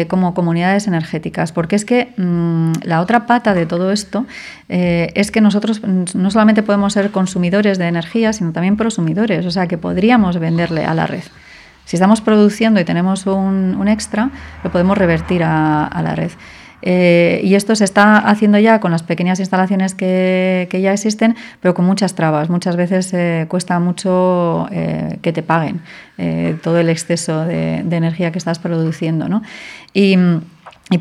como 0.10 0.34
comunidades 0.34 0.88
energéticas, 0.88 1.54
porque 1.54 1.78
es 1.78 1.86
que 1.86 2.10
mm, 2.18 2.74
la 2.84 3.00
otra 3.00 3.26
pata 3.26 3.54
de 3.54 3.66
todo 3.66 3.94
esto 3.94 4.26
es 4.68 5.32
que 5.32 5.40
nosotros 5.40 5.69
no 5.84 6.32
solamente 6.32 6.64
podemos 6.64 6.94
ser 6.94 7.12
consumidores 7.12 7.78
de 7.78 7.88
energía, 7.88 8.34
sino 8.34 8.52
también 8.52 8.78
prosumidores, 8.78 9.46
o 9.46 9.52
sea 9.52 9.68
que 9.68 9.78
podríamos 9.78 10.40
venderle 10.40 10.86
a 10.86 10.94
la 10.94 11.08
red. 11.08 11.24
Si 11.90 11.96
estamos 11.96 12.22
produciendo 12.22 12.80
y 12.80 12.84
tenemos 12.84 13.26
un, 13.26 13.88
extra, 13.88 14.30
lo 14.64 14.72
podemos 14.72 14.96
revertir 14.96 15.42
a, 15.44 15.90
la 16.04 16.14
red. 16.14 16.30
Eh, 16.84 17.42
y 17.44 17.56
esto 17.56 17.76
se 17.76 17.84
está 17.84 18.20
haciendo 18.20 18.60
ya 18.60 18.80
con 18.80 18.92
las 18.92 19.02
pequeñas 19.02 19.40
instalaciones 19.40 19.96
que, 19.96 20.70
ya 20.72 20.94
existen, 20.94 21.36
pero 21.62 21.74
con 21.74 21.86
muchas 21.86 22.14
trabas. 22.14 22.52
Muchas 22.52 22.76
veces 22.76 23.12
eh, 23.16 23.48
cuesta 23.50 23.80
mucho 23.80 24.68
eh, 24.72 25.18
que 25.24 25.34
te 25.34 25.42
paguen 25.42 25.82
todo 26.62 26.78
el 26.78 26.90
exceso 26.90 27.46
de, 27.46 27.80
energía 27.80 28.32
que 28.32 28.38
estás 28.38 28.60
produciendo. 28.60 29.28
¿no? 29.28 29.42
Y, 29.92 30.16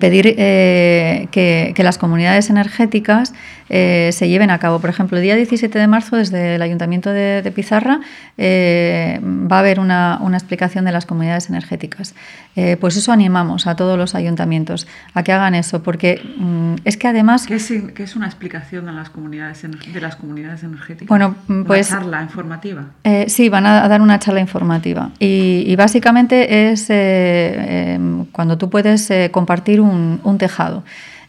pedir 0.00 0.36
que, 0.36 1.74
las 1.76 1.98
comunidades 1.98 2.48
energéticas 2.48 3.34
eh, 3.68 4.10
se 4.12 4.28
lleven 4.28 4.50
a 4.50 4.58
cabo. 4.58 4.80
Por 4.80 4.90
ejemplo, 4.90 5.16
el 5.16 5.22
día 5.22 5.36
17 5.36 5.78
de 5.78 5.86
marzo, 5.86 6.16
desde 6.16 6.56
el 6.56 6.62
Ayuntamiento 6.62 7.10
de, 7.10 7.52
Pizarra, 7.54 8.00
eh, 8.36 9.20
va 9.22 9.56
a 9.56 9.58
haber 9.60 9.80
una, 9.80 10.20
explicación 10.32 10.84
de 10.84 10.92
las 10.92 11.06
comunidades 11.06 11.48
energéticas. 11.48 12.14
Eh, 12.56 12.76
pues 12.80 12.96
eso 12.96 13.12
animamos 13.12 13.66
a 13.66 13.74
todos 13.76 13.98
los 13.98 14.14
ayuntamientos 14.14 14.86
a 15.14 15.22
que 15.22 15.32
hagan 15.32 15.54
eso, 15.54 15.82
porque 15.82 16.20
mm, 16.38 16.74
es 16.84 16.96
que 16.96 17.08
además... 17.08 17.46
¿Qué 17.46 17.56
es, 17.56 18.16
una 18.16 18.26
explicación 18.26 18.86
de 18.86 18.92
las 18.92 19.10
comunidades, 19.10 19.62
de 19.62 20.00
las 20.00 20.16
comunidades 20.16 20.62
energéticas? 20.62 21.08
Bueno, 21.08 21.34
pues... 21.66 21.90
¿Una 21.90 22.00
charla 22.00 22.22
informativa? 22.22 22.84
sí, 23.26 23.48
van 23.48 23.66
a 23.66 23.88
dar 23.88 24.00
una 24.00 24.18
charla 24.18 24.40
informativa. 24.40 25.10
Y, 25.18 25.74
básicamente 25.76 26.70
es 26.70 26.86
cuando 28.32 28.58
tú 28.58 28.70
puedes 28.70 29.10
compartir 29.30 29.80
un, 29.80 30.20
un 30.22 30.38
tejado. 30.38 30.82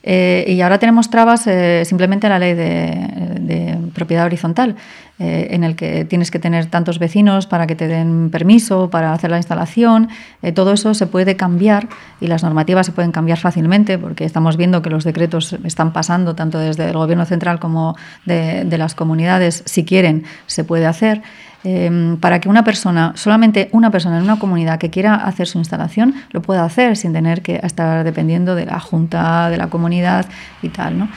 Eh, 0.03 0.45
y 0.47 0.61
ahora 0.61 0.79
tenemos 0.79 1.09
trabas 1.09 1.45
eh, 1.47 1.83
simplemente 1.85 2.27
en 2.27 2.31
la 2.31 2.39
ley 2.39 2.53
de, 2.53 3.77
propiedad 3.93 4.25
horizontal, 4.25 4.75
eh, 5.17 5.47
en 5.51 5.63
el 5.63 5.75
que 5.75 6.05
tienes 6.05 6.31
que 6.31 6.39
tener 6.39 6.67
tantos 6.67 6.99
vecinos 6.99 7.47
para 7.47 7.67
que 7.67 7.75
te 7.75 7.87
den 7.87 8.29
permiso 8.29 8.89
para 8.89 9.11
hacer 9.11 9.29
la 9.31 9.37
instalación. 9.37 10.09
todo 10.53 10.73
eso 10.73 10.93
se 10.93 11.07
puede 11.07 11.35
cambiar 11.35 11.89
y 12.21 12.27
las 12.27 12.43
normativas 12.43 12.85
se 12.85 12.91
pueden 12.93 13.11
cambiar 13.11 13.39
fácilmente 13.39 13.97
porque 13.97 14.23
estamos 14.23 14.55
viendo 14.55 14.81
que 14.81 14.89
los 14.89 15.03
decretos 15.03 15.57
están 15.65 15.91
pasando 15.91 16.35
tanto 16.35 16.59
desde 16.59 16.87
el 16.87 16.93
Gobierno 16.93 17.25
central 17.25 17.59
como 17.59 17.97
de 18.25 18.77
las 18.77 18.95
comunidades. 18.95 19.63
Si 19.65 19.83
quieren, 19.83 20.23
se 20.45 20.63
puede 20.63 20.85
hacer. 20.85 21.21
Em, 21.63 22.15
para 22.17 22.39
que 22.39 22.47
una 22.47 22.63
persona, 22.63 23.11
solamente 23.15 23.67
una 23.73 23.91
persona 23.91 24.17
en 24.17 24.23
una 24.23 24.39
comunidad 24.39 24.79
que 24.79 24.89
quiera 24.89 25.15
hacer 25.15 25.45
su 25.45 25.57
instalación, 25.57 26.15
lo 26.31 26.41
pueda 26.41 26.63
hacer 26.63 26.95
sin 26.95 27.11
tener 27.11 27.41
que 27.41 27.59
estar 27.61 28.05
dependiendo 28.05 28.55
de 28.55 28.65
la 28.65 28.79
junta, 28.79 29.49
de 29.49 29.57
la 29.57 29.67
comunidad 29.67 30.25
y 30.61 30.69
tal. 30.69 30.97
¿no? 30.97 31.09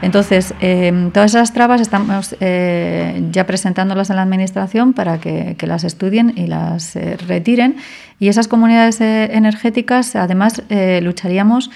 Entonces, 0.00 0.54
em, 0.60 1.10
todas 1.10 1.34
esas 1.34 1.52
trabas 1.52 1.82
estamos 1.82 2.34
eh, 2.40 3.28
ya 3.30 3.46
presentándolas 3.46 4.08
en 4.08 4.16
la 4.16 4.22
Administración 4.22 4.94
para 4.94 5.18
que, 5.18 5.54
las 5.60 5.84
estudien 5.84 6.32
y 6.34 6.46
las 6.46 6.96
eh, 6.96 7.18
retiren. 7.18 7.76
Y 8.18 8.28
esas 8.28 8.48
comunidades 8.48 9.00
eh, 9.02 9.30
energéticas, 9.32 10.16
además, 10.16 10.62
lucharíamos 11.02 11.70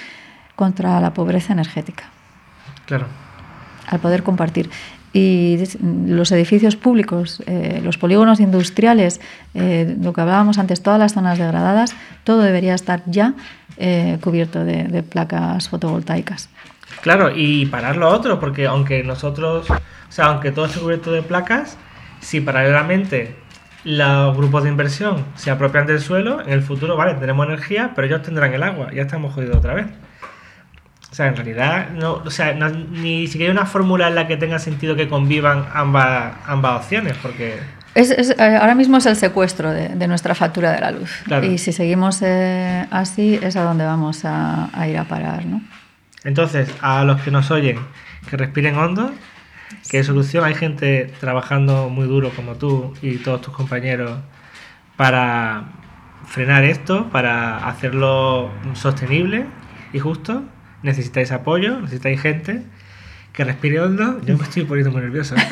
contra 0.57 1.01
la 1.01 1.13
pobreza 1.13 1.53
energética. 1.53 2.05
Claro. 2.87 3.07
Al 3.89 3.99
poder 3.99 4.23
compartir 4.23 4.71
y 5.15 5.63
los 6.05 6.33
edificios 6.33 6.75
públicos, 6.75 7.41
eh, 7.47 7.81
los 7.85 7.97
polígonos 7.99 8.41
industriales, 8.41 9.21
eh, 9.55 9.97
lo 10.03 10.13
que 10.13 10.21
hablábamos 10.21 10.59
antes, 10.59 10.83
todas 10.83 10.99
las 10.99 11.15
zonas 11.15 11.39
degradadas, 11.39 11.95
todo 12.25 12.43
debería 12.43 12.75
estar 12.75 13.03
ya 13.07 13.35
eh, 13.77 14.19
cubierto 14.21 14.65
de, 14.65 15.05
placas 15.05 15.69
fotovoltaicas. 15.69 16.51
Claro, 17.01 17.31
y 17.35 17.67
parar 17.67 17.97
lo 17.97 18.09
otro, 18.09 18.41
porque 18.41 18.67
aunque 18.67 19.05
nosotros, 19.05 19.71
o 19.71 20.13
sea, 20.13 20.27
aunque 20.27 20.51
todo 20.51 20.67
esté 20.67 20.81
cubierto 20.81 21.13
de 21.13 21.23
placas, 21.23 21.79
si 22.21 22.41
paralelamente 22.41 23.37
los 23.85 24.37
grupos 24.37 24.65
de 24.65 24.71
inversión 24.71 25.25
se 25.37 25.53
apropian 25.53 25.87
del 25.87 26.01
suelo, 26.01 26.41
en 26.41 26.51
el 26.51 26.63
futuro, 26.63 26.97
vale, 26.97 27.15
tenemos 27.15 27.47
energía, 27.47 27.93
pero 27.95 28.09
ellos 28.09 28.23
tendrán 28.23 28.53
el 28.53 28.65
agua, 28.65 28.91
ya 28.93 29.03
estamos 29.03 29.33
jodidos 29.33 29.59
otra 29.59 29.75
vez. 29.75 29.87
O 31.15 31.17
sea, 31.17 31.29
en 31.29 31.37
realidad, 31.37 31.91
no, 31.91 32.15
o 32.15 32.31
sea, 32.31 32.55
ni 32.55 33.29
siquiera 33.29 33.53
hay 33.53 33.57
una 33.57 33.67
fórmula 33.67 34.09
en 34.09 34.17
la 34.17 34.27
que 34.27 34.37
tenga 34.37 34.59
sentido 34.59 34.97
que 34.97 35.09
convivan 35.09 35.65
ambas, 35.73 36.35
ambas 36.45 36.83
opciones, 36.83 37.17
porque... 37.23 37.61
Es, 37.95 38.11
eh, 38.11 38.57
ahora 38.61 38.75
mismo 38.75 38.97
es 38.97 39.07
el 39.07 39.15
secuestro 39.15 39.71
de, 39.71 40.09
nuestra 40.09 40.35
factura 40.35 40.73
de 40.73 40.81
la 40.81 40.91
luz. 40.91 41.13
Y 41.45 41.59
si 41.59 41.71
seguimos 41.71 42.21
eh, 42.23 42.89
así, 42.91 43.39
es 43.41 43.55
a 43.55 43.63
donde 43.63 43.85
vamos 43.85 44.25
a, 44.25 44.69
ir 44.89 44.99
a 44.99 45.05
parar, 45.05 45.47
¿no? 45.47 45.63
Entonces, 46.25 46.69
a 46.81 47.05
los 47.05 47.21
que 47.21 47.31
nos 47.31 47.49
oyen, 47.53 47.79
que 48.29 48.37
respiren 48.37 48.75
hondo, 48.77 49.13
que 49.89 50.03
solución 50.03 50.45
hay 50.45 50.57
gente 50.57 51.13
trabajando 51.21 51.91
muy 51.91 52.09
duro 52.09 52.31
como 52.31 52.57
tú 52.57 52.93
y 53.03 53.19
todos 53.19 53.41
tus 53.41 53.55
compañeros 53.55 54.19
para 54.97 55.67
frenar 56.27 56.65
esto, 56.65 57.09
para 57.11 57.69
hacerlo 57.69 58.51
sostenible 58.75 59.47
y 59.93 60.01
justo 60.01 60.43
necesitáis 60.85 61.33
apoyo, 61.33 61.81
necesitáis 61.81 62.21
gente 62.21 62.63
que 63.33 63.43
respire 63.43 63.81
hondo. 63.81 64.21
Yo 64.25 64.39
me 64.39 64.45
estoy 64.45 64.63
poniendo 64.65 64.93
muy 64.93 65.03
nervioso. 65.03 65.35
¿eh? 65.35 65.41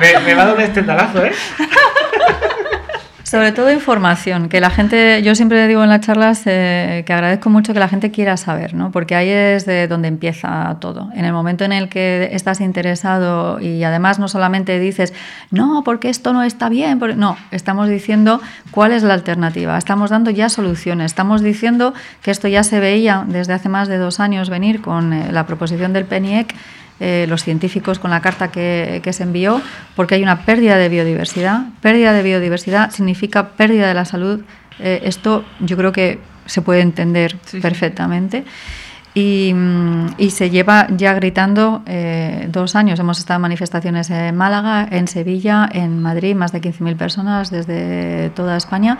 me, 0.00 0.20
me, 0.20 0.34
va 0.34 0.42
a 0.42 0.46
dar 0.46 0.54
un 0.54 0.62
estendalazo, 0.62 1.26
¿eh? 1.26 1.32
Sobre 3.28 3.52
todo 3.52 3.70
información, 3.70 4.48
que 4.48 4.58
la 4.58 4.70
gente, 4.70 5.22
yo 5.22 5.34
siempre 5.34 5.68
digo 5.68 5.82
en 5.82 5.90
las 5.90 6.00
charlas 6.00 6.44
eh, 6.46 7.02
que 7.06 7.12
agradezco 7.12 7.50
mucho 7.50 7.74
que 7.74 7.78
la 7.78 7.88
gente 7.88 8.10
quiera 8.10 8.38
saber, 8.38 8.72
¿no? 8.72 8.90
porque 8.90 9.14
ahí 9.14 9.28
es 9.28 9.66
de 9.66 9.86
donde 9.86 10.08
empieza 10.08 10.78
todo. 10.80 11.10
En 11.14 11.26
el 11.26 11.34
momento 11.34 11.62
en 11.66 11.72
el 11.72 11.90
que 11.90 12.30
estás 12.32 12.62
interesado 12.62 13.60
y 13.60 13.84
además 13.84 14.18
no 14.18 14.28
solamente 14.28 14.78
dices, 14.80 15.12
no, 15.50 15.82
porque 15.84 16.08
esto 16.08 16.32
no 16.32 16.42
está 16.42 16.70
bien, 16.70 16.98
no, 17.16 17.36
estamos 17.50 17.90
diciendo 17.90 18.40
cuál 18.70 18.92
es 18.92 19.02
la 19.02 19.12
alternativa, 19.12 19.76
estamos 19.76 20.08
dando 20.08 20.30
ya 20.30 20.48
soluciones, 20.48 21.12
estamos 21.12 21.42
diciendo 21.42 21.92
que 22.22 22.30
esto 22.30 22.48
ya 22.48 22.62
se 22.62 22.80
veía 22.80 23.26
desde 23.28 23.52
hace 23.52 23.68
más 23.68 23.88
de 23.88 23.98
dos 23.98 24.20
años 24.20 24.48
venir 24.48 24.80
con 24.80 25.12
eh, 25.12 25.30
la 25.32 25.44
proposición 25.44 25.92
del 25.92 26.06
PENIEC 26.06 26.54
eh, 27.00 27.26
los 27.28 27.44
científicos 27.44 27.98
con 27.98 28.10
la 28.10 28.20
carta 28.20 28.50
que, 28.50 29.00
se 29.12 29.22
envió, 29.22 29.60
porque 29.94 30.16
hay 30.16 30.22
una 30.22 30.44
pérdida 30.44 30.76
de 30.76 30.88
biodiversidad. 30.88 31.66
Pérdida 31.80 32.12
de 32.12 32.22
biodiversidad 32.22 32.90
significa 32.90 33.50
pérdida 33.50 33.88
de 33.88 33.94
la 33.94 34.04
salud. 34.04 34.40
Eh, 34.78 35.00
esto 35.04 35.44
yo 35.60 35.76
creo 35.76 35.92
que 35.92 36.18
se 36.46 36.62
puede 36.62 36.80
entender 36.80 37.36
perfectamente. 37.62 38.44
Mm, 39.14 40.06
y, 40.16 40.30
se 40.30 40.50
lleva 40.50 40.86
ya 40.90 41.14
gritando 41.14 41.82
eh, 41.86 42.46
dos 42.50 42.76
años. 42.76 43.00
Hemos 43.00 43.18
estado 43.18 43.38
en 43.38 43.42
manifestaciones 43.42 44.10
en 44.10 44.36
Málaga, 44.36 44.86
en 44.90 45.08
Sevilla, 45.08 45.68
en 45.72 46.00
Madrid, 46.00 46.36
más 46.36 46.52
de 46.52 46.60
15.000 46.60 46.96
personas 46.96 47.50
desde 47.50 48.30
toda 48.30 48.56
España. 48.56 48.98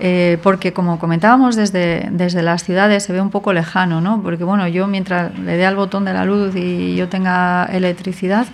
Eh, 0.00 0.38
porque 0.42 0.72
como 0.72 0.98
comentábamos 0.98 1.54
desde, 1.54 2.08
desde 2.10 2.42
las 2.42 2.64
ciudades 2.64 3.04
se 3.04 3.12
ve 3.12 3.20
un 3.20 3.30
poco 3.30 3.52
lejano, 3.52 4.00
¿no? 4.00 4.22
porque 4.22 4.42
bueno, 4.42 4.66
yo 4.66 4.86
mientras 4.86 5.38
le 5.38 5.56
dé 5.56 5.66
al 5.66 5.76
botón 5.76 6.04
de 6.04 6.12
la 6.12 6.24
luz 6.24 6.56
y 6.56 6.96
yo 6.96 7.08
tenga 7.08 7.68
electricidad, 7.70 8.46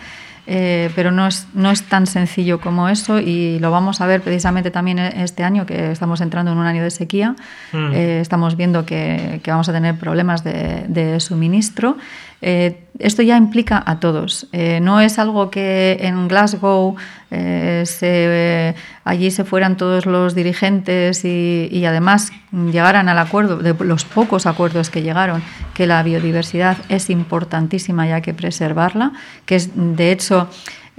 eh, 0.50 0.90
pero 0.94 1.10
no 1.10 1.26
es, 1.26 1.46
no 1.52 1.70
es 1.70 1.82
tan 1.82 2.06
sencillo 2.06 2.58
como 2.58 2.88
eso 2.88 3.20
y 3.20 3.58
lo 3.58 3.70
vamos 3.70 4.00
a 4.00 4.06
ver 4.06 4.22
precisamente 4.22 4.70
también 4.70 4.98
este 4.98 5.44
año 5.44 5.66
que 5.66 5.92
estamos 5.92 6.22
entrando 6.22 6.52
en 6.52 6.56
un 6.56 6.64
año 6.64 6.82
de 6.82 6.90
sequía, 6.90 7.36
mm. 7.72 7.92
eh, 7.92 8.20
estamos 8.22 8.56
viendo 8.56 8.86
que, 8.86 9.40
que, 9.42 9.50
vamos 9.50 9.68
a 9.68 9.74
tener 9.74 9.98
problemas 9.98 10.44
de, 10.44 10.86
de 10.88 11.20
suministro 11.20 11.98
eh, 12.40 12.84
esto 12.98 13.20
ya 13.20 13.36
implica 13.36 13.82
a 13.84 14.00
todos. 14.00 14.48
No 14.80 15.00
es 15.00 15.18
algo 15.18 15.50
que 15.50 15.98
en 16.00 16.28
Glasgow 16.28 16.96
eh, 17.30 18.74
allí 19.04 19.30
se 19.30 19.44
fueran 19.44 19.76
todos 19.76 20.06
los 20.06 20.34
dirigentes 20.34 21.24
y, 21.24 21.84
además 21.84 22.32
llegaran 22.52 23.08
al 23.08 23.18
acuerdo, 23.18 23.58
de 23.58 23.74
los 23.84 24.04
pocos 24.04 24.46
acuerdos 24.46 24.90
que 24.90 25.02
llegaron, 25.02 25.42
que 25.74 25.86
la 25.86 26.02
biodiversidad 26.02 26.78
es 26.88 27.10
importantísima 27.10 28.06
y 28.06 28.12
hay 28.12 28.22
que 28.22 28.34
preservarla, 28.34 29.12
que 29.44 29.56
es 29.56 29.70
de 29.74 30.12
hecho 30.12 30.48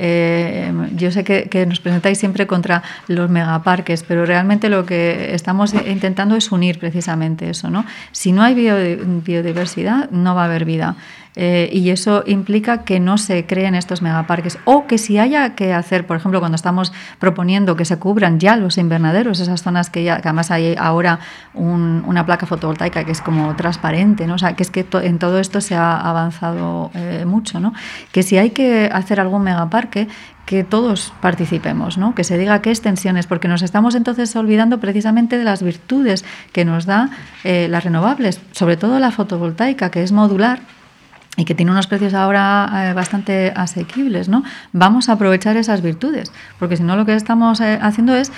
Eh, 0.02 0.72
yo 0.96 1.12
sé 1.12 1.26
que, 1.26 1.50
que, 1.50 1.66
nos 1.66 1.82
presentáis 1.82 2.18
siempre 2.18 2.48
contra 2.48 2.84
los 3.10 3.30
megaparques, 3.30 4.04
pero 4.04 4.26
realmente 4.26 4.70
lo 4.70 4.86
que 4.86 5.36
estamos 5.36 5.74
intentando 5.74 6.38
es 6.38 6.54
unir 6.54 6.80
precisamente 6.80 7.50
eso. 7.50 7.70
¿no? 7.70 7.86
Si 8.14 8.32
no 8.32 8.42
hay 8.42 8.56
biodiversidad, 8.56 10.10
no 10.10 10.36
va 10.36 10.44
a 10.44 10.46
haber 10.46 10.64
vida. 10.64 10.96
Eh, 11.36 11.70
y 11.72 11.92
eso 11.92 12.24
implica 12.26 12.84
que 12.84 13.00
no 13.00 13.18
se 13.18 13.46
creen 13.46 13.76
estos 13.76 14.02
megaparques 14.02 14.58
o 14.66 14.88
que 14.88 14.98
si 14.98 15.20
haya 15.20 15.56
que 15.56 15.74
hacer, 15.74 16.08
por 16.08 16.18
ejemplo, 16.18 16.40
cuando 16.40 16.56
estamos 16.56 16.92
proponiendo 17.20 17.76
que 17.76 17.86
se 17.86 17.98
cubran 17.98 18.40
ya 18.40 18.56
los 18.56 18.78
invernaderos, 18.78 19.40
esas 19.40 19.62
zonas 19.62 19.90
que, 19.90 20.04
ya, 20.04 20.16
además 20.16 20.50
hay 20.52 20.76
ahora 20.78 21.20
una 21.54 22.26
placa 22.26 22.46
fotovoltaica 22.46 23.04
que 23.04 23.12
es 23.12 23.22
como 23.22 23.56
transparente, 23.56 24.26
¿no? 24.26 24.36
o 24.36 24.38
sea, 24.38 24.54
que 24.54 24.64
es 24.64 24.72
que 24.72 24.86
en 25.04 25.20
todo 25.20 25.40
esto 25.40 25.62
se 25.62 25.76
ha 25.76 25.98
avanzado 25.98 26.92
eh, 26.96 27.26
mucho, 27.26 27.60
¿no? 27.60 27.74
que 28.12 28.24
si 28.24 28.38
hay 28.38 28.50
que 28.50 28.90
hacer 28.92 29.20
algún 29.20 29.44
megaparque, 29.44 30.08
que 30.46 30.64
todos 30.64 31.14
participemos, 31.22 32.00
¿no? 32.00 32.16
que 32.16 32.24
se 32.24 32.38
diga 32.40 32.60
qué 32.64 32.72
extensiones, 32.72 33.28
porque 33.28 33.48
nos 33.48 33.62
estamos 33.62 33.94
entonces 33.94 34.36
olvidando 34.36 34.80
precisamente 34.80 35.38
de 35.38 35.44
las 35.44 35.62
virtudes 35.62 36.26
que 36.54 36.66
nos 36.66 36.88
da 36.88 37.12
eh, 37.44 37.68
las 37.70 37.84
renovables, 37.84 38.42
sobre 38.52 38.76
todo 38.76 38.98
la 38.98 39.12
fotovoltaica, 39.12 39.92
que 39.92 40.02
es 40.02 40.12
modular 40.12 40.62
y 41.40 41.46
que 41.46 41.56
tiene 41.56 41.72
unos 41.72 41.88
precios 41.88 42.14
ahora 42.14 42.70
eh, 42.90 42.94
bastante 42.94 43.54
asequibles, 43.56 44.28
¿no? 44.28 44.44
Vamos 44.74 45.08
a 45.08 45.14
aprovechar 45.14 45.56
esas 45.56 45.82
virtudes, 45.82 46.34
porque 46.60 46.76
si 46.76 46.84
no 46.84 46.98
lo 46.98 47.06
que 47.06 47.16
estamos 47.16 47.62
eh, 47.62 47.80
haciendo 47.82 48.14
es, 48.14 48.32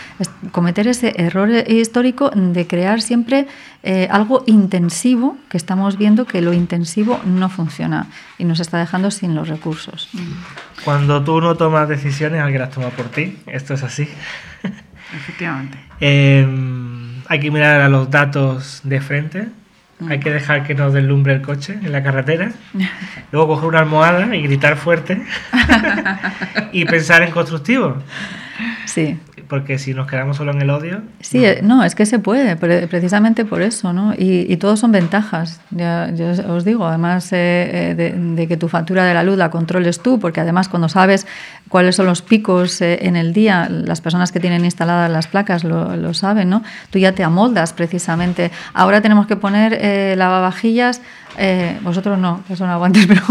cometer 0.51 0.87
ese 0.87 1.13
error 1.17 1.49
histórico 1.67 2.29
de 2.29 2.67
crear 2.67 3.01
siempre 3.01 3.47
eh, 3.81 4.07
algo 4.11 4.43
intensivo, 4.45 5.35
que 5.49 5.57
estamos 5.57 5.97
viendo 5.97 6.25
que 6.25 6.41
lo 6.41 6.53
intensivo 6.53 7.19
no 7.25 7.49
funciona 7.49 8.07
y 8.37 8.45
nos 8.45 8.59
está 8.59 8.77
dejando 8.77 9.09
sin 9.09 9.33
los 9.33 9.47
recursos. 9.47 10.07
Cuando 10.85 11.23
tú 11.23 11.41
no 11.41 11.55
tomas 11.55 11.89
decisiones, 11.89 12.39
alguien 12.39 12.61
las 12.61 12.69
toma 12.69 12.89
por 12.89 13.09
ti, 13.09 13.39
esto 13.47 13.73
es 13.73 13.81
así. 13.81 14.07
Efectivamente. 15.15 15.77
Em, 16.03 17.21
hay 17.27 17.39
que 17.39 17.51
mirar 17.51 17.79
a 17.79 17.87
los 17.87 18.09
datos 18.09 18.81
de 18.83 19.01
frente 19.01 19.49
hay 20.09 20.19
que 20.19 20.31
dejar 20.31 20.63
que 20.65 20.75
nos 20.75 20.93
deslumbre 20.93 21.33
el 21.33 21.41
coche 21.41 21.79
en 21.81 21.91
la 21.91 22.03
carretera. 22.03 22.51
Luego 23.31 23.55
coger 23.55 23.69
una 23.69 23.79
almohada 23.79 24.35
y 24.35 24.41
gritar 24.41 24.77
fuerte. 24.77 25.21
y 26.71 26.85
pensar 26.85 27.23
en 27.23 27.31
constructivo. 27.31 27.97
Sí 28.85 29.17
porque 29.51 29.77
si 29.79 29.93
nos 29.93 30.07
quedamos 30.07 30.37
solo 30.37 30.53
en 30.53 30.61
el 30.61 30.69
odio... 30.69 31.01
Sí, 31.19 31.43
eh, 31.43 31.59
no, 31.61 31.83
es 31.83 31.93
que 31.93 32.05
se 32.05 32.19
puede, 32.19 32.55
precisamente 32.55 33.43
por 33.43 33.61
eso, 33.61 33.91
¿no? 33.91 34.13
Y, 34.13 34.45
y 34.47 34.55
todos 34.55 34.79
son 34.79 34.93
ventajas, 34.93 35.59
ya, 35.71 36.09
os 36.47 36.63
digo, 36.63 36.85
además 36.85 37.33
eh, 37.33 37.91
eh, 37.91 38.15
de, 38.17 38.47
que 38.47 38.55
tu 38.55 38.69
factura 38.69 39.03
de 39.03 39.13
la 39.13 39.23
luz 39.23 39.37
la 39.37 39.51
controles 39.51 39.99
tú, 39.99 40.21
porque 40.21 40.39
además 40.39 40.69
cuando 40.69 40.87
sabes 40.87 41.27
cuáles 41.67 41.97
son 41.97 42.05
los 42.05 42.21
picos 42.21 42.81
en 42.81 43.17
el 43.17 43.33
día, 43.33 43.67
las 43.69 43.99
personas 43.99 44.31
que 44.31 44.39
tienen 44.39 44.63
instaladas 44.63 45.11
las 45.11 45.27
placas 45.27 45.65
lo, 45.65 45.97
lo, 45.97 46.13
saben, 46.13 46.49
¿no? 46.49 46.63
Tú 46.89 46.99
ya 46.99 47.11
te 47.11 47.25
amoldas 47.25 47.73
precisamente. 47.73 48.51
Ahora 48.73 49.01
tenemos 49.01 49.27
que 49.27 49.35
poner 49.35 50.17
lavavajillas 50.17 51.01
eh, 51.37 51.79
vosotros 51.81 52.17
no, 52.17 52.43
que 52.47 52.55
son 52.55 52.69
aguantes, 52.69 53.05
pero 53.07 53.21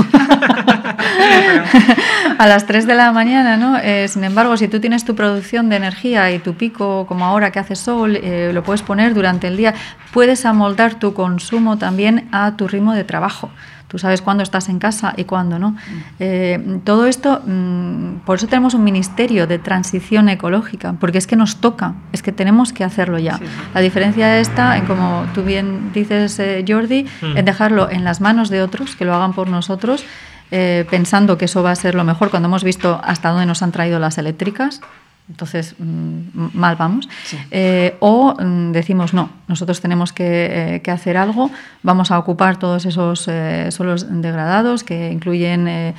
a 2.38 2.46
las 2.46 2.66
3 2.66 2.86
de 2.86 2.94
la 2.94 3.12
mañana, 3.12 3.56
¿no? 3.56 3.76
Eh, 3.78 4.08
sin 4.08 4.24
embargo, 4.24 4.56
si 4.56 4.68
tú 4.68 4.80
tienes 4.80 5.04
tu 5.04 5.14
producción 5.14 5.68
de 5.68 5.76
energía 5.76 6.30
y 6.32 6.38
tu 6.38 6.54
pico, 6.54 7.06
como 7.06 7.24
ahora 7.24 7.50
que 7.50 7.58
hace 7.58 7.76
sol, 7.76 8.16
eh, 8.16 8.50
lo 8.52 8.62
puedes 8.62 8.82
poner 8.82 9.14
durante 9.14 9.48
el 9.48 9.56
día, 9.56 9.74
puedes 10.12 10.46
amoldar 10.46 10.94
tu 10.94 11.14
consumo 11.14 11.78
también 11.78 12.28
a 12.32 12.56
tu 12.56 12.68
ritmo 12.68 12.94
de 12.94 13.04
trabajo. 13.04 13.50
Tú 13.90 13.98
sabes 13.98 14.22
cuándo 14.22 14.44
estás 14.44 14.68
en 14.68 14.78
casa 14.78 15.14
y 15.16 15.24
cuándo 15.24 15.58
no. 15.58 15.70
Mm. 15.70 15.76
Eh, 16.20 16.80
todo 16.84 17.06
esto, 17.06 17.42
mm, 17.44 18.20
por 18.24 18.36
eso 18.36 18.46
tenemos 18.46 18.74
un 18.74 18.84
ministerio 18.84 19.48
de 19.48 19.58
transición 19.58 20.28
ecológica, 20.28 20.94
porque 21.00 21.18
es 21.18 21.26
que 21.26 21.34
nos 21.34 21.56
toca, 21.56 21.94
es 22.12 22.22
que 22.22 22.30
tenemos 22.30 22.72
que 22.72 22.84
hacerlo 22.84 23.18
ya. 23.18 23.40
La 23.74 23.80
diferencia 23.80 24.38
está 24.38 24.76
en, 24.76 24.86
como 24.86 25.24
tú 25.34 25.42
bien 25.42 25.90
dices, 25.92 26.38
eh, 26.38 26.64
Jordi, 26.66 27.04
mm. 27.20 27.36
en 27.36 27.44
dejarlo 27.44 27.90
en 27.90 28.04
las 28.04 28.20
manos 28.20 28.48
de 28.48 28.62
otros, 28.62 28.94
que 28.94 29.04
lo 29.04 29.12
hagan 29.12 29.32
por 29.32 29.48
nosotros. 29.48 30.04
Eh, 30.52 30.84
pensando 30.88 31.36
que 31.36 31.44
eso 31.44 31.62
va 31.62 31.72
a 31.72 31.76
ser 31.76 31.94
lo 31.94 32.02
mejor 32.02 32.30
cuando 32.30 32.48
hemos 32.48 32.64
visto 32.64 33.00
hasta 33.04 33.30
dónde 33.30 33.46
nos 33.46 33.62
han 33.62 33.70
traído 33.70 34.00
las 34.00 34.18
eléctricas, 34.18 34.80
entonces 35.28 35.74
mm, 35.78 36.48
mal 36.54 36.76
vamos. 36.76 37.08
Eh, 37.50 37.96
o 38.00 38.34
mm, 38.38 38.72
decimos, 38.72 39.14
no, 39.14 39.30
nosotros 39.48 39.80
tenemos 39.80 40.12
eh, 40.18 40.80
que, 40.82 40.90
hacer 40.90 41.16
algo, 41.16 41.50
vamos 41.82 42.10
a 42.10 42.18
ocupar 42.18 42.58
todos 42.58 42.86
esos 42.86 43.28
eh, 43.28 43.68
suelos 43.70 44.06
degradados 44.08 44.84
que 44.84 45.10
incluyen 45.10 45.94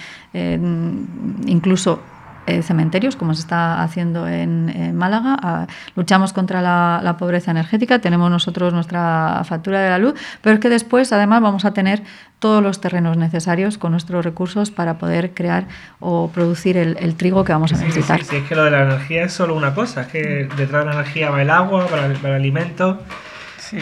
incluso 1.46 2.00
eh, 2.48 2.62
cementerios, 2.64 3.16
como 3.16 3.34
se 3.34 3.42
está 3.42 3.84
haciendo 3.84 4.28
en, 4.28 4.96
Málaga. 4.96 5.38
Ah, 5.42 5.68
luchamos 5.96 6.34
contra 6.34 6.62
la, 6.62 7.16
pobreza 7.18 7.52
energética, 7.52 8.00
tenemos 8.00 8.32
nosotros 8.32 8.74
nuestra 8.74 9.42
factura 9.46 9.82
de 9.82 9.90
la 9.90 9.98
luz, 9.98 10.16
pero 10.42 10.56
es 10.56 10.60
que 10.60 10.70
después 10.70 11.14
además 11.14 11.42
vamos 11.42 11.66
a 11.66 11.74
tener 11.74 12.02
todos 12.40 12.64
los 12.64 12.82
terrenos 12.82 13.18
necesarios 13.18 13.78
con 13.78 13.92
nuestros 13.92 14.26
recursos 14.26 14.72
para 14.72 14.98
poder 14.98 15.36
crear 15.36 15.66
o 16.00 16.32
producir 16.34 16.78
el, 16.78 17.16
trigo 17.16 17.44
que 17.44 17.54
vamos 17.54 17.74
a 17.74 17.78
necesitar. 17.78 18.24
Sí, 18.24 18.38
es 18.38 18.44
que 18.44 18.56
lo 18.56 18.64
de 18.64 18.72
la 18.72 18.84
energía 18.84 19.26
es 19.26 19.34
solo 19.34 19.54
una 19.54 19.76
cosa, 19.76 20.02
es 20.02 20.08
que 20.08 20.50
detrás 20.58 20.86
de 20.86 20.86
la 20.86 20.94
energía 20.94 21.30
va 21.30 21.42
el 21.42 21.50
agua, 21.50 21.88
para 21.88 22.08
el, 22.08 22.14
para 22.14 22.36
el 22.36 22.42
alimento. 22.42 23.02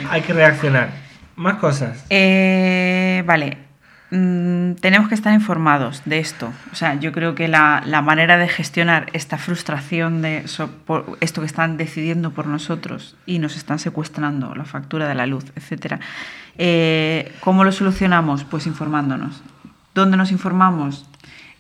Hay 0.10 0.22
que 0.22 0.34
reaccionar. 0.34 0.90
Más 1.36 1.56
cosas. 1.56 2.06
Eh, 2.10 3.24
vale, 3.26 3.69
Mm, 4.12 4.74
tenemos 4.82 5.08
que 5.08 5.16
estar 5.16 5.34
informados 5.34 6.02
de 6.06 6.20
esto. 6.20 6.52
O 6.72 6.76
sea, 6.76 6.96
yo 6.96 7.12
creo 7.12 7.36
que 7.36 7.48
la, 7.48 7.84
manera 8.04 8.38
de 8.38 8.48
gestionar 8.48 9.08
esta 9.14 9.38
frustración 9.38 10.22
de 10.22 10.46
esto 11.20 11.42
que 11.42 11.46
están 11.46 11.78
decidiendo 11.78 12.32
por 12.32 12.48
nosotros 12.48 13.16
y 13.26 13.38
nos 13.40 13.56
están 13.56 13.78
secuestrando 13.78 14.56
la 14.56 14.66
factura 14.66 15.08
de 15.08 15.16
la 15.16 15.28
luz, 15.28 15.46
etcétera. 15.56 16.00
Eh, 16.58 17.32
¿Cómo 17.42 17.64
lo 17.64 17.72
solucionamos? 17.72 18.46
Pues 18.46 18.66
informándonos. 18.66 19.44
¿Dónde 19.94 20.18
nos 20.18 20.32
informamos? 20.32 21.06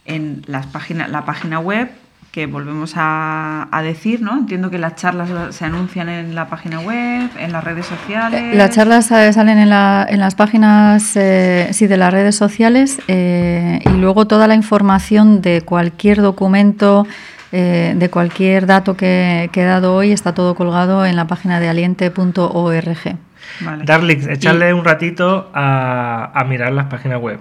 En 0.06 0.42
las 0.48 0.66
páginas, 0.66 1.10
la 1.10 1.26
página 1.26 1.60
web 1.60 1.92
que 2.32 2.46
volvemos 2.46 2.94
a, 2.96 3.68
decir, 3.84 4.22
¿no? 4.22 4.38
Entiendo 4.38 4.70
que 4.70 4.78
las 4.78 4.96
charlas 4.96 5.56
se 5.56 5.66
anuncian 5.66 6.10
en 6.10 6.36
la 6.36 6.48
página 6.48 6.80
web, 6.80 7.30
en 7.40 7.52
las 7.52 7.64
redes 7.64 7.86
sociales. 7.86 8.56
Las 8.56 8.72
charlas 8.72 9.08
salen 9.08 9.58
en, 9.58 9.70
las 9.70 10.36
páginas, 10.36 11.16
eh, 11.16 11.70
sí, 11.72 11.88
de 11.88 11.98
las 11.98 12.14
redes 12.14 12.36
sociales 12.36 13.00
eh, 13.08 13.80
y 13.84 13.98
luego 13.98 14.28
toda 14.28 14.48
la 14.48 14.56
información 14.56 15.42
de 15.42 15.62
cualquier 15.62 16.22
documento, 16.22 17.08
eh, 17.52 17.94
de 17.96 18.10
cualquier 18.10 18.68
dato 18.68 18.96
que, 18.96 19.50
he 19.52 19.64
dado 19.64 19.96
hoy 19.96 20.12
está 20.12 20.34
todo 20.34 20.54
colgado 20.56 21.06
en 21.06 21.16
la 21.16 21.26
página 21.26 21.60
de 21.60 21.70
aliente.org. 21.70 23.18
Vale. 23.62 23.86
Darlings, 23.86 24.28
echarle 24.28 24.74
un 24.74 24.86
ratito 24.86 25.50
a, 25.54 26.32
a 26.36 26.44
mirar 26.44 26.74
las 26.74 26.86
páginas 26.86 27.20
web. 27.20 27.40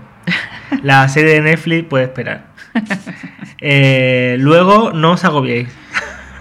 La 0.83 1.07
serie 1.09 1.35
de 1.35 1.41
Netflix 1.43 1.89
puede 1.89 2.05
esperar. 2.05 2.58
Eh, 3.61 4.37
luego, 4.39 4.93
no 4.93 5.13
os 5.13 5.25
agobiéis. 5.25 5.69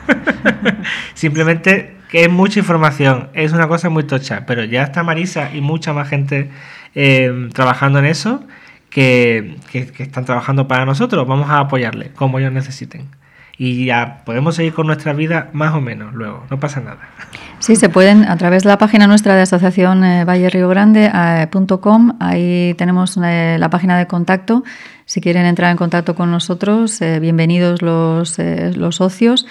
Simplemente 1.16 1.98
que 2.10 2.26
es 2.26 2.32
mucha 2.32 2.60
información, 2.60 3.30
es 3.34 3.52
una 3.52 3.68
cosa 3.68 3.90
muy 3.90 4.04
tocha, 4.04 4.46
pero 4.46 4.64
ya 4.64 4.84
está 4.84 5.04
Marisa 5.04 5.50
y 5.54 5.62
mucha 5.62 5.94
más 5.94 6.08
gente 6.08 6.50
eh, 6.96 7.50
trabajando 7.54 8.00
en 8.00 8.06
eso 8.06 8.44
que, 8.90 9.58
están 9.74 10.26
trabajando 10.26 10.68
para 10.68 10.86
nosotros. 10.86 11.28
Vamos 11.28 11.50
a 11.50 11.60
apoyarle 11.60 12.12
como 12.12 12.40
ellos 12.40 12.52
necesiten 12.52 13.08
y 13.58 13.86
ya 13.86 14.22
podemos 14.24 14.56
seguir 14.56 14.74
con 14.74 14.88
nuestra 14.88 15.14
vida 15.14 15.50
más 15.52 15.74
o 15.74 15.82
menos 15.82 16.14
luego, 16.14 16.46
no 16.50 16.60
pasa 16.60 16.80
nada. 16.80 17.00
Sí, 17.60 17.76
se 17.76 17.90
pueden 17.90 18.24
a 18.26 18.38
través 18.38 18.64
de 18.64 18.70
la 18.70 18.78
página 18.78 19.08
nuestra 19.08 19.36
de 19.36 19.42
asociación 19.42 20.04
eh, 20.04 20.26
Valle 20.26 20.50
Río 20.50 20.70
Grande.com, 20.70 22.12
eh, 22.12 22.14
ahí 22.20 22.74
tenemos 22.76 23.18
la 23.18 23.70
página 23.70 23.98
de 23.98 24.06
contacto. 24.08 24.64
Si 25.08 25.22
quieren 25.22 25.46
entrar 25.46 25.72
en 25.72 25.78
contacto 25.78 26.16
con 26.16 26.32
nosotros, 26.32 27.00
bienvenidos 27.00 27.82
los, 27.82 28.38
los 28.76 28.98
socios. 28.98 29.48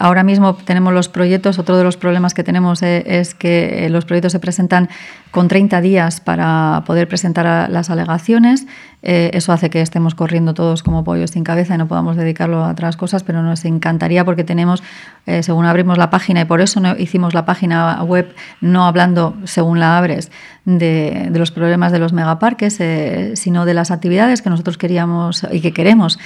ahora 0.00 0.24
mismo 0.24 0.56
tenemos 0.56 0.92
los 0.92 1.08
proyectos, 1.08 1.60
otro 1.60 1.76
de 1.76 1.84
los 1.84 1.96
problemas 1.96 2.34
que 2.34 2.42
tenemos 2.42 2.82
es 2.82 3.36
que 3.36 3.86
los 3.90 4.04
proyectos 4.04 4.32
se 4.32 4.40
presentan 4.40 4.88
con 5.30 5.46
30 5.46 5.80
días 5.82 6.20
para 6.20 6.82
poder 6.84 7.06
presentar 7.06 7.70
las 7.70 7.90
alegaciones. 7.90 8.66
Eh, 9.08 9.30
eso 9.34 9.52
hace 9.52 9.70
que 9.70 9.80
estemos 9.80 10.16
corriendo 10.16 10.52
todos 10.52 10.82
como 10.82 11.04
pollos 11.04 11.30
sin 11.30 11.44
cabeza 11.44 11.76
y 11.76 11.78
no 11.78 11.86
podamos 11.86 12.16
dedicarlo 12.16 12.64
a 12.64 12.72
otras 12.72 12.96
cosas, 12.96 13.22
pero 13.22 13.40
nos 13.40 13.64
encantaría 13.64 14.24
porque 14.24 14.42
tenemos, 14.42 14.82
eh, 15.26 15.44
según 15.44 15.64
abrimos 15.64 15.96
la 15.96 16.10
página, 16.10 16.40
y 16.40 16.44
por 16.44 16.60
eso 16.60 16.80
no 16.80 16.96
hicimos 16.98 17.32
la 17.32 17.44
página 17.44 18.02
web 18.02 18.34
no 18.60 18.84
hablando, 18.84 19.36
según 19.44 19.78
la 19.78 19.96
abres, 19.96 20.32
de, 20.64 21.30
los 21.32 21.52
problemas 21.52 21.92
de 21.92 22.00
los 22.00 22.12
megaparques, 22.12 22.80
eh, 22.80 23.36
sino 23.36 23.64
de 23.64 23.74
las 23.74 23.92
actividades 23.92 24.42
que 24.42 24.50
nosotros 24.50 24.76
queríamos 24.76 25.46
y 25.52 25.60
que 25.60 25.72
queremos 25.72 26.18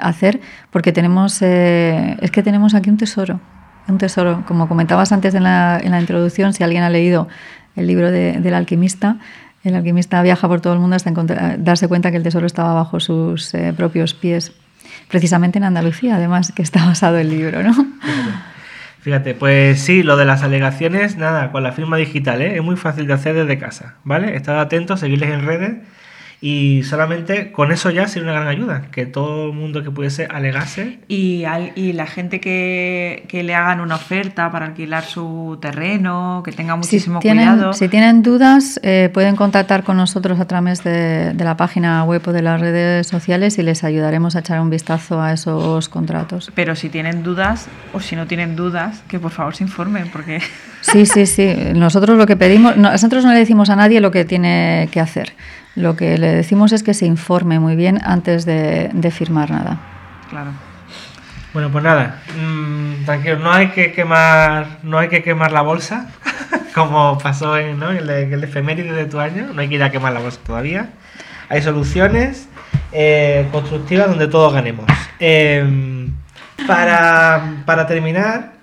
hacer, 0.00 0.40
porque 0.72 0.90
tenemos, 0.90 1.42
es 1.42 2.30
que 2.32 2.42
tenemos 2.42 2.74
aquí 2.74 2.90
un 2.90 2.96
tesoro, 2.96 3.38
un 3.86 3.98
tesoro. 3.98 4.42
Como 4.48 4.66
comentabas 4.66 5.12
antes 5.12 5.32
en 5.36 5.44
la, 5.44 5.78
en 5.80 5.92
la 5.92 6.00
introducción, 6.00 6.54
si 6.54 6.64
alguien 6.64 6.82
ha 6.82 6.90
leído 6.90 7.28
el 7.76 7.86
libro 7.86 8.10
del 8.10 8.54
alquimista, 8.54 9.18
el 9.64 9.74
alquimista 9.74 10.22
viaja 10.22 10.46
por 10.46 10.60
todo 10.60 10.74
el 10.74 10.78
mundo 10.78 10.96
hasta 10.96 11.10
darse 11.58 11.88
cuenta 11.88 12.10
que 12.10 12.18
el 12.18 12.22
tesoro 12.22 12.46
estaba 12.46 12.74
bajo 12.74 13.00
sus 13.00 13.52
eh, 13.54 13.72
propios 13.76 14.14
pies. 14.14 14.52
precisamente 15.08 15.58
en 15.58 15.64
Andalucía, 15.64 16.16
además, 16.16 16.52
que 16.54 16.62
está 16.62 16.84
basado 16.86 17.18
el 17.18 17.30
libro, 17.30 17.62
¿no? 17.62 17.72
Fíjate, 19.00 19.34
pues 19.34 19.80
sí, 19.80 20.02
lo 20.02 20.16
de 20.16 20.24
las 20.24 20.42
alegaciones, 20.42 21.16
nada, 21.16 21.52
con 21.52 21.62
la 21.62 21.72
firma 21.72 21.98
digital, 21.98 22.40
¿eh? 22.40 22.56
es 22.56 22.62
muy 22.62 22.76
fácil 22.76 23.06
de 23.06 23.12
hacer 23.12 23.34
desde 23.34 23.58
casa, 23.58 23.96
¿vale? 24.02 24.34
Estad 24.34 24.58
atentos, 24.58 25.00
seguirles 25.00 25.30
en 25.30 25.44
redes 25.44 25.72
y 26.46 26.82
solamente 26.82 27.52
con 27.52 27.72
eso 27.72 27.88
ya 27.88 28.06
sería 28.06 28.28
una 28.28 28.38
gran 28.38 28.48
ayuda, 28.48 28.88
que 28.92 29.06
todo 29.06 29.46
el 29.46 29.54
mundo 29.56 29.82
que 29.82 29.90
pudiese 29.90 30.26
alegarse. 30.26 30.98
Y, 31.08 31.44
al- 31.44 31.72
y 31.74 31.94
la 31.94 32.06
gente 32.06 32.38
que, 32.38 33.24
que 33.28 33.42
le 33.42 33.54
hagan 33.54 33.80
una 33.80 33.94
oferta 33.94 34.52
para 34.52 34.66
alquilar 34.66 35.04
su 35.04 35.56
terreno, 35.62 36.42
que 36.44 36.52
tenga 36.52 36.76
muchísimo 36.76 37.20
si 37.20 37.28
tienen, 37.28 37.48
cuidado. 37.48 37.72
Si 37.72 37.88
tienen 37.88 38.22
dudas, 38.22 38.78
eh, 38.82 39.08
pueden 39.14 39.36
contactar 39.36 39.84
con 39.84 39.96
nosotros 39.96 40.38
a 40.38 40.44
través 40.46 40.84
de, 40.84 41.32
de 41.32 41.44
la 41.44 41.56
página 41.56 42.04
web 42.04 42.20
o 42.26 42.32
de 42.32 42.42
las 42.42 42.60
redes 42.60 43.06
sociales 43.06 43.56
y 43.58 43.62
les 43.62 43.82
ayudaremos 43.82 44.36
a 44.36 44.40
echar 44.40 44.60
un 44.60 44.68
vistazo 44.68 45.22
a 45.22 45.32
esos 45.32 45.88
contratos. 45.88 46.52
Pero 46.54 46.76
si 46.76 46.90
tienen 46.90 47.22
dudas 47.22 47.68
o 47.94 48.00
si 48.00 48.16
no 48.16 48.26
tienen 48.26 48.54
dudas, 48.54 49.02
que 49.08 49.18
por 49.18 49.30
favor 49.30 49.56
se 49.56 49.64
informen, 49.64 50.10
porque 50.12 50.40
Sí, 50.82 51.06
sí, 51.06 51.24
sí. 51.24 51.54
Nosotros 51.74 52.18
lo 52.18 52.26
que 52.26 52.36
pedimos, 52.36 52.76
no, 52.76 52.90
nosotros 52.92 53.24
no 53.24 53.32
le 53.32 53.38
decimos 53.38 53.70
a 53.70 53.76
nadie 53.76 54.02
lo 54.02 54.10
que 54.10 54.26
tiene 54.26 54.90
que 54.92 55.00
hacer. 55.00 55.32
Lo 55.74 55.96
que 55.96 56.18
le 56.18 56.28
decimos 56.28 56.72
es 56.72 56.82
que 56.82 56.94
se 56.94 57.06
informe 57.06 57.58
muy 57.58 57.76
bien 57.76 58.00
antes 58.04 58.44
de, 58.44 58.90
de 58.92 59.10
firmar 59.10 59.50
nada. 59.50 59.78
claro. 60.30 60.50
Bueno, 61.54 61.70
pues 61.70 61.84
nada, 61.84 62.20
mm, 62.36 63.04
tranquilo, 63.04 63.38
no 63.38 63.52
hay 63.52 63.68
que 63.68 63.92
quemar, 63.92 64.78
no 64.82 64.98
hay 64.98 65.08
que 65.08 65.22
quemar 65.22 65.52
la 65.52 65.62
bolsa, 65.62 66.10
como 66.74 67.16
pasó 67.18 67.56
en, 67.56 67.80
el, 67.80 68.10
el 68.10 68.42
efeméride 68.42 68.92
de 68.92 69.04
tu 69.04 69.20
año, 69.20 69.52
no 69.54 69.60
hay 69.60 69.68
que 69.68 69.76
ir 69.76 69.82
a 69.84 69.90
quemar 69.92 70.12
la 70.12 70.18
bolsa 70.18 70.40
todavía. 70.44 70.90
Hay 71.48 71.62
soluciones 71.62 72.48
eh, 72.90 73.46
constructivas 73.52 74.08
donde 74.08 74.26
todos 74.26 74.52
ganemos. 74.52 74.86
Eh, 75.20 76.08
para, 76.66 77.62
para 77.64 77.86
terminar, 77.86 78.54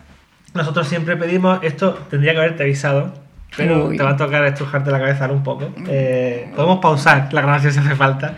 nosotros 0.53 0.85
siempre 0.87 1.15
pedimos, 1.15 1.59
esto 1.63 1.93
tendría 2.09 2.33
que 2.33 2.39
haberte 2.39 2.63
avisado, 2.63 3.13
pero 3.57 3.87
Uy. 3.87 3.97
te 3.97 4.03
va 4.03 4.11
a 4.11 4.17
tocar 4.17 4.43
estrujarte 4.45 4.91
la 4.91 4.99
cabeza 4.99 5.25
ahora 5.25 5.33
un 5.35 5.43
poco. 5.43 5.69
Eh, 5.87 6.51
podemos 6.55 6.79
pausar 6.79 7.33
la 7.33 7.41
grabación 7.41 7.73
si 7.73 7.79
hace 7.79 7.95
falta. 7.95 8.35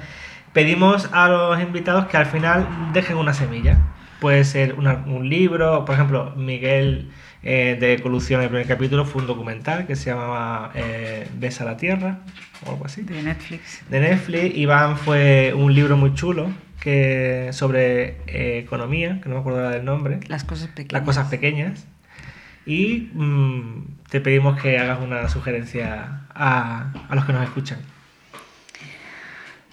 Pedimos 0.54 1.10
a 1.14 1.28
los 1.30 1.60
invitados 1.62 2.06
que 2.08 2.18
al 2.18 2.26
final 2.26 2.68
dejen 2.94 3.18
una 3.18 3.34
semilla. 3.34 3.78
Puede 4.20 4.44
ser 4.46 4.76
una- 4.76 5.04
un 5.08 5.28
libro, 5.28 5.84
por 5.86 5.96
ejemplo, 5.96 6.34
Miguel 6.36 7.12
eh, 7.46 7.76
de 7.80 8.00
Colusión, 8.02 8.42
el 8.42 8.48
primer 8.48 8.66
capítulo 8.68 9.04
fue 9.04 9.22
un 9.22 9.28
documental 9.28 9.86
que 9.86 9.96
se 9.98 10.12
llamaba 10.12 10.72
eh, 10.76 11.28
Besa 11.36 11.66
la 11.66 11.76
Tierra 11.76 12.20
o 12.66 12.72
algo 12.72 12.86
así 12.86 13.02
De 13.02 13.22
Netflix. 13.22 13.82
de 13.90 14.00
Netflix. 14.00 14.56
Iván 14.56 14.96
fue 14.98 15.54
un 15.54 15.74
libro 15.74 15.98
muy 15.98 16.14
chulo 16.14 16.48
que 16.80 17.50
sobre 17.52 18.18
eh, 18.28 18.60
economía, 18.64 19.20
que 19.22 19.28
no 19.28 19.36
me 19.36 19.42
acuerdo 19.42 19.70
del 19.70 19.84
nombre, 19.84 20.20
Las 20.28 20.44
cosas 20.46 20.68
pequeñas. 20.70 20.94
las 20.94 21.02
cosas 21.02 21.28
pequeñas. 21.30 21.86
Y 22.66 23.10
mm, 23.14 23.86
te 24.10 24.22
pedimos 24.22 24.60
que 24.62 24.78
hagas 24.80 25.00
una 25.02 25.28
sugerencia 25.30 26.22
a, 26.34 26.86
a 27.10 27.16
los 27.16 27.26
que 27.26 27.34
nos 27.34 27.44
escuchan. 27.44 27.80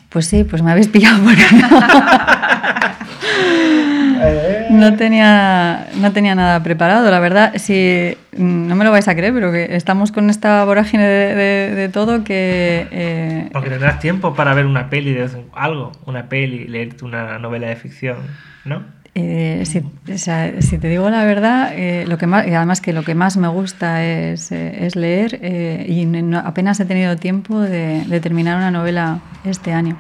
Pues 0.08 0.26
sí, 0.26 0.42
pues 0.44 0.62
me 0.62 0.72
habéis 0.72 0.88
pillado 0.88 1.22
porque 1.22 1.42
no 4.70 4.96
tenía, 4.96 5.88
no 5.96 6.12
tenía 6.12 6.34
nada 6.34 6.62
preparado. 6.62 7.10
La 7.10 7.20
verdad, 7.20 7.52
si 7.56 8.16
mm, 8.36 8.66
no 8.66 8.76
me 8.76 8.84
lo 8.84 8.90
vais 8.90 9.08
a 9.08 9.14
creer, 9.14 9.32
pero 9.32 9.52
que 9.52 9.76
estamos 9.76 10.12
con 10.12 10.30
esta 10.30 10.64
vorágine 10.64 11.04
de, 11.06 11.34
de- 11.34 11.74
de 11.74 11.88
todo 11.88 12.24
que 12.24 12.86
eh, 12.90 13.48
Porque 13.52 13.70
tendrás 13.70 14.00
tiempo 14.00 14.34
para 14.34 14.54
ver 14.54 14.66
una 14.66 14.90
peli 14.90 15.12
de 15.12 15.28
algo, 15.54 15.92
una 16.06 16.28
peli, 16.28 16.66
leerte 16.66 17.04
una 17.04 17.38
novela 17.38 17.68
de 17.68 17.76
ficción, 17.76 18.16
¿no? 18.64 18.82
Eh, 19.16 19.65
si, 19.66 19.78
o 19.78 20.19
sea, 20.19 20.62
si 20.62 20.78
te 20.78 20.89
digo 20.89 21.11
la 21.11 21.24
verdad, 21.24 21.73
eh, 21.74 22.05
lo 22.07 22.16
que 22.16 22.27
más, 22.28 22.47
además 22.47 22.81
que 22.81 22.93
lo 22.93 23.03
que 23.03 23.15
más 23.16 23.37
me 23.37 23.49
gusta 23.49 24.05
es, 24.05 24.53
eh, 24.53 24.87
es 24.87 24.95
leer 24.95 25.41
eh, 25.43 25.85
y 25.89 26.07
no- 26.07 26.39
apenas 26.39 26.78
he 26.78 26.85
tenido 26.85 27.16
tiempo 27.16 27.59
de, 27.61 28.05
de 28.05 28.20
terminar 28.20 28.57
una 28.57 28.70
novela 28.70 29.19
este 29.45 29.73
año. 29.73 29.97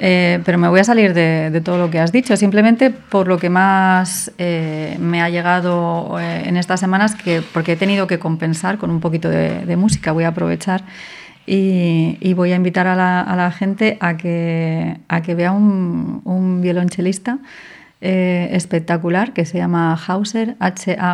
Eh, 0.00 0.40
pero 0.44 0.58
me 0.58 0.68
voy 0.68 0.78
a 0.78 0.84
salir 0.84 1.12
de, 1.12 1.50
de 1.50 1.60
todo 1.60 1.76
lo 1.78 1.90
que 1.90 1.98
has 1.98 2.12
dicho, 2.12 2.36
simplemente 2.36 2.90
por 2.90 3.26
lo 3.26 3.38
que 3.38 3.50
más 3.50 4.30
eh, 4.38 4.96
me 5.00 5.22
ha 5.22 5.28
llegado 5.30 6.20
en 6.20 6.56
estas 6.56 6.78
semanas, 6.80 7.16
que, 7.16 7.42
porque 7.52 7.72
he 7.72 7.76
tenido 7.76 8.06
que 8.06 8.18
compensar 8.20 8.78
con 8.78 8.90
un 8.90 9.00
poquito 9.00 9.28
de, 9.28 9.64
de 9.66 9.76
música, 9.76 10.12
voy 10.12 10.22
a 10.24 10.28
aprovechar 10.28 10.84
y, 11.46 12.16
y 12.20 12.34
voy 12.34 12.52
a 12.52 12.56
invitar 12.56 12.86
a 12.86 12.94
la, 12.94 13.22
a 13.22 13.34
la 13.34 13.50
gente 13.50 13.96
a 14.00 14.16
que, 14.16 14.98
a 15.08 15.22
que 15.22 15.34
vea 15.34 15.50
un, 15.50 16.20
un 16.24 16.60
violonchelista 16.60 17.38
eh, 18.00 18.50
espectacular 18.52 19.32
que 19.32 19.44
se 19.44 19.58
llama 19.58 19.98
Hauser, 20.06 20.54
H-A-U-S-E-R. 20.60 21.10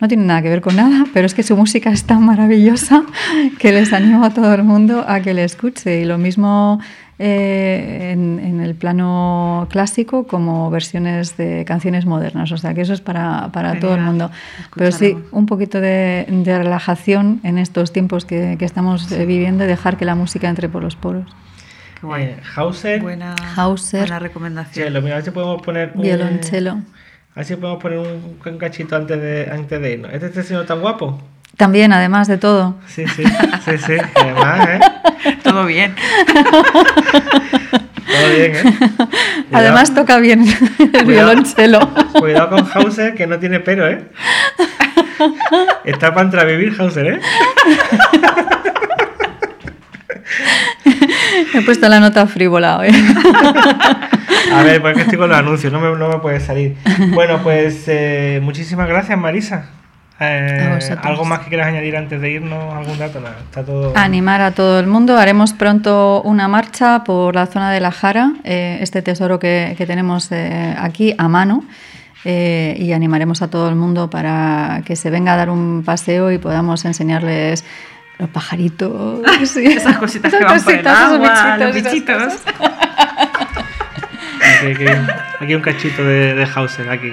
No 0.00 0.08
tiene 0.08 0.24
nada 0.24 0.42
que 0.42 0.50
ver 0.50 0.60
con 0.60 0.76
nada, 0.76 1.06
pero 1.14 1.24
es 1.26 1.32
que 1.34 1.42
su 1.42 1.56
música 1.56 1.90
es 1.90 2.04
tan 2.04 2.24
maravillosa 2.24 3.04
que 3.58 3.72
les 3.72 3.92
animo 3.92 4.22
a 4.24 4.30
todo 4.30 4.52
el 4.52 4.64
mundo 4.64 5.04
a 5.06 5.20
que 5.20 5.32
le 5.32 5.44
escuche. 5.44 6.00
Y 6.00 6.04
lo 6.04 6.18
mismo 6.18 6.78
eh, 7.18 8.10
en, 8.12 8.40
en 8.40 8.60
el 8.60 8.74
plano 8.74 9.68
clásico 9.70 10.26
como 10.26 10.70
versiones 10.70 11.36
de 11.36 11.64
canciones 11.64 12.04
modernas. 12.04 12.50
O 12.52 12.58
sea 12.58 12.74
que 12.74 12.80
eso 12.80 12.92
es 12.92 13.00
para, 13.00 13.50
para 13.52 13.78
todo 13.78 13.94
el 13.94 14.00
mundo. 14.00 14.30
Pero 14.74 14.92
sí, 14.92 15.16
un 15.30 15.46
poquito 15.46 15.80
de, 15.80 16.26
de 16.28 16.58
relajación 16.58 17.40
en 17.44 17.58
estos 17.58 17.92
tiempos 17.92 18.24
que, 18.24 18.56
que 18.58 18.64
estamos 18.64 19.10
eh, 19.12 19.24
viviendo 19.24 19.64
y 19.64 19.68
dejar 19.68 19.96
que 19.96 20.04
la 20.04 20.16
música 20.16 20.48
entre 20.48 20.68
por 20.68 20.82
los 20.82 20.96
poros. 20.96 21.26
Qué 22.02 22.06
guay. 22.08 22.22
Eh, 22.24 22.36
Hauser, 22.56 23.00
Buena, 23.00 23.36
Hauser. 23.54 24.00
buena 24.00 24.18
recomendación. 24.18 24.92
lo 24.92 25.00
mismo, 25.00 25.12
a 25.12 25.16
ver 25.18 25.24
si 25.24 25.30
podemos 25.30 25.62
poner 25.62 25.92
un, 25.94 26.02
Violonchelo. 26.02 26.72
A 26.72 27.36
ver 27.36 27.44
si 27.44 27.54
podemos 27.54 27.80
poner 27.80 27.98
un, 28.00 28.38
un 28.44 28.58
cachito 28.58 28.96
antes 28.96 29.20
de, 29.20 29.48
antes 29.52 29.80
de 29.80 29.92
irnos. 29.92 30.12
¿Este, 30.12 30.26
este 30.26 30.42
señor 30.42 30.66
tan 30.66 30.80
guapo? 30.80 31.22
También, 31.56 31.92
además 31.92 32.26
de 32.26 32.38
todo. 32.38 32.74
Sí, 32.88 33.06
sí, 33.06 33.22
sí, 33.64 33.78
sí. 33.78 33.92
Además, 34.16 34.68
¿eh? 34.68 34.80
Todo 35.44 35.64
bien. 35.64 35.94
Todo 36.34 38.28
bien, 38.36 38.56
¿eh? 38.56 38.62
Cuidado- 38.88 39.08
Además 39.52 39.94
toca 39.94 40.18
bien 40.18 40.42
el 40.48 40.90
Cuidado. 41.04 41.06
violonchelo. 41.06 41.88
Cuidado 42.18 42.48
con 42.50 42.68
Hauser, 42.74 43.14
que 43.14 43.28
no 43.28 43.38
tiene 43.38 43.60
pero, 43.60 43.86
¿eh? 43.88 44.02
Está 45.84 46.12
para 46.12 46.24
entrar 46.26 46.46
a 46.46 46.48
vivir 46.50 46.74
Hauser, 46.80 47.06
¿eh? 47.06 47.20
He 51.54 51.62
puesto 51.62 51.88
la 51.88 52.00
nota 52.00 52.26
frívola 52.26 52.78
hoy. 52.78 52.88
A 54.52 54.62
ver, 54.62 54.82
porque 54.82 55.02
estoy 55.02 55.18
con 55.18 55.28
los 55.28 55.38
anuncios, 55.38 55.72
no 55.72 55.80
me, 55.80 55.96
no 55.96 56.08
me 56.08 56.18
puede 56.18 56.40
salir. 56.40 56.76
Bueno, 57.14 57.42
pues 57.42 57.84
eh, 57.86 58.40
muchísimas 58.42 58.88
gracias, 58.88 59.18
Marisa. 59.18 59.66
Eh. 60.20 60.78
¿Algo 61.02 61.24
más 61.24 61.40
que 61.40 61.48
quieras 61.48 61.68
añadir 61.68 61.96
antes 61.96 62.20
de 62.20 62.30
irnos? 62.30 62.74
¿Algún 62.74 62.98
dato? 62.98 63.20
Nada, 63.20 63.38
está 63.44 63.64
todo... 63.64 63.92
Animar 63.96 64.40
a 64.40 64.50
todo 64.52 64.78
el 64.78 64.86
mundo. 64.86 65.16
Haremos 65.16 65.52
pronto 65.52 66.22
una 66.22 66.48
marcha 66.48 67.02
por 67.02 67.34
la 67.34 67.46
zona 67.46 67.72
de 67.72 67.80
la 67.80 67.90
Jara, 67.90 68.32
eh, 68.44 68.78
este 68.80 69.02
tesoro 69.02 69.38
que, 69.38 69.74
que 69.76 69.86
tenemos 69.86 70.30
eh, 70.32 70.74
aquí 70.78 71.14
a 71.18 71.28
mano. 71.28 71.64
y 72.24 72.92
animaremos 72.92 73.42
a 73.42 73.48
todo 73.48 73.68
el 73.68 73.74
mundo 73.74 74.08
para 74.08 74.82
que 74.84 74.94
se 74.94 75.10
venga 75.10 75.32
a 75.34 75.36
dar 75.36 75.50
un 75.50 75.82
paseo 75.84 76.30
y 76.30 76.38
podamos 76.38 76.84
enseñarles 76.84 77.64
los 78.22 78.30
pajaritos. 78.30 79.20
sí. 79.48 79.66
Esas 79.76 79.98
cositas 79.98 80.32
que 80.32 80.44
van 80.44 80.62
por 80.62 80.74
el 80.74 80.86
agua, 80.86 81.56
los 81.58 81.74
bichitos. 81.74 82.22
cosas. 82.22 82.42
Aquí, 84.60 84.70
aquí, 84.72 84.86
aquí 85.40 85.54
un 85.54 85.62
cachito 85.62 86.02
de, 86.04 86.34
de 86.34 86.48
Hauser, 86.54 86.88
aquí. 86.90 87.12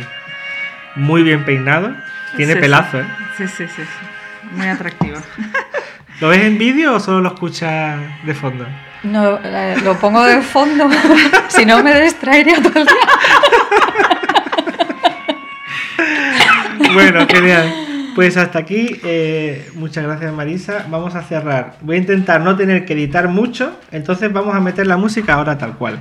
Muy 0.95 1.23
bien 1.23 1.43
peinado. 1.45 1.93
Tiene 2.35 2.53
Sí, 2.53 2.59
pelazo, 2.59 2.99
¿eh? 3.01 3.05
Sí, 3.37 3.47
sí, 3.47 3.65
sí, 3.67 3.81
sí. 3.83 4.05
Muy 4.55 4.67
atractivo. 4.67 5.17
¿Lo 6.21 6.29
ves 6.29 6.41
en 6.41 6.57
vídeo 6.57 6.95
o 6.95 6.99
solo 6.99 7.21
lo 7.21 7.29
escuchas 7.29 7.97
de 8.23 8.33
fondo? 8.33 8.67
No, 9.03 9.39
eh, 9.43 9.77
lo 9.83 9.97
pongo 9.97 10.23
de 10.25 10.41
fondo, 10.41 10.89
si 11.47 11.65
no 11.65 11.81
me 11.81 12.01
distraería 12.01 12.61
todo 12.61 12.79
el 12.81 12.85
día. 12.85 12.95
Bueno, 16.93 17.25
genial. 17.27 17.73
Pues 18.15 18.37
hasta 18.37 18.59
aquí. 18.59 18.99
eh, 19.03 19.69
muchas 19.75 20.03
gracias, 20.03 20.33
Marisa. 20.33 20.85
Vamos 20.89 21.15
a 21.15 21.21
cerrar. 21.23 21.77
Voy 21.81 21.95
a 21.97 21.99
intentar 21.99 22.41
no 22.41 22.55
tener 22.55 22.85
que 22.85 22.93
editar 22.93 23.27
mucho. 23.29 23.79
Entonces 23.91 24.31
vamos 24.31 24.55
a 24.55 24.59
meter 24.59 24.87
la 24.87 24.97
música 24.97 25.33
ahora 25.35 25.57
tal 25.57 25.75
cual. 25.77 25.99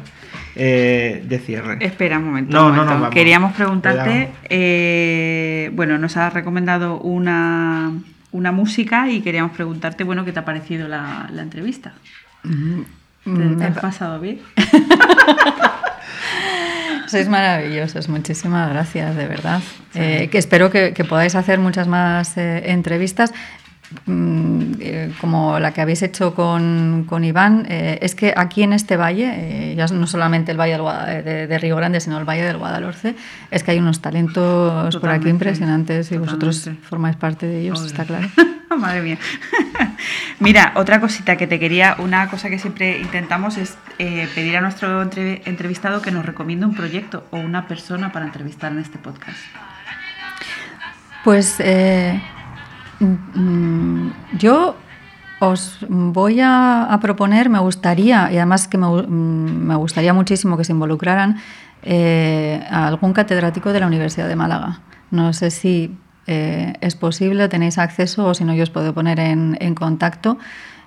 eh, 0.60 1.22
de 1.28 1.38
cierre. 1.38 1.76
Espera 1.80 2.18
un 2.18 2.24
momento. 2.24 2.52
No, 2.52 2.66
un 2.66 2.70
no, 2.70 2.76
momento. 2.78 2.94
no, 2.94 3.00
vamos. 3.02 3.14
Queríamos 3.14 3.52
preguntarte, 3.52 4.30
eh, 4.48 5.70
bueno, 5.74 5.98
nos 5.98 6.16
has 6.16 6.32
recomendado 6.34 6.98
una, 7.00 7.92
una 8.32 8.50
música 8.52 9.08
y 9.08 9.20
queríamos 9.20 9.52
preguntarte, 9.52 10.02
bueno, 10.02 10.24
¿qué 10.24 10.32
te 10.32 10.40
ha 10.40 10.44
parecido 10.44 10.88
la, 10.88 11.28
la 11.32 11.42
entrevista? 11.42 11.92
¿Te, 12.42 12.48
Mm, 12.48 12.84
te 13.36 13.64
has 13.64 13.74
me- 13.74 13.80
pasado 13.80 14.20
bien? 14.20 14.40
Sois 17.06 17.28
maravillosos, 17.28 18.08
muchísimas 18.08 18.68
gracias, 18.70 19.16
de 19.16 19.26
verdad. 19.26 19.60
Eh, 19.94 20.28
que 20.30 20.38
espero 20.38 20.70
que, 20.70 20.92
que 20.92 21.04
podáis 21.04 21.34
hacer 21.34 21.58
muchas 21.58 21.88
más 21.88 22.36
eh, 22.36 22.70
entrevistas. 22.70 23.32
mm, 24.04 24.62
eh, 24.80 25.12
como 25.18 25.58
la 25.58 25.72
que 25.72 25.80
habéis 25.80 26.02
hecho 26.02 26.34
con, 26.34 27.06
con 27.08 27.24
Iván, 27.24 27.64
eh, 27.70 27.98
es 28.02 28.14
que 28.14 28.34
aquí 28.36 28.62
en 28.62 28.74
este 28.74 28.98
valle, 28.98 29.72
eh, 29.72 29.74
ya 29.74 29.86
no 29.86 30.06
solamente 30.06 30.52
el 30.52 30.60
valle 30.60 30.72
del 30.72 30.82
Guada- 30.82 31.06
de, 31.22 31.46
de 31.46 31.58
Río 31.58 31.76
Grande, 31.76 31.98
sino 32.00 32.18
el 32.18 32.26
valle 32.28 32.42
del 32.44 32.58
Guadalhorce, 32.58 33.14
es 33.50 33.62
que 33.62 33.70
hay 33.70 33.78
unos 33.78 34.02
talentos 34.02 34.94
por 34.98 35.08
aquí 35.08 35.30
impresionantes 35.30 36.12
y 36.12 36.18
vosotros 36.18 36.68
formáis 36.82 37.16
parte 37.16 37.46
de 37.46 37.60
ellos, 37.62 37.78
Obvio. 37.78 37.86
está 37.86 38.04
claro. 38.04 38.28
Madre 38.78 39.02
mía. 39.02 39.18
Mira, 40.40 40.72
otra 40.76 41.00
cosita 41.00 41.36
que 41.36 41.46
te 41.46 41.58
quería, 41.58 41.96
una 41.98 42.28
cosa 42.28 42.48
que 42.48 42.58
siempre 42.58 42.98
intentamos 43.00 43.56
es 43.56 43.76
eh, 43.98 44.28
pedir 44.34 44.56
a 44.56 44.60
nuestro 44.60 45.02
entre- 45.02 45.42
entrevistado 45.46 46.02
que 46.02 46.10
nos 46.10 46.24
recomiende 46.24 46.66
un 46.66 46.74
proyecto 46.74 47.26
o 47.30 47.38
una 47.38 47.66
persona 47.66 48.12
para 48.12 48.26
entrevistar 48.26 48.72
en 48.72 48.78
este 48.78 48.98
podcast. 48.98 49.38
Pues 51.24 51.56
eh, 51.58 52.20
mm, 53.00 54.10
yo 54.38 54.76
os 55.40 55.78
voy 55.88 56.40
a, 56.40 56.98
proponer, 57.00 57.48
me 57.48 57.58
gustaría, 57.58 58.30
y 58.32 58.36
además 58.36 58.66
que 58.66 58.78
me, 58.78 58.86
mm, 58.86 59.66
me 59.66 59.74
gustaría 59.76 60.12
muchísimo 60.12 60.56
que 60.56 60.64
se 60.64 60.72
involucraran 60.72 61.38
eh, 61.82 62.66
a 62.70 62.88
algún 62.88 63.12
catedrático 63.12 63.72
de 63.72 63.80
la 63.80 63.86
Universidad 63.86 64.28
de 64.28 64.36
Málaga. 64.36 64.80
No 65.10 65.32
sé 65.32 65.50
si 65.50 65.96
eh, 66.28 66.74
es 66.82 66.94
posible, 66.94 67.48
tenéis 67.48 67.78
acceso 67.78 68.26
o 68.26 68.34
si 68.34 68.44
no 68.44 68.54
yo 68.54 68.62
os 68.62 68.68
puedo 68.70 68.92
poner 68.92 69.18
en, 69.18 69.74
contacto, 69.74 70.36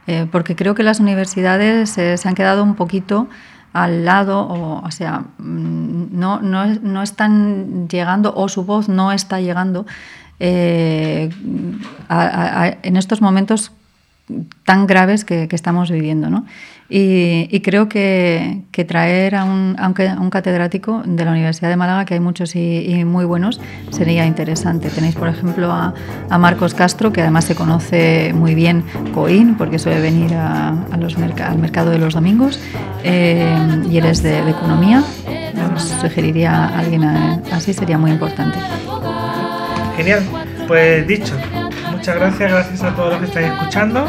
eh, 0.05 0.27
porque 0.31 0.55
creo 0.55 0.75
que 0.75 0.83
las 0.83 0.99
universidades 0.99 1.97
eh, 1.97 2.15
se 2.17 2.29
han 2.29 2.35
quedado 2.35 2.63
un 2.63 2.75
poquito 2.75 3.27
al 3.73 4.05
lado, 4.05 4.47
o, 4.83 4.91
sea, 4.91 5.23
mm, 5.39 6.07
no, 6.11 6.41
no, 6.41 6.65
no 6.65 7.01
están 7.01 7.89
llegando 7.89 8.33
o 8.35 8.49
su 8.49 8.65
voz 8.65 8.87
no 8.87 9.11
está 9.11 9.41
llegando 9.41 9.87
en 10.39 11.31
estos 12.97 13.21
momentos 13.21 13.71
tan 14.65 14.87
graves 14.87 15.25
que, 15.25 15.47
que 15.47 15.55
estamos 15.55 15.91
viviendo. 15.91 16.29
¿no? 16.29 16.45
Y, 16.89 17.47
y 17.49 17.61
creo 17.61 17.87
que, 17.87 18.63
que 18.71 18.83
traer 18.83 19.35
a 19.35 19.45
un, 19.45 19.75
a 19.79 19.87
un 20.19 20.29
catedrático 20.29 21.03
de 21.05 21.23
la 21.23 21.31
Universidad 21.31 21.69
de 21.69 21.77
Málaga, 21.77 22.03
que 22.05 22.15
hay 22.15 22.19
muchos 22.19 22.55
y, 22.55 22.85
y 22.85 23.05
muy 23.05 23.23
buenos, 23.23 23.61
sería 23.91 24.25
interesante. 24.25 24.89
Tenéis, 24.89 25.15
por 25.15 25.29
ejemplo, 25.29 25.71
a, 25.71 25.93
a 26.29 26.37
Marcos 26.37 26.73
Castro, 26.73 27.13
que 27.13 27.21
además 27.21 27.45
se 27.45 27.55
conoce 27.55 28.33
muy 28.35 28.55
bien 28.55 28.83
Coín, 29.13 29.55
porque 29.55 29.79
suele 29.79 30.01
venir 30.01 30.33
a, 30.33 30.69
a 30.91 30.97
los 30.97 31.17
merca- 31.17 31.49
al 31.49 31.59
mercado 31.59 31.91
de 31.91 31.97
los 31.97 32.13
domingos, 32.13 32.59
eh, 33.05 33.45
y 33.89 33.97
él 33.97 34.05
es 34.05 34.21
de, 34.21 34.43
de 34.43 34.51
economía. 34.51 35.01
Os 35.73 35.83
sugeriría 35.83 36.65
a 36.65 36.79
alguien 36.79 37.03
a- 37.05 37.39
así, 37.53 37.71
sería 37.73 37.97
muy 37.97 38.11
importante. 38.11 38.57
Genial, 39.95 40.23
pues 40.67 41.07
dicho, 41.07 41.35
muchas 42.01 42.15
gracias, 42.15 42.51
gracias 42.51 42.83
a 42.83 42.95
todos 42.95 43.11
los 43.11 43.19
que 43.19 43.25
estáis 43.27 43.47
escuchando. 43.51 44.03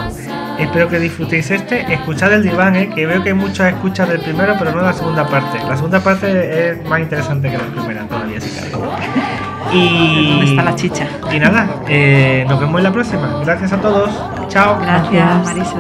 Espero 0.59 0.89
que 0.89 0.99
disfrutéis 0.99 1.51
este. 1.51 1.93
Escuchad 1.93 2.33
el 2.33 2.43
diván, 2.43 2.75
eh, 2.75 2.89
que 2.89 3.05
veo 3.05 3.23
que 3.23 3.29
hay 3.29 3.35
muchas 3.35 3.75
escuchas 3.75 4.09
del 4.09 4.19
primero, 4.21 4.55
pero 4.59 4.71
no 4.71 4.79
de 4.79 4.85
la 4.85 4.93
segunda 4.95 5.27
parte. 5.27 5.59
La 5.59 5.77
segunda 5.77 6.01
parte 6.01 6.71
es 6.71 6.89
más 6.89 7.01
interesante 7.01 7.51
que 7.51 7.59
la 7.59 7.65
primera 7.65 8.09
todavía, 8.09 8.41
si 8.41 8.49
cabe. 8.59 8.71
Y, 9.75 10.31
¿Dónde 10.31 10.47
está 10.47 10.63
la 10.63 10.75
chicha? 10.75 11.07
Y 11.31 11.39
nada, 11.39 11.69
eh, 11.87 12.47
nos 12.49 12.59
vemos 12.59 12.79
en 12.79 12.85
la 12.85 12.93
próxima. 12.93 13.41
Gracias 13.45 13.75
a 13.75 13.77
todos. 13.77 14.11
Chao. 14.49 14.79
Gracias, 14.81 15.13
Gracias. 15.13 15.45
Marisa. 15.45 15.77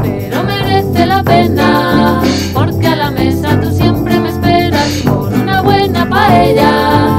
pero 0.00 0.44
merece 0.44 1.06
la 1.06 1.24
pena, 1.24 2.22
porque 2.54 2.86
a 2.86 2.94
la 2.94 3.10
mesa 3.10 3.60
tú 3.60 3.72
siempre 3.72 4.20
me 4.20 4.28
esperas 4.28 5.02
con 5.04 5.40
una 5.40 5.60
buena 5.62 6.08
paella, 6.08 7.18